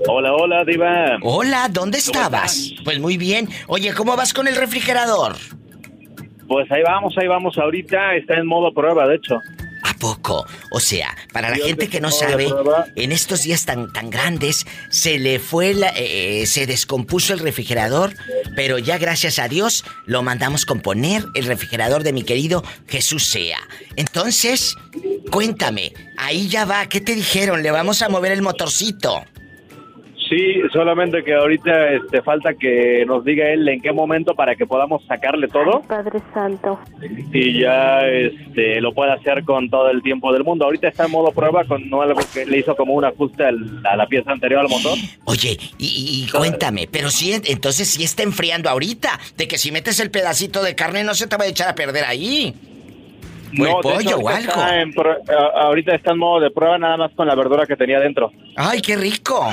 Hola, 0.09 0.33
hola, 0.33 0.65
Diva. 0.65 1.19
Hola, 1.23 1.69
¿dónde 1.71 1.99
¿Cómo 1.99 2.13
estabas? 2.13 2.73
Pues 2.85 3.01
muy 3.01 3.17
bien. 3.17 3.49
Oye, 3.67 3.93
¿cómo 3.95 4.17
vas 4.17 4.33
con 4.33 4.47
el 4.47 4.57
refrigerador? 4.57 5.37
Pues 6.47 6.71
ahí 6.71 6.83
vamos, 6.83 7.15
ahí 7.19 7.27
vamos. 7.27 7.59
Ahorita 7.59 8.15
está 8.15 8.35
en 8.35 8.47
modo 8.47 8.73
prueba, 8.73 9.07
de 9.07 9.17
hecho. 9.17 9.41
¿A 9.89 9.95
poco? 9.95 10.47
O 10.71 10.81
sea, 10.81 11.17
para 11.33 11.49
la 11.49 11.57
Yo 11.57 11.65
gente 11.65 11.87
te 11.87 11.91
que 11.91 12.01
no 12.01 12.11
sabe, 12.11 12.53
en 12.95 13.11
estos 13.11 13.43
días 13.43 13.65
tan, 13.65 13.91
tan 13.91 14.11
grandes, 14.11 14.67
se 14.91 15.19
le 15.19 15.39
fue 15.39 15.73
la, 15.73 15.89
eh, 15.97 16.45
se 16.47 16.67
descompuso 16.67 17.33
el 17.33 17.39
refrigerador, 17.39 18.15
pero 18.55 18.77
ya 18.79 18.99
gracias 18.99 19.39
a 19.39 19.49
Dios 19.49 19.85
lo 20.05 20.23
mandamos 20.23 20.67
componer 20.67 21.25
el 21.35 21.47
refrigerador 21.47 22.03
de 22.03 22.13
mi 22.13 22.23
querido 22.23 22.63
Jesús 22.87 23.29
Sea. 23.29 23.59
Entonces, 23.97 24.77
cuéntame, 25.31 25.95
ahí 26.19 26.49
ya 26.49 26.67
va, 26.67 26.87
¿qué 26.87 27.01
te 27.01 27.15
dijeron? 27.15 27.63
Le 27.63 27.71
vamos 27.71 28.03
a 28.03 28.11
mover 28.11 28.33
el 28.33 28.43
motorcito. 28.43 29.25
Sí, 30.29 30.61
solamente 30.73 31.23
que 31.25 31.35
ahorita 31.35 31.93
este, 31.95 32.21
falta 32.23 32.53
que 32.55 33.05
nos 33.07 33.25
diga 33.25 33.49
él 33.49 33.67
en 33.69 33.81
qué 33.81 33.93
momento 33.93 34.35
para 34.35 34.55
que 34.57 34.67
podamos 34.67 35.03
sacarle 35.07 35.49
todo 35.49 35.81
Padre 35.83 36.21
Santo. 36.35 36.79
y 37.33 37.61
ya 37.61 38.01
este, 38.07 38.81
lo 38.81 38.93
pueda 38.93 39.15
hacer 39.15 39.45
con 39.45 39.71
todo 39.71 39.89
el 39.91 40.03
tiempo 40.03 40.33
del 40.33 40.45
mundo. 40.45 40.67
Ahorita 40.67 40.89
está 40.89 41.07
en 41.07 41.13
modo 41.13 41.31
prueba 41.33 41.65
con 41.65 41.89
no 41.89 42.03
algo 42.03 42.21
que 42.35 42.45
le 42.45 42.59
hizo 42.59 42.77
como 42.77 42.93
un 42.95 43.05
ajuste 43.07 43.45
al- 43.47 43.81
a 43.87 43.97
la 43.97 44.07
pieza 44.07 44.31
anterior 44.33 44.61
al 44.61 44.69
motor. 44.69 44.99
Oye, 45.25 45.57
y, 45.79 46.25
y 46.27 46.31
cuéntame, 46.31 46.89
pero 46.91 47.09
si 47.11 47.33
entonces 47.33 47.89
sí 47.89 48.03
está 48.05 48.23
enfriando 48.23 48.69
ahorita, 48.69 49.19
de 49.37 49.49
que 49.49 49.57
si 49.57 49.73
metes 49.73 49.99
el 50.01 50.11
pedacito 50.11 50.63
de 50.63 50.75
carne 50.75 51.05
no 51.05 51.15
se 51.15 51.27
te 51.27 51.37
va 51.37 51.45
a 51.45 51.49
echar 51.49 51.69
a 51.69 51.75
perder 51.75 52.05
ahí. 52.05 52.55
O 53.59 53.65
el 53.65 53.71
No, 53.71 53.77
de 53.77 53.83
pollo 53.83 54.01
hecho, 54.01 54.19
o 54.19 54.29
algo. 54.29 54.51
está 54.51 54.81
en 54.83 54.93
ahorita 55.57 55.95
está 55.95 56.13
en 56.13 56.19
modo 56.19 56.41
de 56.41 56.51
prueba 56.51 56.77
nada 56.77 56.99
más 56.99 57.13
con 57.13 57.27
la 57.27 57.35
verdura 57.35 57.65
que 57.65 57.77
tenía 57.77 57.99
dentro. 57.99 58.31
¡Ay, 58.57 58.83
qué 58.83 58.95
rico! 58.95 59.49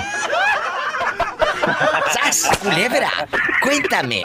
¡Sas, 2.14 2.50
culebra! 2.62 3.10
Cuéntame. 3.62 4.24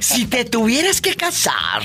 Si 0.00 0.26
te 0.26 0.44
tuvieras 0.44 1.00
que 1.00 1.14
casar 1.14 1.82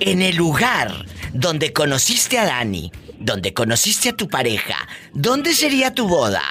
en 0.00 0.22
el 0.22 0.36
lugar 0.36 1.06
donde 1.32 1.72
conociste 1.72 2.38
a 2.38 2.44
Dani, 2.44 2.92
donde 3.18 3.52
conociste 3.52 4.10
a 4.10 4.16
tu 4.16 4.28
pareja, 4.28 4.76
¿dónde 5.12 5.54
sería 5.54 5.92
tu 5.92 6.06
boda? 6.06 6.42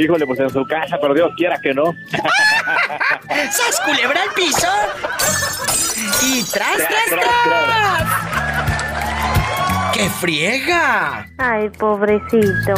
Híjole, 0.00 0.26
pues 0.26 0.40
en 0.40 0.50
su 0.50 0.64
casa, 0.64 0.98
pero 1.00 1.14
Dios 1.14 1.30
quiera 1.36 1.58
que 1.60 1.74
no. 1.74 1.92
¡Sas, 3.28 3.80
culebra 3.84 4.22
al 4.22 4.30
piso! 4.34 4.68
¡Y 6.22 6.42
tras, 6.44 6.76
tras, 6.76 7.06
Tras, 7.08 7.24
tras! 7.44 8.73
¡Qué 9.94 10.08
friega! 10.10 11.26
Ay, 11.38 11.68
pobrecito. 11.70 12.74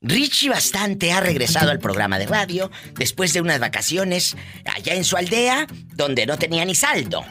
Richie 0.00 0.48
Bastante 0.48 1.12
ha 1.12 1.20
regresado 1.20 1.70
al 1.70 1.78
programa 1.78 2.18
de 2.18 2.26
radio 2.26 2.70
después 2.94 3.34
de 3.34 3.42
unas 3.42 3.60
vacaciones 3.60 4.34
allá 4.74 4.94
en 4.94 5.04
su 5.04 5.18
aldea 5.18 5.66
donde 5.94 6.24
no 6.24 6.38
tenía 6.38 6.64
ni 6.64 6.74
saldo. 6.74 7.22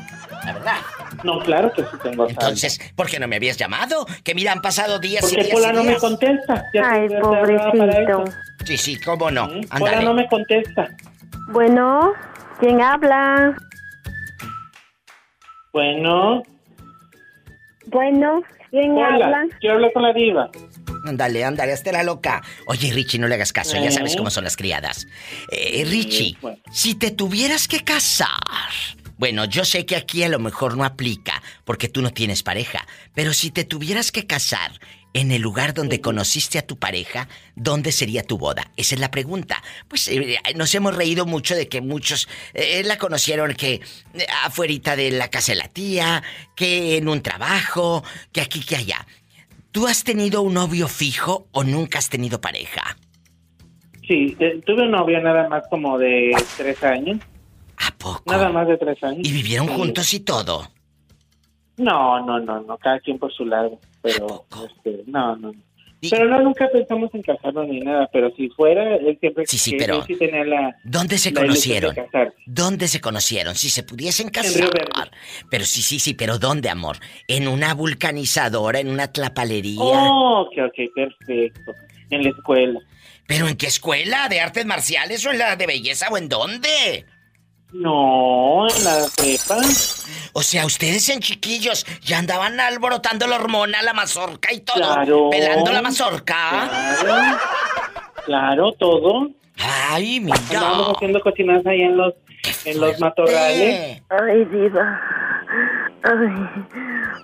La 0.46 0.54
verdad. 0.54 0.78
No, 1.24 1.40
claro 1.40 1.72
que 1.74 1.82
sí 1.82 1.90
tengo 2.04 2.28
saldo. 2.28 2.30
Entonces, 2.30 2.80
¿por 2.96 3.08
qué 3.10 3.20
no 3.20 3.28
me 3.28 3.38
habías 3.38 3.58
llamado? 3.58 4.06
Que 4.24 4.36
mira, 4.36 4.52
han 4.52 4.62
pasado 4.62 5.00
días 5.00 5.24
y 5.24 5.36
Porque 5.36 5.46
días 5.46 5.56
Pola 5.56 5.74
y 5.74 5.76
no 5.76 5.84
me 5.84 5.96
contesta. 5.96 6.64
Ya 6.76 6.92
Ay, 6.92 7.08
pobrecito. 7.22 8.24
Sí, 8.66 8.78
sí, 8.78 9.00
cómo 9.00 9.32
no. 9.32 9.48
Pola 9.48 9.66
Ándale. 9.72 10.06
no 10.06 10.14
me 10.14 10.28
contesta. 10.28 10.90
Bueno, 11.50 12.14
¿quién 12.60 12.82
habla? 12.82 13.56
Bueno, 15.74 16.44
Bueno, 17.88 18.42
¿quién 18.70 18.92
hola, 18.92 19.26
habla? 19.26 19.46
quiero 19.60 19.76
hablar 19.76 19.94
con 19.94 20.04
la 20.04 20.14
diva. 20.14 20.50
Ándale, 21.06 21.44
ándale, 21.46 21.72
hasta 21.72 21.92
la 21.92 22.04
loca. 22.04 22.42
Oye, 22.68 22.92
Richie, 22.92 23.18
no 23.20 23.28
le 23.28 23.36
hagas 23.36 23.54
caso, 23.54 23.78
ya 23.82 23.92
sabes 23.92 24.16
cómo 24.16 24.30
son 24.30 24.44
las 24.44 24.58
criadas. 24.58 25.08
Eh, 25.52 25.86
Richie, 25.88 26.36
bueno. 26.42 26.58
si 26.72 26.96
te 26.96 27.12
tuvieras 27.12 27.68
que 27.68 27.84
casar. 27.84 28.28
Bueno, 29.18 29.46
yo 29.46 29.66
sé 29.66 29.86
que 29.86 29.96
aquí 29.96 30.22
a 30.24 30.30
lo 30.30 30.38
mejor 30.38 30.78
no 30.78 30.84
aplica, 30.84 31.42
porque 31.66 31.88
tú 31.88 32.02
no 32.02 32.12
tienes 32.12 32.44
pareja, 32.44 32.86
pero 33.16 33.34
si 33.34 33.50
te 33.52 33.64
tuvieras 33.64 34.12
que 34.12 34.28
casar 34.28 34.72
en 35.18 35.32
el 35.32 35.42
lugar 35.42 35.74
donde 35.74 36.00
conociste 36.00 36.60
a 36.60 36.62
tu 36.68 36.78
pareja, 36.78 37.28
¿dónde 37.56 37.92
sería 37.92 38.22
tu 38.22 38.38
boda? 38.38 38.72
Esa 38.78 38.94
es 38.94 39.02
la 39.02 39.10
pregunta. 39.10 39.64
Pues 39.88 40.08
eh, 40.10 40.38
nos 40.56 40.74
hemos 40.76 40.96
reído 40.96 41.26
mucho 41.26 41.56
de 41.56 41.68
que 41.68 41.82
muchos 41.82 42.30
eh, 42.54 42.84
la 42.86 43.00
conocieron 43.00 43.54
que 43.56 43.74
eh, 43.74 43.82
afuerita 44.44 44.96
de 44.96 45.10
la 45.10 45.30
casa 45.30 45.54
de 45.54 45.58
la 45.58 45.70
tía, 45.70 46.22
que 46.56 46.98
en 46.98 47.08
un 47.10 47.22
trabajo, 47.22 48.04
que 48.32 48.42
aquí, 48.42 48.62
que 48.64 48.76
allá. 48.76 49.08
¿Tú 49.72 49.88
has 49.88 50.04
tenido 50.04 50.44
un 50.44 50.54
novio 50.54 50.88
fijo 50.88 51.48
o 51.52 51.64
nunca 51.64 51.98
has 51.98 52.10
tenido 52.10 52.40
pareja? 52.40 52.96
Sí, 54.08 54.38
tuve 54.66 54.84
un 54.84 54.92
novio 54.92 55.20
nada 55.22 55.50
más 55.50 55.64
como 55.70 55.98
de 55.98 56.32
tres 56.58 56.82
años. 56.84 57.18
¿A 57.78 57.92
poco? 57.98 58.22
Nada 58.32 58.50
más 58.50 58.68
de 58.68 58.78
tres 58.78 59.04
años. 59.04 59.28
¿Y 59.28 59.32
vivieron 59.32 59.68
Sí. 59.68 59.74
juntos 59.74 60.14
y 60.14 60.20
todo? 60.20 60.72
No, 61.78 62.24
no, 62.26 62.40
no, 62.40 62.62
no, 62.62 62.78
cada 62.78 63.00
quien 63.00 63.20
por 63.20 63.34
su 63.34 63.46
lado. 63.46 63.80
Pero, 64.14 64.46
este, 64.66 65.04
no, 65.08 65.36
no. 65.36 65.52
Pero 66.00 66.26
no, 66.30 66.40
nunca 66.44 66.70
pensamos 66.72 67.10
en 67.16 67.24
casarnos 67.24 67.68
ni 67.68 67.80
nada, 67.80 68.08
pero 68.14 68.30
si 68.36 68.50
fuera, 68.50 68.98
él 68.98 69.18
siempre 69.20 69.48
Sí, 69.48 69.58
sí, 69.58 69.76
pero- 69.80 70.04
sí 70.06 70.16
tenía 70.16 70.44
la... 70.46 70.76
¿Dónde 70.84 71.18
se 71.18 71.32
la 71.32 71.42
conocieron? 71.42 71.96
¿Dónde 72.46 72.88
se 72.88 73.02
conocieron? 73.02 73.56
Si 73.56 73.70
se 73.72 73.82
pudiesen 73.82 74.28
Río 74.28 74.34
casar. 74.44 74.72
Verde. 74.72 75.12
Pero 75.50 75.66
sí, 75.66 75.82
sí, 75.82 76.00
sí, 76.00 76.14
pero 76.14 76.38
¿dónde, 76.38 76.70
amor? 76.70 76.98
¿En 77.28 77.48
una 77.48 77.74
vulcanizadora, 77.74 78.80
en 78.80 78.90
una 78.90 79.12
tlapalería? 79.12 79.80
Oh, 79.82 80.42
ok, 80.42 80.54
ok, 80.68 80.94
perfecto. 80.94 81.74
En 82.12 82.24
la 82.24 82.30
escuela. 82.30 82.80
¿Pero 83.26 83.48
en 83.48 83.58
qué 83.58 83.66
escuela? 83.66 84.30
¿De 84.30 84.40
artes 84.40 84.66
marciales 84.68 85.26
o 85.26 85.32
en 85.32 85.40
la 85.40 85.56
de 85.56 85.66
belleza 85.66 86.10
o 86.12 86.18
en 86.18 86.30
dónde? 86.30 87.06
No, 87.74 88.68
en 88.70 88.84
la 88.84 89.06
prepa. 89.16 89.58
O 90.34 90.42
sea, 90.42 90.66
ustedes 90.66 91.10
en 91.10 91.20
chiquillos 91.20 91.86
ya 92.02 92.18
andaban 92.20 92.60
alborotando 92.60 93.28
la 93.28 93.36
hormona, 93.36 93.82
la 93.82 93.94
mazorca 93.94 94.54
y 94.54 94.62
todo. 94.62 94.78
Claro. 94.78 95.30
Pelando 95.30 95.72
la 95.72 95.82
mazorca. 95.82 96.70
Claro, 97.02 97.38
claro, 98.26 98.72
todo. 98.74 99.30
Ay, 99.58 100.20
mira. 100.20 100.38
Andábamos 100.38 100.94
haciendo 100.96 101.20
cocinadas 101.22 101.66
ahí 101.66 101.82
en 101.82 101.98
los, 101.98 102.14
en 102.66 102.80
los 102.80 103.00
matorrales. 103.00 104.02
Ay, 104.10 104.46
diva. 104.46 105.02
Ay, 106.04 106.64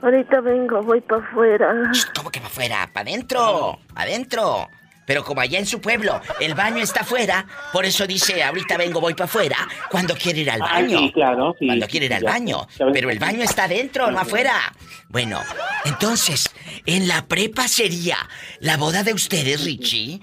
ahorita 0.02 0.42
vengo, 0.42 0.82
voy 0.82 1.00
para 1.02 1.22
afuera. 1.22 1.92
¿Cómo 2.16 2.32
que 2.32 2.40
para 2.40 2.52
afuera? 2.52 2.90
¿Para 2.92 3.10
adentro? 3.10 3.80
¿Adentro? 3.96 4.68
Pero 5.06 5.24
como 5.24 5.42
allá 5.42 5.60
en 5.60 5.66
su 5.66 5.82
pueblo 5.82 6.22
el 6.40 6.54
baño 6.56 6.78
está 6.82 7.02
afuera, 7.02 7.46
por 7.72 7.86
eso 7.86 8.08
dice, 8.08 8.44
ahorita 8.44 8.78
vengo, 8.78 9.02
voy 9.02 9.14
para 9.14 9.26
afuera, 9.26 9.58
cuando 9.90 10.16
quiere 10.16 10.40
ir 10.42 10.52
al 10.52 10.62
Ah, 10.62 10.70
baño. 10.74 11.00
sí, 11.00 11.12
claro, 11.12 11.56
sí, 11.60 11.66
Cuando 11.68 11.88
quiere 11.88 12.06
ir 12.08 12.14
al 12.14 12.22
ya, 12.24 12.30
baño. 12.30 12.68
Pero 12.94 13.10
el 13.10 13.20
baño 13.20 13.44
está 13.44 13.66
adentro, 13.66 14.10
no 14.12 14.20
afuera. 14.20 14.74
Bueno, 15.10 15.42
entonces, 15.86 16.50
en 16.86 17.08
la 17.08 17.26
prepa 17.28 17.68
sería 17.68 18.18
la 18.60 18.78
boda 18.78 19.04
de 19.04 19.14
ustedes, 19.14 19.64
Richie. 19.66 20.22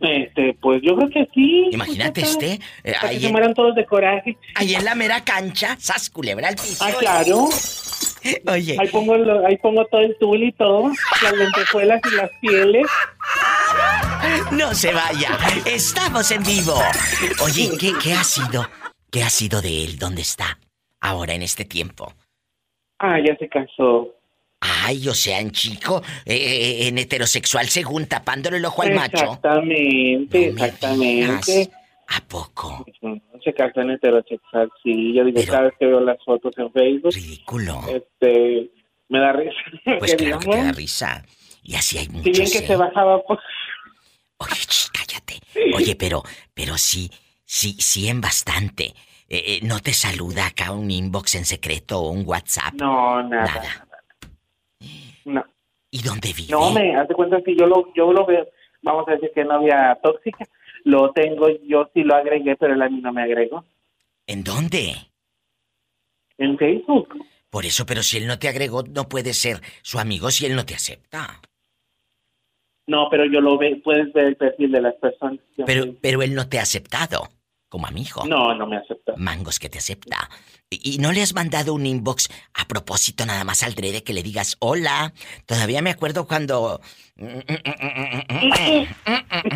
Este, 0.00 0.56
pues 0.60 0.82
yo 0.82 0.96
creo 0.96 1.08
que 1.10 1.28
sí. 1.32 1.68
Imagínate 1.70 2.22
muchacha. 2.22 2.46
este, 2.46 2.64
eh, 2.82 2.92
Para 2.94 3.00
que 3.00 3.06
ahí 3.06 3.20
se 3.20 3.30
mueran 3.30 3.54
todos 3.54 3.74
de 3.76 3.86
coraje. 3.86 4.36
Ahí 4.56 4.74
en 4.74 4.84
la 4.84 4.96
mera 4.96 5.22
cancha, 5.22 5.76
sas 5.78 6.10
culebra 6.10 6.48
al 6.48 6.56
piso. 6.56 6.84
Ah, 6.84 6.90
claro. 6.98 7.48
Oye. 8.46 8.76
Ahí 8.78 8.88
pongo, 8.88 9.16
lo- 9.16 9.46
ahí 9.46 9.56
pongo 9.58 9.84
todo 9.86 10.00
el 10.00 10.16
tul 10.18 10.42
y 10.42 10.52
todo, 10.52 10.90
las 11.22 11.32
lentejuelas 11.32 12.00
y 12.12 12.16
las 12.16 12.30
pieles. 12.40 12.86
No 14.52 14.74
se 14.74 14.92
vaya, 14.92 15.30
estamos 15.66 16.30
en 16.30 16.42
vivo. 16.42 16.80
Oye, 17.44 17.70
¿qué, 17.78 17.92
qué 18.02 18.12
ha 18.14 18.24
sido? 18.24 18.68
¿Qué 19.10 19.22
ha 19.22 19.30
sido 19.30 19.60
de 19.60 19.84
él? 19.84 19.98
¿Dónde 19.98 20.22
está? 20.22 20.58
Ahora 21.00 21.34
en 21.34 21.42
este 21.42 21.64
tiempo. 21.64 22.12
Ah, 22.98 23.18
ya 23.18 23.36
se 23.36 23.48
casó. 23.48 24.14
Ay, 24.60 25.08
o 25.08 25.14
sea, 25.14 25.40
en 25.40 25.50
chico, 25.50 26.02
eh, 26.24 26.86
en 26.86 26.96
heterosexual 26.98 27.68
según 27.68 28.06
tapándole 28.06 28.58
el 28.58 28.64
ojo 28.64 28.82
al 28.82 28.94
macho. 28.94 29.16
Exactamente, 29.16 30.48
exactamente. 30.50 31.70
¿A 32.08 32.20
poco? 32.20 32.86
Se 33.00 33.31
casó 33.54 33.80
en 33.80 33.90
heterosexual, 33.90 34.70
sí. 34.82 35.14
Yo 35.14 35.24
digo, 35.24 35.40
cada 35.46 35.62
vez 35.62 35.74
que 35.78 35.86
veo 35.86 36.00
las 36.00 36.22
fotos 36.24 36.56
en 36.58 36.70
Facebook. 36.72 37.12
Ridículo. 37.14 37.80
Este, 37.88 38.70
me 39.08 39.18
da 39.18 39.32
risa. 39.32 39.56
Pues 39.98 40.14
claro 40.14 40.16
que 40.16 40.24
digamos, 40.24 40.46
te 40.46 40.56
da 40.62 40.72
risa. 40.72 41.24
Y 41.62 41.74
así 41.74 41.98
hay 41.98 42.06
Si 42.06 42.10
muchos. 42.12 42.24
bien 42.38 42.50
que 42.50 42.58
¿eh? 42.58 42.66
se 42.66 42.76
bajaba, 42.76 43.22
pues. 43.22 43.38
Oye, 44.38 44.54
ch, 44.54 44.90
cállate. 44.92 45.34
Oye, 45.76 45.96
pero, 45.96 46.22
pero 46.54 46.76
sí, 46.76 47.10
sí, 47.44 47.76
sí 47.78 48.08
en 48.08 48.20
bastante. 48.20 48.94
Eh, 49.28 49.44
eh, 49.46 49.60
¿No 49.62 49.80
te 49.80 49.92
saluda 49.92 50.46
acá 50.46 50.72
un 50.72 50.90
inbox 50.90 51.36
en 51.36 51.44
secreto 51.44 52.00
o 52.00 52.10
un 52.10 52.24
WhatsApp? 52.26 52.74
No, 52.74 53.22
nada. 53.22 53.86
No. 55.24 55.44
¿Y 55.90 56.02
dónde 56.02 56.32
vive? 56.36 56.50
No, 56.50 56.70
me 56.72 56.96
hace 56.96 57.14
cuenta 57.14 57.40
que 57.42 57.54
yo 57.56 57.66
lo, 57.66 57.92
yo 57.94 58.12
lo 58.12 58.26
veo, 58.26 58.46
vamos 58.82 59.06
a 59.08 59.12
decir 59.12 59.30
que 59.34 59.44
novia 59.44 59.98
tóxica, 60.02 60.44
lo 60.84 61.12
tengo, 61.12 61.48
yo 61.64 61.90
sí 61.94 62.02
lo 62.02 62.14
agregué, 62.14 62.56
pero 62.56 62.74
él 62.74 62.82
a 62.82 62.88
mí 62.88 63.00
no 63.00 63.12
me 63.12 63.22
agregó. 63.22 63.64
¿En 64.26 64.44
dónde? 64.44 64.94
En 66.38 66.58
Facebook. 66.58 67.14
Por 67.50 67.66
eso, 67.66 67.84
pero 67.84 68.02
si 68.02 68.16
él 68.16 68.26
no 68.26 68.38
te 68.38 68.48
agregó, 68.48 68.82
no 68.82 69.08
puede 69.08 69.34
ser 69.34 69.60
su 69.82 69.98
amigo 69.98 70.30
si 70.30 70.46
él 70.46 70.56
no 70.56 70.64
te 70.64 70.74
acepta. 70.74 71.40
No, 72.86 73.08
pero 73.10 73.24
yo 73.26 73.40
lo 73.40 73.58
ve, 73.58 73.80
puedes 73.84 74.12
ver 74.12 74.26
el 74.26 74.36
perfil 74.36 74.72
de 74.72 74.80
las 74.80 74.94
personas. 74.94 75.38
Pero, 75.66 75.94
pero 76.00 76.22
él 76.22 76.34
no 76.34 76.48
te 76.48 76.58
ha 76.58 76.62
aceptado 76.62 77.28
como 77.68 77.86
amigo. 77.86 78.24
No, 78.26 78.54
no 78.54 78.66
me 78.66 78.76
acepta. 78.76 79.14
Mangos 79.16 79.58
que 79.58 79.68
te 79.68 79.78
acepta. 79.78 80.28
¿Y, 80.68 80.94
y 80.94 80.98
no 80.98 81.12
le 81.12 81.22
has 81.22 81.34
mandado 81.34 81.74
un 81.74 81.86
inbox 81.86 82.28
a 82.54 82.66
propósito 82.66 83.24
nada 83.24 83.44
más 83.44 83.62
al 83.62 83.74
drede 83.74 84.02
que 84.02 84.12
le 84.12 84.22
digas 84.22 84.56
hola? 84.58 85.12
Todavía 85.46 85.82
me 85.82 85.90
acuerdo 85.90 86.26
cuando... 86.26 86.80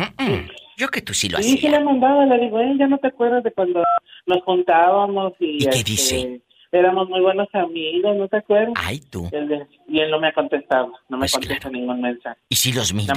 Yo 0.77 0.87
que 0.89 1.01
tú 1.01 1.13
sí 1.13 1.27
lo 1.27 1.39
Sí, 1.39 1.43
sí 1.43 1.57
hacías. 1.57 1.73
le 1.73 1.83
mandaba, 1.83 2.25
le 2.25 2.37
digo, 2.39 2.59
eh, 2.61 2.75
ya 2.79 2.87
no 2.87 2.97
te 2.99 3.07
acuerdas 3.07 3.43
de 3.43 3.51
cuando 3.51 3.83
nos 4.27 4.43
juntábamos 4.43 5.33
y... 5.39 5.55
¿Y 5.63 5.69
qué 5.69 5.77
este, 5.79 5.83
dice? 5.91 6.41
éramos 6.71 7.09
muy 7.09 7.21
buenos 7.21 7.47
amigos, 7.53 8.15
¿no 8.15 8.27
te 8.27 8.37
acuerdas? 8.37 8.73
Ay, 8.77 8.99
tú. 8.99 9.27
Él 9.31 9.47
de- 9.47 9.65
y 9.87 9.99
él 9.99 10.11
no 10.11 10.19
me 10.19 10.27
ha 10.27 10.33
contestado, 10.33 10.91
no 11.09 11.17
me 11.17 11.21
Pues 11.21 11.31
contesta 11.31 11.69
ningún 11.69 12.01
mensaje. 12.01 12.39
¿Y 12.49 12.55
si 12.55 12.73
los 12.73 12.93
mira? 12.93 13.13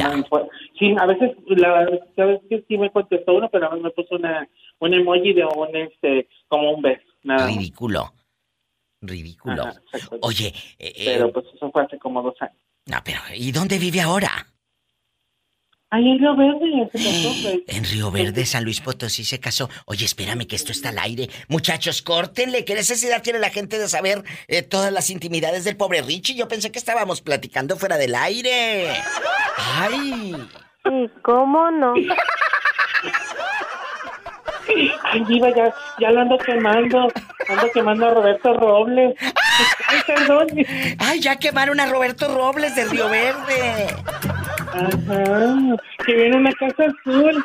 Sí, 0.78 0.94
a 0.98 1.04
veces, 1.06 1.32
la 1.48 1.68
verdad, 1.72 2.40
que 2.48 2.64
sí 2.66 2.78
me 2.78 2.90
contestó 2.90 3.34
uno, 3.34 3.48
pero 3.50 3.70
a 3.70 3.74
mí 3.76 3.82
me 3.82 3.90
puso 3.90 4.14
una, 4.16 4.48
un 4.78 4.94
emoji 4.94 5.34
de 5.34 5.44
un, 5.44 5.76
este, 5.76 6.28
como 6.48 6.72
un 6.72 6.80
beso, 6.82 7.02
nada. 7.24 7.46
Ridículo. 7.48 8.12
Ridículo. 9.02 9.62
Ajá. 9.64 9.80
Oye, 10.22 10.48
eh, 10.78 10.92
eh, 10.96 11.02
Pero 11.06 11.32
pues 11.32 11.46
eso 11.54 11.70
fue 11.70 11.82
hace 11.82 11.98
como 11.98 12.22
dos 12.22 12.34
años. 12.40 12.56
no, 12.86 12.98
pero 13.04 13.18
¿y 13.34 13.50
dónde 13.50 13.78
vive 13.78 14.00
ahora? 14.00 14.30
Ahí 15.92 16.08
en 16.08 16.18
Río 16.20 16.36
Verde, 16.36 16.88
se 16.92 16.98
casó, 16.98 17.34
pues. 17.42 17.58
En 17.66 17.84
Río 17.84 18.10
Verde, 18.12 18.46
San 18.46 18.62
Luis 18.62 18.80
Potosí 18.80 19.24
se 19.24 19.40
casó. 19.40 19.68
Oye, 19.86 20.04
espérame 20.04 20.46
que 20.46 20.54
esto 20.54 20.70
está 20.70 20.90
al 20.90 20.98
aire. 21.00 21.28
Muchachos, 21.48 22.00
córtenle. 22.00 22.64
¿Qué 22.64 22.74
necesidad 22.74 23.22
tiene 23.22 23.40
la 23.40 23.50
gente 23.50 23.76
de 23.76 23.88
saber 23.88 24.22
eh, 24.46 24.62
todas 24.62 24.92
las 24.92 25.10
intimidades 25.10 25.64
del 25.64 25.76
pobre 25.76 26.02
Richie? 26.02 26.36
Yo 26.36 26.46
pensé 26.46 26.70
que 26.70 26.78
estábamos 26.78 27.22
platicando 27.22 27.76
fuera 27.76 27.98
del 27.98 28.14
aire. 28.14 28.88
¡Ay! 29.56 30.36
¿Y 30.84 31.08
cómo 31.22 31.70
no? 31.72 31.94
Ay, 35.04 35.24
Diva, 35.26 35.50
ya, 35.54 35.74
ya 35.98 36.12
lo 36.12 36.20
ando 36.20 36.38
quemando. 36.38 37.08
Ando 37.48 37.70
quemando 37.74 38.06
a 38.06 38.10
Roberto 38.10 38.54
Robles. 38.54 39.16
Ay, 39.88 39.98
perdón. 40.06 40.46
¡Ay, 40.98 41.18
ya 41.18 41.34
quemaron 41.36 41.80
a 41.80 41.86
Roberto 41.86 42.32
Robles 42.32 42.76
de 42.76 42.84
Río 42.84 43.08
Verde! 43.08 43.88
Ajá. 44.72 45.76
Que 46.06 46.14
viene 46.14 46.36
una 46.36 46.52
casa 46.54 46.84
azul. 46.84 47.44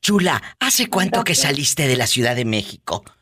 Chula, 0.00 0.42
¿hace 0.60 0.88
cuánto 0.88 1.22
que 1.24 1.34
saliste 1.34 1.86
de 1.86 1.96
la 1.96 2.06
Ciudad 2.06 2.34
de 2.34 2.44
México? 2.44 3.04
Ay, 3.06 3.12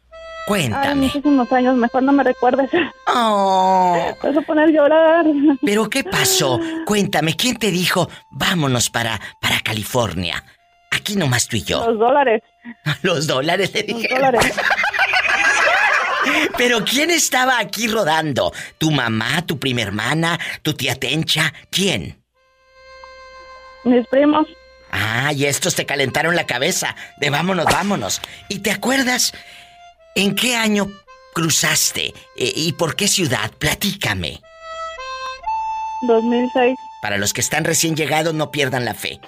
Cuéntame. 0.47 0.95
muchísimos 1.07 1.51
años, 1.53 1.77
mejor 1.77 2.05
no 2.05 2.13
me 2.13 2.23
recuerdes. 2.23 2.71
Oh. 3.13 3.97
Vas 4.23 4.37
a 4.37 4.41
poner 4.43 4.69
a 4.69 4.73
llorar. 4.73 5.25
¿Pero 5.65 5.91
qué 5.91 6.05
pasó? 6.05 6.61
Cuéntame, 6.87 7.35
¿quién 7.35 7.57
te 7.57 7.73
dijo 7.73 8.09
vámonos 8.31 8.89
para, 8.91 9.21
para 9.41 9.59
California? 9.61 10.45
Aquí 10.93 11.17
nomás 11.17 11.49
tú 11.49 11.57
y 11.57 11.63
yo. 11.65 11.85
Los 11.91 11.99
dólares. 11.99 12.43
Los 13.03 13.27
dólares 13.27 13.73
le 13.75 13.85
Los 13.89 14.01
dije. 14.03 14.15
dólares. 14.15 14.55
Pero 16.57 16.85
¿quién 16.85 17.11
estaba 17.11 17.59
aquí 17.59 17.89
rodando? 17.89 18.53
¿Tu 18.79 18.91
mamá, 18.91 19.45
tu 19.47 19.59
prima 19.59 19.83
hermana, 19.83 20.39
tu 20.63 20.75
tía 20.75 20.95
Tencha? 20.95 21.53
¿Quién? 21.71 22.21
Mis 23.85 24.07
primos. 24.09 24.47
Ah, 24.91 25.33
y 25.33 25.45
estos 25.47 25.75
te 25.75 25.87
calentaron 25.87 26.35
la 26.37 26.47
cabeza 26.47 26.97
de 27.19 27.31
vámonos, 27.31 27.67
vámonos. 27.67 28.21
¿Y 28.49 28.61
te 28.61 28.71
acuerdas 28.71 29.33
en 30.15 30.35
qué 30.35 30.57
año 30.57 30.91
cruzaste 31.35 32.15
Eh, 32.37 32.53
y 32.57 32.73
por 32.73 32.97
qué 32.97 33.09
ciudad? 33.09 33.51
Platícame. 33.59 34.41
2006. 36.03 36.77
Para 37.03 37.19
los 37.19 37.33
que 37.33 37.41
están 37.41 37.65
recién 37.65 37.95
llegados, 37.97 38.35
no 38.35 38.51
pierdan 38.51 38.85
la 38.85 38.95
fe. 38.95 39.21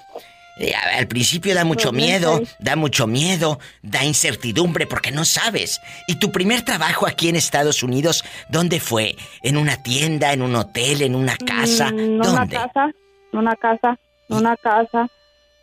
Eh, 0.59 0.75
al 0.75 1.07
principio 1.07 1.55
da 1.55 1.65
mucho 1.65 1.89
2006. 1.89 2.21
miedo, 2.21 2.43
da 2.59 2.77
mucho 2.77 3.07
miedo, 3.07 3.59
da 3.83 4.05
incertidumbre 4.05 4.87
porque 4.87 5.11
no 5.13 5.25
sabes. 5.25 5.81
¿Y 6.07 6.17
tu 6.17 6.33
primer 6.33 6.63
trabajo 6.63 7.07
aquí 7.07 7.29
en 7.29 7.37
Estados 7.37 7.83
Unidos, 7.83 8.25
dónde 8.49 8.81
fue? 8.81 9.17
¿En 9.43 9.57
una 9.57 9.83
tienda, 9.83 10.33
en 10.33 10.43
un 10.43 10.57
hotel, 10.57 11.03
en 11.03 11.15
una 11.15 11.37
casa? 11.37 11.91
Mm, 11.91 11.99
en 11.99 12.21
una 12.21 12.49
casa. 12.49 12.91
En 13.33 13.39
una 13.39 13.57
casa. 13.57 13.99
En 14.29 14.37
una 14.37 14.57
casa. 14.57 15.09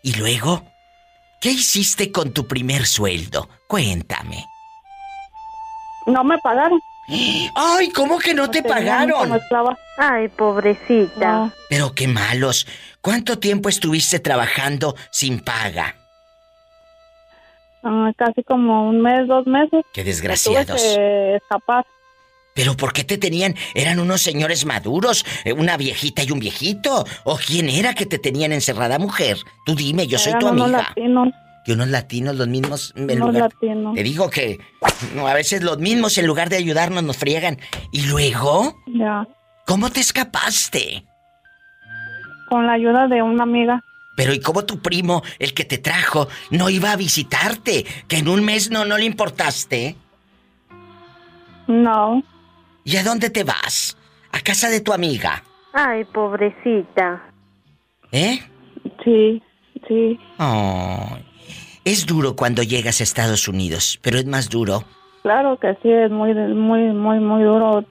¿Y 0.01 0.13
luego? 0.13 0.63
¿Qué 1.41 1.51
hiciste 1.51 2.11
con 2.11 2.31
tu 2.31 2.47
primer 2.47 2.85
sueldo? 2.87 3.49
Cuéntame. 3.67 4.45
No 6.07 6.23
me 6.23 6.37
pagaron. 6.39 6.79
Ay, 7.07 7.89
¿cómo 7.91 8.17
que 8.19 8.33
no 8.33 8.49
te 8.49 8.63
pagaron? 8.63 9.39
Ay, 9.97 10.27
pobrecita. 10.29 11.51
Pero 11.69 11.93
qué 11.93 12.07
malos. 12.07 12.67
¿Cuánto 13.01 13.37
tiempo 13.37 13.69
estuviste 13.69 14.19
trabajando 14.19 14.95
sin 15.11 15.39
paga? 15.39 15.95
Ah, 17.83 18.11
casi 18.17 18.43
como 18.43 18.89
un 18.89 19.01
mes, 19.01 19.27
dos 19.27 19.45
meses. 19.45 19.83
Qué 19.93 20.01
Tuve 20.01 20.05
desgraciados. 20.05 20.81
que 20.81 21.35
escapar. 21.35 21.85
¿Pero 22.55 22.75
por 22.77 22.93
qué 22.93 23.03
te 23.03 23.17
tenían? 23.17 23.53
¿Eran 23.75 23.99
unos 23.99 24.21
señores 24.21 24.65
maduros? 24.65 25.25
eh, 25.43 25.51
¿Una 25.53 25.77
viejita 25.77 26.23
y 26.23 26.31
un 26.31 26.39
viejito? 26.39 27.05
¿O 27.25 27.37
quién 27.37 27.69
era 27.69 27.93
que 27.93 28.05
te 28.05 28.17
tenían 28.17 28.53
encerrada, 28.53 28.97
mujer? 28.97 29.37
Tú 29.65 29.75
dime, 29.75 30.07
yo 30.07 30.17
soy 30.17 30.29
Eran 30.31 30.39
tu 30.39 30.47
unos 30.47 30.63
amiga. 30.63 30.77
latinos. 30.87 31.27
Que 31.65 31.73
unos 31.73 31.87
latinos, 31.89 32.35
los 32.35 32.47
mismos... 32.47 32.93
en 32.95 33.03
Unos 33.05 33.33
lugar- 33.33 33.51
latinos. 33.53 33.95
Te 33.95 34.03
digo 34.03 34.29
que 34.29 34.59
no, 35.15 35.27
a 35.27 35.33
veces 35.33 35.63
los 35.63 35.79
mismos 35.79 36.17
en 36.17 36.27
lugar 36.27 36.49
de 36.49 36.57
ayudarnos 36.57 37.03
nos 37.03 37.17
friegan. 37.17 37.57
¿Y 37.91 38.05
luego? 38.05 38.75
Ya. 38.87 39.27
¿Cómo 39.65 39.89
te 39.89 39.99
escapaste? 39.99 41.03
Con 42.49 42.67
la 42.67 42.73
ayuda 42.73 43.07
de 43.07 43.23
una 43.23 43.43
amiga. 43.43 43.81
Pero 44.15 44.31
¿y 44.33 44.39
cómo 44.39 44.63
tu 44.63 44.79
primo, 44.79 45.23
el 45.39 45.53
que 45.55 45.65
te 45.65 45.77
trajo, 45.79 46.27
no 46.51 46.69
iba 46.69 46.91
a 46.91 46.95
visitarte? 46.95 47.83
Que 48.07 48.19
en 48.19 48.27
un 48.29 48.45
mes 48.45 48.69
no, 48.69 48.85
no 48.85 48.97
le 48.97 49.05
importaste. 49.05 49.95
No. 51.67 52.23
¿Y 52.83 52.95
a 52.97 53.03
dónde 53.03 53.29
te 53.31 53.43
vas? 53.43 53.97
¿A 54.31 54.39
casa 54.41 54.69
de 54.69 54.81
tu 54.81 54.93
amiga? 54.93 55.43
Ay, 55.73 56.05
pobrecita. 56.05 57.23
¿Eh? 58.11 58.39
Sí, 59.03 59.41
sí. 59.87 60.19
Ay. 60.37 61.24
Es 61.85 62.05
duro 62.05 62.35
cuando 62.35 62.63
llegas 62.63 62.99
a 62.99 63.03
Estados 63.03 63.47
Unidos, 63.47 63.99
pero 64.01 64.17
es 64.17 64.25
más 64.25 64.49
duro. 64.49 64.83
Claro 65.21 65.57
que 65.59 65.73
sí, 65.81 65.89
es 65.91 66.11
muy, 66.11 66.33
muy, 66.33 66.81
muy, 66.93 67.19
muy 67.19 67.43
duro. 67.43 67.85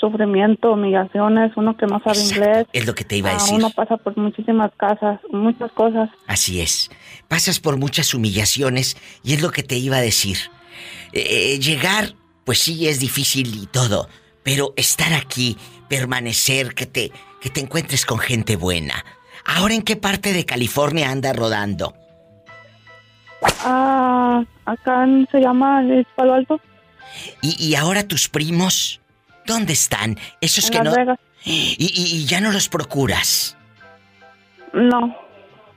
Sufrimiento, 0.00 0.72
humillaciones, 0.72 1.52
uno 1.56 1.76
que 1.76 1.86
no 1.86 2.00
sabe 2.02 2.18
inglés. 2.18 2.66
Es 2.72 2.86
lo 2.86 2.94
que 2.94 3.04
te 3.04 3.16
iba 3.16 3.30
a 3.30 3.32
Ah, 3.32 3.36
decir. 3.36 3.54
uno 3.54 3.70
pasa 3.70 3.96
por 3.96 4.16
muchísimas 4.18 4.70
casas, 4.76 5.20
muchas 5.30 5.70
cosas. 5.72 6.10
Así 6.26 6.60
es. 6.60 6.90
Pasas 7.28 7.60
por 7.60 7.76
muchas 7.78 8.12
humillaciones 8.12 8.96
y 9.22 9.34
es 9.34 9.40
lo 9.42 9.50
que 9.50 9.62
te 9.62 9.76
iba 9.76 9.96
a 9.96 10.00
decir. 10.02 10.36
Eh, 11.12 11.54
eh, 11.54 11.58
llegar, 11.60 12.14
pues 12.44 12.58
sí, 12.58 12.88
es 12.88 12.98
difícil 12.98 13.62
y 13.62 13.66
todo, 13.66 14.08
pero 14.42 14.74
estar 14.76 15.12
aquí, 15.14 15.56
permanecer, 15.88 16.74
que 16.74 16.86
te, 16.86 17.12
que 17.40 17.48
te 17.50 17.60
encuentres 17.60 18.04
con 18.04 18.18
gente 18.18 18.56
buena. 18.56 19.04
¿Ahora 19.46 19.74
en 19.74 19.82
qué 19.82 19.96
parte 19.96 20.32
de 20.32 20.44
California 20.44 21.10
anda 21.10 21.32
rodando? 21.32 21.94
Ah, 23.42 24.44
acá 24.64 25.06
se 25.30 25.40
llama 25.40 25.82
Luis 25.82 26.06
Palo 26.16 26.34
Alto. 26.34 26.60
¿Y, 27.42 27.62
y 27.62 27.74
ahora 27.74 28.06
tus 28.08 28.28
primos? 28.28 29.00
¿Dónde 29.46 29.72
están? 29.74 30.18
Esos 30.40 30.66
En 30.66 30.70
que 30.72 30.78
Las 30.78 30.84
no... 30.84 30.92
Vegas. 30.94 31.18
Y, 31.44 31.76
y- 31.78 32.16
y 32.16 32.24
ya 32.26 32.40
no 32.40 32.50
los 32.52 32.68
procuras. 32.68 33.56
No. 34.72 35.14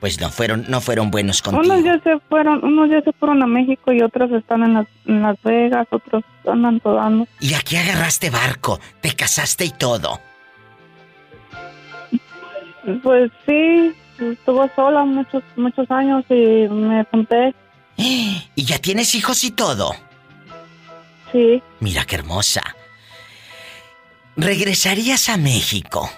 Pues 0.00 0.20
no 0.20 0.30
fueron, 0.30 0.64
no 0.68 0.80
fueron 0.80 1.10
buenos 1.10 1.42
contigo. 1.42 1.64
Unos 1.74 1.84
ya 1.84 1.98
se 2.00 2.18
fueron, 2.28 2.64
unos 2.64 2.88
ya 2.88 3.00
se 3.02 3.12
fueron 3.12 3.42
a 3.42 3.46
México 3.46 3.92
y 3.92 4.00
otros 4.00 4.30
están 4.32 4.62
en 4.62 4.74
Las, 4.74 4.86
en 5.06 5.22
Las 5.22 5.36
Vegas, 5.42 5.86
otros 5.90 6.24
andan 6.46 6.80
rodando. 6.82 7.26
Y 7.40 7.52
aquí 7.54 7.76
agarraste 7.76 8.30
barco, 8.30 8.78
te 9.02 9.12
casaste 9.14 9.64
y 9.66 9.70
todo. 9.70 10.20
Pues 13.02 13.30
sí, 13.44 13.92
estuvo 14.20 14.68
sola 14.74 15.04
muchos, 15.04 15.42
muchos 15.56 15.90
años 15.90 16.24
y 16.28 16.68
me 16.68 17.04
junté. 17.04 17.54
Y 18.54 18.64
ya 18.64 18.78
tienes 18.78 19.14
hijos 19.14 19.44
y 19.44 19.52
todo. 19.52 19.94
Sí. 21.30 21.62
Mira 21.80 22.04
qué 22.04 22.16
hermosa. 22.16 22.62
¿Regresarías 24.36 25.28
a 25.28 25.36
México? 25.36 26.10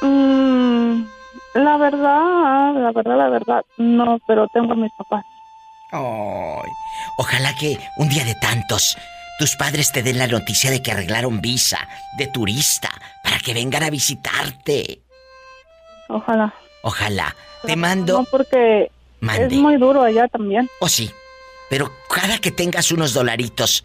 Mm, 0.00 1.02
la 1.54 1.76
verdad, 1.76 2.74
la 2.74 2.92
verdad, 2.92 3.16
la 3.16 3.28
verdad, 3.28 3.62
no, 3.78 4.18
pero 4.26 4.48
tengo 4.48 4.72
a 4.72 4.76
mis 4.76 4.92
papás. 4.98 5.24
Ojalá 7.18 7.54
que 7.54 7.78
un 7.96 8.08
día 8.08 8.24
de 8.24 8.34
tantos 8.34 8.96
tus 9.38 9.56
padres 9.56 9.92
te 9.92 10.02
den 10.02 10.18
la 10.18 10.26
noticia 10.26 10.70
de 10.70 10.82
que 10.82 10.92
arreglaron 10.92 11.40
visa 11.40 11.88
de 12.16 12.26
turista 12.28 12.90
para 13.22 13.38
que 13.38 13.54
vengan 13.54 13.82
a 13.82 13.90
visitarte. 13.90 15.02
Ojalá. 16.08 16.54
Ojalá. 16.82 17.34
Te 17.66 17.76
mando. 17.76 18.18
No, 18.18 18.24
porque 18.30 18.90
Mande. 19.20 19.46
es 19.46 19.52
muy 19.54 19.76
duro 19.78 20.02
allá 20.02 20.28
también. 20.28 20.68
Oh, 20.80 20.88
sí. 20.88 21.10
Pero 21.70 21.90
cada 22.08 22.38
que 22.38 22.50
tengas 22.50 22.92
unos 22.92 23.14
dolaritos, 23.14 23.84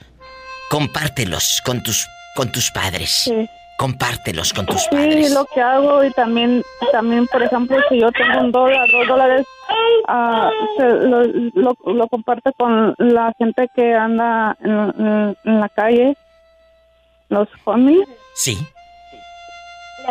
compártelos 0.69 1.61
con 1.65 1.81
tus 1.83 2.07
con 2.35 2.51
tus 2.51 2.69
padres. 2.71 3.09
Sí. 3.25 3.49
Compártelos 3.77 4.53
con 4.53 4.65
tus 4.65 4.81
Sí, 4.81 4.87
padres. 4.91 5.31
lo 5.31 5.45
que 5.45 5.61
hago 5.61 6.03
y 6.03 6.11
también, 6.11 6.61
también 6.91 7.25
por 7.27 7.41
ejemplo, 7.41 7.77
si 7.89 7.99
yo 8.01 8.11
tengo 8.11 8.41
un 8.41 8.51
dólar, 8.51 8.85
dos 8.91 9.07
dólares, 9.07 9.45
ah, 10.09 10.49
se- 10.77 10.83
lo, 10.83 11.23
lo, 11.23 11.77
lo 11.85 12.07
comparto 12.09 12.51
con 12.53 12.93
la 12.97 13.31
gente 13.37 13.69
que 13.73 13.93
anda 13.95 14.57
en, 14.61 14.71
en- 14.71 15.37
en 15.45 15.59
la 15.61 15.69
calle, 15.69 16.17
los 17.29 17.47
homies. 17.63 18.05
Sí. 18.35 18.57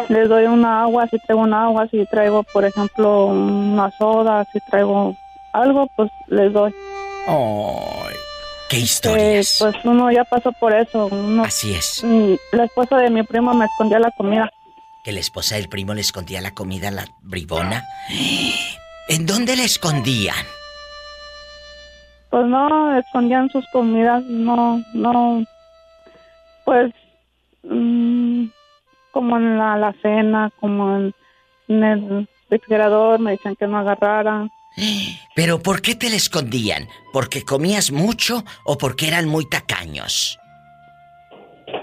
Les 0.09 0.29
doy 0.29 0.45
una 0.47 0.83
agua, 0.83 1.07
si 1.09 1.19
traigo 1.19 1.43
una 1.43 1.65
agua, 1.65 1.89
si 1.91 2.05
traigo, 2.07 2.43
por 2.45 2.65
ejemplo, 2.65 3.27
una 3.27 3.91
soda, 3.99 4.45
si 4.53 4.59
traigo 4.70 5.15
algo, 5.53 5.89
pues 5.97 6.11
les 6.29 6.53
doy. 6.53 6.73
Ay. 7.27 8.15
¿Qué 8.69 8.79
historias? 8.79 9.57
pues 9.61 9.77
uno 9.85 10.11
ya 10.12 10.25
pasó 10.25 10.53
por 10.53 10.75
eso. 10.75 11.07
Uno, 11.07 11.43
Así 11.45 11.73
es. 11.75 12.03
mm, 12.05 12.35
La 12.53 12.65
esposa 12.65 12.97
de 12.99 13.09
mi 13.11 13.23
primo 13.23 13.55
me 13.55 13.65
escondía 13.65 13.99
la 13.99 14.11
comida. 14.11 14.51
Que 15.05 15.12
la 15.12 15.20
esposa 15.20 15.55
del 15.57 15.69
primo 15.70 15.95
le 15.95 16.03
escondía 16.03 16.41
la 16.43 16.51
comida 16.51 16.89
a 16.89 16.91
la 16.91 17.05
bribona. 17.23 17.83
¿En 19.09 19.25
dónde 19.25 19.57
la 19.57 19.62
escondían? 19.65 20.37
Pues 22.31 22.45
no, 22.47 22.95
escondían 22.99 23.49
sus 23.49 23.65
comidas, 23.73 24.23
no, 24.25 24.83
no, 24.93 25.43
pues, 26.66 26.93
mm, 27.62 28.18
como 29.12 29.36
en 29.36 29.59
la, 29.59 29.76
la 29.76 29.94
cena, 30.02 30.51
como 30.60 30.97
en, 30.97 31.14
en 31.68 31.85
el 31.85 32.28
refrigerador, 32.51 33.18
me 33.20 33.32
decían 33.32 33.56
que 33.56 33.66
no 33.66 33.78
agarrara. 33.78 34.48
¿Pero 35.35 35.60
por 35.60 35.82
qué 35.82 35.94
te 35.94 36.09
la 36.09 36.16
escondían? 36.16 36.86
¿Porque 37.12 37.43
comías 37.43 37.90
mucho 37.90 38.44
o 38.64 38.78
porque 38.78 39.09
eran 39.09 39.26
muy 39.26 39.48
tacaños? 39.48 40.39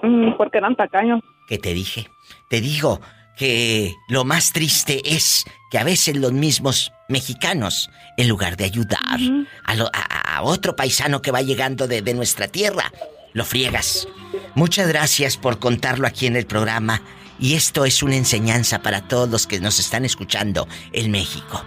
Mm, 0.01 0.33
porque 0.37 0.57
eran 0.59 0.75
tacaños. 0.75 1.19
¿Qué 1.47 1.57
te 1.57 1.73
dije? 1.73 2.07
Te 2.49 2.61
digo 2.61 3.01
que 3.37 3.93
lo 4.07 4.23
más 4.23 4.53
triste 4.53 5.01
es 5.13 5.45
que 5.69 5.77
a 5.77 5.83
veces 5.83 6.15
los 6.15 6.31
mismos 6.31 6.91
mexicanos, 7.09 7.89
en 8.17 8.29
lugar 8.29 8.55
de 8.55 8.63
ayudar 8.65 9.19
a, 9.65 9.75
lo- 9.75 9.89
a- 9.93 10.37
a 10.37 10.41
otro 10.43 10.75
paisano 10.75 11.21
que 11.21 11.31
va 11.31 11.41
llegando 11.41 11.87
de, 11.87 12.01
de 12.01 12.13
nuestra 12.13 12.47
tierra, 12.47 12.91
lo 13.33 13.43
friegas. 13.43 14.07
Muchas 14.55 14.87
gracias 14.87 15.35
por 15.35 15.59
contarlo 15.59 16.07
aquí 16.07 16.25
en 16.25 16.37
el 16.37 16.45
programa. 16.45 17.01
Y 17.37 17.55
esto 17.55 17.83
es 17.83 18.01
una 18.01 18.15
enseñanza 18.15 18.81
para 18.81 19.07
todos 19.07 19.29
los 19.29 19.45
que 19.45 19.59
nos 19.59 19.79
están 19.79 20.05
escuchando 20.05 20.67
en 20.93 21.11
México. 21.11 21.63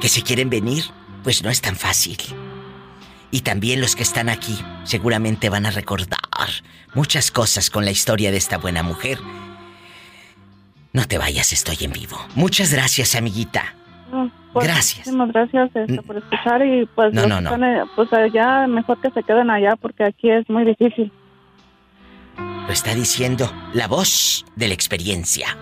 Que 0.00 0.08
si 0.08 0.22
quieren 0.22 0.48
venir, 0.48 0.84
pues 1.24 1.42
no 1.42 1.50
es 1.50 1.60
tan 1.60 1.76
fácil. 1.76 2.18
Y 3.32 3.40
también 3.40 3.80
los 3.80 3.96
que 3.96 4.04
están 4.04 4.28
aquí 4.28 4.56
seguramente 4.84 5.48
van 5.48 5.66
a 5.66 5.72
recordar 5.72 6.20
muchas 6.94 7.30
cosas 7.30 7.70
con 7.70 7.84
la 7.84 7.90
historia 7.90 8.30
de 8.30 8.36
esta 8.36 8.58
buena 8.58 8.84
mujer. 8.84 9.18
No 10.92 11.08
te 11.08 11.18
vayas, 11.18 11.52
estoy 11.52 11.78
en 11.80 11.92
vivo. 11.92 12.24
Muchas 12.34 12.72
gracias, 12.72 13.16
amiguita. 13.16 13.74
Pues, 14.52 14.66
Gracias. 14.66 14.98
Muchísimas 15.06 15.32
gracias 15.32 15.70
este, 15.74 16.02
por 16.02 16.16
escuchar 16.18 16.64
y 16.66 16.86
pues, 16.94 17.14
No, 17.14 17.22
los 17.22 17.30
no, 17.30 17.40
no. 17.40 17.50
están, 17.50 17.64
eh, 17.64 17.82
pues 17.96 18.12
allá 18.12 18.66
mejor 18.66 19.00
que 19.00 19.10
se 19.10 19.22
queden 19.22 19.50
allá 19.50 19.76
porque 19.76 20.04
aquí 20.04 20.30
es 20.30 20.48
muy 20.50 20.64
difícil. 20.64 21.10
Lo 22.36 22.72
está 22.72 22.94
diciendo 22.94 23.50
la 23.72 23.88
voz 23.88 24.44
de 24.54 24.68
la 24.68 24.74
experiencia. 24.74 25.56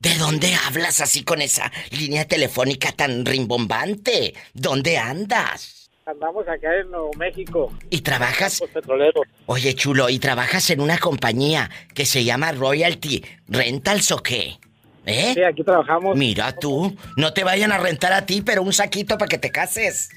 ¿De 0.00 0.16
dónde 0.18 0.54
hablas 0.66 1.00
así 1.00 1.22
con 1.24 1.42
esa 1.42 1.70
línea 1.90 2.24
telefónica 2.26 2.90
tan 2.92 3.24
rimbombante? 3.24 4.34
¿Dónde 4.54 4.98
andas? 4.98 5.90
Andamos 6.06 6.48
acá 6.48 6.74
en 6.80 6.90
Nuevo 6.90 7.10
México. 7.18 7.72
¿Y 7.90 8.00
trabajas? 8.00 8.60
Los 8.60 8.70
petroleros. 8.70 9.24
Oye, 9.46 9.74
chulo, 9.74 10.08
¿y 10.08 10.18
trabajas 10.18 10.70
en 10.70 10.80
una 10.80 10.98
compañía 10.98 11.70
que 11.94 12.04
se 12.06 12.24
llama 12.24 12.50
Royalty 12.52 13.22
Rentals 13.46 14.10
o 14.10 14.22
qué? 14.22 14.58
¿Eh? 15.06 15.32
Sí, 15.34 15.42
aquí 15.42 15.64
trabajamos. 15.64 16.16
Mira 16.16 16.52
tú, 16.52 16.96
no 17.16 17.32
te 17.32 17.44
vayan 17.44 17.72
a 17.72 17.78
rentar 17.78 18.12
a 18.12 18.26
ti, 18.26 18.42
pero 18.42 18.62
un 18.62 18.72
saquito 18.72 19.16
para 19.18 19.28
que 19.28 19.38
te 19.38 19.50
cases. 19.50 20.10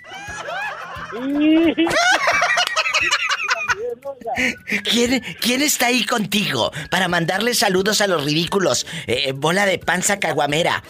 ¿Quién, 4.83 5.23
quién 5.39 5.61
está 5.61 5.87
ahí 5.87 6.05
contigo 6.05 6.71
para 6.89 7.07
mandarle 7.07 7.53
saludos 7.53 8.01
a 8.01 8.07
los 8.07 8.23
ridículos? 8.23 8.85
Eh, 9.07 9.31
bola 9.33 9.65
de 9.65 9.77
panza 9.79 10.19
caguamera. 10.19 10.83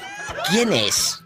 ¿Quién 0.50 0.74
es? 0.74 1.22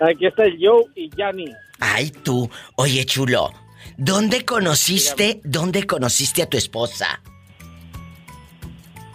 Aquí 0.00 0.26
está 0.26 0.44
Joe 0.60 0.84
y 0.94 1.10
Yanni. 1.16 1.52
Ay, 1.80 2.10
tú. 2.10 2.50
Oye, 2.76 3.04
chulo. 3.04 3.52
¿Dónde 3.96 4.44
conociste, 4.44 5.40
dónde 5.44 5.86
conociste 5.86 6.42
a 6.42 6.46
tu 6.46 6.56
esposa? 6.56 7.20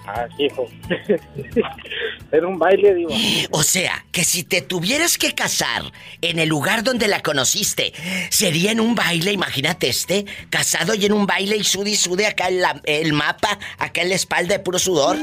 Ah, 0.06 0.28
hijo. 0.38 0.68
Era 2.32 2.48
un 2.48 2.58
baile, 2.60 2.94
digo. 2.96 3.10
O 3.52 3.64
sea, 3.64 4.06
que 4.12 4.24
si 4.24 4.44
te 4.44 4.62
tuvieras 4.62 5.18
que 5.18 5.34
casar 5.34 5.84
en 6.22 6.40
el 6.40 6.50
lugar 6.50 6.84
donde 6.84 7.08
la 7.08 7.22
conociste, 7.22 7.94
sería 8.30 8.72
en 8.72 8.80
un 8.80 8.96
baile, 8.96 9.32
imagínate 9.32 9.88
este, 9.88 10.26
casado 10.50 10.94
y 10.96 11.06
en 11.06 11.14
un 11.14 11.26
baile 11.28 11.56
y 11.58 11.64
sude 11.64 11.92
y 11.92 11.96
sude 11.96 12.26
acá 12.28 12.48
en 12.50 12.62
la- 12.62 12.82
el 12.86 13.14
mapa, 13.14 13.58
acá 13.78 14.02
en 14.02 14.10
la 14.10 14.16
espalda 14.16 14.54
de 14.56 14.60
puro 14.60 14.80
sudor. 14.80 15.16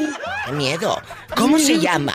¡Qué 0.47 0.53
miedo! 0.53 1.03
¿Cómo 1.37 1.59
se 1.59 1.79
llama? 1.81 2.15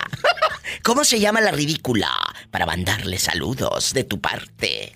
¿Cómo 0.83 1.03
se 1.03 1.19
llama 1.19 1.41
la 1.41 1.51
ridícula? 1.51 2.09
Para 2.51 2.65
mandarle 2.65 3.17
saludos 3.19 3.93
de 3.93 4.05
tu 4.05 4.19
parte. 4.21 4.95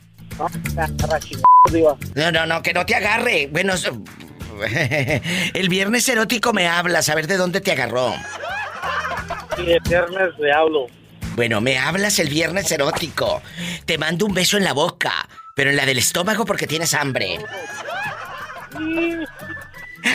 No, 2.15 2.31
no, 2.31 2.45
no, 2.45 2.61
que 2.63 2.73
no 2.73 2.85
te 2.85 2.95
agarre. 2.95 3.47
Bueno, 3.51 3.73
el 5.53 5.69
viernes 5.69 6.07
erótico 6.09 6.53
me 6.53 6.67
hablas, 6.67 7.09
a 7.09 7.15
ver 7.15 7.27
de 7.27 7.37
dónde 7.37 7.61
te 7.61 7.71
agarró. 7.71 8.13
El 9.57 9.79
viernes 9.81 10.29
le 10.39 10.51
hablo. 10.51 10.87
Bueno, 11.35 11.61
me 11.61 11.77
hablas 11.77 12.19
el 12.19 12.29
viernes 12.29 12.71
erótico. 12.71 13.41
Te 13.85 13.97
mando 13.97 14.25
un 14.25 14.33
beso 14.33 14.57
en 14.57 14.63
la 14.63 14.73
boca, 14.73 15.27
pero 15.55 15.69
en 15.69 15.75
la 15.75 15.85
del 15.85 15.97
estómago 15.97 16.45
porque 16.45 16.67
tienes 16.67 16.93
hambre. 16.93 17.39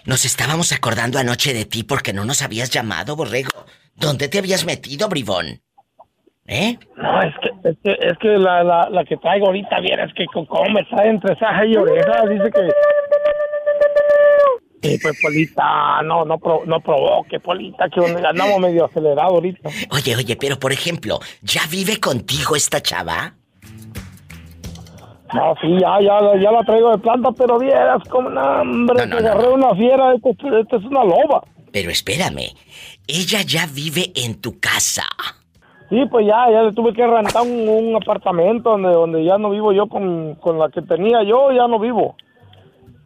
Nos 0.06 0.26
estábamos 0.26 0.72
acordando 0.72 1.18
anoche 1.18 1.56
de 1.56 1.66
ti 1.66 1.82
porque 1.82 2.14
no 2.14 2.24
nos 2.24 2.44
habías 2.44 2.70
llamado, 2.70 3.16
Borrego. 3.16 3.66
¿Dónde 3.96 4.28
te 4.28 4.38
habías 4.38 4.66
metido, 4.66 5.10
bribón? 5.10 5.65
¿Eh? 6.48 6.78
No, 6.96 7.22
es 7.24 7.34
que, 7.42 7.70
es 7.70 7.78
que, 7.84 7.92
es 8.08 8.18
que 8.20 8.28
la, 8.38 8.64
la, 8.64 8.90
la 8.92 9.04
que 9.04 9.18
traigo 9.18 9.48
ahorita, 9.48 9.80
vieras 9.80 10.12
que 10.16 10.26
co- 10.28 10.46
como 10.46 10.70
me 10.70 10.84
trae 10.86 11.10
entre 11.10 11.36
saja 11.40 11.66
y 11.66 11.76
oreja, 11.76 12.24
dice 12.28 12.52
que... 12.52 12.72
Sí, 14.84 15.00
pues, 15.02 15.20
Polita, 15.20 16.02
no, 16.04 16.24
no, 16.26 16.38
pro- 16.38 16.62
no 16.68 16.80
provoque, 16.80 17.40
Polita, 17.40 17.90
que 17.90 18.00
andamos 18.00 18.60
medio 18.60 18.86
acelerado 18.86 19.30
ahorita. 19.32 19.70
Oye, 19.90 20.16
oye, 20.16 20.36
pero 20.36 20.60
por 20.60 20.72
ejemplo, 20.72 21.20
¿ya 21.42 21.62
vive 21.72 22.00
contigo 22.00 22.56
esta 22.56 22.80
chava? 22.80 23.34
No, 25.34 25.56
sí, 25.60 25.68
ya, 25.82 26.00
ya, 26.02 26.20
ya 26.40 26.52
la 26.52 26.64
traigo 26.64 26.92
de 26.92 27.00
planta, 27.00 27.32
pero 27.32 27.58
vieras 27.58 28.04
como, 28.10 28.30
no, 28.30 28.62
hombre, 28.62 29.10
que 29.10 29.16
agarré 29.16 29.48
una 29.48 29.74
fiera, 29.74 30.14
esta 30.14 30.30
esta 30.60 30.78
es 30.78 30.84
una 30.84 31.04
loba. 31.04 31.44
Pero 31.72 31.90
espérame, 31.90 32.54
ella 33.08 33.42
ya 33.42 33.66
vive 33.66 34.12
en 34.16 34.40
tu 34.40 34.60
casa. 34.60 35.08
Sí, 35.90 36.04
pues 36.10 36.26
ya, 36.26 36.50
ya 36.52 36.64
le 36.64 36.74
tuve 36.74 36.94
que 36.94 37.06
rentar 37.06 37.44
un, 37.44 37.70
un 37.70 37.96
apartamento 37.96 38.72
donde, 38.72 38.90
donde 38.90 39.24
ya 39.24 39.38
no 39.38 39.52
vivo 39.52 39.72
yo 39.72 39.88
con, 39.88 40.36
con 40.36 40.58
la 40.58 40.70
que 40.70 40.82
tenía 40.82 41.24
yo, 41.24 41.52
ya 41.52 41.68
no 41.68 41.80
vivo. 41.80 42.16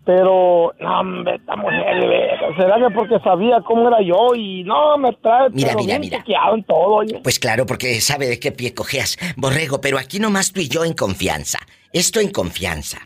Pero, 0.06 0.74
no, 0.80 1.00
hombre, 1.02 1.36
esta 1.36 1.56
mujer, 1.56 2.10
¿será 2.58 2.78
que 2.78 2.96
porque 2.96 3.20
sabía 3.20 3.62
cómo 3.62 3.90
era 3.90 4.02
yo 4.02 4.34
y 4.34 4.64
no, 4.64 4.98
me 4.98 5.12
trae 5.14 5.50
Mira, 5.52 5.68
pero 5.68 5.80
mira, 5.82 6.00
bien 6.00 6.22
mira. 6.26 6.54
en 6.56 6.64
todo, 6.64 6.96
oye. 6.96 7.20
Pues 7.22 7.38
claro, 7.38 7.66
porque 7.66 8.02
sabe 8.02 8.28
de 8.28 8.40
qué 8.40 8.52
pie 8.52 8.74
cojeas, 8.74 9.18
Borrego, 9.36 9.82
pero 9.82 10.00
aquí 10.00 10.20
nomás 10.20 10.52
tú 10.52 10.62
y 10.62 10.68
yo 10.70 10.84
en 10.84 10.94
confianza. 10.94 11.60
Esto 11.94 12.20
en 12.20 12.32
confianza. 12.32 12.98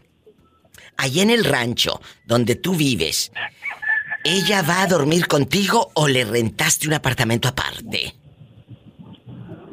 Allí 0.96 1.20
en 1.22 1.32
el 1.32 1.44
rancho 1.44 2.00
donde 2.26 2.56
tú 2.56 2.74
vives, 2.74 3.34
¿ella 4.24 4.62
va 4.62 4.84
a 4.84 4.88
dormir 4.88 5.28
contigo 5.28 5.90
o 5.96 6.08
le 6.08 6.24
rentaste 6.24 6.88
un 6.88 6.94
apartamento 6.94 7.50
aparte? 7.50 8.14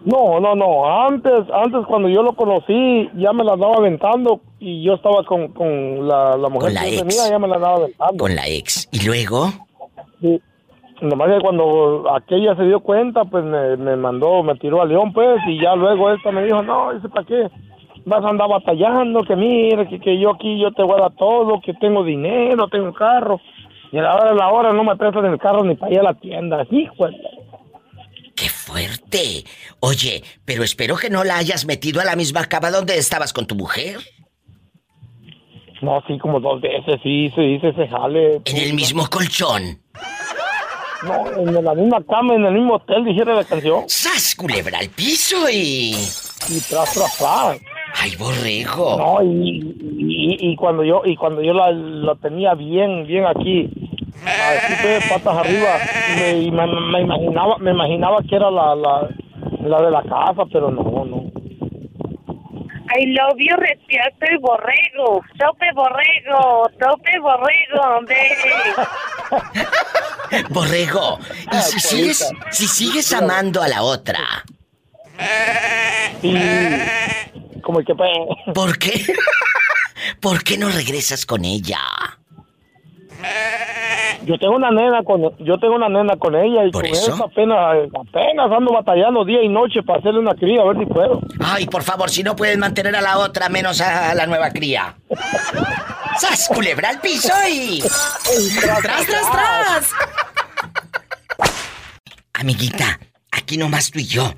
No, 0.04 0.40
no, 0.40 0.54
no, 0.54 1.06
antes, 1.06 1.44
antes 1.52 1.84
cuando 1.86 2.08
yo 2.08 2.22
lo 2.22 2.32
conocí, 2.32 3.10
ya 3.16 3.32
me 3.32 3.44
la 3.44 3.52
andaba 3.52 3.74
aventando 3.76 4.40
y 4.58 4.82
yo 4.82 4.94
estaba 4.94 5.22
con, 5.24 5.48
con 5.48 6.08
la, 6.08 6.36
la 6.38 6.48
mujer 6.48 6.68
Con 6.68 6.74
la 6.74 6.80
que 6.82 6.88
ex. 6.96 7.06
tenía, 7.06 7.30
ya 7.30 7.38
me 7.38 7.48
la 7.48 7.56
andaba 7.56 7.76
aventando. 7.76 8.16
Con 8.16 8.34
la 8.34 8.48
ex. 8.48 8.88
¿Y 8.92 9.04
luego? 9.06 9.46
Sí. 10.20 10.40
Nomás 11.02 11.28
que 11.34 11.40
cuando 11.40 12.04
aquella 12.14 12.54
se 12.56 12.64
dio 12.64 12.80
cuenta, 12.80 13.24
pues 13.24 13.44
me, 13.44 13.76
me 13.76 13.96
mandó, 13.96 14.42
me 14.42 14.54
tiró 14.56 14.82
a 14.82 14.86
León, 14.86 15.12
pues, 15.12 15.38
y 15.48 15.60
ya 15.60 15.74
luego 15.74 16.10
esta 16.12 16.30
me 16.30 16.44
dijo, 16.44 16.62
no, 16.62 16.92
dice, 16.94 17.08
¿para 17.08 17.26
qué? 17.26 17.48
Vas 18.06 18.24
a 18.24 18.28
andar 18.28 18.48
batallando, 18.48 19.22
que 19.24 19.36
mira, 19.36 19.86
que, 19.88 19.98
que 20.00 20.18
yo 20.18 20.30
aquí 20.30 20.58
yo 20.58 20.72
te 20.72 20.82
voy 20.82 20.94
a 20.98 21.02
dar 21.02 21.12
todo, 21.16 21.60
que 21.60 21.72
tengo 21.74 22.04
dinero, 22.04 22.68
tengo 22.68 22.92
carro. 22.92 23.40
Y 23.92 23.98
a 23.98 24.02
la 24.02 24.14
hora 24.14 24.30
de 24.30 24.36
la 24.36 24.48
hora 24.50 24.72
no 24.72 24.84
me 24.84 24.96
prestas 24.96 25.24
el 25.24 25.38
carro 25.38 25.64
ni 25.64 25.74
para 25.74 25.92
ir 25.92 26.00
a 26.00 26.04
la 26.04 26.14
tienda. 26.14 26.66
Hijo 26.70 27.06
de- 27.06 27.16
fuerte! 28.70 29.44
Oye, 29.80 30.22
pero 30.44 30.62
espero 30.62 30.96
que 30.96 31.10
no 31.10 31.24
la 31.24 31.36
hayas 31.38 31.66
metido 31.66 32.00
a 32.00 32.04
la 32.04 32.16
misma 32.16 32.46
cama 32.46 32.70
donde 32.70 32.96
estabas 32.96 33.32
con 33.32 33.46
tu 33.46 33.54
mujer. 33.54 33.98
No, 35.82 36.02
sí, 36.06 36.18
como 36.18 36.40
dos 36.40 36.60
veces, 36.60 37.00
sí, 37.02 37.30
se 37.34 37.40
dice, 37.40 37.72
se 37.72 37.88
jale. 37.88 38.42
En 38.44 38.56
el 38.56 38.74
mismo 38.74 39.08
colchón. 39.08 39.80
No, 41.02 41.26
en 41.32 41.64
la 41.64 41.74
misma 41.74 42.04
cama, 42.04 42.34
en 42.34 42.44
el 42.44 42.52
mismo 42.52 42.74
hotel, 42.74 43.04
dijera 43.04 43.34
la 43.34 43.44
canción. 43.44 43.84
¡Sas, 43.88 44.34
culebra 44.36 44.78
al 44.78 44.90
piso 44.90 45.48
y... 45.50 45.94
Y 46.48 46.60
tras, 46.68 46.92
tras, 46.92 47.16
tras. 47.16 47.58
¡Ay, 47.94 48.14
borrego! 48.16 48.98
No, 48.98 49.22
y, 49.22 49.58
y, 49.98 50.52
y 50.52 50.56
cuando 50.56 50.84
yo, 50.84 51.02
y 51.04 51.16
cuando 51.16 51.42
yo 51.42 51.54
la, 51.54 51.72
la 51.72 52.14
tenía 52.16 52.54
bien, 52.54 53.06
bien 53.06 53.24
aquí, 53.26 53.68
así 54.26 54.74
fue 54.74 55.00
patas 55.08 55.38
arriba, 55.38 55.78
me, 56.16 56.32
y 56.32 56.50
me, 56.50 56.66
me 56.66 57.00
imaginaba, 57.00 57.58
me 57.58 57.70
imaginaba 57.70 58.18
que 58.28 58.36
era 58.36 58.50
la, 58.50 58.74
la, 58.74 59.08
la 59.62 59.82
de 59.82 59.90
la 59.90 60.02
casa, 60.02 60.44
pero 60.52 60.70
no, 60.70 60.82
no. 60.82 61.30
I 62.92 63.06
love 63.06 63.38
you, 63.38 63.54
respierto 63.56 64.26
el 64.28 64.38
borrego. 64.38 65.22
Tope 65.38 65.66
borrego, 65.74 66.68
tope 66.80 67.18
borrego, 67.20 67.98
hombre. 67.98 68.16
Borrego, 70.50 71.18
y 71.52 71.56
si 71.56 71.80
sigues, 71.80 72.32
si 72.50 72.68
sigues 72.68 73.12
amando 73.12 73.62
a 73.62 73.68
la 73.68 73.82
otra, 73.82 74.44
Sí, 76.20 76.34
como 77.62 77.80
el 77.80 77.86
que 77.86 77.94
¿por 78.54 78.78
qué? 78.78 79.04
¿Por 80.20 80.42
qué 80.44 80.58
no 80.58 80.68
regresas 80.68 81.26
con 81.26 81.44
ella? 81.44 81.78
Yo 84.24 84.38
tengo 84.38 84.56
una 84.56 84.70
nena 84.70 85.02
con, 85.02 85.22
yo 85.38 85.58
tengo 85.58 85.76
una 85.76 85.88
nena 85.88 86.16
con 86.16 86.34
ella 86.34 86.64
y 86.64 86.70
¿Por 86.70 86.82
con 86.82 86.92
eso? 86.92 87.14
esa 87.14 87.24
apenas, 87.24 87.58
apenas 87.94 88.50
ando 88.50 88.72
batallando 88.72 89.24
día 89.24 89.42
y 89.42 89.48
noche 89.48 89.82
para 89.82 89.98
hacerle 89.98 90.20
una 90.20 90.34
cría, 90.34 90.62
a 90.62 90.64
ver 90.66 90.78
si 90.78 90.86
puedo. 90.86 91.20
Ay, 91.40 91.66
por 91.66 91.82
favor, 91.82 92.10
si 92.10 92.22
no 92.22 92.36
puedes 92.36 92.58
mantener 92.58 92.94
a 92.96 93.00
la 93.00 93.18
otra, 93.18 93.48
menos 93.48 93.80
a 93.80 94.14
la 94.14 94.26
nueva 94.26 94.50
cría. 94.50 94.96
¡Sas, 96.18 96.48
culebra 96.52 96.90
al 96.90 97.00
piso 97.00 97.32
y... 97.50 97.80
¡Tras, 97.80 98.82
tras, 98.82 99.06
tras! 99.06 99.92
Amiguita, 102.34 102.98
aquí 103.30 103.56
nomás 103.56 103.90
tú 103.90 103.98
y 103.98 104.06
yo. 104.06 104.34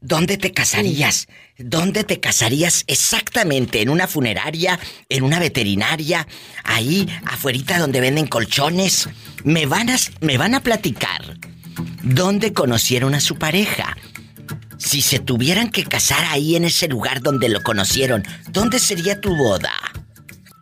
¿Dónde 0.00 0.38
te 0.38 0.52
casarías? 0.52 1.28
¿Dónde 1.58 2.02
te 2.04 2.18
casarías 2.18 2.84
exactamente? 2.86 3.82
¿En 3.82 3.90
una 3.90 4.06
funeraria? 4.06 4.80
¿En 5.08 5.22
una 5.22 5.38
veterinaria? 5.38 6.26
Ahí, 6.64 7.08
afuerita 7.26 7.78
donde 7.78 8.00
venden 8.00 8.26
colchones. 8.26 9.08
Me 9.44 9.66
van 9.66 9.90
a, 9.90 9.96
me 10.20 10.38
van 10.38 10.54
a 10.54 10.62
platicar 10.62 11.36
dónde 12.02 12.52
conocieron 12.52 13.14
a 13.14 13.20
su 13.20 13.36
pareja. 13.36 13.96
Si 14.78 15.02
se 15.02 15.18
tuvieran 15.18 15.70
que 15.70 15.84
casar 15.84 16.24
ahí 16.30 16.56
en 16.56 16.64
ese 16.64 16.88
lugar 16.88 17.20
donde 17.20 17.48
lo 17.48 17.62
conocieron, 17.62 18.24
¿dónde 18.50 18.78
sería 18.78 19.20
tu 19.20 19.36
boda? 19.36 19.72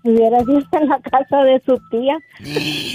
Hubieras 0.02 0.46
visto 0.46 0.78
en 0.78 0.88
la 0.88 0.98
casa 1.00 1.42
de 1.44 1.60
su 1.66 1.80
tía. 1.90 2.18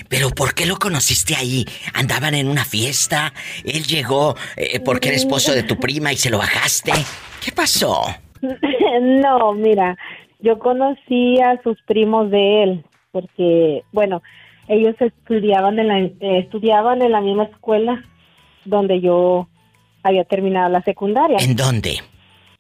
Pero 0.09 0.29
¿por 0.29 0.53
qué 0.53 0.65
lo 0.65 0.77
conociste 0.77 1.35
ahí? 1.35 1.65
¿Andaban 1.93 2.35
en 2.35 2.47
una 2.47 2.65
fiesta? 2.65 3.33
¿Él 3.63 3.83
llegó 3.83 4.35
eh, 4.57 4.79
porque 4.79 5.09
era 5.09 5.17
esposo 5.17 5.53
de 5.53 5.63
tu 5.63 5.77
prima 5.77 6.11
y 6.11 6.17
se 6.17 6.29
lo 6.29 6.37
bajaste? 6.37 6.91
¿Qué 7.43 7.51
pasó? 7.51 8.01
no, 9.01 9.53
mira, 9.53 9.97
yo 10.39 10.59
conocí 10.59 11.39
a 11.41 11.61
sus 11.63 11.81
primos 11.83 12.29
de 12.29 12.63
él, 12.63 12.85
porque, 13.11 13.83
bueno, 13.91 14.21
ellos 14.67 14.95
estudiaban 14.99 15.79
en 15.79 15.87
la, 15.87 15.99
eh, 15.99 16.39
estudiaban 16.39 17.01
en 17.01 17.11
la 17.11 17.21
misma 17.21 17.43
escuela 17.43 18.03
donde 18.65 18.99
yo 18.99 19.47
había 20.03 20.23
terminado 20.23 20.69
la 20.69 20.81
secundaria, 20.81 21.37
¿En 21.39 21.55
dónde? 21.55 21.99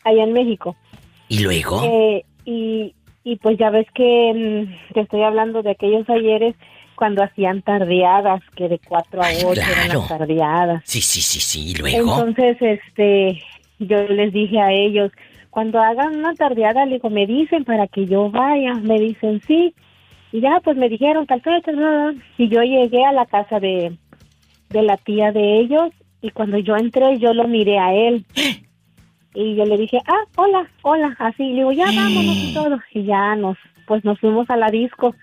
allá 0.03 0.23
en 0.23 0.33
México. 0.33 0.75
¿Y 1.27 1.39
luego? 1.39 1.83
Eh, 1.83 2.23
y, 2.45 2.93
y 3.25 3.37
pues 3.37 3.57
ya 3.57 3.71
ves 3.71 3.87
que 3.93 4.31
mm, 4.33 4.93
te 4.93 5.01
estoy 5.01 5.23
hablando 5.23 5.63
de 5.63 5.71
aquellos 5.71 6.07
ayeres 6.09 6.55
cuando 6.95 7.23
hacían 7.23 7.63
tardeadas, 7.63 8.41
que 8.55 8.69
de 8.69 8.79
4 8.79 9.21
a 9.21 9.27
8 9.45 9.61
eran 9.61 9.89
las 9.89 10.07
tardeadas. 10.07 10.81
Sí, 10.85 11.01
sí, 11.01 11.21
sí, 11.21 11.39
sí. 11.41 11.71
¿Y 11.71 11.73
luego? 11.73 12.19
Entonces, 12.19 12.57
este, 12.61 13.41
yo 13.79 14.03
les 14.03 14.31
dije 14.31 14.61
a 14.61 14.71
ellos, 14.71 15.11
cuando 15.49 15.81
hagan 15.81 16.15
una 16.15 16.35
tardeada, 16.35 16.85
le 16.85 16.93
digo, 16.93 17.09
me 17.09 17.25
dicen 17.25 17.65
para 17.65 17.87
que 17.87 18.05
yo 18.05 18.29
vaya. 18.29 18.75
Me 18.75 18.99
dicen, 18.99 19.41
sí. 19.47 19.73
Y 20.31 20.41
ya, 20.41 20.61
pues 20.63 20.77
me 20.77 20.87
dijeron, 20.87 21.25
tal 21.25 21.41
fecha. 21.41 21.71
Y 22.37 22.47
yo 22.47 22.61
llegué 22.61 23.03
a 23.03 23.11
la 23.11 23.25
casa 23.25 23.59
de, 23.59 23.97
de 24.69 24.81
la 24.83 24.97
tía 24.97 25.31
de 25.31 25.59
ellos 25.59 25.89
y 26.21 26.29
cuando 26.29 26.57
yo 26.59 26.75
entré, 26.75 27.17
yo 27.19 27.33
lo 27.33 27.47
miré 27.47 27.79
a 27.79 27.93
él. 27.93 28.25
Y 29.35 29.55
yo 29.55 29.65
le 29.65 29.77
dije, 29.77 29.99
ah, 30.07 30.23
hola, 30.37 30.65
hola, 30.81 31.15
así. 31.19 31.43
Le 31.43 31.55
digo, 31.55 31.71
ya 31.73 31.85
vámonos 31.85 32.35
y 32.37 32.53
todo. 32.53 32.79
Y 32.91 33.03
ya 33.05 33.35
nos, 33.35 33.57
pues 33.85 34.03
nos 34.05 34.19
fuimos 34.19 34.49
a 34.49 34.55
la 34.57 34.69
disco. 34.69 35.13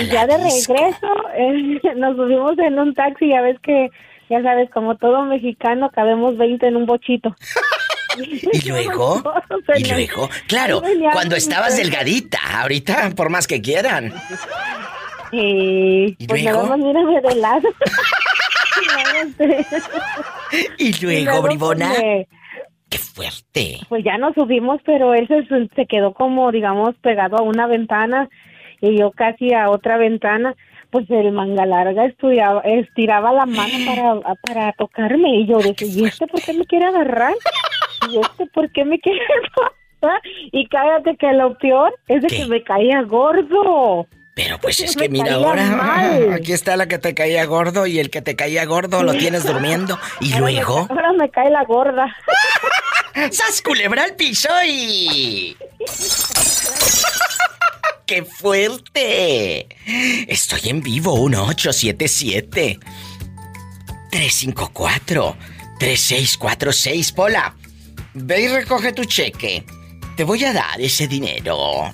Y 0.00 0.06
ya 0.06 0.26
de 0.26 0.36
regreso 0.36 1.08
eh, 1.36 1.80
nos 1.96 2.16
subimos 2.16 2.56
en 2.58 2.78
un 2.78 2.94
taxi, 2.94 3.28
ya 3.28 3.42
ves 3.42 3.58
que, 3.60 3.88
ya 4.28 4.40
sabes, 4.42 4.70
como 4.70 4.96
todo 4.96 5.22
mexicano, 5.24 5.90
cabemos 5.90 6.36
20 6.36 6.68
en 6.68 6.76
un 6.76 6.86
bochito. 6.86 7.34
¿Y 8.52 8.68
luego? 8.68 9.22
¿Y 9.76 9.84
luego? 9.90 10.28
Claro, 10.46 10.82
cuando 11.12 11.34
estabas 11.36 11.76
delgadita, 11.76 12.38
ahorita 12.60 13.10
por 13.16 13.30
más 13.30 13.46
que 13.46 13.60
quieran. 13.60 14.12
Y 15.32 16.16
¿Y 16.18 16.26
pues 16.26 16.42
luego? 16.42 16.62
nada 16.64 16.76
más 16.76 16.78
mírame 16.86 17.20
de 17.20 17.34
lado. 17.36 17.68
¿Y 20.78 20.92
luego, 21.04 21.42
bribona? 21.42 21.88
pues, 21.88 22.00
me- 22.02 22.28
¡Qué 22.90 22.98
fuerte! 22.98 23.78
Pues 23.88 24.04
ya 24.04 24.18
nos 24.18 24.34
subimos, 24.34 24.80
pero 24.84 25.14
él 25.14 25.28
se, 25.28 25.68
se 25.74 25.86
quedó 25.86 26.12
como, 26.12 26.50
digamos, 26.50 26.96
pegado 26.96 27.36
a 27.36 27.42
una 27.42 27.66
ventana 27.66 28.28
y 28.80 28.98
yo 28.98 29.12
casi 29.12 29.54
a 29.54 29.70
otra 29.70 29.96
ventana. 29.96 30.56
Pues 30.90 31.08
el 31.08 31.30
manga 31.30 31.66
larga 31.66 32.04
estudiaba, 32.04 32.62
estiraba 32.62 33.32
la 33.32 33.46
mano 33.46 33.72
para, 33.86 34.34
para 34.42 34.72
tocarme 34.72 35.36
y 35.36 35.46
yo 35.46 35.58
decía, 35.58 35.86
¿y 35.86 36.04
este 36.04 36.26
por 36.26 36.42
qué 36.42 36.52
me 36.52 36.66
quiere 36.66 36.86
agarrar? 36.86 37.34
¿Y 38.10 38.18
este 38.18 38.46
por 38.46 38.70
qué 38.72 38.84
me 38.84 38.98
quiere 38.98 39.20
tocar? 39.54 40.20
Y 40.50 40.66
cállate 40.66 41.16
que 41.16 41.32
lo 41.32 41.56
peor 41.58 41.94
es 42.08 42.22
de 42.22 42.28
que 42.28 42.46
me 42.46 42.62
caía 42.64 43.02
gordo. 43.02 44.06
Pero 44.42 44.58
pues 44.58 44.80
es 44.80 44.96
Me 44.96 45.02
que 45.02 45.08
mira 45.10 45.34
ahora, 45.34 45.66
mal. 45.66 46.32
aquí 46.32 46.52
está 46.52 46.74
la 46.76 46.88
que 46.88 46.98
te 46.98 47.14
caía 47.14 47.44
gordo 47.44 47.86
y 47.86 47.98
el 47.98 48.08
que 48.08 48.22
te 48.22 48.36
caía 48.36 48.64
gordo 48.64 49.02
lo 49.02 49.12
tienes 49.12 49.44
durmiendo. 49.44 49.98
¿Y 50.20 50.32
Ahora 50.32 50.40
luego? 50.40 50.86
ahora 50.88 51.12
me 51.12 51.30
cae 51.30 51.50
la 51.50 51.62
gorda. 51.64 52.06
¡Sas 53.30 53.60
culebra 53.60 54.04
al 54.04 54.14
piso 54.14 54.48
y... 54.66 55.56
¡Qué 58.06 58.24
fuerte! 58.24 59.68
Estoy 60.26 60.70
en 60.70 60.82
vivo, 60.82 61.14
1877 61.28 62.78
354 64.10 65.36
3646 65.78 67.12
Pola, 67.12 67.54
ve 68.14 68.40
y 68.40 68.48
recoge 68.48 68.92
tu 68.92 69.04
cheque. 69.04 69.64
Te 70.16 70.24
voy 70.24 70.44
a 70.44 70.52
dar 70.54 70.80
ese 70.80 71.06
dinero. 71.06 71.92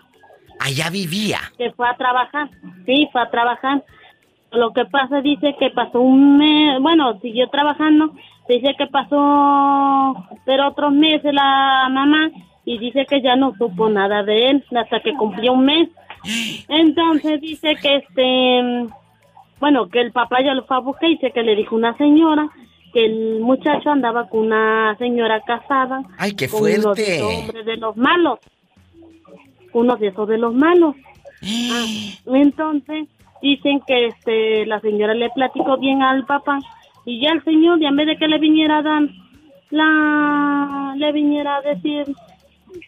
Allá 0.59 0.90
vivía. 0.90 1.40
Que 1.56 1.70
fue 1.72 1.89
a 1.89 1.97
trabajar. 1.97 2.51
Sí, 2.86 3.09
fue 3.12 3.22
a 3.22 3.31
trabajar. 3.31 3.85
Lo 4.52 4.72
que 4.72 4.85
pasa, 4.85 5.20
dice 5.20 5.55
que 5.59 5.70
pasó 5.70 6.01
un 6.01 6.39
mes, 6.39 6.81
bueno, 6.81 7.18
siguió 7.20 7.48
trabajando. 7.48 8.12
Dice 8.48 8.74
que 8.77 8.86
pasó, 8.89 10.27
pero 10.44 10.68
otros 10.68 10.93
meses 10.93 11.32
la 11.32 11.89
mamá 11.89 12.31
y 12.64 12.78
dice 12.78 13.06
que 13.06 13.22
ya 13.22 13.36
no 13.36 13.55
supo 13.56 13.89
nada 13.89 14.22
de 14.22 14.51
él 14.51 14.64
hasta 14.77 15.01
que 15.01 15.14
cumplió 15.14 15.52
un 15.52 15.64
mes. 15.64 15.89
Entonces 16.68 17.40
dice 17.40 17.77
que 17.81 17.97
este, 17.97 18.86
bueno, 19.60 19.88
que 19.88 20.00
el 20.00 20.10
papá 20.10 20.42
ya 20.42 20.54
lo 20.54 20.64
fue 20.64 20.76
a 20.76 20.80
buscar 20.80 21.08
y 21.08 21.14
dice 21.14 21.32
que 21.32 21.42
le 21.42 21.54
dijo 21.54 21.76
una 21.76 21.96
señora 21.96 22.48
que 22.92 23.04
el 23.04 23.40
muchacho 23.40 23.90
andaba 23.90 24.28
con 24.28 24.46
una 24.46 24.96
señora 24.98 25.40
casada. 25.42 26.02
Ay, 26.18 26.32
qué 26.32 26.48
con 26.48 26.60
fuerte. 26.60 27.16
esos 27.16 27.34
hombres 27.34 27.66
de 27.66 27.76
los 27.76 27.96
malos. 27.96 28.38
Uno 29.72 29.96
de 29.96 30.08
esos 30.08 30.28
de 30.28 30.38
los 30.38 30.54
malos. 30.54 30.96
Ah, 31.42 31.86
entonces 32.34 33.08
dicen 33.40 33.80
que 33.86 34.08
este 34.08 34.66
la 34.66 34.78
señora 34.80 35.14
le 35.14 35.30
platicó 35.30 35.78
bien 35.78 36.02
al 36.02 36.26
papá 36.26 36.58
y 37.06 37.18
ya 37.18 37.30
el 37.30 37.42
señor, 37.44 37.80
y 37.80 37.86
en 37.86 37.96
vez 37.96 38.08
de 38.08 38.16
que 38.18 38.28
le 38.28 38.38
viniera 38.38 38.78
a 38.78 38.82
dar 38.82 39.02
la 39.70 40.94
le 40.98 41.12
viniera 41.12 41.56
a 41.56 41.60
decir 41.62 42.04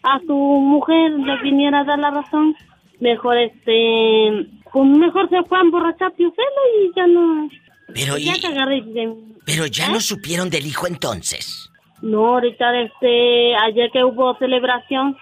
a 0.03 0.19
su 0.19 0.35
mujer, 0.35 1.13
le 1.13 1.41
viniera 1.41 1.79
a 1.79 1.83
dar 1.83 1.97
la 1.97 2.11
razón, 2.11 2.55
mejor 2.99 3.37
este 3.37 4.47
pues 4.73 4.89
mejor 4.89 5.29
se 5.29 5.41
fue 5.43 5.57
a 5.57 5.61
emborrachar 5.61 6.11
Piufelo 6.13 6.61
y 6.81 6.91
ya 6.95 7.07
no 7.07 7.49
Pero 7.93 8.17
ya 8.17 8.35
y- 8.35 8.81
dije, 8.81 9.13
Pero 9.45 9.65
ya 9.67 9.85
¿Eh? 9.87 9.91
no 9.91 9.99
supieron 10.01 10.49
del 10.49 10.65
hijo 10.65 10.87
entonces. 10.87 11.69
no, 12.01 12.33
ahorita 12.33 12.81
este, 12.81 13.55
ayer 13.55 13.89
que 13.91 14.03
hubo 14.03 14.35
celebración, 14.37 15.15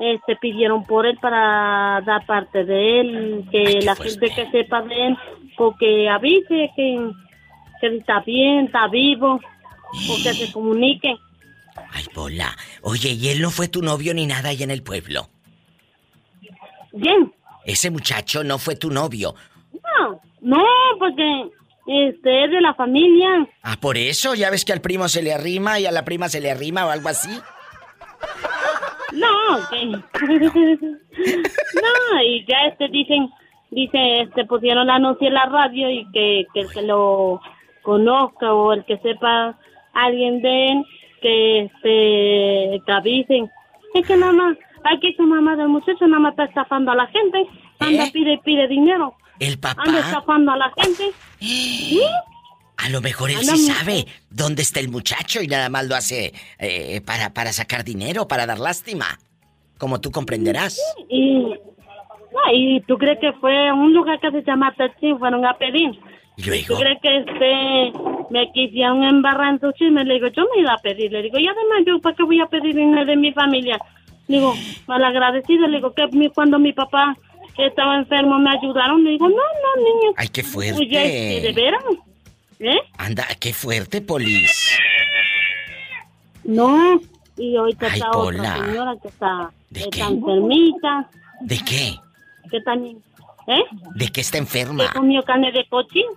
este, 0.00 0.36
pidieron 0.36 0.84
por 0.84 1.06
él 1.06 1.16
para 1.20 2.00
dar 2.06 2.24
parte 2.26 2.64
de 2.64 3.00
él, 3.00 3.44
que 3.50 3.80
la 3.82 3.96
gente 3.96 4.28
que 4.30 4.50
sepa 4.50 4.82
de 4.82 5.06
él, 5.08 5.16
porque 5.56 6.08
avise 6.08 6.70
que, 6.76 7.10
que 7.80 7.86
está 7.96 8.20
bien, 8.20 8.66
está 8.66 8.86
vivo, 8.88 9.34
o 9.36 10.16
que 10.22 10.34
se 10.34 10.52
comuniquen. 10.52 11.16
Ay, 11.92 12.04
Pola. 12.12 12.56
Oye, 12.82 13.10
¿y 13.12 13.28
él 13.28 13.40
no 13.40 13.50
fue 13.50 13.68
tu 13.68 13.82
novio 13.82 14.12
ni 14.14 14.26
nada 14.26 14.48
allá 14.50 14.64
en 14.64 14.70
el 14.72 14.82
pueblo? 14.82 15.28
Bien. 16.92 17.32
Ese 17.64 17.90
muchacho 17.90 18.44
no 18.44 18.58
fue 18.58 18.76
tu 18.76 18.90
novio. 18.90 19.34
No, 19.72 20.20
no, 20.40 20.64
porque 20.98 21.50
este 21.86 22.44
es 22.44 22.50
de 22.50 22.60
la 22.60 22.74
familia. 22.74 23.48
Ah, 23.62 23.76
por 23.80 23.96
eso, 23.96 24.34
ya 24.34 24.50
ves 24.50 24.64
que 24.64 24.72
al 24.72 24.80
primo 24.80 25.08
se 25.08 25.22
le 25.22 25.32
arrima 25.32 25.78
y 25.80 25.86
a 25.86 25.92
la 25.92 26.04
prima 26.04 26.28
se 26.28 26.40
le 26.40 26.50
arrima 26.50 26.86
o 26.86 26.90
algo 26.90 27.08
así. 27.08 27.30
No, 29.12 29.68
que... 29.70 29.86
no, 31.76 32.22
y 32.22 32.44
ya 32.46 32.66
este 32.68 32.88
dicen, 32.88 33.30
dice, 33.70 34.22
este 34.22 34.44
pusieron 34.44 34.86
la 34.88 34.96
anuncio 34.96 35.28
en 35.28 35.34
la 35.34 35.46
radio 35.46 35.90
y 35.90 36.10
que, 36.12 36.46
que 36.52 36.60
el 36.60 36.70
que 36.70 36.82
lo 36.82 37.40
conozca 37.82 38.52
o 38.52 38.72
el 38.72 38.84
que 38.84 38.98
sepa 38.98 39.56
alguien 39.92 40.42
de 40.42 40.72
él, 40.72 40.84
que 41.22 41.60
este, 41.60 42.82
que 42.84 42.92
avisen. 42.92 43.50
Es 43.94 44.06
que 44.06 44.16
nada 44.16 44.32
más, 44.32 44.56
aquí 44.92 45.14
su 45.14 45.22
mamá 45.24 45.56
del 45.56 45.68
muchacho 45.68 46.06
nada 46.06 46.20
más 46.20 46.32
está 46.32 46.44
estafando 46.44 46.92
a 46.92 46.94
la 46.94 47.06
gente, 47.08 47.46
anda 47.78 48.06
pide 48.12 48.34
y 48.34 48.38
pide 48.38 48.68
dinero. 48.68 49.14
El 49.40 49.58
papá. 49.58 49.82
Anda 49.84 50.00
estafando 50.00 50.52
a 50.52 50.56
la 50.56 50.72
gente. 50.76 51.10
¿Sí? 51.40 52.00
A 52.76 52.88
lo 52.88 53.00
mejor 53.00 53.30
él 53.30 53.38
Anda 53.38 53.56
sí 53.56 53.66
sabe 53.66 54.06
dónde 54.30 54.62
está 54.62 54.80
el 54.80 54.88
muchacho 54.88 55.40
y 55.42 55.46
nada 55.46 55.68
más 55.68 55.86
lo 55.86 55.94
hace 55.94 56.32
eh, 56.58 57.00
para, 57.00 57.32
para 57.32 57.52
sacar 57.52 57.84
dinero, 57.84 58.28
para 58.28 58.46
dar 58.46 58.58
lástima. 58.58 59.06
Como 59.78 60.00
tú 60.00 60.10
comprenderás. 60.10 60.78
Y, 61.08 61.54
y 62.52 62.80
tú 62.82 62.96
crees 62.98 63.18
que 63.20 63.32
fue 63.34 63.72
un 63.72 63.92
lugar 63.94 64.20
que 64.20 64.30
se 64.30 64.42
llama 64.42 64.72
Tetsin, 64.76 65.18
fueron 65.18 65.44
a 65.44 65.54
pedir. 65.54 65.98
¿Y 66.36 66.42
¿Tú 66.42 66.50
luego? 66.50 66.76
crees 66.78 67.00
que 67.00 67.16
este 67.18 67.92
me 68.30 68.50
quisieron 68.52 69.04
embarrar 69.04 69.54
en 69.54 69.60
su 69.60 69.70
chisme? 69.72 70.04
Le 70.04 70.14
digo, 70.14 70.26
yo 70.28 70.42
me 70.54 70.62
iba 70.62 70.72
a 70.72 70.78
pedir. 70.78 71.12
Le 71.12 71.22
digo, 71.22 71.38
y 71.38 71.46
además 71.46 71.78
yo, 71.86 72.00
¿para 72.00 72.16
qué 72.16 72.22
voy 72.24 72.40
a 72.40 72.46
pedir 72.46 72.74
dinero 72.74 73.04
de 73.06 73.16
mi 73.16 73.32
familia? 73.32 73.78
Le 74.28 74.36
digo, 74.38 74.54
malagradecido. 74.86 75.66
Le 75.66 75.76
digo, 75.78 75.92
que 75.94 76.06
mi- 76.08 76.30
cuando 76.30 76.58
mi 76.58 76.72
papá 76.72 77.16
estaba 77.58 77.96
enfermo 77.96 78.38
me 78.38 78.50
ayudaron. 78.50 79.04
Le 79.04 79.10
digo, 79.10 79.28
no, 79.28 79.34
no, 79.36 79.76
niño. 79.82 80.14
Ay, 80.16 80.28
qué 80.28 80.42
Pues 80.42 80.70
ya, 80.88 81.00
fuerte. 81.00 81.40
¿de 81.42 81.52
veras? 81.54 81.84
¿Eh? 82.60 82.78
Anda, 82.98 83.26
qué 83.40 83.52
fuerte, 83.52 84.00
Polis. 84.00 84.78
No. 86.44 87.00
Y 87.36 87.56
ahorita 87.56 87.86
Ay, 87.90 87.94
está 87.98 88.10
Pola. 88.12 88.54
otra 88.54 88.66
señora 88.66 88.94
que 89.02 89.08
está, 89.08 89.50
está 89.72 90.06
enfermita. 90.08 91.10
¿De 91.40 91.58
qué? 91.58 91.94
Que 92.50 92.60
también, 92.60 93.02
¿eh? 93.48 93.64
¿De 93.96 94.08
qué 94.08 94.20
está 94.20 94.38
que 94.38 94.42
enferma? 94.42 94.92
comió 94.92 95.22
carne 95.24 95.50
de 95.50 95.66
cochino, 95.68 96.10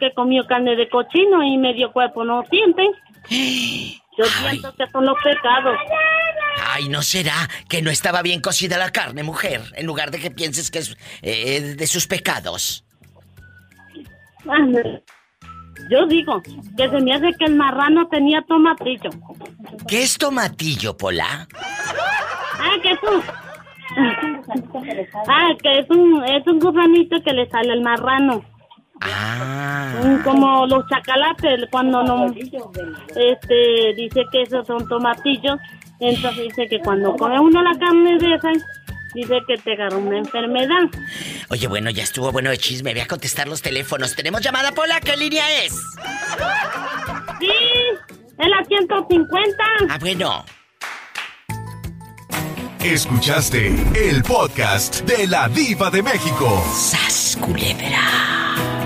que 0.00 0.12
comió 0.12 0.44
carne 0.46 0.74
de 0.74 0.88
cochino 0.88 1.44
y 1.44 1.56
medio 1.56 1.92
cuerpo 1.92 2.24
no 2.24 2.42
siente. 2.50 2.88
Yo 4.20 4.26
siento 4.26 4.74
que 4.76 4.86
son 4.90 5.06
los 5.06 5.16
pecados. 5.24 5.78
Ay, 6.66 6.88
¿no 6.90 7.00
será 7.00 7.48
que 7.68 7.80
no 7.80 7.90
estaba 7.90 8.20
bien 8.20 8.42
cocida 8.42 8.76
la 8.76 8.90
carne, 8.90 9.22
mujer? 9.22 9.62
En 9.76 9.86
lugar 9.86 10.10
de 10.10 10.18
que 10.18 10.30
pienses 10.30 10.70
que 10.70 10.80
es 10.80 10.96
eh, 11.22 11.74
de 11.74 11.86
sus 11.86 12.06
pecados. 12.06 12.84
Yo 15.90 16.06
digo 16.06 16.42
que 16.76 16.88
se 16.88 17.00
me 17.00 17.14
hace 17.14 17.32
que 17.38 17.46
el 17.46 17.56
marrano 17.56 18.08
tenía 18.08 18.42
tomatillo. 18.42 19.10
¿Qué 19.88 20.02
es 20.02 20.18
tomatillo, 20.18 20.96
Pola? 20.96 21.48
Ah, 22.58 22.76
que 22.82 22.90
es 22.90 22.98
un... 23.02 23.22
Ah, 25.28 25.50
que 25.62 25.78
es 25.80 25.90
un, 25.90 26.24
es 26.24 26.46
un 26.46 26.58
gusanito 26.58 27.22
que 27.22 27.32
le 27.32 27.48
sale 27.48 27.72
al 27.72 27.80
marrano. 27.80 28.44
Ah. 29.00 29.94
Mm, 30.04 30.22
Como 30.22 30.66
los 30.66 30.86
chacalates, 30.88 31.60
cuando 31.70 32.02
no... 32.02 32.26
Este, 32.26 33.94
dice 33.96 34.22
que 34.30 34.42
esos 34.42 34.66
son 34.66 34.86
tomatillos. 34.88 35.58
Entonces 36.00 36.44
dice 36.44 36.66
que 36.68 36.78
cuando 36.80 37.14
come 37.16 37.38
uno 37.38 37.62
la 37.62 37.78
carne 37.78 38.16
de 38.18 38.34
esa, 38.34 38.48
dice 39.14 39.38
que 39.46 39.56
te 39.58 39.72
agarra 39.74 39.96
una 39.96 40.18
enfermedad. 40.18 40.84
Oye, 41.50 41.66
bueno, 41.66 41.90
ya 41.90 42.02
estuvo 42.02 42.32
bueno 42.32 42.50
de 42.50 42.56
chisme. 42.58 42.92
Voy 42.92 43.00
a 43.02 43.06
contestar 43.06 43.48
los 43.48 43.60
teléfonos. 43.60 44.14
¿Tenemos 44.14 44.40
llamada, 44.40 44.72
Pola? 44.72 45.00
¿Qué 45.00 45.16
línea 45.16 45.44
es? 45.64 45.72
Sí, 47.38 47.50
es 48.38 48.48
la 48.48 48.64
150. 48.66 49.64
Ah, 49.90 49.98
bueno. 50.00 50.44
Escuchaste 52.82 53.66
el 53.94 54.22
podcast 54.22 55.02
de 55.02 55.26
la 55.26 55.48
Diva 55.50 55.90
de 55.90 56.02
México. 56.02 56.64
¡Sas, 56.72 57.36
culebra! 57.38 58.00